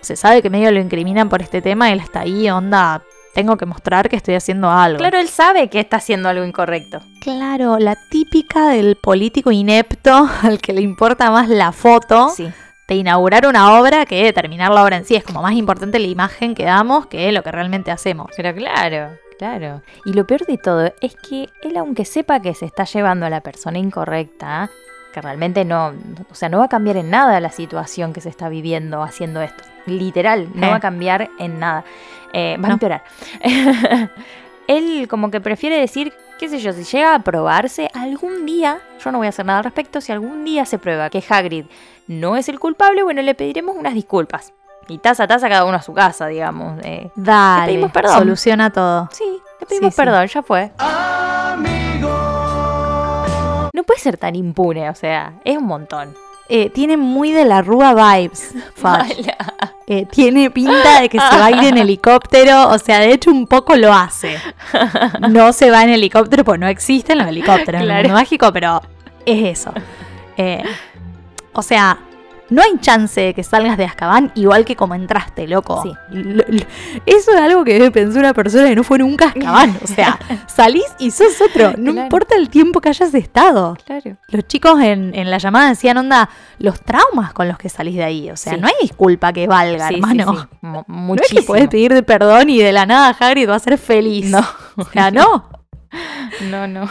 se 0.02 0.16
sabe 0.16 0.42
que 0.42 0.50
medio 0.50 0.70
lo 0.72 0.80
incriminan 0.80 1.30
por 1.30 1.42
este 1.42 1.62
tema 1.62 1.90
y 1.90 1.94
él 1.94 2.00
está 2.02 2.22
ahí, 2.22 2.50
onda, 2.50 3.02
tengo 3.34 3.56
que 3.58 3.66
mostrar 3.66 4.10
que 4.10 4.16
estoy 4.18 4.36
haciendo 4.36 4.70
algo. 4.70 4.98
Claro, 5.00 5.18
él 5.18 5.28
sabe 5.30 5.70
que 5.70 5.80
está 5.80 5.98
haciendo 5.98 6.28
algo 6.30 6.44
incorrecto. 6.46 7.00
Claro, 7.22 7.80
la 7.80 7.96
típica 8.10 8.68
del 8.70 8.96
político 8.98 9.52
inepto 9.52 10.30
al 10.44 10.60
que 10.60 10.74
le 10.74 10.82
importa 10.82 11.32
más 11.32 11.48
la 11.50 11.72
foto 11.72 12.30
Sí. 12.30 12.52
de 12.88 12.96
inaugurar 12.96 13.48
una 13.48 13.80
obra 13.80 14.06
que 14.06 14.24
de 14.26 14.34
terminar 14.34 14.72
la 14.72 14.84
obra 14.84 14.98
en 14.98 15.06
sí. 15.06 15.16
Es 15.16 15.24
como 15.24 15.42
más 15.42 15.54
importante 15.54 15.98
la 16.00 16.08
imagen 16.08 16.54
que 16.54 16.66
damos 16.66 17.08
que 17.08 17.32
lo 17.32 17.42
que 17.42 17.52
realmente 17.52 17.90
hacemos. 17.92 18.28
Pero 18.36 18.54
claro, 18.54 19.18
claro. 19.38 19.82
Y 20.06 20.14
lo 20.14 20.26
peor 20.26 20.46
de 20.46 20.58
todo 20.58 20.92
es 21.02 21.16
que 21.16 21.50
él, 21.62 21.78
aunque 21.78 22.06
sepa 22.06 22.40
que 22.42 22.54
se 22.54 22.66
está 22.66 22.84
llevando 22.86 23.26
a 23.26 23.30
la 23.30 23.42
persona 23.42 23.78
incorrecta, 23.78 24.70
que 25.14 25.22
realmente 25.22 25.64
no, 25.66 25.94
o 26.32 26.36
sea, 26.36 26.50
no 26.50 26.58
va 26.60 26.66
a 26.66 26.70
cambiar 26.70 26.98
en 26.98 27.10
nada 27.12 27.40
la 27.40 27.52
situación 27.52 28.14
que 28.14 28.22
se 28.22 28.30
está 28.30 28.50
viviendo 28.50 29.04
haciendo 29.04 29.42
esto. 29.42 29.64
Literal, 29.86 30.50
no 30.56 30.68
Eh. 30.68 30.70
va 30.70 30.76
a 30.78 30.80
cambiar 30.80 31.30
en 31.40 31.60
nada. 31.60 31.84
Eh, 32.34 32.58
va 32.64 32.70
a 32.70 32.72
empeorar. 32.72 33.04
él 34.68 35.08
como 35.10 35.30
que 35.30 35.42
prefiere 35.42 35.78
decir, 35.78 36.14
qué 36.40 36.50
sé 36.50 36.60
yo, 36.60 36.74
si 36.74 36.84
llega 36.84 37.14
a 37.16 37.20
probarse 37.20 37.90
algún 37.94 38.46
día, 38.46 38.80
yo 39.04 39.12
no 39.12 39.18
voy 39.20 39.28
a 39.28 39.30
hacer 39.30 39.46
nada 39.46 39.60
al 39.60 39.66
respecto, 39.66 40.02
si 40.02 40.12
algún 40.12 40.44
día 40.46 40.66
se 40.66 40.80
prueba 40.80 41.10
que 41.10 41.24
Hagrid 41.28 41.66
no 42.08 42.36
es 42.36 42.50
el 42.50 42.60
culpable, 42.60 43.04
bueno, 43.04 43.22
le 43.22 43.36
pediremos 43.36 43.76
unas 43.76 43.94
disculpas. 43.94 44.54
Y 44.88 44.98
taza 44.98 45.24
a 45.24 45.28
taza 45.28 45.48
cada 45.50 45.66
uno 45.66 45.78
a 45.78 45.82
su 45.82 45.94
casa, 45.94 46.28
digamos. 46.28 46.80
eh. 46.84 47.10
Dale, 47.16 47.68
pedimos 47.74 47.92
perdón. 47.92 48.18
soluciona 48.18 48.70
todo. 48.70 49.10
Sí, 49.12 49.24
le 49.60 49.66
pedimos 49.66 49.94
Sí, 49.94 49.96
sí. 49.96 50.06
perdón, 50.06 50.28
ya 50.28 50.44
fue. 50.44 50.72
No 53.74 53.84
puede 53.84 54.00
ser 54.00 54.18
tan 54.18 54.36
impune, 54.36 54.90
o 54.90 54.96
sea, 54.96 55.34
es 55.44 55.58
un 55.58 55.66
montón. 55.66 56.14
Eh, 56.50 56.70
tiene 56.70 56.98
muy 56.98 57.32
de 57.32 57.46
la 57.46 57.62
Rúa 57.62 57.94
vibes. 57.94 58.54
Eh, 59.86 60.06
tiene 60.10 60.50
pinta 60.50 61.02
de 61.02 61.10
que 61.10 61.20
se 61.20 61.38
va 61.38 61.48
a 61.48 61.52
ir 61.52 61.62
en 61.66 61.78
helicóptero, 61.78 62.70
o 62.70 62.80
sea, 62.80 63.00
de 63.00 63.12
hecho 63.12 63.30
un 63.32 63.46
poco 63.48 63.76
lo 63.76 63.94
hace. 63.94 64.38
No 65.30 65.52
se 65.52 65.70
va 65.70 65.84
en 65.84 65.90
helicóptero, 65.90 66.46
pues 66.46 66.58
no 66.58 66.68
existen 66.68 67.18
los 67.18 67.28
helicópteros 67.28 67.82
en 67.82 67.90
el 67.92 67.98
mundo 68.04 68.14
mágico, 68.14 68.54
pero 68.54 68.82
es 69.26 69.60
eso. 69.60 69.74
Eh, 70.38 70.64
o 71.52 71.62
sea, 71.62 72.00
no 72.54 72.62
hay 72.62 72.78
chance 72.80 73.20
de 73.20 73.34
que 73.34 73.44
salgas 73.44 73.78
de 73.78 73.86
Azkaban 73.86 74.32
igual 74.36 74.66
que 74.66 74.76
como 74.76 74.96
entraste, 74.96 75.48
loco. 75.48 75.82
Sí. 75.84 75.94
Eso 77.06 77.32
es 77.32 77.38
algo 77.38 77.64
que 77.64 77.90
pensar 77.92 78.20
una 78.20 78.34
persona 78.34 78.70
que 78.70 78.76
no 78.76 78.84
fue 78.84 79.00
nunca 79.00 79.26
a 79.26 79.30
Azkaban. 79.30 79.78
O 79.84 79.88
sea, 79.88 80.20
salís 80.48 80.86
y 81.00 81.12
sos 81.12 81.40
otro. 81.42 81.74
No 81.78 81.92
Claro. 81.92 82.06
importa 82.06 82.36
el 82.36 82.50
tiempo 82.50 82.80
que 82.82 82.90
hayas 82.90 83.14
estado. 83.14 83.76
Claro. 83.86 84.18
Los 84.30 84.48
chicos 84.48 84.80
en, 84.82 85.14
en 85.16 85.30
la 85.32 85.38
llamada 85.38 85.70
decían, 85.70 85.98
onda, 85.98 86.30
los 86.60 86.80
traumas 86.82 87.34
con 87.34 87.48
los 87.48 87.58
que 87.58 87.70
salís 87.70 87.96
de 87.96 88.04
ahí. 88.04 88.32
O 88.32 88.38
sea, 88.38 88.54
Sí. 88.54 88.60
no 88.62 88.68
hay 88.68 88.74
disculpa 88.82 89.34
que 89.34 89.48
valga, 89.48 89.88
Sí, 89.90 89.96
hermano. 89.96 90.48
sí. 90.52 90.58
Mu- 90.62 90.74
No 90.74 90.80
es 90.82 90.86
que 90.88 90.92
Muchísimo. 90.94 91.46
podés 91.48 91.68
pedir 91.70 92.04
perdón 92.06 92.50
y 92.50 92.60
de 92.60 92.72
la 92.72 92.86
nada 92.86 93.16
Hagrid 93.20 93.50
va 93.50 93.56
a 93.56 93.60
ser 93.60 93.78
feliz. 93.78 94.30
No. 94.30 94.42
O 94.78 94.86
sea, 94.86 95.12
no. 95.12 95.50
No, 96.50 96.68
no. 96.68 96.90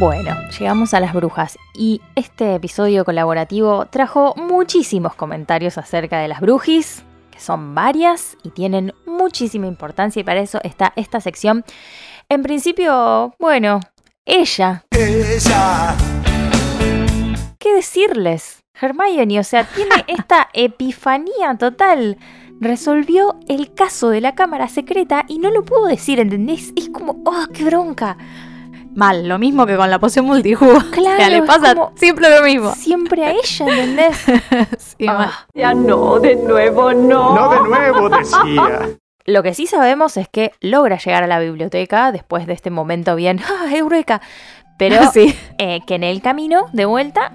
Bueno, 0.00 0.34
llegamos 0.58 0.94
a 0.94 1.00
las 1.00 1.12
brujas 1.12 1.58
y 1.74 2.00
este 2.14 2.54
episodio 2.54 3.04
colaborativo 3.04 3.84
trajo 3.84 4.34
muchísimos 4.34 5.14
comentarios 5.14 5.76
acerca 5.76 6.18
de 6.20 6.28
las 6.28 6.40
brujis, 6.40 7.04
que 7.30 7.38
son 7.38 7.74
varias 7.74 8.38
y 8.42 8.48
tienen 8.48 8.94
muchísima 9.04 9.66
importancia 9.66 10.20
y 10.20 10.24
para 10.24 10.40
eso 10.40 10.58
está 10.64 10.94
esta 10.96 11.20
sección. 11.20 11.66
En 12.30 12.42
principio, 12.42 13.34
bueno, 13.38 13.80
ella. 14.24 14.86
¿Qué 17.58 17.74
decirles? 17.74 18.64
Hermione, 18.80 19.38
o 19.38 19.44
sea, 19.44 19.64
tiene 19.64 19.96
esta 20.06 20.48
epifanía 20.54 21.58
total. 21.58 22.16
Resolvió 22.58 23.38
el 23.48 23.74
caso 23.74 24.08
de 24.08 24.22
la 24.22 24.34
cámara 24.34 24.66
secreta 24.68 25.26
y 25.28 25.40
no 25.40 25.50
lo 25.50 25.62
puedo 25.62 25.84
decir, 25.84 26.20
¿entendés? 26.20 26.72
Es 26.74 26.88
como, 26.88 27.22
¡oh, 27.26 27.48
qué 27.52 27.64
bronca! 27.64 28.16
Mal, 28.94 29.28
lo 29.28 29.38
mismo 29.38 29.66
que 29.66 29.76
con 29.76 29.88
la 29.88 29.98
poción 29.98 30.24
multijugo. 30.26 30.78
Claro, 30.90 31.14
o 31.14 31.16
sea, 31.16 31.30
le 31.30 31.42
pasa 31.42 31.74
como- 31.74 31.92
siempre 31.96 32.28
lo 32.36 32.42
mismo. 32.44 32.72
Siempre 32.74 33.24
a 33.24 33.30
ella, 33.32 33.66
¿entendés? 33.68 34.16
Sí, 34.78 35.06
Ah. 35.08 35.46
Ya 35.54 35.74
no, 35.74 36.18
de 36.20 36.36
nuevo 36.36 36.92
no. 36.92 37.34
No 37.34 37.50
de 37.50 37.68
nuevo, 37.68 38.08
decía. 38.10 38.88
Lo 39.26 39.42
que 39.42 39.54
sí 39.54 39.66
sabemos 39.66 40.16
es 40.16 40.28
que 40.28 40.52
logra 40.60 40.96
llegar 40.98 41.22
a 41.22 41.26
la 41.28 41.38
biblioteca 41.38 42.10
después 42.10 42.46
de 42.46 42.52
este 42.54 42.70
momento 42.70 43.14
bien, 43.14 43.40
¡ah, 43.40 43.66
eureka! 43.74 44.20
Pero 44.78 45.10
sí. 45.12 45.36
eh, 45.58 45.80
que 45.86 45.94
en 45.96 46.04
el 46.04 46.20
camino, 46.22 46.66
de 46.72 46.86
vuelta, 46.86 47.32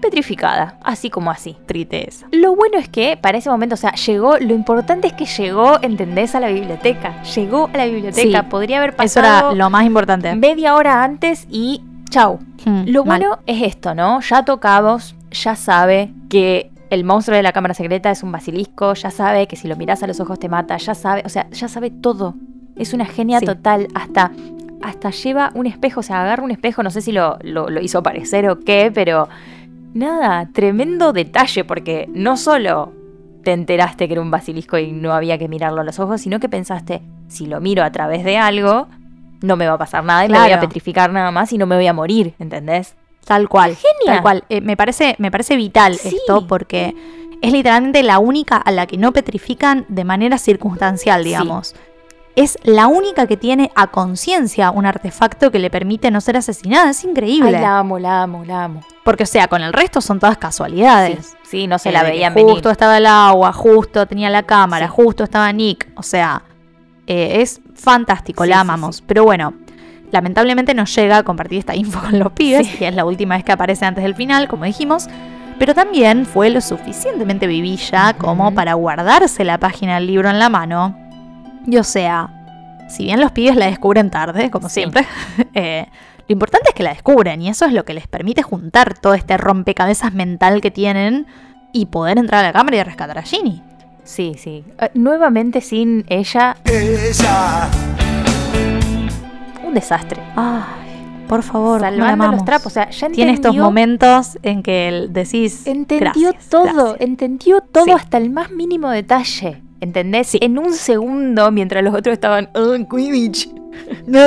petrificada, 0.00 0.78
así 0.82 1.10
como 1.10 1.30
así. 1.30 1.56
Tristeza. 1.66 2.26
Lo 2.32 2.54
bueno 2.54 2.78
es 2.78 2.88
que 2.88 3.16
para 3.16 3.38
ese 3.38 3.50
momento, 3.50 3.74
o 3.74 3.78
sea, 3.78 3.92
llegó, 3.92 4.36
lo 4.38 4.54
importante 4.54 5.06
es 5.08 5.12
que 5.14 5.24
llegó, 5.26 5.78
¿entendés? 5.82 6.34
A 6.34 6.40
la 6.40 6.48
biblioteca. 6.48 7.22
Llegó 7.22 7.70
a 7.72 7.76
la 7.76 7.86
biblioteca. 7.86 8.42
Sí, 8.42 8.48
Podría 8.50 8.78
haber 8.78 8.90
Eso 8.90 8.96
pasado 9.20 9.48
era 9.50 9.54
lo 9.56 9.70
más 9.70 9.84
importante. 9.84 10.34
media 10.36 10.74
hora 10.74 11.02
antes 11.02 11.46
y 11.50 11.82
chau. 12.10 12.38
Hmm, 12.64 12.84
Lo 12.86 13.04
mal. 13.04 13.20
bueno 13.20 13.38
es 13.46 13.62
esto, 13.62 13.94
¿no? 13.94 14.20
Ya 14.20 14.44
tocados, 14.44 15.14
ya 15.32 15.56
sabe 15.56 16.10
que 16.28 16.70
el 16.90 17.02
monstruo 17.04 17.36
de 17.36 17.42
la 17.42 17.52
cámara 17.52 17.74
secreta 17.74 18.10
es 18.10 18.22
un 18.22 18.30
basilisco, 18.30 18.94
ya 18.94 19.10
sabe 19.10 19.46
que 19.48 19.56
si 19.56 19.66
lo 19.68 19.76
miras 19.76 20.02
a 20.02 20.06
los 20.06 20.20
ojos 20.20 20.38
te 20.38 20.48
mata, 20.48 20.76
ya 20.76 20.94
sabe, 20.94 21.22
o 21.24 21.28
sea, 21.28 21.48
ya 21.50 21.66
sabe 21.68 21.90
todo. 21.90 22.34
Es 22.76 22.92
una 22.92 23.04
genia 23.06 23.40
Sí. 23.40 23.46
total, 23.46 23.88
hasta, 23.94 24.30
hasta 24.82 25.10
lleva 25.10 25.50
un 25.54 25.66
espejo, 25.66 26.00
o 26.00 26.02
sea, 26.02 26.22
agarra 26.22 26.44
un 26.44 26.50
espejo, 26.50 26.82
no 26.82 26.90
sé 26.90 27.00
si 27.00 27.10
lo, 27.10 27.38
lo, 27.42 27.68
lo 27.68 27.80
hizo 27.80 28.02
parecer 28.02 28.48
o 28.48 28.60
qué, 28.60 28.92
pero 28.94 29.28
nada, 29.94 30.48
tremendo 30.52 31.12
detalle, 31.12 31.64
porque 31.64 32.08
no 32.12 32.36
solo 32.36 32.92
te 33.42 33.52
enteraste 33.52 34.06
que 34.06 34.14
era 34.14 34.22
un 34.22 34.30
basilisco 34.30 34.78
y 34.78 34.92
no 34.92 35.12
había 35.12 35.38
que 35.38 35.48
mirarlo 35.48 35.80
a 35.80 35.84
los 35.84 35.98
ojos, 36.00 36.20
sino 36.20 36.40
que 36.40 36.48
pensaste, 36.48 37.02
si 37.28 37.46
lo 37.46 37.60
miro 37.60 37.82
a 37.84 37.90
través 37.92 38.24
de 38.24 38.38
algo, 38.38 38.88
no 39.42 39.56
me 39.56 39.66
va 39.66 39.74
a 39.74 39.78
pasar 39.78 40.02
nada 40.04 40.24
y 40.24 40.28
me 40.28 40.38
voy 40.38 40.44
a 40.46 40.48
Claro. 40.48 40.60
petrificar 40.62 41.12
nada 41.12 41.30
más 41.30 41.52
y 41.52 41.58
no 41.58 41.66
me 41.66 41.76
voy 41.76 41.86
a 41.86 41.92
morir, 41.92 42.34
¿entendés? 42.38 42.94
Tal 43.26 43.48
cual. 43.48 43.76
Genia. 43.76 44.14
Tal 44.14 44.22
cual. 44.22 44.44
Eh, 44.48 44.60
me, 44.60 44.76
parece, 44.76 45.16
me 45.18 45.30
parece 45.30 45.56
vital 45.56 45.94
Sí. 45.96 46.16
esto 46.16 46.46
porque 46.46 46.94
es 47.42 47.52
literalmente 47.52 48.02
la 48.02 48.18
única 48.18 48.56
a 48.56 48.70
la 48.70 48.86
que 48.86 48.96
no 48.96 49.12
petrifican 49.12 49.84
de 49.88 50.04
manera 50.04 50.38
circunstancial, 50.38 51.24
Sí. 51.24 51.34
Es 52.36 52.58
la 52.64 52.88
única 52.88 53.28
que 53.28 53.36
tiene 53.36 53.70
a 53.76 53.86
conciencia 53.88 54.72
un 54.72 54.86
artefacto 54.86 55.52
que 55.52 55.60
le 55.60 55.70
permite 55.70 56.10
no 56.10 56.20
ser 56.20 56.36
asesinada. 56.36 56.90
Es 56.90 57.04
increíble. 57.04 57.56
Ay, 57.56 57.62
la 57.62 57.78
amo, 57.78 57.98
la 58.00 58.22
amo, 58.22 58.44
la 58.44 58.64
amo. 58.64 58.80
Porque, 59.04 59.22
o 59.22 59.26
sea, 59.26 59.46
con 59.46 59.62
el 59.62 59.72
resto 59.72 60.00
son 60.00 60.18
todas 60.18 60.36
casualidades. 60.36 61.26
Sí, 61.44 61.48
sí, 61.50 61.66
no 61.68 61.78
se 61.78 61.90
Eh, 61.90 61.92
la 61.92 62.00
que 62.04 62.10
veían 62.10 62.32
Justo 62.34 62.46
venir. 62.48 62.66
estaba 62.72 62.98
el 62.98 63.06
agua, 63.06 63.52
justo 63.52 64.06
tenía 64.06 64.30
la 64.30 64.42
cámara, 64.42 64.86
Sí. 64.86 64.92
justo 64.96 65.22
estaba 65.22 65.52
Nick. 65.52 65.86
O 65.96 66.02
sea, 66.02 66.42
eh, 67.06 67.40
es 67.40 67.60
fantástico, 67.74 68.42
Sí, 68.42 68.50
la 68.50 68.60
amamos. 68.60 69.00
Pero 69.06 69.22
bueno, 69.22 69.54
lamentablemente 70.10 70.74
nos 70.74 70.92
llega 70.96 71.18
a 71.18 71.22
compartir 71.22 71.60
esta 71.60 71.76
info 71.76 72.00
con 72.10 72.18
los 72.18 72.32
pibes, 72.32 72.80
y 72.80 72.84
es 72.84 72.94
la 72.96 73.04
última 73.04 73.36
vez 73.36 73.44
que 73.44 73.52
aparece 73.52 73.84
antes 73.84 74.02
del 74.02 74.16
final, 74.16 74.48
como 74.48 74.64
dijimos. 74.64 75.06
Pero 75.60 75.72
también 75.72 76.26
fue 76.26 76.50
lo 76.50 76.60
suficientemente 76.60 77.46
vivilla 77.46 78.14
como 78.18 78.52
para 78.52 78.74
guardarse 78.74 79.44
la 79.44 79.58
página 79.58 79.94
del 79.94 80.08
libro 80.08 80.28
en 80.28 80.40
la 80.40 80.48
mano. 80.48 80.98
Y 81.66 81.76
o 81.78 81.84
sea, 81.84 82.30
si 82.88 83.04
bien 83.04 83.20
los 83.20 83.32
pibes 83.32 83.56
la 83.56 83.66
descubren 83.66 84.10
tarde, 84.10 84.50
como 84.50 84.68
Sí. 84.68 84.74
siempre, 84.80 85.06
eh, 85.54 85.86
lo 86.28 86.32
importante 86.32 86.68
es 86.68 86.74
que 86.74 86.82
la 86.82 86.90
descubren 86.90 87.40
y 87.42 87.48
eso 87.48 87.64
es 87.66 87.72
lo 87.72 87.84
que 87.84 87.94
les 87.94 88.06
permite 88.08 88.42
juntar 88.42 88.98
todo 88.98 89.14
este 89.14 89.36
rompecabezas 89.36 90.12
mental 90.14 90.60
que 90.60 90.70
tienen 90.70 91.26
y 91.72 91.86
poder 91.86 92.18
entrar 92.18 92.44
a 92.44 92.48
la 92.48 92.52
cámara 92.52 92.76
y 92.78 92.82
rescatar 92.82 93.18
a 93.18 93.22
Ginny. 93.22 93.62
Sí, 94.04 94.34
sí. 94.38 94.64
Eh, 94.80 94.90
nuevamente 94.94 95.60
sin 95.60 96.04
ella. 96.08 96.56
Un 99.66 99.74
desastre. 99.74 100.20
Ay, 100.36 101.24
por 101.28 101.42
favor, 101.42 101.80
¿cómo 101.80 101.90
la 101.90 102.06
Salvando 102.10 102.32
los 102.32 102.44
trapos. 102.44 102.66
O 102.66 102.70
sea, 102.70 102.90
ya 102.90 103.08
Tiene 103.08 103.32
estos 103.32 103.50
entendió- 103.50 103.62
momentos 103.64 104.38
en 104.42 104.62
que 104.62 105.06
decís. 105.10 105.66
Entendió 105.66 106.10
"Gracias, 106.30 106.48
todo, 106.50 106.64
gracias". 106.64 106.96
entendió 107.00 107.60
todo 107.60 107.84
Sí. 107.84 107.90
hasta 107.92 108.18
el 108.18 108.30
más 108.30 108.50
mínimo 108.50 108.90
detalle. 108.90 109.62
¿Entendés? 109.84 110.34
En 110.40 110.58
un 110.58 110.72
segundo, 110.72 111.50
mientras 111.50 111.84
los 111.84 111.94
otros 111.94 112.14
estaban. 112.14 112.48
"Oh, 112.54 112.74
Quidditch". 112.90 113.48
No, 114.06 114.18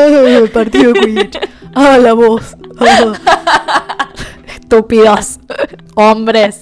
partido 0.54 0.94
Quidditch. 0.94 1.38
Ah, 1.74 1.98
la 1.98 2.14
voz. 2.14 2.56
Ah. 2.80 4.10
Estúpidos. 4.48 5.40
Hombres. 5.96 6.62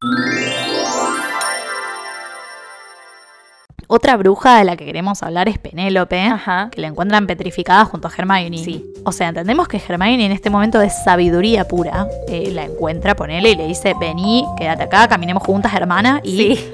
Otra 3.88 4.16
bruja 4.16 4.58
de 4.60 4.64
la 4.64 4.78
que 4.78 4.86
queremos 4.86 5.22
hablar 5.22 5.49
es 5.49 5.58
Penélope, 5.60 6.20
Ajá. 6.22 6.70
que 6.72 6.80
la 6.82 6.88
encuentran 6.88 7.28
petrificada 7.28 7.84
junto 7.86 8.08
a 8.08 8.12
Hermione. 8.18 8.58
Sí. 8.58 8.86
O 9.03 9.12
sea, 9.12 9.28
entendemos 9.28 9.68
que 9.68 9.78
Hermione 9.86 10.26
en 10.26 10.32
este 10.32 10.49
momento 10.49 10.80
de 10.80 10.90
sabiduría 10.90 11.68
pura 11.68 12.08
eh, 12.30 12.52
la 12.53 12.64
encuentra, 12.64 13.16
ponele 13.18 13.49
y 13.52 13.56
le 13.56 13.68
dice, 13.68 13.94
vení, 13.99 14.45
quédate 14.58 14.84
acá, 14.84 15.08
caminemos 15.10 15.44
juntas, 15.44 15.74
hermana. 15.74 16.22
Y 16.24 16.38
Sí. 16.56 16.72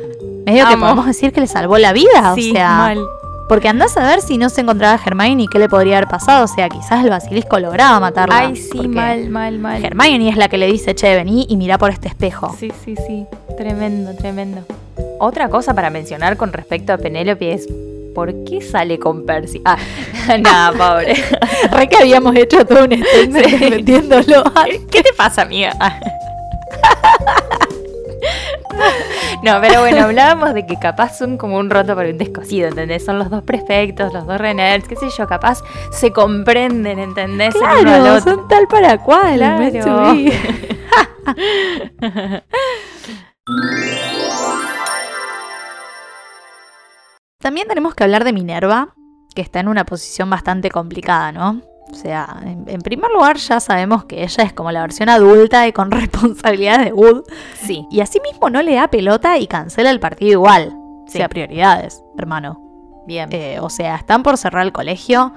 Medio 0.48 0.68
que 0.68 0.78
podemos 0.78 1.06
decir 1.06 1.32
que 1.32 1.42
le 1.42 1.48
salvó 1.48 1.78
la 1.78 1.94
vida. 1.94 2.34
Sí, 2.36 2.52
o 2.52 2.54
sea, 2.54 2.70
mal. 2.70 3.00
porque 3.48 3.68
andás 3.70 3.96
a 3.98 4.04
ver 4.08 4.22
si 4.22 4.38
no 4.38 4.50
se 4.50 4.62
encontraba 4.62 5.00
Hermione 5.06 5.44
y 5.44 5.48
qué 5.48 5.60
le 5.60 5.70
podría 5.70 5.98
haber 5.98 6.10
pasado. 6.10 6.46
O 6.46 6.48
sea, 6.48 6.70
quizás 6.70 7.04
el 7.04 7.10
basilisco 7.10 7.60
lograba 7.60 8.00
matarla. 8.00 8.38
Ay, 8.40 8.56
sí, 8.56 8.88
mal, 8.88 9.30
mal, 9.30 9.60
mal. 9.60 9.84
Hermione 9.84 10.30
es 10.30 10.38
la 10.38 10.48
que 10.48 10.58
le 10.58 10.68
dice, 10.68 10.96
che, 10.96 11.16
vení 11.16 11.46
y 11.50 11.58
mira 11.58 11.78
por 11.78 11.92
este 11.92 12.08
espejo. 12.08 12.56
Sí, 12.60 12.72
sí, 12.84 12.96
sí. 13.06 13.26
Tremendo, 13.58 14.16
tremendo. 14.16 14.62
Otra 15.20 15.50
cosa 15.50 15.74
para 15.74 15.90
mencionar 15.90 16.38
con 16.38 16.52
respecto 16.54 16.94
a 16.94 16.98
Penélope 16.98 17.54
es. 17.54 17.68
¿Por 18.16 18.34
qué 18.46 18.62
sale 18.64 18.98
con 18.98 19.28
Percy? 19.28 19.62
Ah, 19.64 19.78
nada, 20.40 20.72
pobre. 20.72 21.14
Re 21.72 21.88
que 21.88 21.98
habíamos 21.98 22.36
hecho 22.36 22.66
todo 22.66 22.86
un 22.86 22.94
statement 22.94 23.48
Sí. 23.60 23.70
metiéndolo. 23.70 24.44
¿Qué 24.90 25.04
te 25.04 25.14
pasa, 25.16 25.44
amiga? 25.44 25.72
No, 29.44 29.60
pero 29.62 29.82
bueno, 29.82 30.06
hablábamos 30.06 30.54
de 30.54 30.66
que 30.66 30.78
capaz 30.80 31.18
son 31.18 31.38
como 31.38 31.58
un 31.58 31.70
roto 31.70 31.96
para 31.96 32.10
un 32.10 32.18
descosido, 32.18 32.70
¿entendés? 32.70 33.06
Son 33.06 33.20
los 33.20 33.30
dos 33.30 33.44
prefectos, 33.44 34.12
los 34.14 34.26
dos 34.26 34.40
reners, 34.40 34.88
qué 34.88 34.96
sé 34.96 35.10
yo, 35.16 35.28
capaz 35.28 35.62
se 35.92 36.12
comprenden, 36.12 36.98
¿entendés? 36.98 37.54
Claro, 37.54 38.20
son 38.22 38.48
tal 38.48 38.68
para 38.68 38.98
cual. 38.98 39.38
Claro. 39.38 40.16
También 47.40 47.68
tenemos 47.68 47.94
que 47.94 48.04
hablar 48.04 48.24
de 48.24 48.34
Minerva, 48.34 48.96
que 49.36 49.42
está 49.42 49.60
en 49.60 49.68
una 49.68 49.86
posición 49.86 50.30
bastante 50.30 50.72
complicada, 50.72 51.32
¿no? 51.32 51.62
O 51.92 51.96
sea, 51.96 52.42
en, 52.44 52.66
en 52.68 52.82
primer 52.82 53.10
lugar 53.12 53.38
ya 53.38 53.60
sabemos 53.60 54.06
que 54.06 54.24
ella 54.24 54.44
es 54.44 54.54
como 54.54 54.72
la 54.72 54.82
versión 54.82 55.10
adulta 55.10 55.68
y 55.68 55.72
con 55.74 55.90
responsabilidades 55.92 56.86
de 56.88 56.94
Wood. 56.94 57.24
Sí. 57.66 57.88
Y 57.90 58.02
así 58.02 58.20
mismo 58.22 58.50
no 58.50 58.62
le 58.62 58.76
da 58.76 58.90
pelota 58.90 59.38
y 59.38 59.48
cancela 59.48 59.90
el 59.90 60.00
partido 60.00 60.32
igual. 60.34 60.74
O 60.74 61.10
Sí. 61.10 61.18
sea, 61.20 61.30
prioridades, 61.30 62.04
hermano. 62.18 62.62
Bien. 63.08 63.30
Eh, 63.32 63.60
o 63.62 63.70
sea, 63.70 63.96
están 63.96 64.22
por 64.24 64.38
cerrar 64.38 64.66
el 64.66 64.74
colegio. 64.74 65.32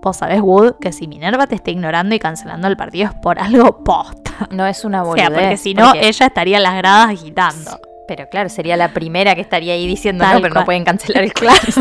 Vos 0.00 0.18
sabés, 0.18 0.40
Wood, 0.40 0.74
que 0.80 0.92
si 0.92 1.08
Minerva 1.08 1.48
te 1.48 1.56
está 1.56 1.72
ignorando 1.72 2.14
y 2.14 2.20
cancelando 2.20 2.68
el 2.68 2.76
partido 2.76 3.06
es 3.08 3.14
por 3.20 3.40
algo 3.40 3.82
posta. 3.82 4.46
no 4.52 4.64
es 4.66 4.84
una 4.84 5.02
O 5.02 5.06
boludez. 5.06 5.26
sea, 5.26 5.34
porque 5.36 5.56
si 5.56 5.74
no, 5.74 5.86
porque- 5.86 6.06
ella 6.06 6.26
estaría 6.26 6.56
en 6.58 6.62
las 6.62 6.76
gradas 6.76 7.10
agitando. 7.10 7.80
Pero 8.06 8.28
claro, 8.28 8.48
sería 8.48 8.76
la 8.76 8.94
primera 8.94 9.34
que 9.34 9.40
estaría 9.40 9.72
ahí 9.74 9.84
diciendo, 9.88 10.22
Tal 10.22 10.34
no, 10.36 10.42
pero 10.42 10.52
cual. 10.54 10.62
no 10.62 10.66
pueden 10.66 10.84
cancelar 10.84 11.24
el 11.24 11.32
clase. 11.34 11.72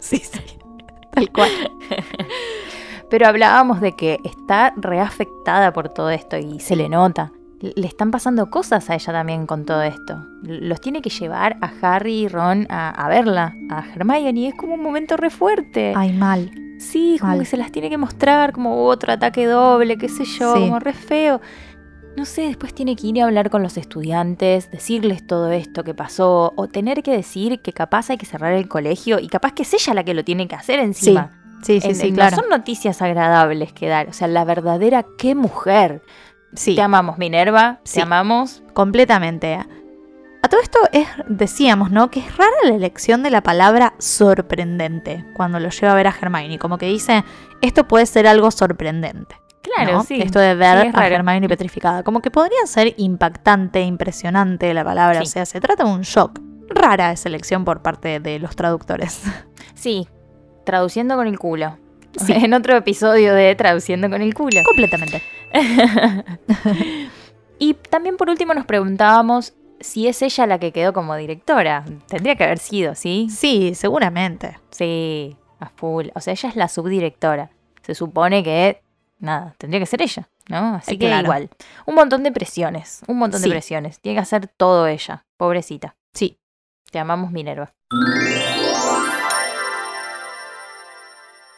sí, 0.00 0.18
sí. 0.18 0.40
Tal 1.10 1.30
cual. 1.32 1.50
Pero 3.12 3.26
hablábamos 3.26 3.82
de 3.82 3.92
que 3.92 4.20
está 4.24 4.72
reafectada 4.74 5.70
por 5.74 5.90
todo 5.90 6.08
esto 6.08 6.38
y 6.38 6.60
se 6.60 6.76
le 6.76 6.88
nota. 6.88 7.30
Le 7.60 7.86
están 7.86 8.10
pasando 8.10 8.48
cosas 8.48 8.88
a 8.88 8.94
ella 8.94 9.12
también 9.12 9.46
con 9.46 9.66
todo 9.66 9.82
esto. 9.82 10.16
Los 10.42 10.80
tiene 10.80 11.02
que 11.02 11.10
llevar 11.10 11.58
a 11.60 11.70
Harry 11.82 12.22
y 12.22 12.28
Ron 12.28 12.66
a, 12.70 12.88
a 12.88 13.08
verla, 13.10 13.54
a 13.68 13.84
Hermione. 13.94 14.48
Es 14.48 14.54
como 14.54 14.72
un 14.76 14.82
momento 14.82 15.18
re 15.18 15.28
fuerte. 15.28 15.92
Ay, 15.94 16.14
mal. 16.14 16.50
sí, 16.78 17.18
como 17.20 17.32
mal. 17.32 17.40
que 17.40 17.44
se 17.44 17.58
las 17.58 17.70
tiene 17.70 17.90
que 17.90 17.98
mostrar 17.98 18.52
como 18.54 18.86
otro 18.86 19.12
ataque 19.12 19.44
doble, 19.44 19.98
qué 19.98 20.08
sé 20.08 20.24
yo, 20.24 20.54
Sí. 20.54 20.60
como 20.62 20.78
re 20.80 20.94
feo. 20.94 21.42
No 22.16 22.24
sé, 22.24 22.42
después 22.46 22.72
tiene 22.74 22.96
que 22.96 23.08
ir 23.08 23.20
a 23.20 23.26
hablar 23.26 23.50
con 23.50 23.62
los 23.62 23.76
estudiantes, 23.76 24.70
decirles 24.70 25.26
todo 25.26 25.50
esto 25.52 25.84
que 25.84 25.92
pasó, 25.92 26.54
o 26.56 26.66
tener 26.66 27.02
que 27.02 27.12
decir 27.12 27.60
que 27.60 27.74
capaz 27.74 28.08
hay 28.08 28.16
que 28.16 28.24
cerrar 28.26 28.54
el 28.54 28.68
colegio 28.68 29.18
y 29.20 29.28
capaz 29.28 29.52
que 29.52 29.64
es 29.64 29.74
ella 29.74 29.92
la 29.92 30.02
que 30.02 30.14
lo 30.14 30.24
tiene 30.24 30.48
que 30.48 30.54
hacer 30.54 30.78
encima. 30.78 31.30
Sí, 31.34 31.41
sí, 31.62 31.80
En- 31.82 31.94
sí, 31.94 32.08
en- 32.08 32.14
claro. 32.14 32.36
No 32.36 32.42
son 32.42 32.50
noticias 32.50 33.00
agradables 33.02 33.72
que 33.72 33.88
dar. 33.88 34.08
O 34.08 34.12
sea, 34.12 34.28
la 34.28 34.44
verdadera 34.44 35.04
qué 35.18 35.34
mujer. 35.34 36.02
Sí, 36.54 36.74
Te 36.74 36.82
amamos, 36.82 37.16
Minerva. 37.18 37.80
Sí. 37.84 37.96
Te 37.96 38.02
amamos. 38.02 38.62
completamente. 38.74 39.54
A 40.44 40.48
todo 40.48 40.60
esto 40.60 40.78
es, 40.92 41.06
decíamos, 41.28 41.90
¿no? 41.92 42.10
Que 42.10 42.20
es 42.20 42.36
rara 42.36 42.50
la 42.64 42.74
elección 42.74 43.22
de 43.22 43.30
la 43.30 43.42
palabra 43.42 43.94
sorprendente 43.98 45.24
cuando 45.34 45.60
lo 45.60 45.68
lleva 45.70 45.92
a 45.92 45.94
ver 45.94 46.08
a 46.08 46.14
Hermione. 46.20 46.58
Como 46.58 46.78
que 46.78 46.86
dice, 46.86 47.24
esto 47.60 47.86
puede 47.86 48.06
ser 48.06 48.26
algo 48.26 48.50
sorprendente. 48.50 49.36
Claro, 49.62 49.92
¿no? 49.98 50.02
sí. 50.04 50.20
Esto 50.20 50.40
de 50.40 50.54
ver 50.56 50.90
Sí, 50.90 50.90
a. 50.94 51.08
Hermione 51.08 51.48
petrificada. 51.48 52.02
Como 52.02 52.20
que 52.20 52.30
podría 52.32 52.66
ser 52.66 52.94
impactante, 52.98 53.80
impresionante 53.82 54.74
la 54.74 54.84
palabra. 54.84 55.20
Sí. 55.20 55.22
O 55.22 55.26
sea, 55.26 55.46
se 55.46 55.60
trata 55.60 55.84
de 55.84 55.90
un 55.90 56.00
shock. 56.02 56.40
Rara 56.68 57.12
esa 57.12 57.28
elección 57.28 57.64
por 57.64 57.80
parte 57.82 58.18
de 58.18 58.38
los 58.40 58.56
traductores. 58.56 59.22
Sí. 59.74 60.08
Traduciendo 60.64 61.16
con 61.16 61.26
el 61.26 61.38
culo. 61.38 61.78
Sí. 62.16 62.32
En 62.44 62.52
otro 62.54 62.76
episodio 62.76 63.34
de 63.34 63.54
Traduciendo 63.54 64.08
con 64.10 64.20
el 64.22 64.34
culo. 64.34 64.62
Completamente. 64.64 65.22
y 67.58 67.74
también 67.74 68.16
por 68.16 68.28
último 68.28 68.54
nos 68.54 68.66
preguntábamos 68.66 69.54
si 69.80 70.06
es 70.08 70.22
ella 70.22 70.46
la 70.46 70.58
que 70.58 70.72
quedó 70.72 70.92
como 70.92 71.16
directora. 71.16 71.84
Tendría 72.08 72.36
que 72.36 72.44
haber 72.44 72.58
sido, 72.58 72.94
¿sí? 72.94 73.28
Sí, 73.30 73.74
seguramente. 73.74 74.58
Sí, 74.70 75.36
a 75.58 75.68
full. 75.70 76.08
O 76.14 76.20
sea, 76.20 76.32
ella 76.32 76.48
es 76.48 76.56
la 76.56 76.68
subdirectora. 76.68 77.50
Se 77.82 77.94
supone 77.94 78.44
que, 78.44 78.80
nada, 79.18 79.54
tendría 79.58 79.80
que 79.80 79.86
ser 79.86 80.02
ella, 80.02 80.28
¿no? 80.48 80.76
Así 80.76 80.92
Eh, 80.94 80.98
que 80.98 81.06
claro. 81.06 81.24
igual. 81.24 81.50
Un 81.86 81.96
montón 81.96 82.22
de 82.22 82.30
presiones, 82.30 83.00
un 83.08 83.18
montón 83.18 83.40
Sí. 83.40 83.48
de 83.48 83.54
presiones. 83.54 83.98
Tiene 84.00 84.16
que 84.16 84.22
hacer 84.22 84.46
todo 84.46 84.86
ella, 84.86 85.24
pobrecita. 85.36 85.96
Sí. 86.12 86.38
Te 86.92 87.00
amamos, 87.00 87.32
Minerva. 87.32 87.72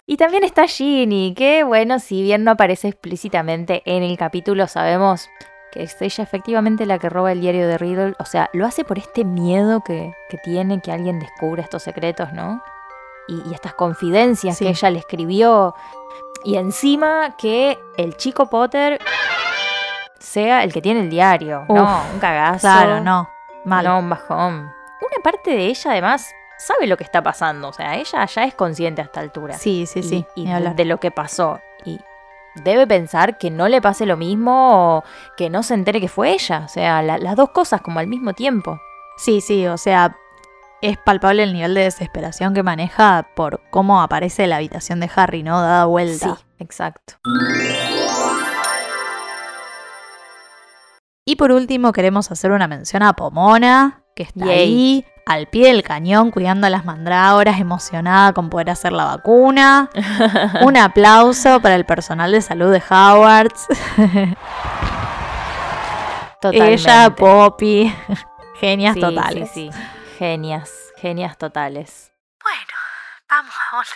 Y 0.06 0.16
también 0.18 0.44
está 0.44 0.66
Ginny, 0.66 1.34
que 1.34 1.64
bueno, 1.64 1.98
si 1.98 2.22
bien 2.22 2.44
no 2.44 2.50
aparece 2.52 2.88
explícitamente 2.88 3.82
en 3.86 4.02
el 4.02 4.18
capítulo, 4.18 4.66
sabemos 4.68 5.30
que 5.72 5.84
es 5.84 5.96
ella 6.02 6.22
efectivamente 6.24 6.84
la 6.86 6.98
que 6.98 7.08
roba 7.08 7.32
el 7.32 7.40
diario 7.40 7.66
de 7.66 7.78
Riddle. 7.78 8.14
O 8.18 8.24
sea, 8.26 8.50
lo 8.52 8.66
hace 8.66 8.84
por 8.84 8.98
este 8.98 9.24
miedo 9.24 9.80
que, 9.82 10.12
que 10.28 10.36
tiene 10.38 10.80
que 10.82 10.92
alguien 10.92 11.18
descubra 11.20 11.62
estos 11.62 11.82
secretos, 11.82 12.32
¿no? 12.34 12.62
Y, 13.28 13.48
y 13.50 13.54
estas 13.54 13.72
confidencias 13.74 14.58
Sí. 14.58 14.64
que 14.64 14.70
ella 14.70 14.90
le 14.90 14.98
escribió. 14.98 15.74
Y 16.44 16.56
encima 16.56 17.34
que 17.38 17.78
el 17.96 18.14
chico 18.18 18.50
Potter 18.50 18.98
sea 20.20 20.62
el 20.64 20.72
que 20.74 20.82
tiene 20.82 21.00
el 21.00 21.10
diario. 21.10 21.64
no, 21.68 22.02
un 22.12 22.20
cagazo. 22.20 22.60
Claro, 22.60 23.00
no. 23.00 23.28
Mal. 23.64 23.84
No, 23.86 23.98
un 24.00 24.10
bajón. 24.10 24.52
Una 25.00 25.22
parte 25.22 25.50
de 25.52 25.66
ella, 25.66 25.90
además, 25.92 26.30
sabe 26.64 26.86
lo 26.86 26.96
que 26.96 27.04
está 27.04 27.22
pasando. 27.22 27.68
O 27.68 27.72
sea, 27.72 27.96
ella 27.96 28.24
ya 28.26 28.44
es 28.44 28.54
consciente 28.54 29.02
a 29.02 29.04
esta 29.04 29.20
altura. 29.20 29.56
Sí, 29.58 29.86
sí, 29.86 30.02
sí. 30.02 30.24
Y, 30.34 30.46
de, 30.48 30.84
lo 30.84 30.98
que 30.98 31.10
pasó. 31.10 31.60
Y 31.84 32.00
debe 32.56 32.86
pensar 32.86 33.38
que 33.38 33.50
no 33.50 33.68
le 33.68 33.80
pase 33.82 34.06
lo 34.06 34.16
mismo 34.16 34.96
o 34.98 35.04
que 35.36 35.50
no 35.50 35.62
se 35.62 35.74
entere 35.74 36.00
que 36.00 36.08
fue 36.08 36.32
ella. 36.32 36.62
O 36.64 36.68
sea, 36.68 37.02
la- 37.02 37.18
las 37.18 37.36
dos 37.36 37.50
cosas 37.50 37.80
como 37.82 38.00
al 38.00 38.06
mismo 38.06 38.32
tiempo. 38.32 38.80
Sí, 39.16 39.40
sí, 39.40 39.66
o 39.66 39.78
sea, 39.78 40.16
es 40.80 40.98
palpable 40.98 41.42
el 41.44 41.52
nivel 41.52 41.74
de 41.74 41.82
desesperación 41.82 42.52
que 42.52 42.62
maneja 42.62 43.28
por 43.34 43.60
cómo 43.70 44.02
aparece 44.02 44.46
la 44.46 44.56
habitación 44.56 45.00
de 45.00 45.10
Harry, 45.14 45.42
¿no? 45.42 45.60
Dada 45.60 45.84
vuelta. 45.86 46.36
Sí, 46.36 46.44
exacto. 46.58 47.14
Y 51.26 51.36
por 51.36 51.52
último 51.52 51.92
queremos 51.92 52.30
hacer 52.30 52.50
una 52.50 52.68
mención 52.68 53.02
a 53.02 53.14
Pomona, 53.14 54.03
que 54.14 54.22
está 54.24 54.46
Yay. 54.46 54.58
ahí 54.58 55.06
al 55.26 55.46
pie 55.48 55.68
del 55.68 55.82
cañón 55.82 56.30
cuidando 56.30 56.66
a 56.66 56.70
las 56.70 56.84
mandrágoras, 56.84 57.58
emocionada 57.58 58.32
con 58.32 58.50
poder 58.50 58.70
hacer 58.70 58.92
la 58.92 59.04
vacuna. 59.04 59.90
Un 60.62 60.76
aplauso 60.76 61.60
para 61.60 61.74
el 61.74 61.84
personal 61.86 62.30
de 62.32 62.42
salud 62.42 62.70
de 62.72 62.82
Howards. 62.90 63.66
Totalmente. 66.40 66.74
Ella, 66.74 67.10
Poppy. 67.14 67.94
Genias 68.60 68.94
Sí, 68.94 69.00
totales. 69.00 69.50
Sí, 69.52 69.70
sí. 69.72 69.78
Genias, 70.18 70.70
genias 70.96 71.36
totales. 71.38 72.12
Bueno, 72.42 72.60
vamos 73.30 73.54
a 73.72 73.78
otra, 73.78 73.94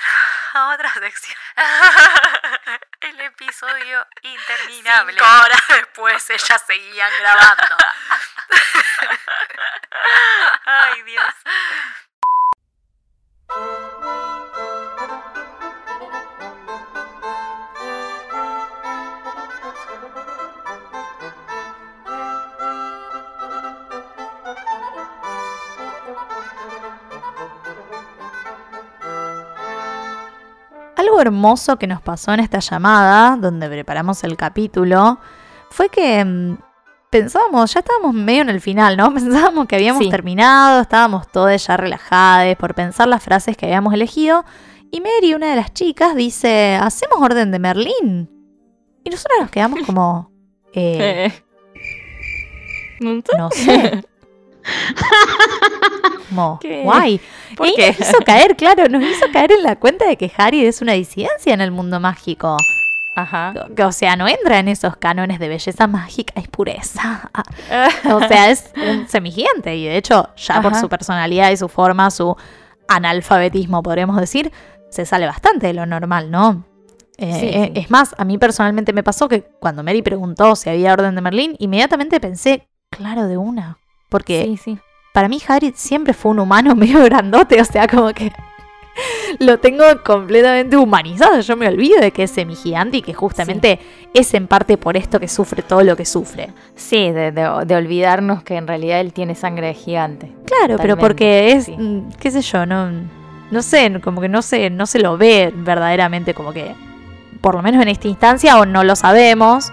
a 0.59 0.74
otra 0.74 0.93
sección. 0.93 1.36
El 3.01 3.20
episodio 3.20 4.06
interminable. 4.22 5.12
Cinco 5.14 5.24
horas 5.44 5.60
después 5.68 6.30
ellas 6.30 6.62
seguían 6.66 7.10
grabando. 7.20 7.76
Ay, 10.66 11.02
Dios. 11.02 11.35
Algo 31.19 31.31
hermoso 31.31 31.77
que 31.81 31.89
nos 31.89 32.01
pasó 32.01 32.32
en 32.32 32.39
esta 32.39 32.61
llamada, 32.61 33.36
donde 33.36 33.69
preparamos 33.69 34.23
el 34.23 34.36
capítulo, 34.36 35.19
fue 35.69 35.89
que 35.89 36.24
mm, 36.24 36.59
pensábamos, 37.11 37.74
ya 37.74 37.81
estábamos 37.81 38.15
medio 38.15 38.43
en 38.43 38.51
el 38.51 38.61
final, 38.61 38.97
¿no? 38.97 39.12
Pensábamos 39.15 39.66
que 39.66 39.74
habíamos 39.74 40.05
Sí. 40.05 40.11
terminado, 40.11 40.81
estábamos 40.81 41.27
todas 41.27 41.66
ya 41.66 41.77
relajadas 41.77 42.55
por 42.55 42.73
pensar 42.77 43.09
las 43.09 43.20
frases 43.20 43.57
que 43.57 43.66
habíamos 43.66 43.95
elegido. 43.95 44.45
Y 44.93 45.01
Mary, 45.01 45.35
una 45.35 45.51
de 45.51 45.57
las 45.57 45.73
chicas, 45.74 46.15
dice, 46.15 46.77
¿hacemos 46.81 47.20
orden 47.20 47.51
de 47.51 47.59
Merlín? 47.59 48.31
Y 49.03 49.11
nosotros 49.11 49.40
nos 49.40 49.51
quedamos 49.51 49.81
como, 49.85 50.31
eh, 50.73 51.32
no 53.01 53.51
sé. 53.51 54.05
Como, 56.28 56.59
¿Qué? 56.61 56.82
guay. 56.82 57.20
¿Por 57.57 57.69
Y 57.69 57.74
qué? 57.74 57.89
nos 57.89 58.01
hizo 58.01 58.19
caer, 58.24 58.57
claro, 58.57 58.89
nos 58.89 59.03
hizo 59.03 59.27
caer 59.32 59.53
en 59.53 59.62
la 59.62 59.77
cuenta 59.77 60.07
de 60.07 60.16
que 60.16 60.31
Harry 60.36 60.65
es 60.65 60.82
una 60.82 60.93
disidencia 60.93 61.55
en 61.55 61.61
el 61.61 61.70
mundo 61.70 62.01
mágico. 62.01 62.57
Ajá. 63.16 63.53
O 63.85 63.90
sea, 63.93 64.15
no 64.15 64.28
entra 64.28 64.61
en 64.61 64.69
esos 64.69 64.97
cánones 64.97 65.40
de 65.40 65.49
belleza 65.49 65.86
mágica 65.89 66.40
y 66.40 66.47
pureza. 66.47 67.31
O 68.12 68.20
sea, 68.28 68.51
es 68.51 68.70
un 68.77 69.09
semigigante 69.09 69.74
y 69.74 69.86
de 69.86 69.97
hecho, 69.97 70.28
ya 70.36 70.62
por 70.62 70.74
su 70.77 70.89
personalidad 70.89 71.51
y 71.51 71.57
su 71.57 71.69
forma, 71.69 72.11
su 72.11 72.36
analfabetismo, 72.86 73.82
podríamos 73.82 74.16
decir, 74.20 74.53
se 74.90 75.05
sale 75.05 75.27
bastante 75.27 75.66
de 75.69 75.74
lo 75.74 75.85
normal, 75.86 76.31
¿no? 76.31 76.65
Eh, 77.19 77.36
Sí, 77.40 77.47
eh, 77.47 77.73
sí. 77.74 77.81
Es 77.81 77.90
más, 77.90 78.15
a 78.16 78.24
mí 78.24 78.39
personalmente 78.39 78.93
me 78.93 79.03
pasó 79.03 79.28
que 79.28 79.43
cuando 79.43 79.82
Mary 79.82 80.03
preguntó 80.03 80.55
si 80.55 80.70
había 80.70 80.93
orden 80.93 81.15
de 81.16 81.20
Merlín, 81.20 81.57
inmediatamente 81.59 82.20
pensé, 82.20 82.69
claro, 82.90 83.27
de 83.27 83.36
una. 83.36 83.78
Porque 84.09 84.44
Sí, 84.44 84.56
sí. 84.56 84.78
para 85.12 85.28
mí 85.28 85.39
Harry 85.48 85.72
siempre 85.76 86.12
fue 86.14 86.30
un 86.32 86.39
humano 86.40 86.74
medio 86.76 87.02
grandote, 87.05 87.60
o 87.60 87.64
sea, 87.64 87.86
como 87.89 88.12
que 88.12 88.32
lo 89.40 89.59
tengo 89.59 89.85
completamente 90.05 90.76
humanizado. 90.76 91.40
Yo 91.40 91.56
me 91.56 91.68
olvido 91.68 92.01
de 92.01 92.10
que 92.10 92.24
es 92.24 92.30
semigigante 92.30 92.97
y 92.98 93.02
que 93.02 93.14
justamente 93.14 93.78
es 94.14 94.32
en 94.35 94.47
parte 94.47 94.76
por 94.76 94.97
esto 94.97 95.20
que 95.20 95.28
sufre 95.28 95.62
todo 95.62 95.82
lo 95.82 95.97
que 95.97 96.05
sufre. 96.05 96.51
Sí, 96.74 97.10
de, 97.10 97.30
de- 97.32 97.64
de 97.66 97.76
olvidarnos 97.76 98.43
que 98.43 98.56
en 98.56 98.66
realidad 98.66 99.01
él 99.01 99.12
tiene 99.12 99.35
sangre 99.35 99.68
de 99.68 99.74
gigante. 99.74 100.32
Claro, 100.47 100.76
pero 100.80 100.97
porque 100.97 101.52
es, 101.52 101.64
sí. 101.66 101.76
mm, 101.78 102.10
qué 102.18 102.30
sé 102.30 102.40
yo, 102.43 102.66
no, 102.66 102.90
no 103.51 103.62
sé, 103.62 104.01
como 104.02 104.20
que 104.20 104.28
no 104.28 104.43
se, 104.43 104.70
no 104.70 104.86
se 104.86 104.98
lo 104.98 105.16
ve 105.18 105.52
verdaderamente 105.55 106.35
como 106.35 106.52
que 106.52 106.74
por 107.40 107.55
lo 107.55 107.62
menos 107.62 107.80
en 107.82 107.89
esta 107.89 108.09
instancia, 108.09 108.59
o 108.59 108.66
no 108.66 108.82
lo 108.82 108.97
sabemos. 108.97 109.70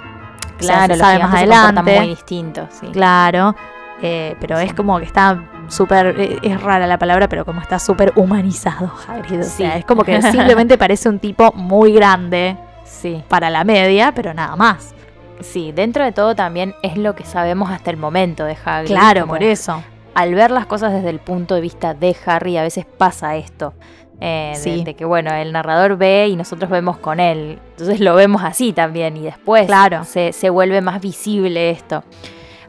Claro, 0.60 0.84
se 0.84 0.88
los 0.90 0.98
sabe 1.00 1.20
más 1.20 1.32
se 1.32 1.38
adelante. 1.38 1.98
muy 2.00 2.08
distinto, 2.10 2.68
sí. 2.70 2.88
Claro, 2.94 3.56
eh, 4.02 4.36
pero 4.40 4.58
es 4.60 4.74
como 4.74 5.00
que 5.00 5.06
está 5.06 5.44
súper, 5.68 6.20
eh, 6.20 6.40
es 6.44 6.62
rara 6.62 6.86
la 6.88 6.98
palabra, 7.00 7.28
pero 7.30 7.46
como 7.46 7.62
está 7.62 7.80
súper 7.80 8.14
humanizado 8.16 8.92
Hagrid. 9.08 9.40
O 9.40 9.44
Sí. 9.44 9.50
sea, 9.64 9.78
es 9.78 9.86
como 9.86 10.04
que 10.04 10.22
simplemente 10.22 10.78
parece 10.78 11.10
un 11.10 11.20
tipo 11.20 11.52
muy 11.54 11.94
grande 11.94 12.58
Sí, 12.84 13.24
para 13.28 13.50
la 13.50 13.64
media, 13.64 14.12
pero 14.14 14.34
nada 14.34 14.56
más. 14.56 14.94
sí, 15.42 15.72
dentro 15.72 16.04
de 16.04 16.12
todo 16.12 16.36
también 16.36 16.76
es 16.84 16.98
lo 16.98 17.16
que 17.16 17.26
sabemos 17.26 17.70
hasta 17.70 17.90
el 17.92 17.98
momento 17.98 18.46
de 18.46 18.56
Hagrid. 18.64 18.88
Claro, 18.88 19.22
como 19.22 19.34
por 19.34 19.44
eso. 19.44 19.84
Al 20.14 20.34
ver 20.34 20.50
las 20.52 20.66
cosas 20.66 20.94
desde 20.94 21.10
el 21.10 21.20
punto 21.20 21.56
de 21.56 21.62
vista 21.62 21.94
de 21.94 22.16
Harry, 22.26 22.58
a 22.58 22.62
veces 22.64 22.86
pasa 22.86 23.36
esto. 23.36 23.74
eh, 24.22 24.52
de- 24.56 24.60
Sí. 24.62 24.84
de, 24.86 24.96
que 24.96 25.04
bueno, 25.04 25.34
el 25.34 25.52
narrador 25.52 25.98
ve 25.98 26.30
y 26.30 26.38
nosotros 26.38 26.70
vemos 26.72 26.98
con 27.00 27.20
él. 27.20 27.60
Entonces 27.72 28.00
lo 28.00 28.16
vemos 28.16 28.44
así 28.46 28.72
también 28.72 29.18
y 29.18 29.24
después 29.24 29.66
Claro. 29.66 30.06
se, 30.06 30.32
se 30.32 30.50
vuelve 30.50 30.80
más 30.80 31.02
visible 31.02 31.70
esto. 31.72 32.02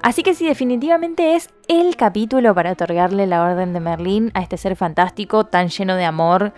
Así 0.06 0.22
que 0.22 0.34
sí, 0.34 0.46
definitivamente 0.46 1.34
es 1.34 1.50
el 1.66 1.96
capítulo 1.96 2.54
para 2.54 2.70
otorgarle 2.72 3.26
la 3.26 3.42
Orden 3.42 3.72
de 3.72 3.80
Merlín 3.80 4.30
a 4.34 4.40
este 4.40 4.56
ser 4.56 4.76
fantástico, 4.76 5.46
tan 5.46 5.66
lleno 5.68 5.96
de 5.96 6.04
amor, 6.04 6.52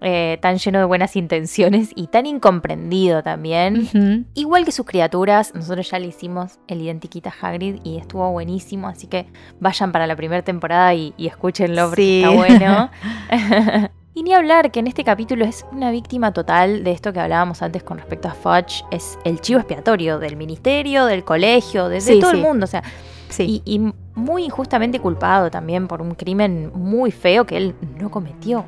eh, 0.00 0.38
tan 0.40 0.56
lleno 0.56 0.78
de 0.78 0.86
buenas 0.86 1.14
intenciones 1.14 1.90
y 1.94 2.06
tan 2.06 2.24
incomprendido 2.24 3.22
también. 3.22 4.24
Igual 4.32 4.64
que 4.64 4.72
sus 4.72 4.86
criaturas, 4.86 5.54
nosotros 5.54 5.90
ya 5.90 5.98
le 5.98 6.06
hicimos 6.06 6.58
el 6.68 6.80
identiquita 6.80 7.30
Hagrid 7.38 7.80
y 7.84 7.98
estuvo 7.98 8.30
buenísimo, 8.32 8.88
así 8.88 9.08
que 9.08 9.26
vayan 9.60 9.92
para 9.92 10.06
la 10.06 10.16
primera 10.16 10.40
temporada 10.42 10.94
y, 10.94 11.12
y 11.18 11.26
escúchenlo 11.26 11.88
porque 11.90 12.02
Sí. 12.02 12.22
está 12.24 12.30
bueno. 12.30 12.90
y 14.16 14.22
ni 14.22 14.32
hablar 14.32 14.70
que 14.70 14.80
en 14.80 14.86
este 14.86 15.04
capítulo 15.04 15.44
es 15.44 15.66
una 15.72 15.90
víctima 15.90 16.32
total 16.32 16.82
de 16.84 16.90
esto 16.92 17.12
que 17.12 17.20
hablábamos 17.20 17.60
antes 17.60 17.82
con 17.82 17.98
respecto 17.98 18.28
a 18.28 18.32
Fudge, 18.32 18.82
es 18.90 19.18
el 19.24 19.42
chivo 19.42 19.60
expiatorio 19.60 20.18
del 20.18 20.36
ministerio, 20.36 21.04
del 21.04 21.22
colegio, 21.22 21.88
de, 21.90 21.96
de 21.96 22.00
Sí, 22.00 22.18
todo 22.18 22.30
sí. 22.30 22.36
el 22.38 22.42
mundo, 22.42 22.64
o 22.64 22.66
sea, 22.66 22.82
Sí. 23.28 23.62
y, 23.66 23.74
y 23.76 23.92
muy 24.14 24.44
injustamente 24.44 25.00
culpado 25.00 25.50
también 25.50 25.86
por 25.86 26.00
un 26.00 26.14
crimen 26.14 26.70
muy 26.74 27.10
feo 27.10 27.44
que 27.44 27.58
él 27.58 27.74
no 28.00 28.10
cometió. 28.10 28.60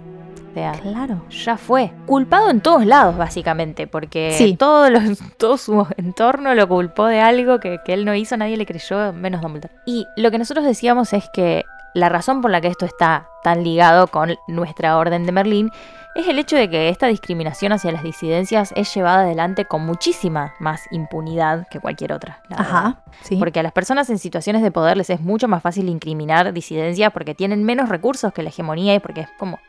O 0.51 0.55
sea, 0.55 0.73
claro. 0.73 1.23
ya 1.31 1.57
fue. 1.57 1.93
Culpado 2.05 2.51
en 2.51 2.61
todos 2.61 2.85
lados, 2.85 3.17
básicamente, 3.17 3.87
porque 3.87 4.35
Sí. 4.37 4.55
todo, 4.57 4.91
lo- 4.91 5.01
todo 5.39 5.57
su 5.57 5.87
entorno 5.97 6.55
lo 6.55 6.69
culpó 6.69 7.07
de 7.07 7.21
algo 7.21 7.59
que, 7.61 7.79
que 7.87 7.95
él 7.95 8.05
no 8.05 8.15
hizo, 8.15 8.37
nadie 8.37 8.57
le 8.59 8.67
creyó, 8.67 9.13
menos 9.15 9.41
Dumbledore. 9.41 9.73
Y 9.87 10.07
lo 10.17 10.31
que 10.31 10.37
nosotros 10.39 10.67
decíamos 10.67 11.13
es 11.15 11.25
que 11.33 11.65
la 11.99 12.09
razón 12.09 12.41
por 12.41 12.51
la 12.51 12.61
que 12.61 12.69
esto 12.69 12.87
está 12.87 13.29
tan 13.43 13.65
ligado 13.65 14.07
con 14.07 14.37
nuestra 14.47 14.97
orden 14.97 15.27
de 15.27 15.33
Merlín 15.33 15.71
es 16.15 16.27
el 16.27 16.39
hecho 16.39 16.57
de 16.57 16.69
que 16.69 16.89
esta 16.89 17.07
discriminación 17.07 17.73
hacia 17.73 17.93
las 17.93 18.03
disidencias 18.03 18.73
es 18.75 18.93
llevada 18.93 19.21
adelante 19.21 19.67
con 19.67 19.87
muchísima 19.87 20.55
más 20.59 20.83
impunidad 20.91 21.69
que 21.69 21.79
cualquier 21.81 22.13
otra. 22.13 22.43
la. 22.49 22.57
Ajá. 22.57 23.03
Sí. 23.23 23.37
Porque 23.37 23.61
a 23.61 23.63
las 23.63 23.73
personas 23.73 24.11
en 24.11 24.19
situaciones 24.19 24.63
de 24.63 24.71
poder 24.71 24.97
les 24.97 25.11
es 25.11 25.21
mucho 25.21 25.47
más 25.47 25.63
fácil 25.63 25.89
incriminar 25.89 26.53
disidencias 26.53 27.13
porque 27.13 27.35
tienen 27.35 27.63
menos 27.65 27.89
recursos 27.89 28.33
que 28.33 28.43
la 28.43 28.49
hegemonía 28.49 28.95
y 28.95 29.01
porque 29.01 29.21
es 29.23 29.29
como, 29.39 29.61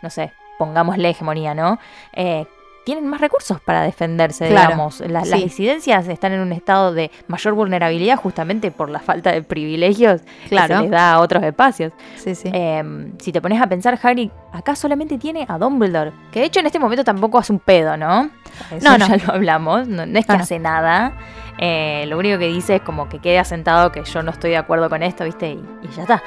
no 0.00 0.08
sé, 0.08 0.32
pongámosle 0.58 1.10
hegemonía, 1.10 1.54
¿no? 1.54 1.78
Eh, 2.12 2.46
tienen 2.88 3.06
más 3.06 3.20
recursos 3.20 3.60
para 3.60 3.82
defenderse, 3.82 4.48
Claro, 4.48 4.68
digamos. 4.70 5.00
La- 5.00 5.20
Las 5.26 5.30
disidencias 5.42 6.08
están 6.08 6.32
en 6.32 6.40
un 6.40 6.52
estado 6.52 6.94
de 6.94 7.10
mayor 7.26 7.52
vulnerabilidad 7.52 8.16
justamente 8.16 8.70
por 8.70 8.88
la 8.88 8.98
falta 8.98 9.30
de 9.30 9.42
privilegios 9.42 10.22
que 10.44 10.48
Claro. 10.48 10.76
se 10.76 10.82
les 10.84 10.90
da 10.90 11.12
a 11.12 11.20
otros 11.20 11.42
espacios. 11.42 11.92
Sí, 12.16 12.34
sí. 12.34 12.48
Eh, 12.50 13.12
si 13.18 13.30
te 13.30 13.42
pones 13.42 13.60
a 13.60 13.66
pensar, 13.66 13.98
Harry 14.02 14.30
acá 14.54 14.74
solamente 14.74 15.18
tiene 15.18 15.44
a 15.46 15.58
Dumbledore, 15.58 16.12
que 16.32 16.40
de 16.40 16.46
hecho 16.46 16.60
en 16.60 16.66
este 16.66 16.78
momento 16.78 17.04
tampoco 17.04 17.36
hace 17.36 17.52
un 17.52 17.58
pedo, 17.58 17.98
¿no? 17.98 18.30
Eso 18.70 18.88
No, 18.88 18.96
no. 18.96 19.06
ya 19.06 19.16
lo 19.26 19.34
hablamos, 19.34 19.86
no, 19.86 20.06
no 20.06 20.18
es 20.18 20.24
que 20.24 20.32
no. 20.32 20.38
hace 20.38 20.58
nada. 20.58 21.12
Eh, 21.58 22.04
lo 22.06 22.16
único 22.16 22.38
que 22.38 22.46
dice 22.46 22.76
es 22.76 22.80
como 22.82 23.08
que 23.10 23.18
quede 23.18 23.38
asentado 23.38 23.92
que 23.92 24.02
yo 24.04 24.22
no 24.22 24.30
estoy 24.30 24.50
de 24.50 24.56
acuerdo 24.56 24.88
con 24.88 25.02
esto, 25.02 25.24
¿viste? 25.24 25.50
Y, 25.50 25.62
y 25.82 25.88
ya 25.94 26.02
está. 26.02 26.22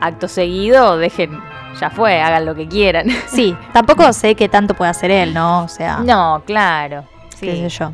Acto 0.00 0.28
seguido, 0.28 0.96
dejen, 0.98 1.38
ya 1.80 1.90
fue, 1.90 2.20
hagan 2.20 2.46
lo 2.46 2.54
que 2.54 2.66
quieran. 2.68 3.06
Sí, 3.28 3.56
tampoco 3.72 4.12
sé 4.12 4.34
qué 4.34 4.48
tanto 4.48 4.74
puede 4.74 4.90
hacer 4.90 5.10
él, 5.10 5.34
¿no? 5.34 5.64
O 5.64 5.68
sea, 5.68 5.98
No, 5.98 6.42
claro. 6.46 7.04
qué 7.30 7.36
sé 7.36 7.68
Sí, 7.70 7.78
yo. 7.78 7.92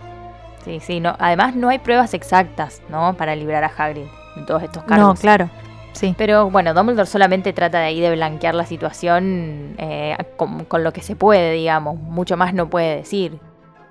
sí, 0.65 0.81
sí. 0.81 1.01
No. 1.01 1.15
Además, 1.19 1.55
no 1.55 1.69
hay 1.69 1.79
pruebas 1.79 2.15
exactas, 2.15 2.81
¿no? 2.89 3.15
Para 3.15 3.35
librar 3.37 3.65
a 3.65 3.73
Hagrid 3.77 4.07
en 4.37 4.47
todos 4.47 4.63
estos 4.63 4.83
cargos. 4.85 5.07
No, 5.09 5.15
claro. 5.15 5.49
Sí. 5.93 6.15
Pero 6.19 6.51
bueno, 6.51 6.75
Dumbledore 6.75 7.07
solamente 7.07 7.53
trata 7.55 7.79
de 7.79 7.87
ahí 7.87 8.01
de 8.01 8.11
blanquear 8.15 8.55
la 8.55 8.67
situación 8.67 9.75
eh, 9.79 10.15
con, 10.37 10.65
con 10.67 10.85
lo 10.85 10.93
que 10.93 11.01
se 11.01 11.17
puede, 11.17 11.53
digamos. 11.53 11.97
Mucho 11.99 12.37
más 12.37 12.53
no 12.53 12.69
puede 12.69 12.97
decir. 12.97 13.39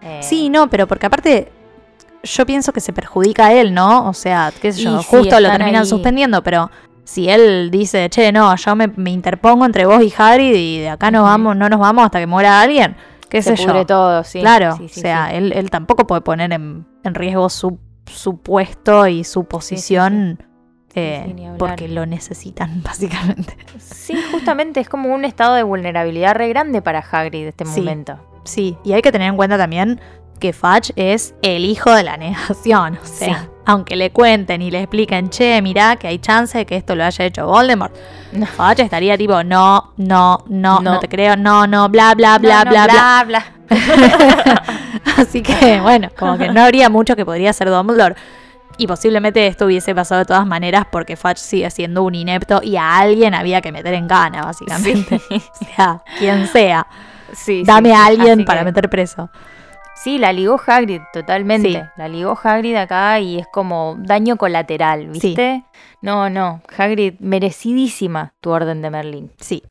Eh, 0.01 0.19
Sí, 0.21 0.49
no, 0.49 0.69
pero 0.69 0.85
porque 0.87 1.07
aparte 1.07 1.51
yo 2.21 2.45
pienso 2.45 2.71
que 2.73 2.79
se 2.79 2.93
perjudica 2.93 3.47
a 3.47 3.53
él, 3.53 3.73
¿no? 3.73 4.07
O 4.07 4.13
sea, 4.13 4.51
qué 4.61 4.71
sé 4.71 4.81
Y 4.81 4.83
yo, 4.83 4.99
sí, 4.99 5.07
justo 5.09 5.39
lo 5.39 5.49
terminan 5.49 5.81
ahí. 5.81 5.85
suspendiendo, 5.87 6.43
pero 6.43 6.69
si 7.05 7.29
él 7.29 7.69
dice, 7.71 8.09
che, 8.09 8.31
no, 8.33 8.53
yo 8.55 8.75
me, 8.75 8.87
me 8.87 9.11
interpongo 9.11 9.65
entre 9.65 9.85
vos 9.85 10.01
y 10.03 10.11
Hagrid 10.17 10.53
y 10.55 10.79
de 10.79 10.89
acá 10.89 11.09
no 11.11 11.19
Ujú. 11.21 11.27
vamos, 11.29 11.55
no 11.55 11.69
nos 11.69 11.79
vamos 11.79 12.03
hasta 12.03 12.19
que 12.19 12.27
muera 12.27 12.59
alguien, 12.61 12.97
qué 13.29 13.41
se 13.41 13.55
sé 13.55 13.63
pudre 13.63 13.79
yo. 13.79 13.85
todo, 13.85 14.23
sí. 14.23 14.41
claro, 14.41 14.75
Sí, 14.77 14.89
sí, 14.89 14.99
o 14.99 15.01
sea, 15.03 15.27
sí. 15.29 15.35
Él, 15.37 15.53
él 15.53 15.69
tampoco 15.69 16.05
puede 16.07 16.21
poner 16.21 16.51
en, 16.51 16.85
en 17.03 17.15
riesgo 17.15 17.47
su, 17.49 17.79
su 18.07 18.37
puesto 18.41 19.07
y 19.07 19.23
su 19.23 19.45
posición 19.45 20.43
eh, 20.95 21.23
sí, 21.27 21.33
ni 21.33 21.45
hablar. 21.45 21.57
porque 21.59 21.87
lo 21.87 22.05
necesitan, 22.05 22.81
básicamente. 22.83 23.55
Sí, 23.79 24.15
justamente 24.31 24.79
es 24.79 24.89
como 24.89 25.13
un 25.13 25.25
estado 25.25 25.55
de 25.55 25.63
vulnerabilidad 25.63 26.35
re 26.35 26.49
grande 26.49 26.81
para 26.81 26.99
Hagrid 26.99 27.43
en 27.43 27.47
este 27.49 27.65
Sí. 27.65 27.79
momento. 27.81 28.17
Sí, 28.45 28.77
y 28.83 28.93
hay 28.93 29.01
que 29.01 29.11
tener 29.11 29.27
en 29.29 29.35
cuenta 29.35 29.57
también 29.57 29.99
que 30.39 30.53
Fudge 30.53 30.91
es 30.95 31.33
el 31.41 31.65
hijo 31.65 31.91
de 31.91 32.03
la 32.03 32.17
negación. 32.17 32.97
O 33.01 33.05
sea, 33.05 33.41
Sí. 33.43 33.49
Aunque 33.65 33.95
le 33.95 34.11
cuenten 34.11 34.61
y 34.61 34.71
le 34.71 34.79
expliquen, 34.81 35.29
che, 35.29 35.61
mirá 35.61 35.95
que 35.95 36.07
hay 36.07 36.19
chance 36.19 36.57
de 36.57 36.65
que 36.65 36.75
esto 36.75 36.95
lo 36.95 37.03
haya 37.03 37.25
hecho 37.25 37.45
Voldemort. 37.47 37.93
No. 38.31 38.45
Fudge 38.57 38.81
estaría 38.83 39.17
tipo, 39.17 39.43
no, 39.43 39.91
no, 39.97 40.43
no, 40.47 40.79
no, 40.79 40.93
No. 40.93 40.99
te 40.99 41.07
creo, 41.09 41.35
no, 41.35 41.65
no, 41.67 41.89
bla, 41.89 42.13
bla, 42.15 42.37
bla, 42.37 42.59
No, 42.59 42.65
no, 42.65 42.71
bla, 42.71 42.85
bla. 42.87 43.23
bla. 43.27 43.45
Así 45.17 45.41
que, 45.41 45.79
bueno, 45.81 46.09
como 46.17 46.37
que 46.37 46.49
no 46.49 46.61
habría 46.63 46.89
mucho 46.89 47.15
que 47.15 47.25
podría 47.25 47.49
hacer 47.51 47.69
Dumbledore. 47.69 48.15
Y 48.77 48.87
posiblemente 48.87 49.47
esto 49.47 49.65
hubiese 49.67 49.95
pasado 49.95 50.19
de 50.19 50.25
todas 50.25 50.45
maneras 50.45 50.85
porque 50.91 51.15
Fudge 51.15 51.37
sigue 51.37 51.71
siendo 51.71 52.03
un 52.03 52.13
inepto 52.13 52.59
y 52.61 52.75
a 52.75 52.97
alguien 52.97 53.33
había 53.33 53.61
que 53.61 53.71
meter 53.71 53.93
en 53.93 54.07
gana, 54.07 54.43
básicamente. 54.43 55.21
O 55.31 55.65
sea, 55.75 56.03
quien 56.19 56.47
sea. 56.47 56.85
Sí, 57.33 57.63
Dame 57.65 57.89
sí, 57.89 57.95
a 57.95 58.05
alguien 58.05 58.43
para 58.45 58.59
que- 58.59 58.65
meter 58.65 58.89
preso. 58.89 59.29
Sí, 60.05 60.19
la 60.19 60.31
ligó 60.31 60.61
Hagrid 60.63 61.01
totalmente. 61.11 61.71
Sí. 61.71 61.79
La 61.97 62.07
ligó 62.07 62.37
Hagrid 62.43 62.75
acá 62.75 63.19
y 63.19 63.39
es 63.39 63.47
como 63.51 63.95
daño 63.97 64.37
colateral, 64.37 65.09
Sí. 65.13 65.29
¿viste? 65.29 65.63
No, 66.03 66.29
no. 66.29 66.61
Hagrid, 66.77 67.15
merecidísima 67.17 68.35
tu 68.39 68.51
orden 68.51 68.83
de 68.83 68.91
Merlín. 68.91 69.31
Sí. 69.39 69.63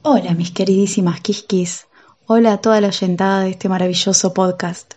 Hola 0.00 0.32
mis 0.32 0.50
queridísimas 0.50 1.20
Kiskis, 1.20 1.88
hola 2.24 2.54
a 2.54 2.56
toda 2.56 2.80
la 2.80 2.88
oyentada 2.88 3.40
de 3.42 3.50
este 3.50 3.68
maravilloso 3.68 4.32
podcast. 4.32 4.94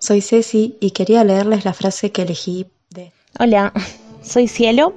Soy 0.00 0.20
Ceci 0.20 0.76
y 0.80 0.90
quería 0.90 1.22
leerles 1.22 1.64
la 1.64 1.74
frase 1.74 2.10
que 2.10 2.22
elegí 2.22 2.66
de... 2.90 3.12
Hola, 3.38 3.72
soy 4.20 4.48
Cielo 4.48 4.94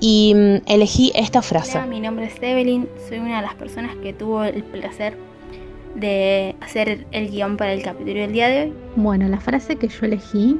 y 0.00 0.32
mm, 0.34 0.62
elegí 0.68 1.12
esta 1.14 1.42
frase. 1.42 1.76
Hola, 1.76 1.86
mi 1.86 2.00
nombre 2.00 2.24
es 2.28 2.42
Evelyn, 2.42 2.88
soy 3.10 3.18
una 3.18 3.36
de 3.36 3.42
las 3.42 3.56
personas 3.56 3.94
que 3.96 4.14
tuvo 4.14 4.42
el 4.44 4.64
placer 4.64 5.18
de 5.94 6.56
hacer 6.60 7.06
el 7.10 7.30
guion 7.30 7.56
para 7.56 7.72
el 7.72 7.82
capítulo 7.82 8.20
del 8.20 8.32
día 8.32 8.48
de 8.48 8.62
hoy. 8.62 8.74
Bueno, 8.96 9.28
la 9.28 9.40
frase 9.40 9.76
que 9.76 9.88
yo 9.88 10.06
elegí 10.06 10.58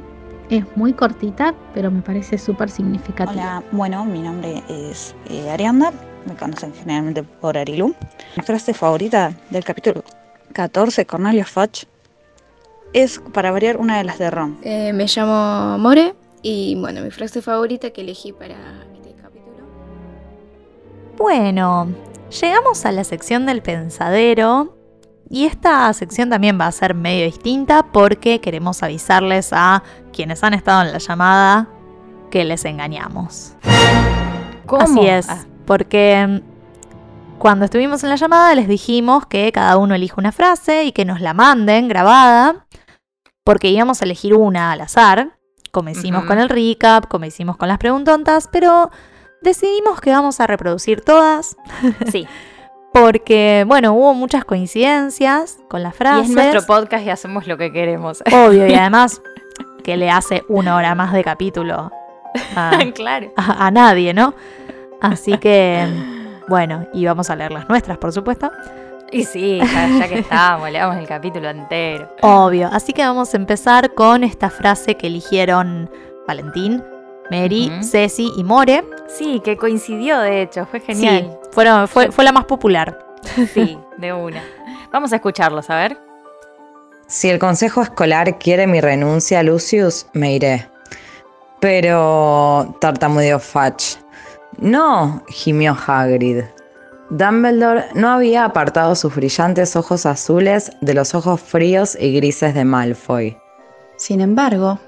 es 0.49 0.65
muy 0.75 0.93
cortita, 0.93 1.55
pero 1.73 1.89
me 1.89 2.01
parece 2.01 2.37
súper 2.37 2.69
significativa. 2.69 3.59
Hola, 3.59 3.63
bueno, 3.71 4.05
mi 4.05 4.21
nombre 4.21 4.61
es 4.69 5.15
eh, 5.29 5.49
Arianda, 5.49 5.91
me 6.27 6.35
conocen 6.35 6.73
generalmente 6.73 7.23
por 7.23 7.57
Arilu. 7.57 7.95
Mi 8.37 8.43
frase 8.43 8.73
favorita 8.73 9.33
del 9.49 9.63
capítulo 9.63 10.03
14, 10.53 11.05
Cornelius 11.05 11.49
Fudge, 11.49 11.87
es 12.93 13.19
para 13.33 13.51
variar 13.51 13.77
una 13.77 13.97
de 13.97 14.03
las 14.03 14.19
de 14.19 14.29
Ron. 14.29 14.59
Eh, 14.63 14.93
me 14.93 15.07
llamo 15.07 15.77
More 15.79 16.13
y 16.41 16.75
bueno, 16.79 17.01
mi 17.01 17.09
frase 17.09 17.41
favorita 17.41 17.89
que 17.89 18.01
elegí 18.01 18.31
para 18.33 18.55
este 18.93 19.15
capítulo. 19.19 19.65
Bueno, 21.17 21.87
llegamos 22.41 22.85
a 22.85 22.91
la 22.91 23.03
sección 23.03 23.47
del 23.47 23.63
pensadero 23.63 24.75
y 25.33 25.45
esta 25.45 25.91
sección 25.93 26.29
también 26.29 26.59
va 26.61 26.67
a 26.67 26.71
ser 26.71 26.93
medio 26.93 27.25
distinta 27.25 27.87
porque 27.91 28.39
queremos 28.39 28.83
avisarles 28.83 29.49
a 29.51 29.81
quienes 30.11 30.43
han 30.43 30.53
estado 30.53 30.83
en 30.83 30.91
la 30.91 30.99
llamada 30.99 31.67
que 32.29 32.43
les 32.43 32.65
engañamos. 32.65 33.55
¿Cómo? 34.67 34.83
Así 34.83 35.07
es, 35.07 35.27
Ah. 35.27 35.45
porque 35.65 36.25
mm, 36.27 37.39
cuando 37.39 37.65
estuvimos 37.65 38.03
en 38.03 38.09
la 38.11 38.15
llamada 38.15 38.53
les 38.53 38.67
dijimos 38.67 39.25
que 39.25 39.51
cada 39.51 39.77
uno 39.77 39.95
elige 39.95 40.13
una 40.17 40.31
frase 40.31 40.83
y 40.83 40.91
que 40.91 41.03
nos 41.03 41.19
la 41.19 41.33
manden 41.33 41.87
grabada 41.87 42.67
porque 43.43 43.69
íbamos 43.69 44.01
a 44.01 44.05
elegir 44.05 44.35
una 44.35 44.71
al 44.71 44.81
azar, 44.81 45.37
como 45.71 45.89
hicimos 45.89 46.25
con 46.25 46.37
el 46.37 46.47
recap, 46.47 47.07
como 47.07 47.25
hicimos 47.25 47.57
con 47.57 47.67
las 47.67 47.79
preguntontas, 47.79 48.47
pero 48.51 48.91
decidimos 49.41 49.99
que 49.99 50.11
vamos 50.11 50.39
a 50.39 50.45
reproducir 50.47 51.01
todas 51.01 51.57
Sí. 52.11 52.27
Porque, 52.93 53.65
bueno, 53.67 53.93
hubo 53.93 54.13
muchas 54.13 54.45
coincidencias 54.45 55.57
con 55.67 55.81
las 55.83 55.95
Y 55.95 55.97
frases. 55.97 56.29
es 56.29 56.35
nuestro 56.35 56.61
podcast 56.65 57.05
y 57.05 57.09
hacemos 57.09 57.47
lo 57.47 57.57
que 57.57 57.71
queremos. 57.71 58.21
Obvio, 58.31 58.67
y 58.67 58.73
además 58.75 59.21
que 59.83 59.97
le 59.97 60.09
hace 60.09 60.43
una 60.47 60.75
hora 60.75 60.95
más 60.95 61.11
de 61.11 61.23
capítulo 61.23 61.91
a, 62.55 62.71
claro. 62.95 63.31
a- 63.35 63.67
a 63.67 63.71
nadie, 63.71 64.13
¿no? 64.13 64.33
Así 65.01 65.37
que, 65.37 65.85
bueno, 66.47 66.85
y 66.93 67.05
vamos 67.05 67.29
a 67.29 67.35
leer 67.35 67.51
las 67.51 67.67
nuestras, 67.67 67.97
por 67.97 68.13
supuesto. 68.13 68.51
Y 69.11 69.25
sí, 69.25 69.59
ya, 69.59 69.87
ya 69.99 70.07
que 70.07 70.19
estamos, 70.19 70.71
leamos 70.71 70.95
el 70.97 71.07
capítulo 71.07 71.49
entero. 71.49 72.09
Obvio. 72.21 72.69
Así 72.71 72.93
que 72.93 73.03
vamos 73.05 73.33
a 73.33 73.37
empezar 73.37 73.93
con 73.93 74.23
esta 74.23 74.49
frase 74.49 74.95
que 74.95 75.07
eligieron 75.07 75.89
Valentín, 76.27 76.83
Mary, 77.31 77.71
Ujú. 77.73 77.83
Ceci 77.83 78.31
y 78.37 78.43
More. 78.43 78.83
Sí, 79.07 79.41
que 79.43 79.57
coincidió, 79.57 80.19
de 80.19 80.41
hecho, 80.41 80.65
fue 80.65 80.79
genial. 80.79 81.29
Sí, 81.31 81.49
fueron, 81.51 81.87
fue, 81.87 82.11
fue 82.11 82.23
la 82.23 82.31
más 82.31 82.45
popular. 82.45 82.99
Sí, 83.53 83.77
de 83.97 84.13
una. 84.13 84.43
Vamos 84.91 85.13
a 85.13 85.15
escucharlos, 85.15 85.69
a 85.69 85.75
ver. 85.75 85.97
Si 87.07 87.29
el 87.29 87.39
consejo 87.39 87.81
escolar 87.81 88.37
quiere 88.39 88.67
mi 88.67 88.81
renuncia, 88.81 89.43
Lucius, 89.43 90.07
me 90.13 90.33
iré. 90.33 90.67
Pero 91.59 92.75
tartamudeó 92.81 93.39
Fudge. 93.39 93.97
No, 94.57 95.23
gimió 95.29 95.75
Hagrid. 95.87 96.43
Dumbledore 97.09 97.85
no 97.93 98.09
había 98.09 98.43
apartado 98.45 98.95
sus 98.95 99.15
brillantes 99.15 99.75
ojos 99.75 100.05
azules 100.05 100.71
de 100.81 100.93
los 100.93 101.13
ojos 101.13 101.39
fríos 101.41 101.95
y 101.99 102.13
grises 102.15 102.53
de 102.53 102.65
Malfoy. 102.65 103.37
Sin 103.97 104.19
embargo, 104.21 104.79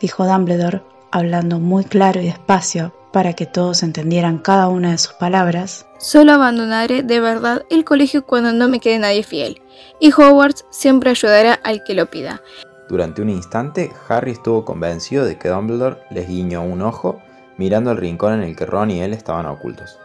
dijo 0.00 0.24
Dumbledore, 0.24 0.82
hablando 1.12 1.60
muy 1.60 1.84
claro 1.84 2.20
y 2.20 2.26
despacio 2.26 2.92
para 3.12 3.34
que 3.34 3.46
todos 3.46 3.82
entendieran 3.82 4.38
cada 4.38 4.68
una 4.68 4.90
de 4.90 4.98
sus 4.98 5.12
palabras, 5.12 5.86
Solo 6.02 6.32
abandonaré 6.32 7.04
de 7.04 7.20
verdad 7.20 7.64
el 7.70 7.84
colegio 7.84 8.26
cuando 8.26 8.52
no 8.52 8.66
me 8.66 8.80
quede 8.80 8.98
nadie 8.98 9.22
fiel, 9.22 9.62
y 10.00 10.10
Hogwarts 10.10 10.64
siempre 10.70 11.10
ayudará 11.10 11.54
al 11.62 11.84
que 11.84 11.94
lo 11.94 12.06
pida. 12.06 12.42
Durante 12.88 13.22
un 13.22 13.30
instante, 13.30 13.92
Harry 14.08 14.32
estuvo 14.32 14.64
convencido 14.64 15.24
de 15.24 15.38
que 15.38 15.48
Dumbledore 15.48 15.98
les 16.10 16.26
guiñó 16.26 16.64
un 16.64 16.82
ojo 16.82 17.22
mirando 17.56 17.92
el 17.92 17.98
rincón 17.98 18.32
en 18.32 18.42
el 18.42 18.56
que 18.56 18.66
Ron 18.66 18.90
y 18.90 19.00
él 19.00 19.12
estaban 19.12 19.46
ocultos. 19.46 19.96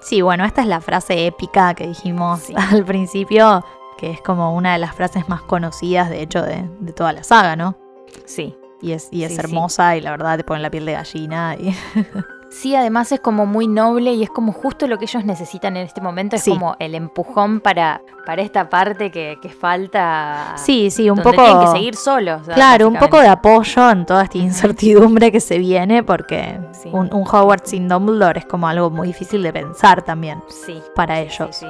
Sí, 0.00 0.22
bueno, 0.22 0.46
esta 0.46 0.62
es 0.62 0.68
la 0.68 0.80
frase 0.80 1.26
épica 1.26 1.74
que 1.74 1.86
dijimos 1.86 2.44
al 2.72 2.86
principio, 2.86 3.62
que 3.98 4.10
es 4.10 4.22
como 4.22 4.56
una 4.56 4.72
de 4.72 4.78
las 4.78 4.94
frases 4.94 5.28
más 5.28 5.42
conocidas, 5.42 6.08
de 6.08 6.22
hecho, 6.22 6.40
de, 6.40 6.66
de 6.80 6.92
toda 6.94 7.12
la 7.12 7.24
saga, 7.24 7.56
¿no? 7.56 7.76
Sí. 8.24 8.56
Y 8.84 8.92
es, 8.92 9.08
y 9.10 9.22
es 9.24 9.30
Sí, 9.30 9.36
sí. 9.36 9.40
hermosa 9.40 9.96
y 9.96 10.00
la 10.02 10.10
verdad 10.10 10.36
te 10.36 10.44
pone 10.44 10.60
la 10.60 10.70
piel 10.70 10.84
de 10.84 10.92
gallina. 10.92 11.56
Y... 11.58 11.74
Sí, 12.50 12.76
además 12.76 13.10
es 13.10 13.18
como 13.18 13.46
muy 13.46 13.66
noble 13.66 14.12
y 14.12 14.22
es 14.22 14.30
como 14.30 14.52
justo 14.52 14.86
lo 14.86 14.96
que 14.96 15.06
ellos 15.06 15.24
necesitan 15.24 15.76
en 15.76 15.82
este 15.86 16.00
momento. 16.00 16.36
Es 16.36 16.42
Sí. 16.44 16.52
como 16.52 16.76
el 16.78 16.94
empujón 16.94 17.58
para, 17.58 18.00
para 18.24 18.42
esta 18.42 18.68
parte 18.70 19.10
que, 19.10 19.38
que 19.42 19.48
falta. 19.48 20.52
Sí, 20.56 20.88
sí, 20.92 21.10
un 21.10 21.16
donde 21.16 21.32
poco. 21.32 21.42
Tienen 21.44 21.60
que 21.64 21.72
seguir 21.72 21.96
solos. 21.96 22.42
Claro, 22.54 22.86
un 22.86 22.94
poco 22.96 23.18
de 23.18 23.26
apoyo 23.26 23.90
en 23.90 24.06
toda 24.06 24.22
esta 24.22 24.38
incertidumbre 24.38 25.32
que 25.32 25.40
se 25.40 25.58
viene, 25.58 26.04
porque 26.04 26.60
Sí. 26.70 26.90
un, 26.92 27.12
un 27.12 27.22
Hogwarts 27.26 27.70
sin 27.70 27.88
Dumbledore 27.88 28.38
es 28.38 28.46
como 28.46 28.68
algo 28.68 28.88
muy 28.88 29.08
difícil 29.08 29.42
de 29.42 29.52
pensar 29.52 30.02
también 30.02 30.40
Sí. 30.46 30.80
para 30.94 31.16
Sí, 31.16 31.22
ellos. 31.22 31.56
sí. 31.56 31.66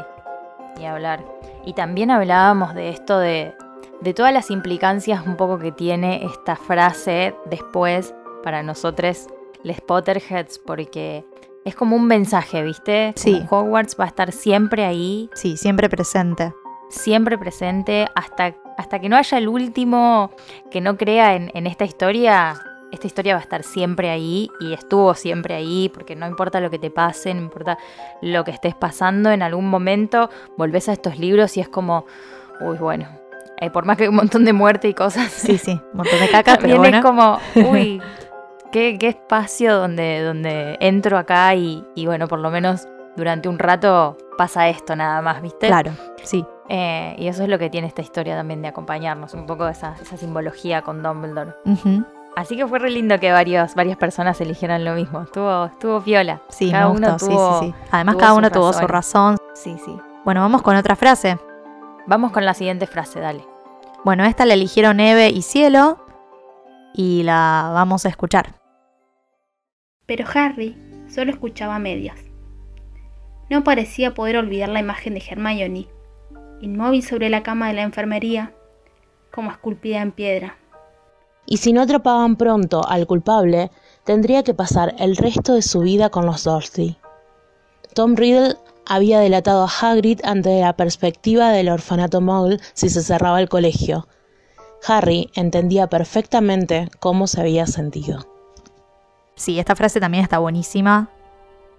Y 0.78 0.84
hablar. 0.84 1.24
Y 1.64 1.72
también 1.72 2.10
hablábamos 2.10 2.74
de 2.74 2.90
esto 2.90 3.18
de, 3.18 3.54
de 4.00 4.14
todas 4.14 4.32
las 4.32 4.50
implicancias 4.50 5.26
un 5.26 5.36
poco 5.36 5.58
que 5.58 5.72
tiene 5.72 6.24
esta 6.24 6.56
frase 6.56 7.34
después 7.46 8.14
para 8.42 8.62
nosotros, 8.62 9.26
les 9.62 9.80
Potterheads, 9.80 10.58
porque 10.58 11.24
es 11.64 11.74
como 11.74 11.96
un 11.96 12.06
mensaje, 12.06 12.62
¿viste? 12.62 13.12
Sí. 13.16 13.42
Como 13.48 13.62
Hogwarts 13.62 13.96
va 13.98 14.04
a 14.04 14.08
estar 14.08 14.32
siempre 14.32 14.84
ahí, 14.84 15.30
Sí, 15.34 15.56
siempre 15.56 15.88
presente. 15.88 16.52
siempre 16.90 17.38
presente, 17.38 18.06
hasta, 18.14 18.54
hasta 18.76 18.98
que 19.00 19.08
no 19.08 19.16
haya 19.16 19.38
el 19.38 19.48
último 19.48 20.30
que 20.70 20.80
no 20.82 20.96
crea 20.98 21.34
en, 21.34 21.50
en 21.54 21.66
esta 21.66 21.84
historia. 21.84 22.54
Esta 22.92 23.06
historia 23.08 23.34
va 23.34 23.40
a 23.40 23.42
estar 23.42 23.64
siempre 23.64 24.10
ahí 24.10 24.48
y 24.60 24.72
estuvo 24.74 25.14
siempre 25.14 25.54
ahí, 25.54 25.90
porque 25.92 26.14
no 26.14 26.28
importa 26.28 26.60
lo 26.60 26.70
que 26.70 26.78
te 26.78 26.90
pase, 26.90 27.32
no 27.34 27.40
importa 27.40 27.76
lo 28.22 28.44
que 28.44 28.52
estés 28.52 28.74
pasando, 28.76 29.32
en 29.32 29.42
algún 29.42 29.68
momento 29.68 30.28
volvés 30.56 30.88
a 30.88 30.92
estos 30.92 31.18
libros 31.18 31.56
y 31.56 31.60
es 31.60 31.68
como, 31.68 32.04
uy, 32.60 32.76
bueno, 32.76 33.08
eh, 33.60 33.70
por 33.70 33.84
más 33.84 33.96
que 33.96 34.04
hay 34.04 34.08
un 34.08 34.16
montón 34.16 34.44
de 34.44 34.52
muerte 34.52 34.88
y 34.88 34.94
cosas, 34.94 35.30
Sí, 35.30 35.58
sí, 35.58 35.80
un 35.92 35.98
montón 35.98 36.18
de 36.20 36.28
caca, 36.28 36.56
pero 36.60 36.78
bueno. 36.78 36.98
es 36.98 37.02
como, 37.04 37.38
uy, 37.70 38.02
qué, 38.72 38.96
qué 38.98 39.08
espacio 39.08 39.76
donde, 39.76 40.22
donde 40.22 40.76
entro 40.80 41.18
acá 41.18 41.54
y, 41.54 41.84
y 41.94 42.06
bueno, 42.06 42.28
por 42.28 42.38
lo 42.40 42.50
menos 42.50 42.86
durante 43.16 43.48
un 43.48 43.58
rato 43.58 44.16
pasa 44.36 44.68
esto 44.68 44.96
nada 44.96 45.22
más, 45.22 45.40
¿viste? 45.42 45.68
Claro, 45.68 45.92
sí. 46.22 46.44
Eh, 46.68 47.14
y 47.18 47.28
eso 47.28 47.42
es 47.42 47.48
lo 47.48 47.58
que 47.58 47.68
tiene 47.70 47.86
esta 47.86 48.00
historia 48.00 48.34
también 48.36 48.62
de 48.62 48.68
acompañarnos, 48.68 49.34
un 49.34 49.46
poco 49.46 49.68
esa, 49.68 49.94
esa 50.00 50.16
simbología 50.16 50.80
con 50.82 51.02
Dumbledore. 51.02 51.52
Así 52.36 52.56
que 52.56 52.66
fue 52.66 52.78
re 52.80 52.90
lindo 52.90 53.20
que 53.20 53.30
varios, 53.30 53.74
varias 53.76 53.96
personas 53.98 54.40
eligieran 54.40 54.84
lo 54.84 54.94
mismo. 54.94 55.20
Estuvo, 55.22 55.66
estuvo 55.66 56.00
piola. 56.00 56.40
Sí, 56.48 56.72
Cada 56.72 56.88
me 56.88 56.96
uno 56.96 57.16
tuvo- 57.16 57.60
sí, 57.60 57.66
sí, 57.66 57.72
sí. 57.78 57.84
Además, 57.92 58.16
cada 58.16 58.32
uno 58.34 58.50
tuvo 58.50 58.72
su 58.72 58.86
razón. 58.88 59.36
Sí, 59.54 59.76
sí. 59.84 59.96
Bueno, 60.24 60.40
vamos 60.40 60.62
con 60.62 60.74
otra 60.74 60.96
frase. 60.96 61.38
Vamos 62.06 62.32
con 62.32 62.44
la 62.44 62.54
siguiente 62.54 62.86
frase, 62.86 63.20
dale. 63.20 63.44
Bueno, 64.04 64.24
esta 64.24 64.44
la 64.44 64.54
eligieron 64.54 65.00
Eve 65.00 65.30
y 65.30 65.40
Cielo 65.40 65.98
y 66.92 67.22
la 67.22 67.70
vamos 67.72 68.04
a 68.04 68.10
escuchar. 68.10 68.60
Pero 70.06 70.26
Harry 70.34 70.76
solo 71.08 71.30
escuchaba 71.30 71.76
a 71.76 71.78
medias. 71.78 72.18
No 73.48 73.64
parecía 73.64 74.12
poder 74.12 74.36
olvidar 74.36 74.68
la 74.68 74.80
imagen 74.80 75.14
de 75.14 75.22
Hermione, 75.26 75.88
inmóvil 76.60 77.02
sobre 77.02 77.30
la 77.30 77.42
cama 77.42 77.68
de 77.68 77.74
la 77.74 77.82
enfermería, 77.82 78.52
como 79.32 79.50
esculpida 79.50 80.02
en 80.02 80.12
piedra. 80.12 80.56
Y 81.46 81.58
si 81.58 81.72
no 81.72 81.82
atrapaban 81.82 82.36
pronto 82.36 82.86
al 82.86 83.06
culpable, 83.06 83.70
tendría 84.04 84.42
que 84.42 84.54
pasar 84.54 84.94
el 84.98 85.16
resto 85.16 85.54
de 85.54 85.62
su 85.62 85.80
vida 85.80 86.10
con 86.10 86.26
los 86.26 86.44
Dursley. 86.44 86.98
Tom 87.94 88.16
Riddle 88.16 88.56
había 88.86 89.20
delatado 89.20 89.64
a 89.64 89.68
Hagrid 89.68 90.20
ante 90.24 90.60
la 90.60 90.76
perspectiva 90.76 91.50
del 91.50 91.68
orfanato 91.68 92.20
Muggle 92.20 92.60
si 92.72 92.88
se 92.88 93.02
cerraba 93.02 93.40
el 93.40 93.48
colegio. 93.48 94.08
Harry 94.86 95.30
entendía 95.34 95.86
perfectamente 95.88 96.88
cómo 97.00 97.26
se 97.26 97.40
había 97.40 97.66
sentido. 97.66 98.26
Sí, 99.34 99.58
esta 99.58 99.74
frase 99.74 100.00
también 100.00 100.22
está 100.22 100.38
buenísima 100.38 101.08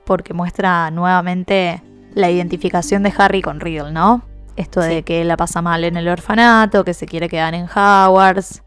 porque 0.05 0.33
muestra 0.33 0.89
nuevamente 0.91 1.81
la 2.13 2.29
identificación 2.29 3.03
de 3.03 3.13
Harry 3.17 3.41
con 3.41 3.59
Riddle, 3.59 3.91
¿no? 3.91 4.23
Esto 4.55 4.79
de 4.79 5.03
que 5.03 5.23
la 5.25 5.35
pasa 5.35 5.61
mal 5.61 5.83
en 5.83 5.97
el 5.97 6.07
orfanato, 6.07 6.85
que 6.85 6.93
se 6.93 7.05
quiere 7.05 7.27
quedar 7.27 7.53
en 7.53 7.65
Hogwarts. 7.65 8.63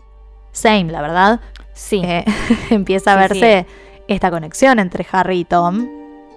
Same, 0.53 0.85
la 0.85 1.01
verdad. 1.03 1.41
Sí. 1.73 2.03
Eh, 2.05 2.25
empieza 2.71 3.13
a 3.15 3.29
Sí, 3.29 3.41
verse 3.41 3.67
esta 4.09 4.31
conexión 4.31 4.79
entre 4.79 5.07
Harry 5.13 5.41
y 5.41 5.45
Tom, 5.45 5.87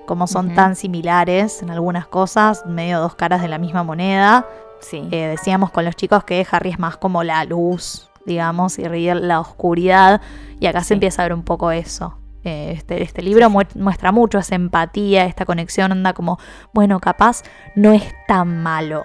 como 0.08 0.28
son 0.28 0.54
tan 0.56 0.76
similares 0.76 1.62
en 1.62 1.70
algunas 1.72 2.08
cosas, 2.08 2.66
medio 2.66 3.00
dos 3.00 3.16
caras 3.16 3.42
de 3.42 3.48
la 3.48 3.58
misma 3.58 3.84
moneda. 3.84 4.46
Sí. 4.80 5.08
Eh, 5.12 5.28
decíamos 5.28 5.72
con 5.72 5.86
los 5.86 5.96
chicos 5.96 6.24
que 6.24 6.46
Harry 6.52 6.72
es 6.72 6.80
más 6.80 6.98
como 6.98 7.24
la 7.24 7.44
luz, 7.46 8.10
digamos, 8.26 8.80
y 8.80 8.88
Riddle 8.88 9.22
la 9.22 9.40
oscuridad, 9.40 10.22
y 10.60 10.66
acá 10.68 10.84
se 10.84 10.94
empieza 10.96 11.22
a 11.22 11.26
ver 11.26 11.34
un 11.34 11.44
poco 11.44 11.72
eso. 11.72 12.18
Eh, 12.44 12.74
Este, 12.76 13.04
este 13.04 13.22
libro 13.22 13.50
mu- 13.52 13.62
muestra 13.76 14.12
mucho 14.12 14.40
esa 14.40 14.56
empatía, 14.56 15.26
esta 15.26 15.46
conexión, 15.46 15.92
anda 15.92 16.14
como, 16.14 16.40
bueno, 16.74 17.00
capaz 17.00 17.44
no 17.76 17.94
es 17.94 18.04
tan 18.28 18.64
malo. 18.64 19.04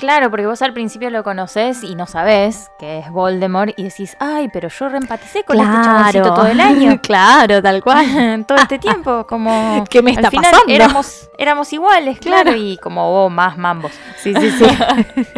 Claro, 0.00 0.30
porque 0.30 0.46
vos 0.46 0.62
al 0.62 0.72
principio 0.72 1.10
lo 1.10 1.22
conoces 1.22 1.84
y 1.84 1.94
no 1.94 2.06
sabés 2.06 2.70
que 2.78 3.00
es 3.00 3.10
Voldemort 3.10 3.74
y 3.76 3.82
decís, 3.82 4.16
ay, 4.18 4.48
pero 4.50 4.68
yo 4.70 4.88
reempaticé 4.88 5.44
con 5.44 5.60
este 5.60 5.70
chaboncito 5.84 6.32
todo 6.34 6.46
el 6.46 6.58
año. 6.58 6.98
claro, 7.02 7.60
tal 7.62 7.82
cual. 7.82 8.44
todo 8.48 8.56
este 8.56 8.78
tiempo, 8.78 9.26
como... 9.26 9.84
¿Qué 9.90 10.00
me 10.00 10.12
al 10.12 10.16
está 10.16 10.30
final 10.30 10.52
pasando? 10.52 10.72
Éramos, 10.72 11.28
éramos 11.36 11.70
iguales, 11.74 12.18
claro, 12.18 12.40
Claro. 12.44 12.56
y 12.56 12.78
como 12.78 13.10
hubo 13.10 13.28
más 13.28 13.58
mambos. 13.58 13.92
Sí, 14.16 14.32
sí, 14.34 14.50
sí. 14.52 14.64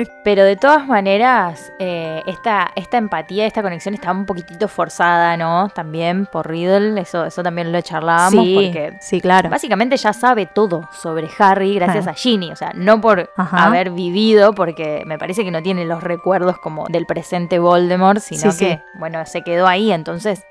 Pero 0.24 0.44
de 0.44 0.54
todas 0.54 0.86
maneras, 0.86 1.72
eh, 1.80 2.22
esta, 2.26 2.70
esta 2.76 2.98
empatía, 2.98 3.46
esta 3.46 3.62
conexión 3.62 3.94
está 3.94 4.12
un 4.12 4.26
poquitito 4.26 4.68
forzada, 4.68 5.36
¿no? 5.36 5.70
También 5.74 6.26
por 6.26 6.48
Riddle, 6.48 7.00
eso, 7.00 7.24
eso 7.24 7.42
también 7.42 7.72
lo 7.72 7.80
charlábamos, 7.80 8.44
Sí, 8.44 8.54
porque 8.54 8.96
sí, 9.00 9.20
claro. 9.20 9.50
básicamente 9.50 9.96
ya 9.96 10.12
sabe 10.12 10.46
todo 10.46 10.88
sobre 10.92 11.28
Harry 11.40 11.74
gracias 11.74 12.06
a 12.06 12.14
Ginny, 12.14 12.52
o 12.52 12.56
sea, 12.56 12.70
no 12.76 13.00
por 13.00 13.28
Ajá. 13.36 13.64
haber 13.66 13.90
vivido, 13.90 14.51
porque 14.54 15.02
me 15.06 15.18
parece 15.18 15.44
que 15.44 15.50
no 15.50 15.62
tiene 15.62 15.84
los 15.84 16.02
recuerdos 16.02 16.58
como 16.58 16.86
del 16.88 17.06
presente 17.06 17.58
Voldemort, 17.58 18.20
sino 18.20 18.52
Sí, 18.52 18.58
que, 18.58 18.72
sí. 18.74 18.80
bueno, 18.98 19.24
se 19.26 19.42
quedó 19.42 19.66
ahí, 19.66 19.92
entonces 19.92 20.42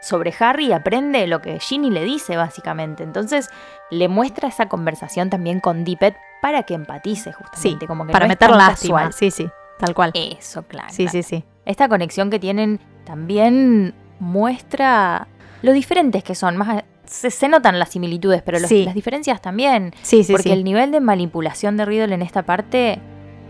sobre 0.00 0.32
Harry 0.38 0.72
aprende 0.72 1.26
lo 1.26 1.40
que 1.40 1.58
Ginny 1.58 1.90
le 1.90 2.04
dice 2.04 2.36
básicamente, 2.36 3.02
entonces 3.02 3.48
le 3.90 4.08
muestra 4.08 4.48
esa 4.48 4.66
conversación 4.68 5.28
también 5.30 5.60
con 5.60 5.84
Dippet 5.84 6.16
para 6.40 6.62
que 6.62 6.74
empatice 6.74 7.30
Sí, 7.32 7.36
justamente, 7.36 7.86
como 7.86 8.06
que 8.06 8.12
para 8.12 8.26
no 8.26 8.30
meter 8.30 8.50
lástima. 8.50 9.10
Sí, 9.10 9.30
sí, 9.32 9.48
tal 9.78 9.94
cual. 9.94 10.12
Eso, 10.14 10.62
claro. 10.62 10.88
Sí, 10.90 11.04
claro. 11.04 11.10
sí, 11.12 11.22
sí. 11.24 11.44
Esta 11.64 11.88
conexión 11.88 12.30
que 12.30 12.38
tienen 12.38 12.78
también 13.04 13.92
muestra 14.20 15.26
lo 15.62 15.72
diferentes 15.72 16.22
que 16.22 16.34
son, 16.36 16.56
más 16.56 16.84
se, 17.04 17.30
se 17.30 17.48
notan 17.48 17.78
las 17.78 17.88
similitudes, 17.88 18.42
pero 18.42 18.58
los- 18.60 18.68
Sí. 18.68 18.84
las 18.84 18.94
diferencias 18.94 19.40
también. 19.40 19.94
Sí, 20.02 20.22
sí, 20.22 20.32
Porque 20.32 20.50
sí. 20.50 20.52
el 20.52 20.62
nivel 20.62 20.92
de 20.92 21.00
manipulación 21.00 21.76
de 21.76 21.84
Riddle 21.86 22.14
en 22.14 22.22
esta 22.22 22.42
parte 22.44 23.00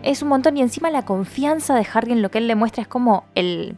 es 0.03 0.23
un 0.23 0.29
montón. 0.29 0.57
Y 0.57 0.63
encima 0.63 0.91
la 0.91 1.05
confianza 1.05 1.75
de 1.75 1.87
Harry 1.93 2.13
en 2.13 2.23
lo 2.23 2.31
que 2.31 2.39
él 2.39 2.49
le 2.49 2.55
muestra 2.55 2.83
es 2.83 2.89
como 2.89 3.25
el. 3.35 3.77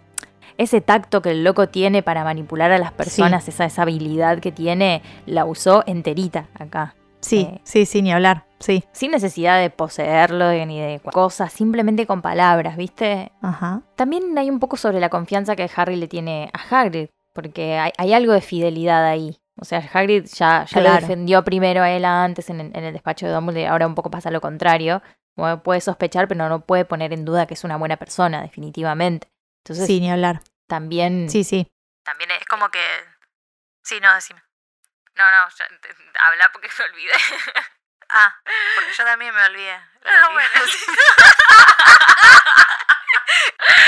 Ese 0.58 0.80
tacto 0.82 1.22
que 1.22 1.30
el 1.30 1.42
loco 1.42 1.68
tiene 1.68 2.02
para 2.02 2.22
manipular 2.22 2.70
a 2.70 2.78
las 2.78 2.92
personas, 2.92 3.48
esa, 3.48 3.64
esa 3.64 3.82
habilidad 3.82 4.40
que 4.40 4.52
tiene, 4.52 5.00
la 5.24 5.46
usó 5.46 5.82
enterita 5.86 6.48
acá. 6.58 6.94
Sí, 7.20 7.40
Eh, 7.50 7.60
sí, 7.64 7.86
sí, 7.86 8.02
ni 8.02 8.12
hablar. 8.12 8.44
Sí. 8.58 8.84
sin 8.92 9.10
necesidad 9.10 9.58
de 9.58 9.70
poseerlo 9.70 10.46
de- 10.48 10.66
ni 10.66 10.78
de 10.78 11.00
cosas, 11.00 11.50
simplemente 11.50 12.06
con 12.06 12.20
palabras, 12.20 12.76
¿viste? 12.76 13.32
Ajá. 13.40 13.80
También 13.96 14.36
hay 14.36 14.50
un 14.50 14.60
poco 14.60 14.76
sobre 14.76 15.00
la 15.00 15.08
confianza 15.08 15.56
que 15.56 15.70
Harry 15.74 15.96
le 15.96 16.08
tiene 16.08 16.50
a 16.52 16.80
Hagrid, 16.80 17.08
porque 17.32 17.78
hay, 17.78 17.92
hay 17.96 18.12
algo 18.12 18.34
de 18.34 18.42
fidelidad 18.42 19.06
ahí. 19.06 19.38
O 19.58 19.64
sea, 19.64 19.78
Hagrid 19.92 20.26
ya, 20.26 20.66
ya 20.66 20.80
lo 20.82 20.92
defendió 20.92 21.42
primero 21.42 21.82
a 21.82 21.90
él 21.90 22.04
antes 22.04 22.50
en 22.50 22.60
el, 22.60 22.66
en 22.74 22.84
el 22.84 22.92
despacho 22.92 23.26
de 23.26 23.32
Dumbledore, 23.32 23.68
ahora 23.68 23.86
un 23.86 23.94
poco 23.94 24.10
pasa 24.10 24.30
lo 24.30 24.42
contrario. 24.42 25.00
Puede 25.62 25.80
sospechar, 25.80 26.28
pero 26.28 26.48
no 26.48 26.60
puede 26.66 26.84
poner 26.84 27.12
en 27.12 27.24
duda 27.24 27.46
que 27.46 27.54
es 27.54 27.64
una 27.64 27.76
buena 27.76 27.96
persona, 27.96 28.42
definitivamente. 28.42 29.28
Entonces, 29.64 29.86
Sí, 29.86 30.00
ni 30.00 30.10
hablar. 30.10 30.40
también... 30.68 31.28
Sí, 31.30 31.44
sí. 31.44 31.70
También 32.04 32.30
es 32.32 32.44
como 32.46 32.70
que. 32.70 32.82
Sí, 33.82 34.00
no, 34.00 34.12
decime. 34.14 34.42
No, 35.14 35.24
no, 35.30 35.48
ya, 35.50 35.66
te- 35.80 35.94
habla 36.18 36.50
porque 36.52 36.68
me 36.78 36.84
olvidé. 36.84 37.12
ah, 38.10 38.34
porque 38.74 38.92
yo 38.96 39.04
también 39.04 39.34
me 39.34 39.44
olvidé. 39.44 39.72
Ah, 40.04 40.28
bueno. 40.32 40.48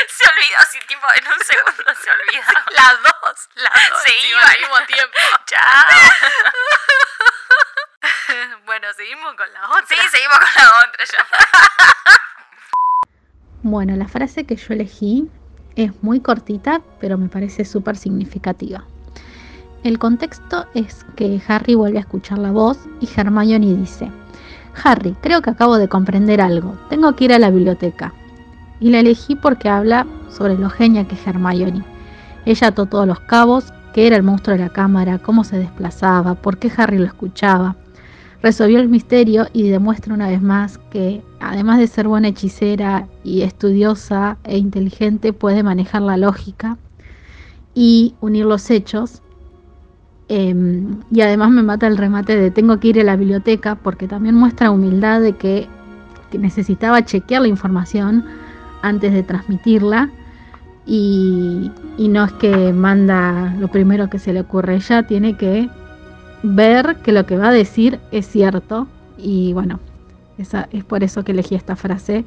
se 0.09 0.24
olvidó, 0.31 0.59
sí, 0.70 0.79
tipo, 0.87 1.07
en 1.16 1.27
un 1.27 1.41
segundo 1.41 1.95
se 1.95 2.11
olvidó. 2.11 2.53
Las 2.77 3.03
dos, 3.03 3.49
las 3.55 3.89
dos. 3.91 4.03
Se 4.03 4.27
iba 4.29 4.41
al 4.41 4.61
mismo 4.61 4.81
tiempo. 4.87 5.19
Chao. 5.47 5.62
bueno, 8.67 8.87
seguimos 8.97 9.35
con 9.35 9.53
la 9.53 9.69
otra. 9.69 9.87
Sí, 9.89 9.95
seguimos 10.11 10.39
con 10.39 10.65
la 10.65 10.69
otra, 10.89 11.05
ya. 11.05 11.27
Bueno, 13.65 13.95
la 13.95 14.09
frase 14.09 14.43
que 14.43 14.57
yo 14.57 14.75
elegí 14.75 15.31
es 15.77 15.93
muy 16.03 16.19
cortita, 16.19 16.83
pero 17.01 17.17
me 17.17 17.29
parece 17.29 17.65
súper 17.65 17.97
significativa. 17.97 18.85
El 19.85 20.01
contexto 20.01 20.67
es 20.75 21.07
que 21.15 21.41
Harry 21.47 21.77
vuelve 21.77 21.99
a 21.99 22.01
escuchar 22.01 22.39
la 22.39 22.51
voz 22.51 22.79
y 23.01 23.09
Hermione 23.17 23.77
dice, 23.77 24.11
Harry, 24.83 25.17
creo 25.23 25.43
que 25.43 25.51
acabo 25.51 25.79
de 25.79 25.89
comprender 25.89 26.41
algo, 26.41 26.77
tengo 26.91 27.15
que 27.15 27.27
ir 27.27 27.33
a 27.33 27.39
la 27.39 27.51
biblioteca. 27.51 28.13
Y 28.81 28.91
la 28.91 28.99
elegí 28.99 29.37
porque 29.37 29.69
habla 29.69 30.09
sobre 30.29 30.59
lo 30.59 30.69
genia 30.69 31.07
que 31.07 31.15
es 31.15 31.25
Hermione. 31.25 31.85
Ella 32.45 32.67
ató 32.67 32.87
todos 32.87 33.07
los 33.07 33.21
cabos, 33.21 33.73
qué 33.95 34.09
era 34.09 34.17
el 34.17 34.25
monstruo 34.25 34.57
de 34.57 34.65
la 34.65 34.71
cámara, 34.71 35.19
cómo 35.19 35.45
se 35.45 35.59
desplazaba, 35.59 36.35
por 36.35 36.59
qué 36.59 36.71
Harry 36.77 36.99
lo 36.99 37.07
escuchaba. 37.07 37.77
Resolvió 38.43 38.81
el 38.81 38.89
misterio 38.89 39.47
y 39.52 39.69
demuestra 39.69 40.12
una 40.12 40.28
vez 40.28 40.43
más 40.43 40.78
que, 40.90 41.23
además 41.39 41.78
de 41.78 41.86
ser 41.86 42.09
buena 42.09 42.28
hechicera 42.28 43.06
y 43.23 43.43
estudiosa 43.43 44.36
e 44.43 44.59
inteligente, 44.59 45.32
puede 45.32 45.62
manejar 45.62 46.02
la 46.02 46.16
lógica 46.16 46.77
y 47.73 48.16
unir 48.20 48.44
los 48.47 48.69
hechos. 48.70 49.23
Em, 50.28 50.98
y 51.12 51.20
además 51.20 51.51
me 51.51 51.62
mata 51.62 51.86
el 51.86 51.97
remate 51.97 52.36
de 52.36 52.51
tengo 52.51 52.81
que 52.81 52.89
ir 52.89 53.01
a 53.01 53.05
la 53.05 53.16
biblioteca 53.16 53.77
porque 53.77 54.09
también 54.09 54.35
muestra 54.35 54.73
humildad 54.73 55.20
de 55.20 55.35
que, 55.35 55.69
necesitaba 56.32 57.05
chequear 57.05 57.43
la 57.43 57.48
información 57.48 58.24
antes 58.81 59.12
de 59.12 59.23
transmitirla 59.23 60.10
y, 60.86 61.70
y 61.98 62.09
no 62.09 62.24
es 62.24 62.32
que 62.32 62.73
manda 62.73 63.55
lo 63.60 63.69
primero 63.69 64.09
que 64.09 64.19
se 64.19 64.32
le 64.32 64.40
ocurre, 64.40 64.77
ella 64.77 65.02
tiene 65.02 65.36
que 65.36 65.69
ver 66.43 66.97
que 66.97 67.12
lo 67.12 67.27
que 67.27 67.36
va 67.36 67.48
a 67.48 67.52
decir 67.52 68.01
es 68.10 68.27
cierto 68.27 68.86
y 69.19 69.52
bueno, 69.52 69.81
esa, 70.39 70.69
es 70.73 70.85
por 70.85 71.05
eso 71.05 71.24
que 71.24 71.32
elegí 71.32 71.55
esta 71.55 71.77
frase 71.77 72.24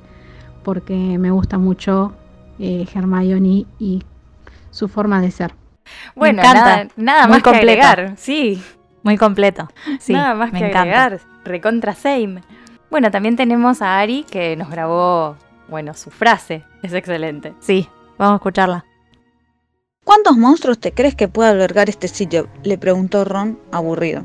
porque 0.63 0.93
me 0.93 1.31
gusta 1.31 1.57
mucho 1.57 2.13
eh, 2.59 2.85
Hermione 2.93 3.65
y 3.79 4.03
su 4.71 4.87
forma 4.87 5.21
de 5.21 5.31
ser. 5.31 5.53
Bueno, 6.15 6.41
me 6.41 6.47
encanta. 6.47 6.63
nada, 6.65 6.87
nada 6.95 7.27
más 7.27 7.43
que 7.43 7.49
agregar. 7.49 8.13
Sí, 8.17 8.61
Muy 9.03 9.17
completo. 9.17 9.67
Sí, 9.99 10.13
nada 10.13 10.33
más 10.33 10.51
me 10.51 10.59
que 10.59 10.65
encanta. 10.69 10.81
agregar. 10.81 11.19
Recontra 11.43 11.93
same. 11.93 12.41
Bueno, 12.89 13.11
también 13.11 13.35
tenemos 13.35 13.81
a 13.81 13.99
Ari 13.99 14.23
que 14.23 14.55
nos 14.55 14.69
grabó, 14.69 15.35
bueno, 15.67 15.93
su 15.93 16.09
frase. 16.09 16.63
Es 16.81 16.93
excelente. 16.93 17.53
Sí, 17.59 17.87
vamos 18.17 18.33
a 18.33 18.35
escucharla. 18.37 18.85
¿Cuántos 20.05 20.37
monstruos 20.37 20.79
te 20.79 20.93
crees 20.93 21.15
que 21.15 21.27
puede 21.27 21.49
albergar 21.49 21.89
este 21.89 22.07
sitio? 22.07 22.47
Le 22.63 22.77
preguntó 22.77 23.25
Ron, 23.25 23.59
aburrido. 23.71 24.23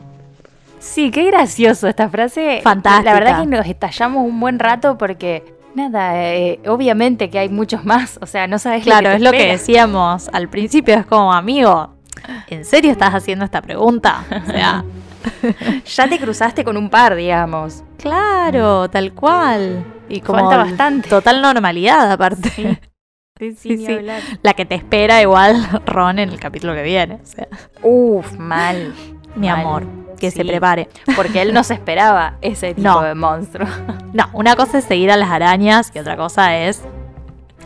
Sí, 0.78 1.11
qué 1.11 1.24
gracioso 1.24 1.89
esta 1.89 2.09
frase. 2.11 2.61
Fantástica. 2.62 3.12
La 3.12 3.19
verdad 3.19 3.40
que 3.40 3.47
nos 3.48 3.66
estallamos 3.66 4.24
un 4.27 4.39
buen 4.40 4.59
rato 4.59 4.98
porque, 4.98 5.43
nada, 5.74 6.23
eh, 6.23 6.61
obviamente 6.66 7.31
que 7.31 7.39
hay 7.39 7.48
muchos 7.48 7.85
más. 7.86 8.19
O 8.23 8.27
sea, 8.27 8.47
no 8.47 8.59
sabes 8.59 8.85
Claro, 8.85 9.09
lo 9.09 9.11
que 9.11 9.16
es 9.16 9.23
lo 9.23 9.32
que 9.32 9.47
decíamos 9.47 10.28
al 10.32 10.48
principio, 10.51 10.94
es 10.97 11.07
como, 11.07 11.32
amigo, 11.32 11.94
¿en 12.48 12.65
serio 12.66 12.90
estás 12.93 13.15
haciendo 13.15 13.47
esta 13.47 13.62
pregunta? 13.62 14.24
O 14.47 14.51
sea, 14.51 14.85
Ya 15.97 16.09
te 16.09 16.19
cruzaste 16.19 16.62
con 16.65 16.77
un 16.77 16.90
par, 16.90 17.15
digamos. 17.15 17.82
claro, 17.98 18.89
tal 18.90 19.12
cual. 19.15 19.85
Y 20.11 20.20
como 20.20 20.40
Falta 20.40 20.57
bastante. 20.59 21.09
Total 21.09 21.40
normalidad, 21.40 22.11
aparte. 22.12 22.51
Sí, 22.51 22.78
Sí, 23.40 23.52
sí, 23.54 23.76
sí. 23.78 23.86
ni 23.88 23.92
hablar. 23.94 24.22
La 24.42 24.54
que 24.54 24.64
te 24.66 24.76
espera 24.76 25.20
igual 25.20 25.56
Ron 25.86 26.18
en 26.20 26.28
el 26.28 26.38
capítulo 26.38 26.74
que 26.74 26.82
viene. 26.84 27.14
O 27.22 27.26
sea, 27.26 27.48
Uf, 27.82 28.38
mal. 28.38 28.94
mi 29.34 29.48
Mal. 29.48 29.60
amor, 29.60 29.86
que 30.20 30.30
se 30.30 30.44
prepare. 30.44 30.88
Porque 31.16 31.42
él 31.42 31.52
no 31.52 31.64
se 31.64 31.74
esperaba 31.74 32.36
ese 32.42 32.74
tipo 32.74 32.86
No. 32.88 33.02
de 33.02 33.14
monstruo. 33.14 33.66
No, 34.12 34.28
una 34.32 34.56
cosa 34.56 34.78
es 34.78 34.84
seguir 34.84 35.10
a 35.10 35.16
las 35.16 35.30
arañas 35.30 35.90
y 35.94 35.98
otra 36.00 36.16
cosa 36.16 36.56
es 36.56 36.82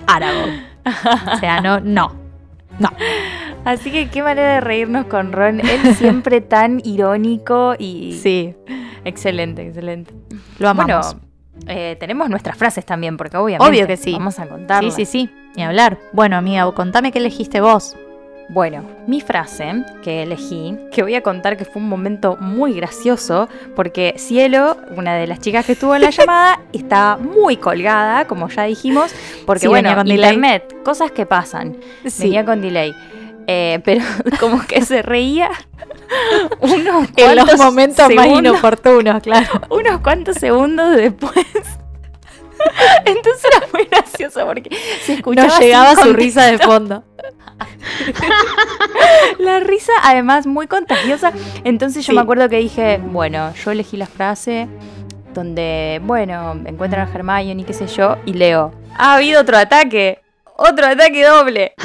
Aragorn. 0.07 0.63
O 1.35 1.37
sea, 1.39 1.61
no, 1.61 1.81
no. 1.81 2.15
No. 2.79 2.91
Así 3.65 3.91
que 3.91 4.09
qué 4.11 4.23
manera 4.23 4.55
de 4.55 4.61
reírnos 4.61 5.07
con 5.07 5.33
Ron. 5.33 5.61
Él 5.61 5.95
siempre 5.95 6.41
tan 6.41 6.81
irónico 6.85 7.75
y. 7.79 8.19
Sí, 8.23 8.55
Excelente, 9.07 9.67
excelente. 9.67 10.13
lo 10.59 10.69
amamos. 10.69 11.15
Bueno, 11.15 11.29
eh, 11.69 11.97
tenemos 12.01 12.29
nuestras 12.29 12.57
frases 12.59 12.85
también, 12.85 13.17
porque 13.17 13.37
obviamente. 13.37 13.71
Obvio 13.71 13.87
que 13.87 13.97
sí. 13.97 14.13
Vamos 14.13 14.39
a 14.39 14.47
contarlas. 14.47 14.95
sí, 14.95 15.05
sí, 15.07 15.27
sí. 15.29 15.31
Ni 15.57 15.63
hablar. 15.63 15.99
Bueno, 16.13 16.37
amiga, 16.37 16.71
contame 16.73 17.13
qué 17.13 17.19
elegiste 17.19 17.61
vos. 17.61 17.97
Bueno, 18.51 18.85
mi 19.07 19.23
frase 19.23 19.85
que 20.03 20.23
elegí, 20.23 20.77
que 20.93 21.03
voy 21.03 21.15
a 21.15 21.23
contar 21.23 21.57
que 21.57 21.65
fue 21.65 21.81
un 21.81 21.89
momento 21.89 22.37
muy 22.39 22.75
gracioso, 22.75 23.49
porque 23.75 24.15
Cielo, 24.19 24.77
una 24.97 25.15
de 25.15 25.27
las 25.27 25.41
chicas 25.41 25.65
que 25.65 25.73
estuvo 25.73 25.95
en 25.95 26.03
la 26.03 26.11
llamada, 26.11 26.61
estaba 26.73 27.17
muy 27.17 27.57
colgada, 27.57 28.27
como 28.27 28.49
ya 28.51 28.65
dijimos, 28.65 29.15
porque 29.47 29.61
Sí, 29.63 29.67
bueno, 29.69 29.89
venía 29.89 29.97
con 29.97 30.07
delay. 30.09 30.35
internet, 30.35 30.77
cosas 30.85 31.11
que 31.11 31.25
pasan, 31.25 31.77
Sí. 32.05 32.25
venía 32.25 32.45
con 32.45 32.61
delay. 32.61 32.95
Eh, 33.47 33.81
pero 33.85 34.05
como 34.41 34.61
que 34.67 34.83
se 34.85 35.01
reía 35.03 35.51
unos 36.61 37.09
En 37.17 37.37
los 37.37 37.45
cuantos 37.47 37.59
momentos 37.59 38.15
más 38.15 38.27
inoportunos, 38.27 39.23
claro. 39.23 39.47
unos 39.71 40.01
cuantos 40.01 40.37
segundos 40.37 40.97
después. 40.97 41.47
Entonces 43.05 43.45
era 43.57 43.67
muy 43.73 43.85
gracioso 43.87 44.47
porque 44.47 44.71
se 45.05 45.15
escuchaba 45.15 45.49
No 45.49 45.59
llegaba 45.61 45.97
su 45.97 46.13
risa 46.13 46.45
de 46.47 46.59
fondo. 46.59 47.05
La 49.39 49.61
risa, 49.61 49.93
además, 50.03 50.47
muy 50.47 50.67
contagiosa. 50.67 51.33
Entonces 51.65 52.05
yo 52.07 52.13
Sí. 52.13 52.17
me 52.17 52.23
acuerdo 52.23 52.49
que 52.49 52.57
dije, 52.59 52.99
bueno, 53.03 53.53
yo 53.55 53.71
elegí 53.71 53.97
la 53.97 54.07
frase 54.07 54.69
donde, 55.33 56.01
bueno, 56.05 56.53
encuentran 56.65 57.09
a 57.09 57.13
Hermione 57.13 57.63
y 57.63 57.65
qué 57.65 57.73
sé 57.73 57.87
yo, 57.89 58.17
y 58.25 58.35
leo, 58.35 58.73
ha 58.97 59.17
habido 59.17 59.41
otro 59.41 59.57
ataque, 59.57 60.21
otro 60.57 60.87
ataque 60.87 61.25
doble. 61.25 61.75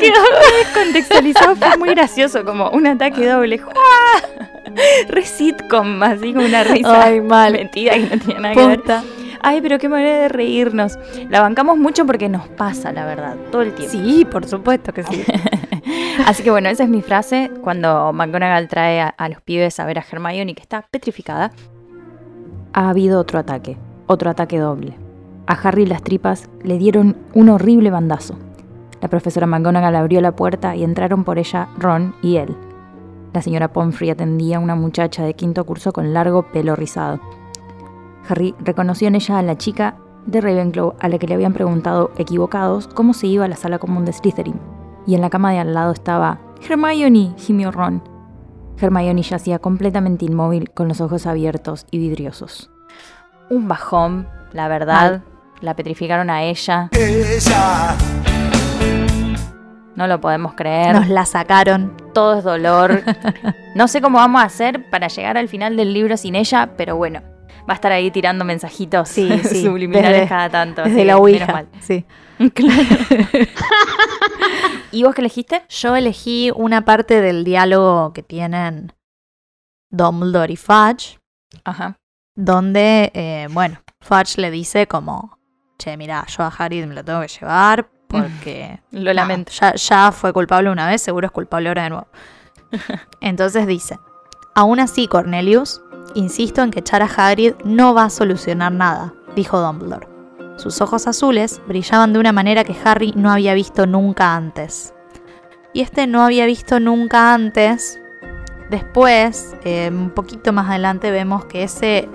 Quedó 0.00 0.20
descontextualizado, 0.58 1.56
fue 1.56 1.76
muy 1.76 1.90
gracioso, 1.90 2.44
como 2.44 2.70
un 2.70 2.86
ataque 2.86 3.26
doble. 3.26 3.58
¡Juá! 3.58 3.72
Re 5.08 5.22
sitcom, 5.22 6.02
así 6.02 6.32
como 6.32 6.46
una 6.46 6.64
risa 6.64 7.04
Ay, 7.04 7.20
mal. 7.20 7.52
metida 7.52 7.92
que 7.92 8.00
no 8.00 8.18
tenía 8.18 8.40
nada 8.40 8.54
que 8.54 8.66
ver. 8.66 8.82
Ay, 9.40 9.60
pero 9.60 9.78
qué 9.78 9.88
manera 9.88 10.18
de 10.18 10.28
reírnos. 10.28 10.98
La 11.30 11.40
bancamos 11.40 11.78
mucho 11.78 12.04
porque 12.06 12.28
nos 12.28 12.48
pasa, 12.48 12.92
la 12.92 13.04
verdad, 13.04 13.36
todo 13.52 13.62
el 13.62 13.72
tiempo. 13.72 13.92
Sí, 13.92 14.24
por 14.24 14.46
supuesto 14.46 14.92
que 14.92 15.04
sí. 15.04 15.24
Así 16.26 16.42
que 16.42 16.50
bueno, 16.50 16.68
esa 16.68 16.84
es 16.84 16.90
mi 16.90 17.02
frase 17.02 17.50
cuando 17.62 18.12
McGonagall 18.12 18.68
trae 18.68 19.00
a, 19.00 19.08
a 19.08 19.28
los 19.28 19.40
pibes 19.40 19.78
a 19.78 19.86
ver 19.86 19.98
a 19.98 20.04
Hermione 20.10 20.54
que 20.54 20.62
está 20.62 20.82
petrificada. 20.82 21.52
Ha 22.72 22.90
habido 22.90 23.20
otro 23.20 23.38
ataque, 23.38 23.76
otro 24.06 24.30
ataque 24.30 24.58
doble. 24.58 24.94
A 25.46 25.54
Harry 25.54 25.86
las 25.86 26.02
tripas 26.02 26.48
le 26.62 26.76
dieron 26.76 27.16
un 27.32 27.48
horrible 27.48 27.90
bandazo. 27.90 28.38
La 29.00 29.08
profesora 29.08 29.46
McGonagall 29.46 29.96
abrió 29.96 30.20
la 30.20 30.32
puerta 30.32 30.74
y 30.74 30.82
entraron 30.84 31.24
por 31.24 31.38
ella 31.38 31.68
Ron 31.78 32.14
y 32.22 32.36
él. 32.36 32.56
La 33.32 33.42
señora 33.42 33.72
Pomfrey 33.72 34.10
atendía 34.10 34.56
a 34.56 34.60
una 34.60 34.74
muchacha 34.74 35.24
de 35.24 35.34
quinto 35.34 35.64
curso 35.64 35.92
con 35.92 36.12
largo 36.12 36.50
pelo 36.50 36.76
rizado. 36.76 37.20
Harry 38.28 38.54
reconoció 38.60 39.08
en 39.08 39.14
ella 39.14 39.38
a 39.38 39.42
la 39.42 39.56
chica 39.56 39.96
de 40.26 40.40
Ravenclaw 40.40 40.94
a 41.00 41.08
la 41.08 41.18
que 41.18 41.26
le 41.26 41.34
habían 41.34 41.54
preguntado, 41.54 42.10
equivocados, 42.18 42.86
cómo 42.88 43.14
se 43.14 43.26
iba 43.26 43.44
a 43.44 43.48
la 43.48 43.56
sala 43.56 43.78
común 43.78 44.04
de 44.04 44.12
Slytherin, 44.12 44.60
y 45.06 45.14
en 45.14 45.20
la 45.20 45.30
cama 45.30 45.52
de 45.52 45.58
al 45.58 45.72
lado 45.72 45.92
estaba 45.92 46.40
Hermione, 46.68 47.34
gimió 47.38 47.70
Ron. 47.70 48.02
Hermione 48.78 49.22
yacía 49.22 49.58
completamente 49.58 50.24
inmóvil 50.24 50.70
con 50.70 50.88
los 50.88 51.00
ojos 51.00 51.26
abiertos 51.26 51.86
y 51.90 51.98
vidriosos. 51.98 52.70
Un 53.50 53.68
bajón, 53.68 54.28
la 54.52 54.68
verdad. 54.68 55.22
La 55.60 55.74
petrificaron 55.74 56.30
a 56.30 56.44
ella. 56.44 56.90
No 59.98 60.06
lo 60.06 60.20
podemos 60.20 60.54
creer. 60.54 60.94
Nos 60.94 61.08
la 61.08 61.26
sacaron. 61.26 61.96
Todo 62.14 62.38
es 62.38 62.44
dolor. 62.44 63.02
no 63.74 63.88
sé 63.88 64.00
cómo 64.00 64.18
vamos 64.18 64.40
a 64.40 64.44
hacer 64.44 64.88
para 64.90 65.08
llegar 65.08 65.36
al 65.36 65.48
final 65.48 65.76
del 65.76 65.92
libro 65.92 66.16
sin 66.16 66.36
ella, 66.36 66.70
pero 66.76 66.96
bueno. 66.96 67.20
Va 67.68 67.72
a 67.72 67.74
estar 67.74 67.90
ahí 67.92 68.10
tirando 68.10 68.44
mensajitos 68.44 69.08
Sí, 69.08 69.28
sí, 69.42 69.64
subliminales 69.64 70.12
desde- 70.12 70.28
cada 70.28 70.48
tanto. 70.48 70.82
desde 70.84 70.98
así 71.00 71.04
la 71.04 71.16
Ouija, 71.18 71.46
menos 71.46 71.52
mal. 71.54 71.68
sí. 71.80 72.04
Claro. 72.54 72.82
¿Y 74.92 75.02
vos 75.02 75.14
qué 75.14 75.20
elegiste? 75.20 75.62
Yo 75.68 75.96
elegí 75.96 76.50
una 76.54 76.84
parte 76.84 77.20
del 77.20 77.44
diálogo 77.44 78.12
que 78.12 78.22
tienen 78.22 78.92
Dumbledore 79.90 80.52
y 80.52 80.56
Fudge, 80.56 81.18
Ajá. 81.64 81.96
donde, 82.36 83.10
eh, 83.14 83.48
bueno, 83.50 83.80
Fudge 84.00 84.38
le 84.38 84.50
dice 84.50 84.86
como, 84.86 85.38
che, 85.78 85.96
mira, 85.96 86.24
yo 86.28 86.44
a 86.44 86.48
Harry 86.56 86.86
me 86.86 86.94
lo 86.94 87.04
tengo 87.04 87.20
que 87.22 87.28
llevar 87.28 87.88
porque... 88.08 88.80
Lo 88.90 89.12
lamento. 89.12 89.52
Ya, 89.52 89.74
ya 89.74 90.12
fue 90.12 90.32
culpable 90.32 90.70
una 90.70 90.88
vez, 90.88 91.02
seguro 91.02 91.26
es 91.26 91.32
culpable 91.32 91.68
ahora 91.68 91.84
de 91.84 91.90
nuevo. 91.90 92.08
Entonces 93.20 93.66
dice, 93.66 93.98
aún 94.54 94.80
así, 94.80 95.06
Cornelius, 95.06 95.82
insisto 96.14 96.62
en 96.62 96.70
que 96.70 96.80
echar 96.80 97.02
a 97.02 97.06
Hagrid 97.06 97.54
no 97.64 97.94
va 97.94 98.04
a 98.04 98.10
solucionar 98.10 98.72
nada, 98.72 99.14
dijo 99.36 99.60
Dumbledore. 99.60 100.08
Sus 100.56 100.80
ojos 100.80 101.06
azules 101.06 101.62
brillaban 101.68 102.12
de 102.12 102.18
una 102.18 102.32
manera 102.32 102.64
que 102.64 102.76
Harry 102.84 103.12
no 103.14 103.30
había 103.30 103.54
visto 103.54 103.86
nunca 103.86 104.34
antes. 104.34 104.92
Y 105.72 105.82
este 105.82 106.08
no 106.08 106.22
había 106.22 106.46
visto 106.46 106.80
nunca 106.80 107.32
antes. 107.32 108.00
Después, 108.68 109.54
eh, 109.64 109.88
un 109.92 110.10
poquito 110.10 110.52
más 110.52 110.68
adelante, 110.68 111.12
vemos 111.12 111.44
que 111.44 111.62
ese, 111.62 112.08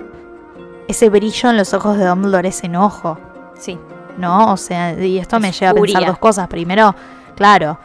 ese 0.88 1.08
brillo 1.08 1.50
en 1.50 1.56
los 1.56 1.72
ojos 1.72 1.96
de 1.96 2.04
Dumbledore 2.04 2.48
es 2.48 2.62
enojo. 2.62 3.18
Sí. 3.58 3.78
¿No? 4.18 4.52
O 4.52 4.56
sea, 4.56 4.92
y 4.92 5.18
esto 5.18 5.40
me 5.40 5.52
lleva 5.52 5.72
a 5.72 5.74
pensar 5.74 6.06
dos 6.06 6.18
cosas. 6.18 6.48
Primero, 6.48 6.94
claro, 7.36 7.78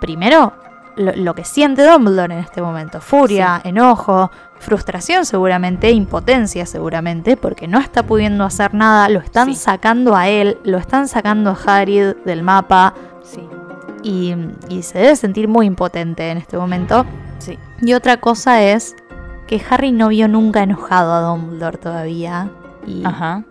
primero 0.00 0.52
lo, 0.96 1.14
lo 1.14 1.34
que 1.34 1.44
siente 1.44 1.84
Dumbledore 1.84 2.34
en 2.34 2.40
este 2.40 2.60
momento. 2.60 3.00
Furia, 3.00 3.60
enojo, 3.64 4.30
frustración 4.58 5.24
seguramente, 5.24 5.90
impotencia 5.90 6.66
seguramente, 6.66 7.36
porque 7.36 7.68
no 7.68 7.78
está 7.78 8.02
pudiendo 8.02 8.44
hacer 8.44 8.74
nada, 8.74 9.08
lo 9.08 9.20
están 9.20 9.54
sacando 9.54 10.16
a 10.16 10.28
él, 10.28 10.58
lo 10.64 10.78
están 10.78 11.08
sacando 11.08 11.50
a 11.50 11.54
Hagrid 11.54 12.16
del 12.24 12.42
mapa. 12.42 12.94
Sí. 13.22 13.46
Y, 14.02 14.34
y 14.68 14.82
se 14.82 14.98
debe 14.98 15.16
sentir 15.16 15.48
muy 15.48 15.66
impotente 15.66 16.30
en 16.30 16.38
este 16.38 16.56
momento. 16.56 17.04
Sí. 17.38 17.58
Y 17.82 17.92
otra 17.92 18.18
cosa 18.18 18.62
es 18.62 18.96
que 19.46 19.62
Harry 19.70 19.92
no 19.92 20.08
vio 20.08 20.28
nunca 20.28 20.62
enojado 20.62 21.12
a 21.12 21.20
Dumbledore 21.20 21.78
todavía. 21.78 22.50
Y, 22.86 23.04
Ajá. 23.04 23.44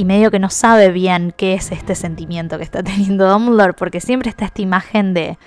Y 0.00 0.04
medio 0.06 0.30
que 0.30 0.38
no 0.38 0.48
sabe 0.50 0.90
bien 0.90 1.34
qué 1.36 1.54
es 1.54 1.72
este 1.72 1.94
sentimiento 1.94 2.56
que 2.56 2.64
está 2.64 2.82
teniendo 2.90 3.28
Dumbledore, 3.30 3.74
porque 3.74 4.00
siempre 4.00 4.30
está 4.30 4.46
esta 4.46 4.62
imagen 4.62 5.12
de, 5.14 5.38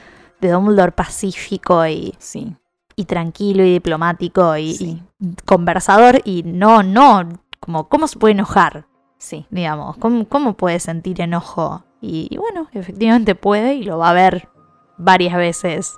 de 0.41 0.49
Dumbledore 0.51 0.91
pacífico 0.91 1.85
y, 1.87 2.13
Sí. 2.19 2.55
y 2.95 3.05
tranquilo 3.05 3.63
y 3.63 3.73
diplomático 3.73 4.55
y, 4.57 4.71
y 4.79 5.01
conversador 5.45 6.21
y 6.23 6.43
no, 6.43 6.83
no, 6.83 7.27
como, 7.59 7.89
¿cómo 7.89 8.07
se 8.07 8.19
puede 8.19 8.33
enojar? 8.33 8.85
Sí. 9.17 9.45
Digamos, 9.49 9.97
¿cómo, 9.97 10.25
cómo 10.27 10.53
puede 10.55 10.79
sentir 10.79 11.21
enojo? 11.21 11.83
Y, 12.01 12.27
y 12.29 12.37
bueno, 12.37 12.67
efectivamente 12.73 13.33
puede 13.35 13.75
y 13.75 13.83
lo 13.83 13.97
va 13.97 14.09
a 14.09 14.13
ver 14.13 14.49
varias 14.97 15.35
veces 15.35 15.93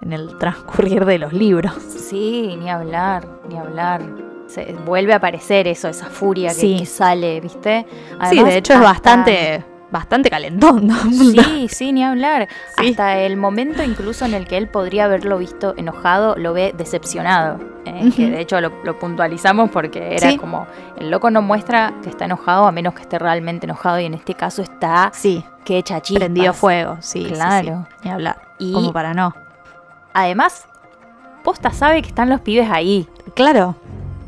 en 0.00 0.12
el 0.12 0.36
transcurrir 0.38 1.04
de 1.04 1.18
los 1.18 1.32
libros. 1.32 1.74
Sí, 1.80 2.56
ni 2.58 2.68
hablar, 2.70 3.28
ni 3.48 3.56
hablar. 3.56 4.31
Se, 4.54 4.72
vuelve 4.84 5.12
a 5.12 5.16
aparecer 5.16 5.66
eso, 5.68 5.88
esa 5.88 6.06
furia 6.06 6.48
que, 6.50 6.54
Sí. 6.54 6.76
que 6.80 6.86
sale, 6.86 7.40
¿viste? 7.40 7.86
sí, 8.30 8.42
de 8.42 8.56
hecho 8.58 8.74
es 8.74 8.80
bastante, 8.80 9.64
bastante 9.90 10.28
calentón. 10.30 10.88
Sí, 11.12 11.68
sí, 11.70 11.92
ni 11.92 12.02
hablar. 12.04 12.48
Hasta 12.76 13.18
el 13.20 13.36
momento 13.36 13.82
incluso 13.82 14.24
en 14.24 14.34
el 14.34 14.46
que 14.46 14.56
él 14.58 14.68
podría 14.68 15.04
haberlo 15.04 15.38
visto 15.38 15.74
enojado, 15.76 16.34
lo 16.36 16.52
ve 16.52 16.74
decepcionado. 16.76 17.58
¿eh? 17.84 18.10
Que 18.14 18.30
de 18.30 18.40
hecho 18.40 18.60
lo, 18.60 18.70
lo 18.84 18.98
puntualizamos 18.98 19.70
porque 19.70 20.16
era 20.16 20.30
Sí. 20.30 20.36
como, 20.38 20.66
el 20.98 21.10
loco 21.10 21.30
no 21.30 21.42
muestra 21.42 21.94
que 22.02 22.10
está 22.10 22.26
enojado 22.26 22.66
a 22.66 22.72
menos 22.72 22.94
que 22.94 23.02
esté 23.02 23.18
realmente 23.18 23.66
enojado 23.66 23.98
y 24.00 24.04
en 24.04 24.14
este 24.14 24.34
caso 24.34 24.62
está 24.62 25.10
Sí, 25.14 25.44
que 25.64 25.78
echa 25.78 26.00
chispas. 26.00 26.20
prendido 26.24 26.52
fuego, 26.52 26.96
sí. 27.00 27.24
sí, 27.26 27.32
Claro. 27.32 27.86
sí, 27.90 27.96
Ni 28.04 28.10
hablar. 28.10 28.40
Y- 28.58 28.72
Como 28.72 28.92
para 28.92 29.14
no. 29.14 29.34
Además, 30.14 30.66
Posta 31.42 31.70
sabe 31.70 32.02
que 32.02 32.08
están 32.08 32.28
los 32.30 32.40
pibes 32.40 32.70
ahí. 32.70 33.08
Claro. 33.34 33.74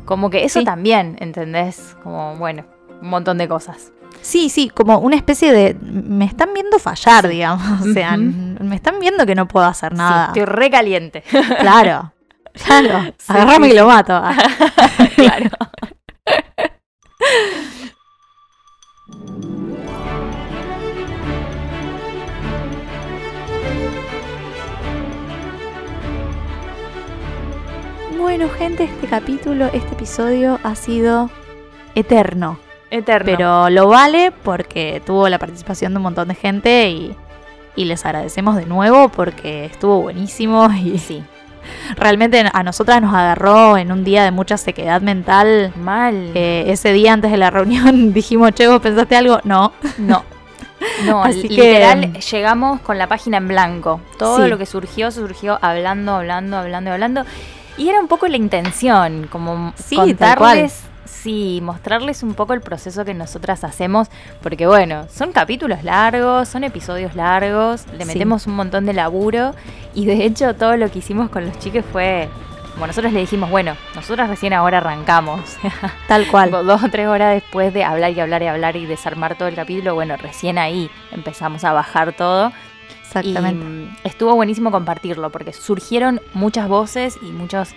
Como 0.05 0.29
que 0.29 0.43
eso 0.45 0.59
Sí. 0.59 0.65
también, 0.65 1.17
¿entendés? 1.19 1.95
Como, 2.03 2.35
bueno, 2.37 2.65
un 3.01 3.09
montón 3.09 3.37
de 3.37 3.47
cosas. 3.47 3.91
Sí, 4.21 4.49
sí, 4.49 4.69
como 4.69 4.97
una 4.99 5.15
especie 5.15 5.51
de. 5.51 5.75
Me 5.81 6.25
están 6.25 6.53
viendo 6.53 6.79
fallar, 6.79 7.27
digamos. 7.27 7.81
O 7.81 7.93
sea, 7.93 8.15
me 8.17 8.75
están 8.75 8.99
viendo 8.99 9.25
que 9.25 9.35
no 9.35 9.47
puedo 9.47 9.65
hacer 9.65 9.93
nada. 9.93 10.31
Sí, 10.33 10.39
estoy 10.39 10.55
re 10.55 10.69
caliente. 10.69 11.23
Claro. 11.59 12.11
Claro. 12.65 13.13
Sí, 13.17 13.33
Agarrame 13.33 13.67
sí, 13.67 13.73
que 13.73 13.79
lo 13.81 13.87
mato. 13.87 14.13
Ah. 14.15 14.35
claro. 15.15 15.49
Bueno, 28.17 28.49
gente, 28.49 28.83
este 28.85 29.07
capítulo, 29.07 29.65
este 29.67 29.93
episodio 29.93 30.59
ha 30.63 30.75
sido 30.75 31.29
eterno. 31.95 32.57
Eterno. 32.89 33.25
Pero 33.25 33.69
lo 33.69 33.87
vale 33.87 34.31
porque 34.31 35.01
tuvo 35.05 35.27
la 35.29 35.39
participación 35.39 35.93
de 35.93 35.97
un 35.97 36.03
montón 36.03 36.27
de 36.27 36.35
gente 36.35 36.89
y, 36.89 37.15
y 37.75 37.85
les 37.85 38.05
agradecemos 38.05 38.55
de 38.55 38.65
nuevo 38.65 39.09
porque 39.09 39.65
estuvo 39.65 40.01
buenísimo 40.01 40.69
y 40.83 40.97
sí. 40.99 41.23
realmente 41.97 42.43
a 42.51 42.63
nosotras 42.63 43.01
nos 43.01 43.13
agarró 43.13 43.77
en 43.77 43.91
un 43.91 44.03
día 44.03 44.23
de 44.23 44.31
mucha 44.31 44.57
sequedad 44.57 45.01
mental. 45.01 45.73
Mal. 45.75 46.31
Eh, 46.35 46.65
ese 46.67 46.93
día 46.93 47.13
antes 47.13 47.31
de 47.31 47.37
la 47.37 47.49
reunión 47.51 48.13
dijimos, 48.13 48.51
che, 48.53 48.67
¿vos 48.67 48.81
pensaste 48.81 49.15
algo? 49.15 49.39
No. 49.43 49.73
No. 49.97 50.23
No, 51.05 51.23
Así 51.23 51.43
que- 51.43 51.55
literal, 51.55 52.13
llegamos 52.13 52.79
con 52.81 52.97
la 52.99 53.07
página 53.07 53.37
en 53.37 53.47
blanco. 53.47 54.01
Todo 54.19 54.43
Sí. 54.43 54.49
lo 54.49 54.57
que 54.57 54.65
surgió, 54.67 55.09
surgió 55.09 55.57
hablando, 55.61 56.13
hablando, 56.15 56.57
hablando, 56.57 56.91
hablando. 56.91 57.25
Y 57.77 57.89
era 57.89 57.99
un 57.99 58.07
poco 58.07 58.27
la 58.27 58.37
intención, 58.37 59.27
como 59.29 59.73
Sí, 59.75 59.95
contarles, 59.97 60.83
sí, 61.05 61.59
mostrarles 61.61 62.23
un 62.23 62.33
poco 62.33 62.53
el 62.53 62.61
proceso 62.61 63.03
que 63.03 63.13
nosotras 63.13 63.63
hacemos, 63.65 64.07
porque 64.41 64.65
bueno, 64.65 65.07
son 65.13 65.33
capítulos 65.33 65.83
largos, 65.83 66.47
son 66.47 66.63
episodios 66.63 67.15
largos, 67.15 67.85
le 67.97 68.05
Sí. 68.05 68.13
metemos 68.13 68.47
un 68.47 68.55
montón 68.55 68.85
de 68.85 68.93
laburo 68.93 69.53
y 69.93 70.05
de 70.05 70.25
hecho 70.25 70.55
todo 70.55 70.77
lo 70.77 70.89
que 70.89 70.99
hicimos 70.99 71.29
con 71.29 71.45
los 71.45 71.59
chiques 71.59 71.83
fue, 71.91 72.29
como 72.75 72.87
nosotros 72.87 73.11
le 73.11 73.19
dijimos, 73.19 73.49
bueno, 73.49 73.75
nosotras 73.93 74.29
recién 74.29 74.53
ahora 74.53 74.77
arrancamos. 74.77 75.41
Tal 76.07 76.27
cual. 76.27 76.51
Dos 76.51 76.81
o 76.83 76.89
tres 76.89 77.07
horas 77.07 77.33
después 77.33 77.73
de 77.73 77.83
hablar 77.83 78.11
y 78.11 78.19
hablar 78.21 78.41
y 78.43 78.47
hablar 78.47 78.75
y 78.77 78.85
desarmar 78.85 79.35
todo 79.37 79.49
el 79.49 79.55
capítulo, 79.55 79.95
bueno, 79.95 80.15
recién 80.15 80.57
ahí 80.57 80.89
empezamos 81.11 81.65
a 81.65 81.73
bajar 81.73 82.13
todo. 82.13 82.53
Exactamente. 83.19 83.65
Y 83.65 83.67
mm, 83.67 83.97
estuvo 84.03 84.35
buenísimo 84.35 84.71
compartirlo 84.71 85.31
porque 85.31 85.53
surgieron 85.53 86.21
muchas 86.33 86.67
voces 86.67 87.17
y 87.21 87.31
muchos 87.31 87.69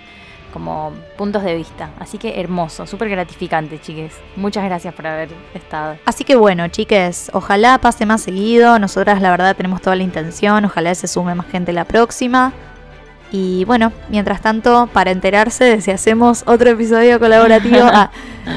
como 0.52 0.92
puntos 1.16 1.42
de 1.42 1.54
vista. 1.54 1.90
Así 1.98 2.18
que 2.18 2.40
hermoso, 2.40 2.86
súper 2.86 3.08
gratificante, 3.08 3.80
chiques. 3.80 4.14
Muchas 4.36 4.64
gracias 4.64 4.94
por 4.94 5.06
haber 5.06 5.28
estado. 5.54 5.96
Así 6.04 6.24
que 6.24 6.36
bueno, 6.36 6.68
chiques, 6.68 7.30
ojalá 7.32 7.78
pase 7.78 8.06
más 8.06 8.22
seguido. 8.22 8.78
Nosotras 8.78 9.20
la 9.20 9.30
verdad 9.30 9.56
tenemos 9.56 9.82
toda 9.82 9.96
la 9.96 10.02
intención. 10.02 10.64
Ojalá 10.64 10.94
se 10.94 11.06
sume 11.06 11.34
más 11.34 11.46
gente 11.48 11.72
la 11.72 11.84
próxima. 11.84 12.52
Y 13.30 13.64
bueno, 13.66 13.92
mientras 14.08 14.40
tanto, 14.40 14.88
para 14.92 15.10
enterarse 15.10 15.64
de 15.64 15.80
si 15.80 15.90
hacemos 15.90 16.44
otro 16.46 16.70
episodio 16.70 17.20
colaborativo, 17.20 17.80
ah, 17.82 18.10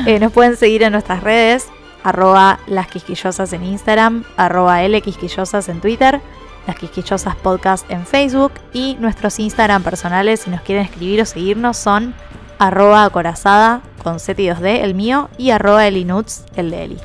eh, 0.06 0.20
nos 0.20 0.32
pueden 0.32 0.56
seguir 0.56 0.84
en 0.84 0.94
nuestras 0.94 1.24
redes, 1.24 1.68
arroba 2.04 2.60
las 2.68 2.88
quisquillosas 2.88 3.52
en 3.52 3.66
Instagram, 3.66 4.24
arroba 4.38 4.82
lquisquillosas 4.88 5.68
en 5.68 5.82
Twitter, 5.82 6.22
las 6.68 6.76
quisquillosas 6.78 7.36
podcast 7.36 7.90
en 7.92 8.06
Facebook 8.06 8.54
y 8.74 8.96
nuestros 9.00 9.40
Instagram 9.40 9.84
personales, 9.84 10.42
si 10.42 10.50
nos 10.50 10.62
quieren 10.62 10.86
escribir 10.86 11.22
o 11.22 11.26
seguirnos, 11.26 11.78
son 11.78 12.14
arroba 12.60 13.06
acorazada 13.06 13.82
con 14.04 14.20
Z 14.20 14.42
y 14.42 14.48
2D, 14.48 14.84
el 14.84 14.94
mío, 14.94 15.30
y 15.38 15.52
arroba 15.52 15.88
elinuts, 15.88 16.46
el 16.56 16.72
de 16.72 16.84
Eli. 16.84 16.98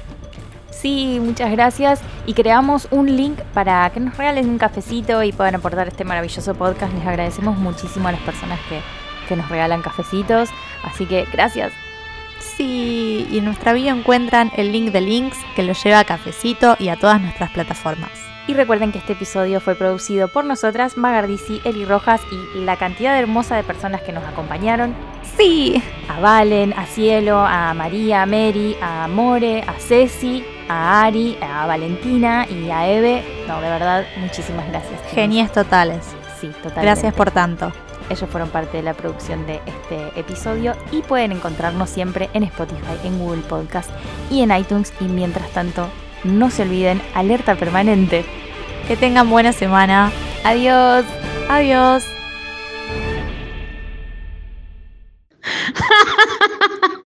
Sí, 0.70 1.19
muchas 1.20 1.51
gracias. 1.51 2.01
Y 2.27 2.35
creamos 2.35 2.89
un 2.91 3.16
link 3.16 3.41
para 3.55 3.89
que 3.91 4.01
nos 4.01 4.16
regalen 4.16 4.49
un 4.49 4.59
cafecito 4.59 5.23
y 5.23 5.33
puedan 5.33 5.55
aportar 5.55 5.89
este 5.89 6.05
maravilloso 6.05 6.55
podcast. 6.55 6.93
Les 6.93 7.07
agradecemos 7.07 7.57
muchísimo 7.57 8.09
a 8.09 8.12
las 8.12 8.20
personas 8.20 8.61
que, 8.69 8.81
que 9.28 9.37
nos 9.37 9.49
regalan 9.49 9.83
cafecitos. 9.83 10.51
Así 10.85 11.07
que 11.07 11.27
gracias. 11.33 11.73
Sí, 12.39 13.27
y 13.31 13.39
en 13.39 13.47
nuestra 13.47 13.73
bio 13.73 13.93
encuentran 13.95 14.53
el 14.57 14.73
link 14.73 14.93
de 14.93 15.01
links 15.01 15.39
que 15.55 15.62
los 15.62 15.83
lleva 15.83 16.01
a 16.01 16.05
Cafecito 16.05 16.77
y 16.78 16.89
a 16.89 16.97
todas 16.97 17.20
nuestras 17.20 17.51
plataformas. 17.51 18.26
Y 18.48 18.55
recuerden 18.55 18.93
que 18.93 18.98
este 18.98 19.14
episodio 19.14 19.60
fue 19.60 19.74
producido 19.74 20.28
por 20.28 20.44
nosotras, 20.44 20.97
Magardisi, 20.97 21.60
Eli 21.64 21.85
Rojas 21.85 22.20
y 22.31 22.60
la 22.60 22.77
cantidad 22.77 23.18
hermosa 23.18 23.56
de 23.56 23.64
personas 23.64 24.02
que 24.02 24.12
nos 24.12 24.23
acompañaron. 24.24 24.94
Sí, 25.36 25.82
A 26.09 26.20
Valen, 26.20 26.73
a 26.74 26.86
Cielo, 26.86 27.39
a 27.40 27.74
María, 27.74 28.23
a 28.23 28.27
Mary, 28.27 28.77
a 28.81 29.09
More, 29.09 29.62
a 29.62 29.74
Ceci, 29.81 30.44
a 30.68 31.02
Ari, 31.05 31.36
a 31.43 31.66
Valentina 31.66 32.47
y 32.48 32.70
a 32.70 32.89
Eve. 32.89 33.24
No, 33.48 33.60
de 33.60 33.68
verdad, 33.68 34.06
muchísimas 34.18 34.66
gracias. 34.68 35.01
genies 35.10 35.51
totales. 35.51 36.05
Sí, 36.40 36.47
totalmente. 36.48 36.82
Gracias 36.82 37.14
por 37.14 37.32
tanto. 37.32 37.73
Ellos 38.09 38.31
fueron 38.31 38.48
parte 38.51 38.77
de 38.77 38.85
la 38.85 38.94
producción 38.94 39.44
de 39.47 39.60
este 39.66 40.20
episodio 40.20 40.77
y 40.93 41.02
pueden 41.02 41.32
encontrarnos 41.32 41.90
siempre 41.90 42.31
en 42.32 42.44
Spotify, 42.44 42.97
en 43.02 43.18
Google 43.18 43.43
Podcast 43.43 43.90
y 44.31 44.43
en 44.43 44.56
iTunes. 44.56 44.93
Y 45.01 45.05
mientras 45.05 45.51
tanto, 45.51 45.89
no 46.27 46.51
se 46.51 46.62
olviden, 46.62 47.01
alerta 47.15 47.55
permanente. 47.57 48.24
Que 48.86 48.97
tengan 48.97 49.31
buena 49.31 49.53
semana. 49.53 50.12
Adiós. 50.44 51.05
Adiós. 51.48 52.05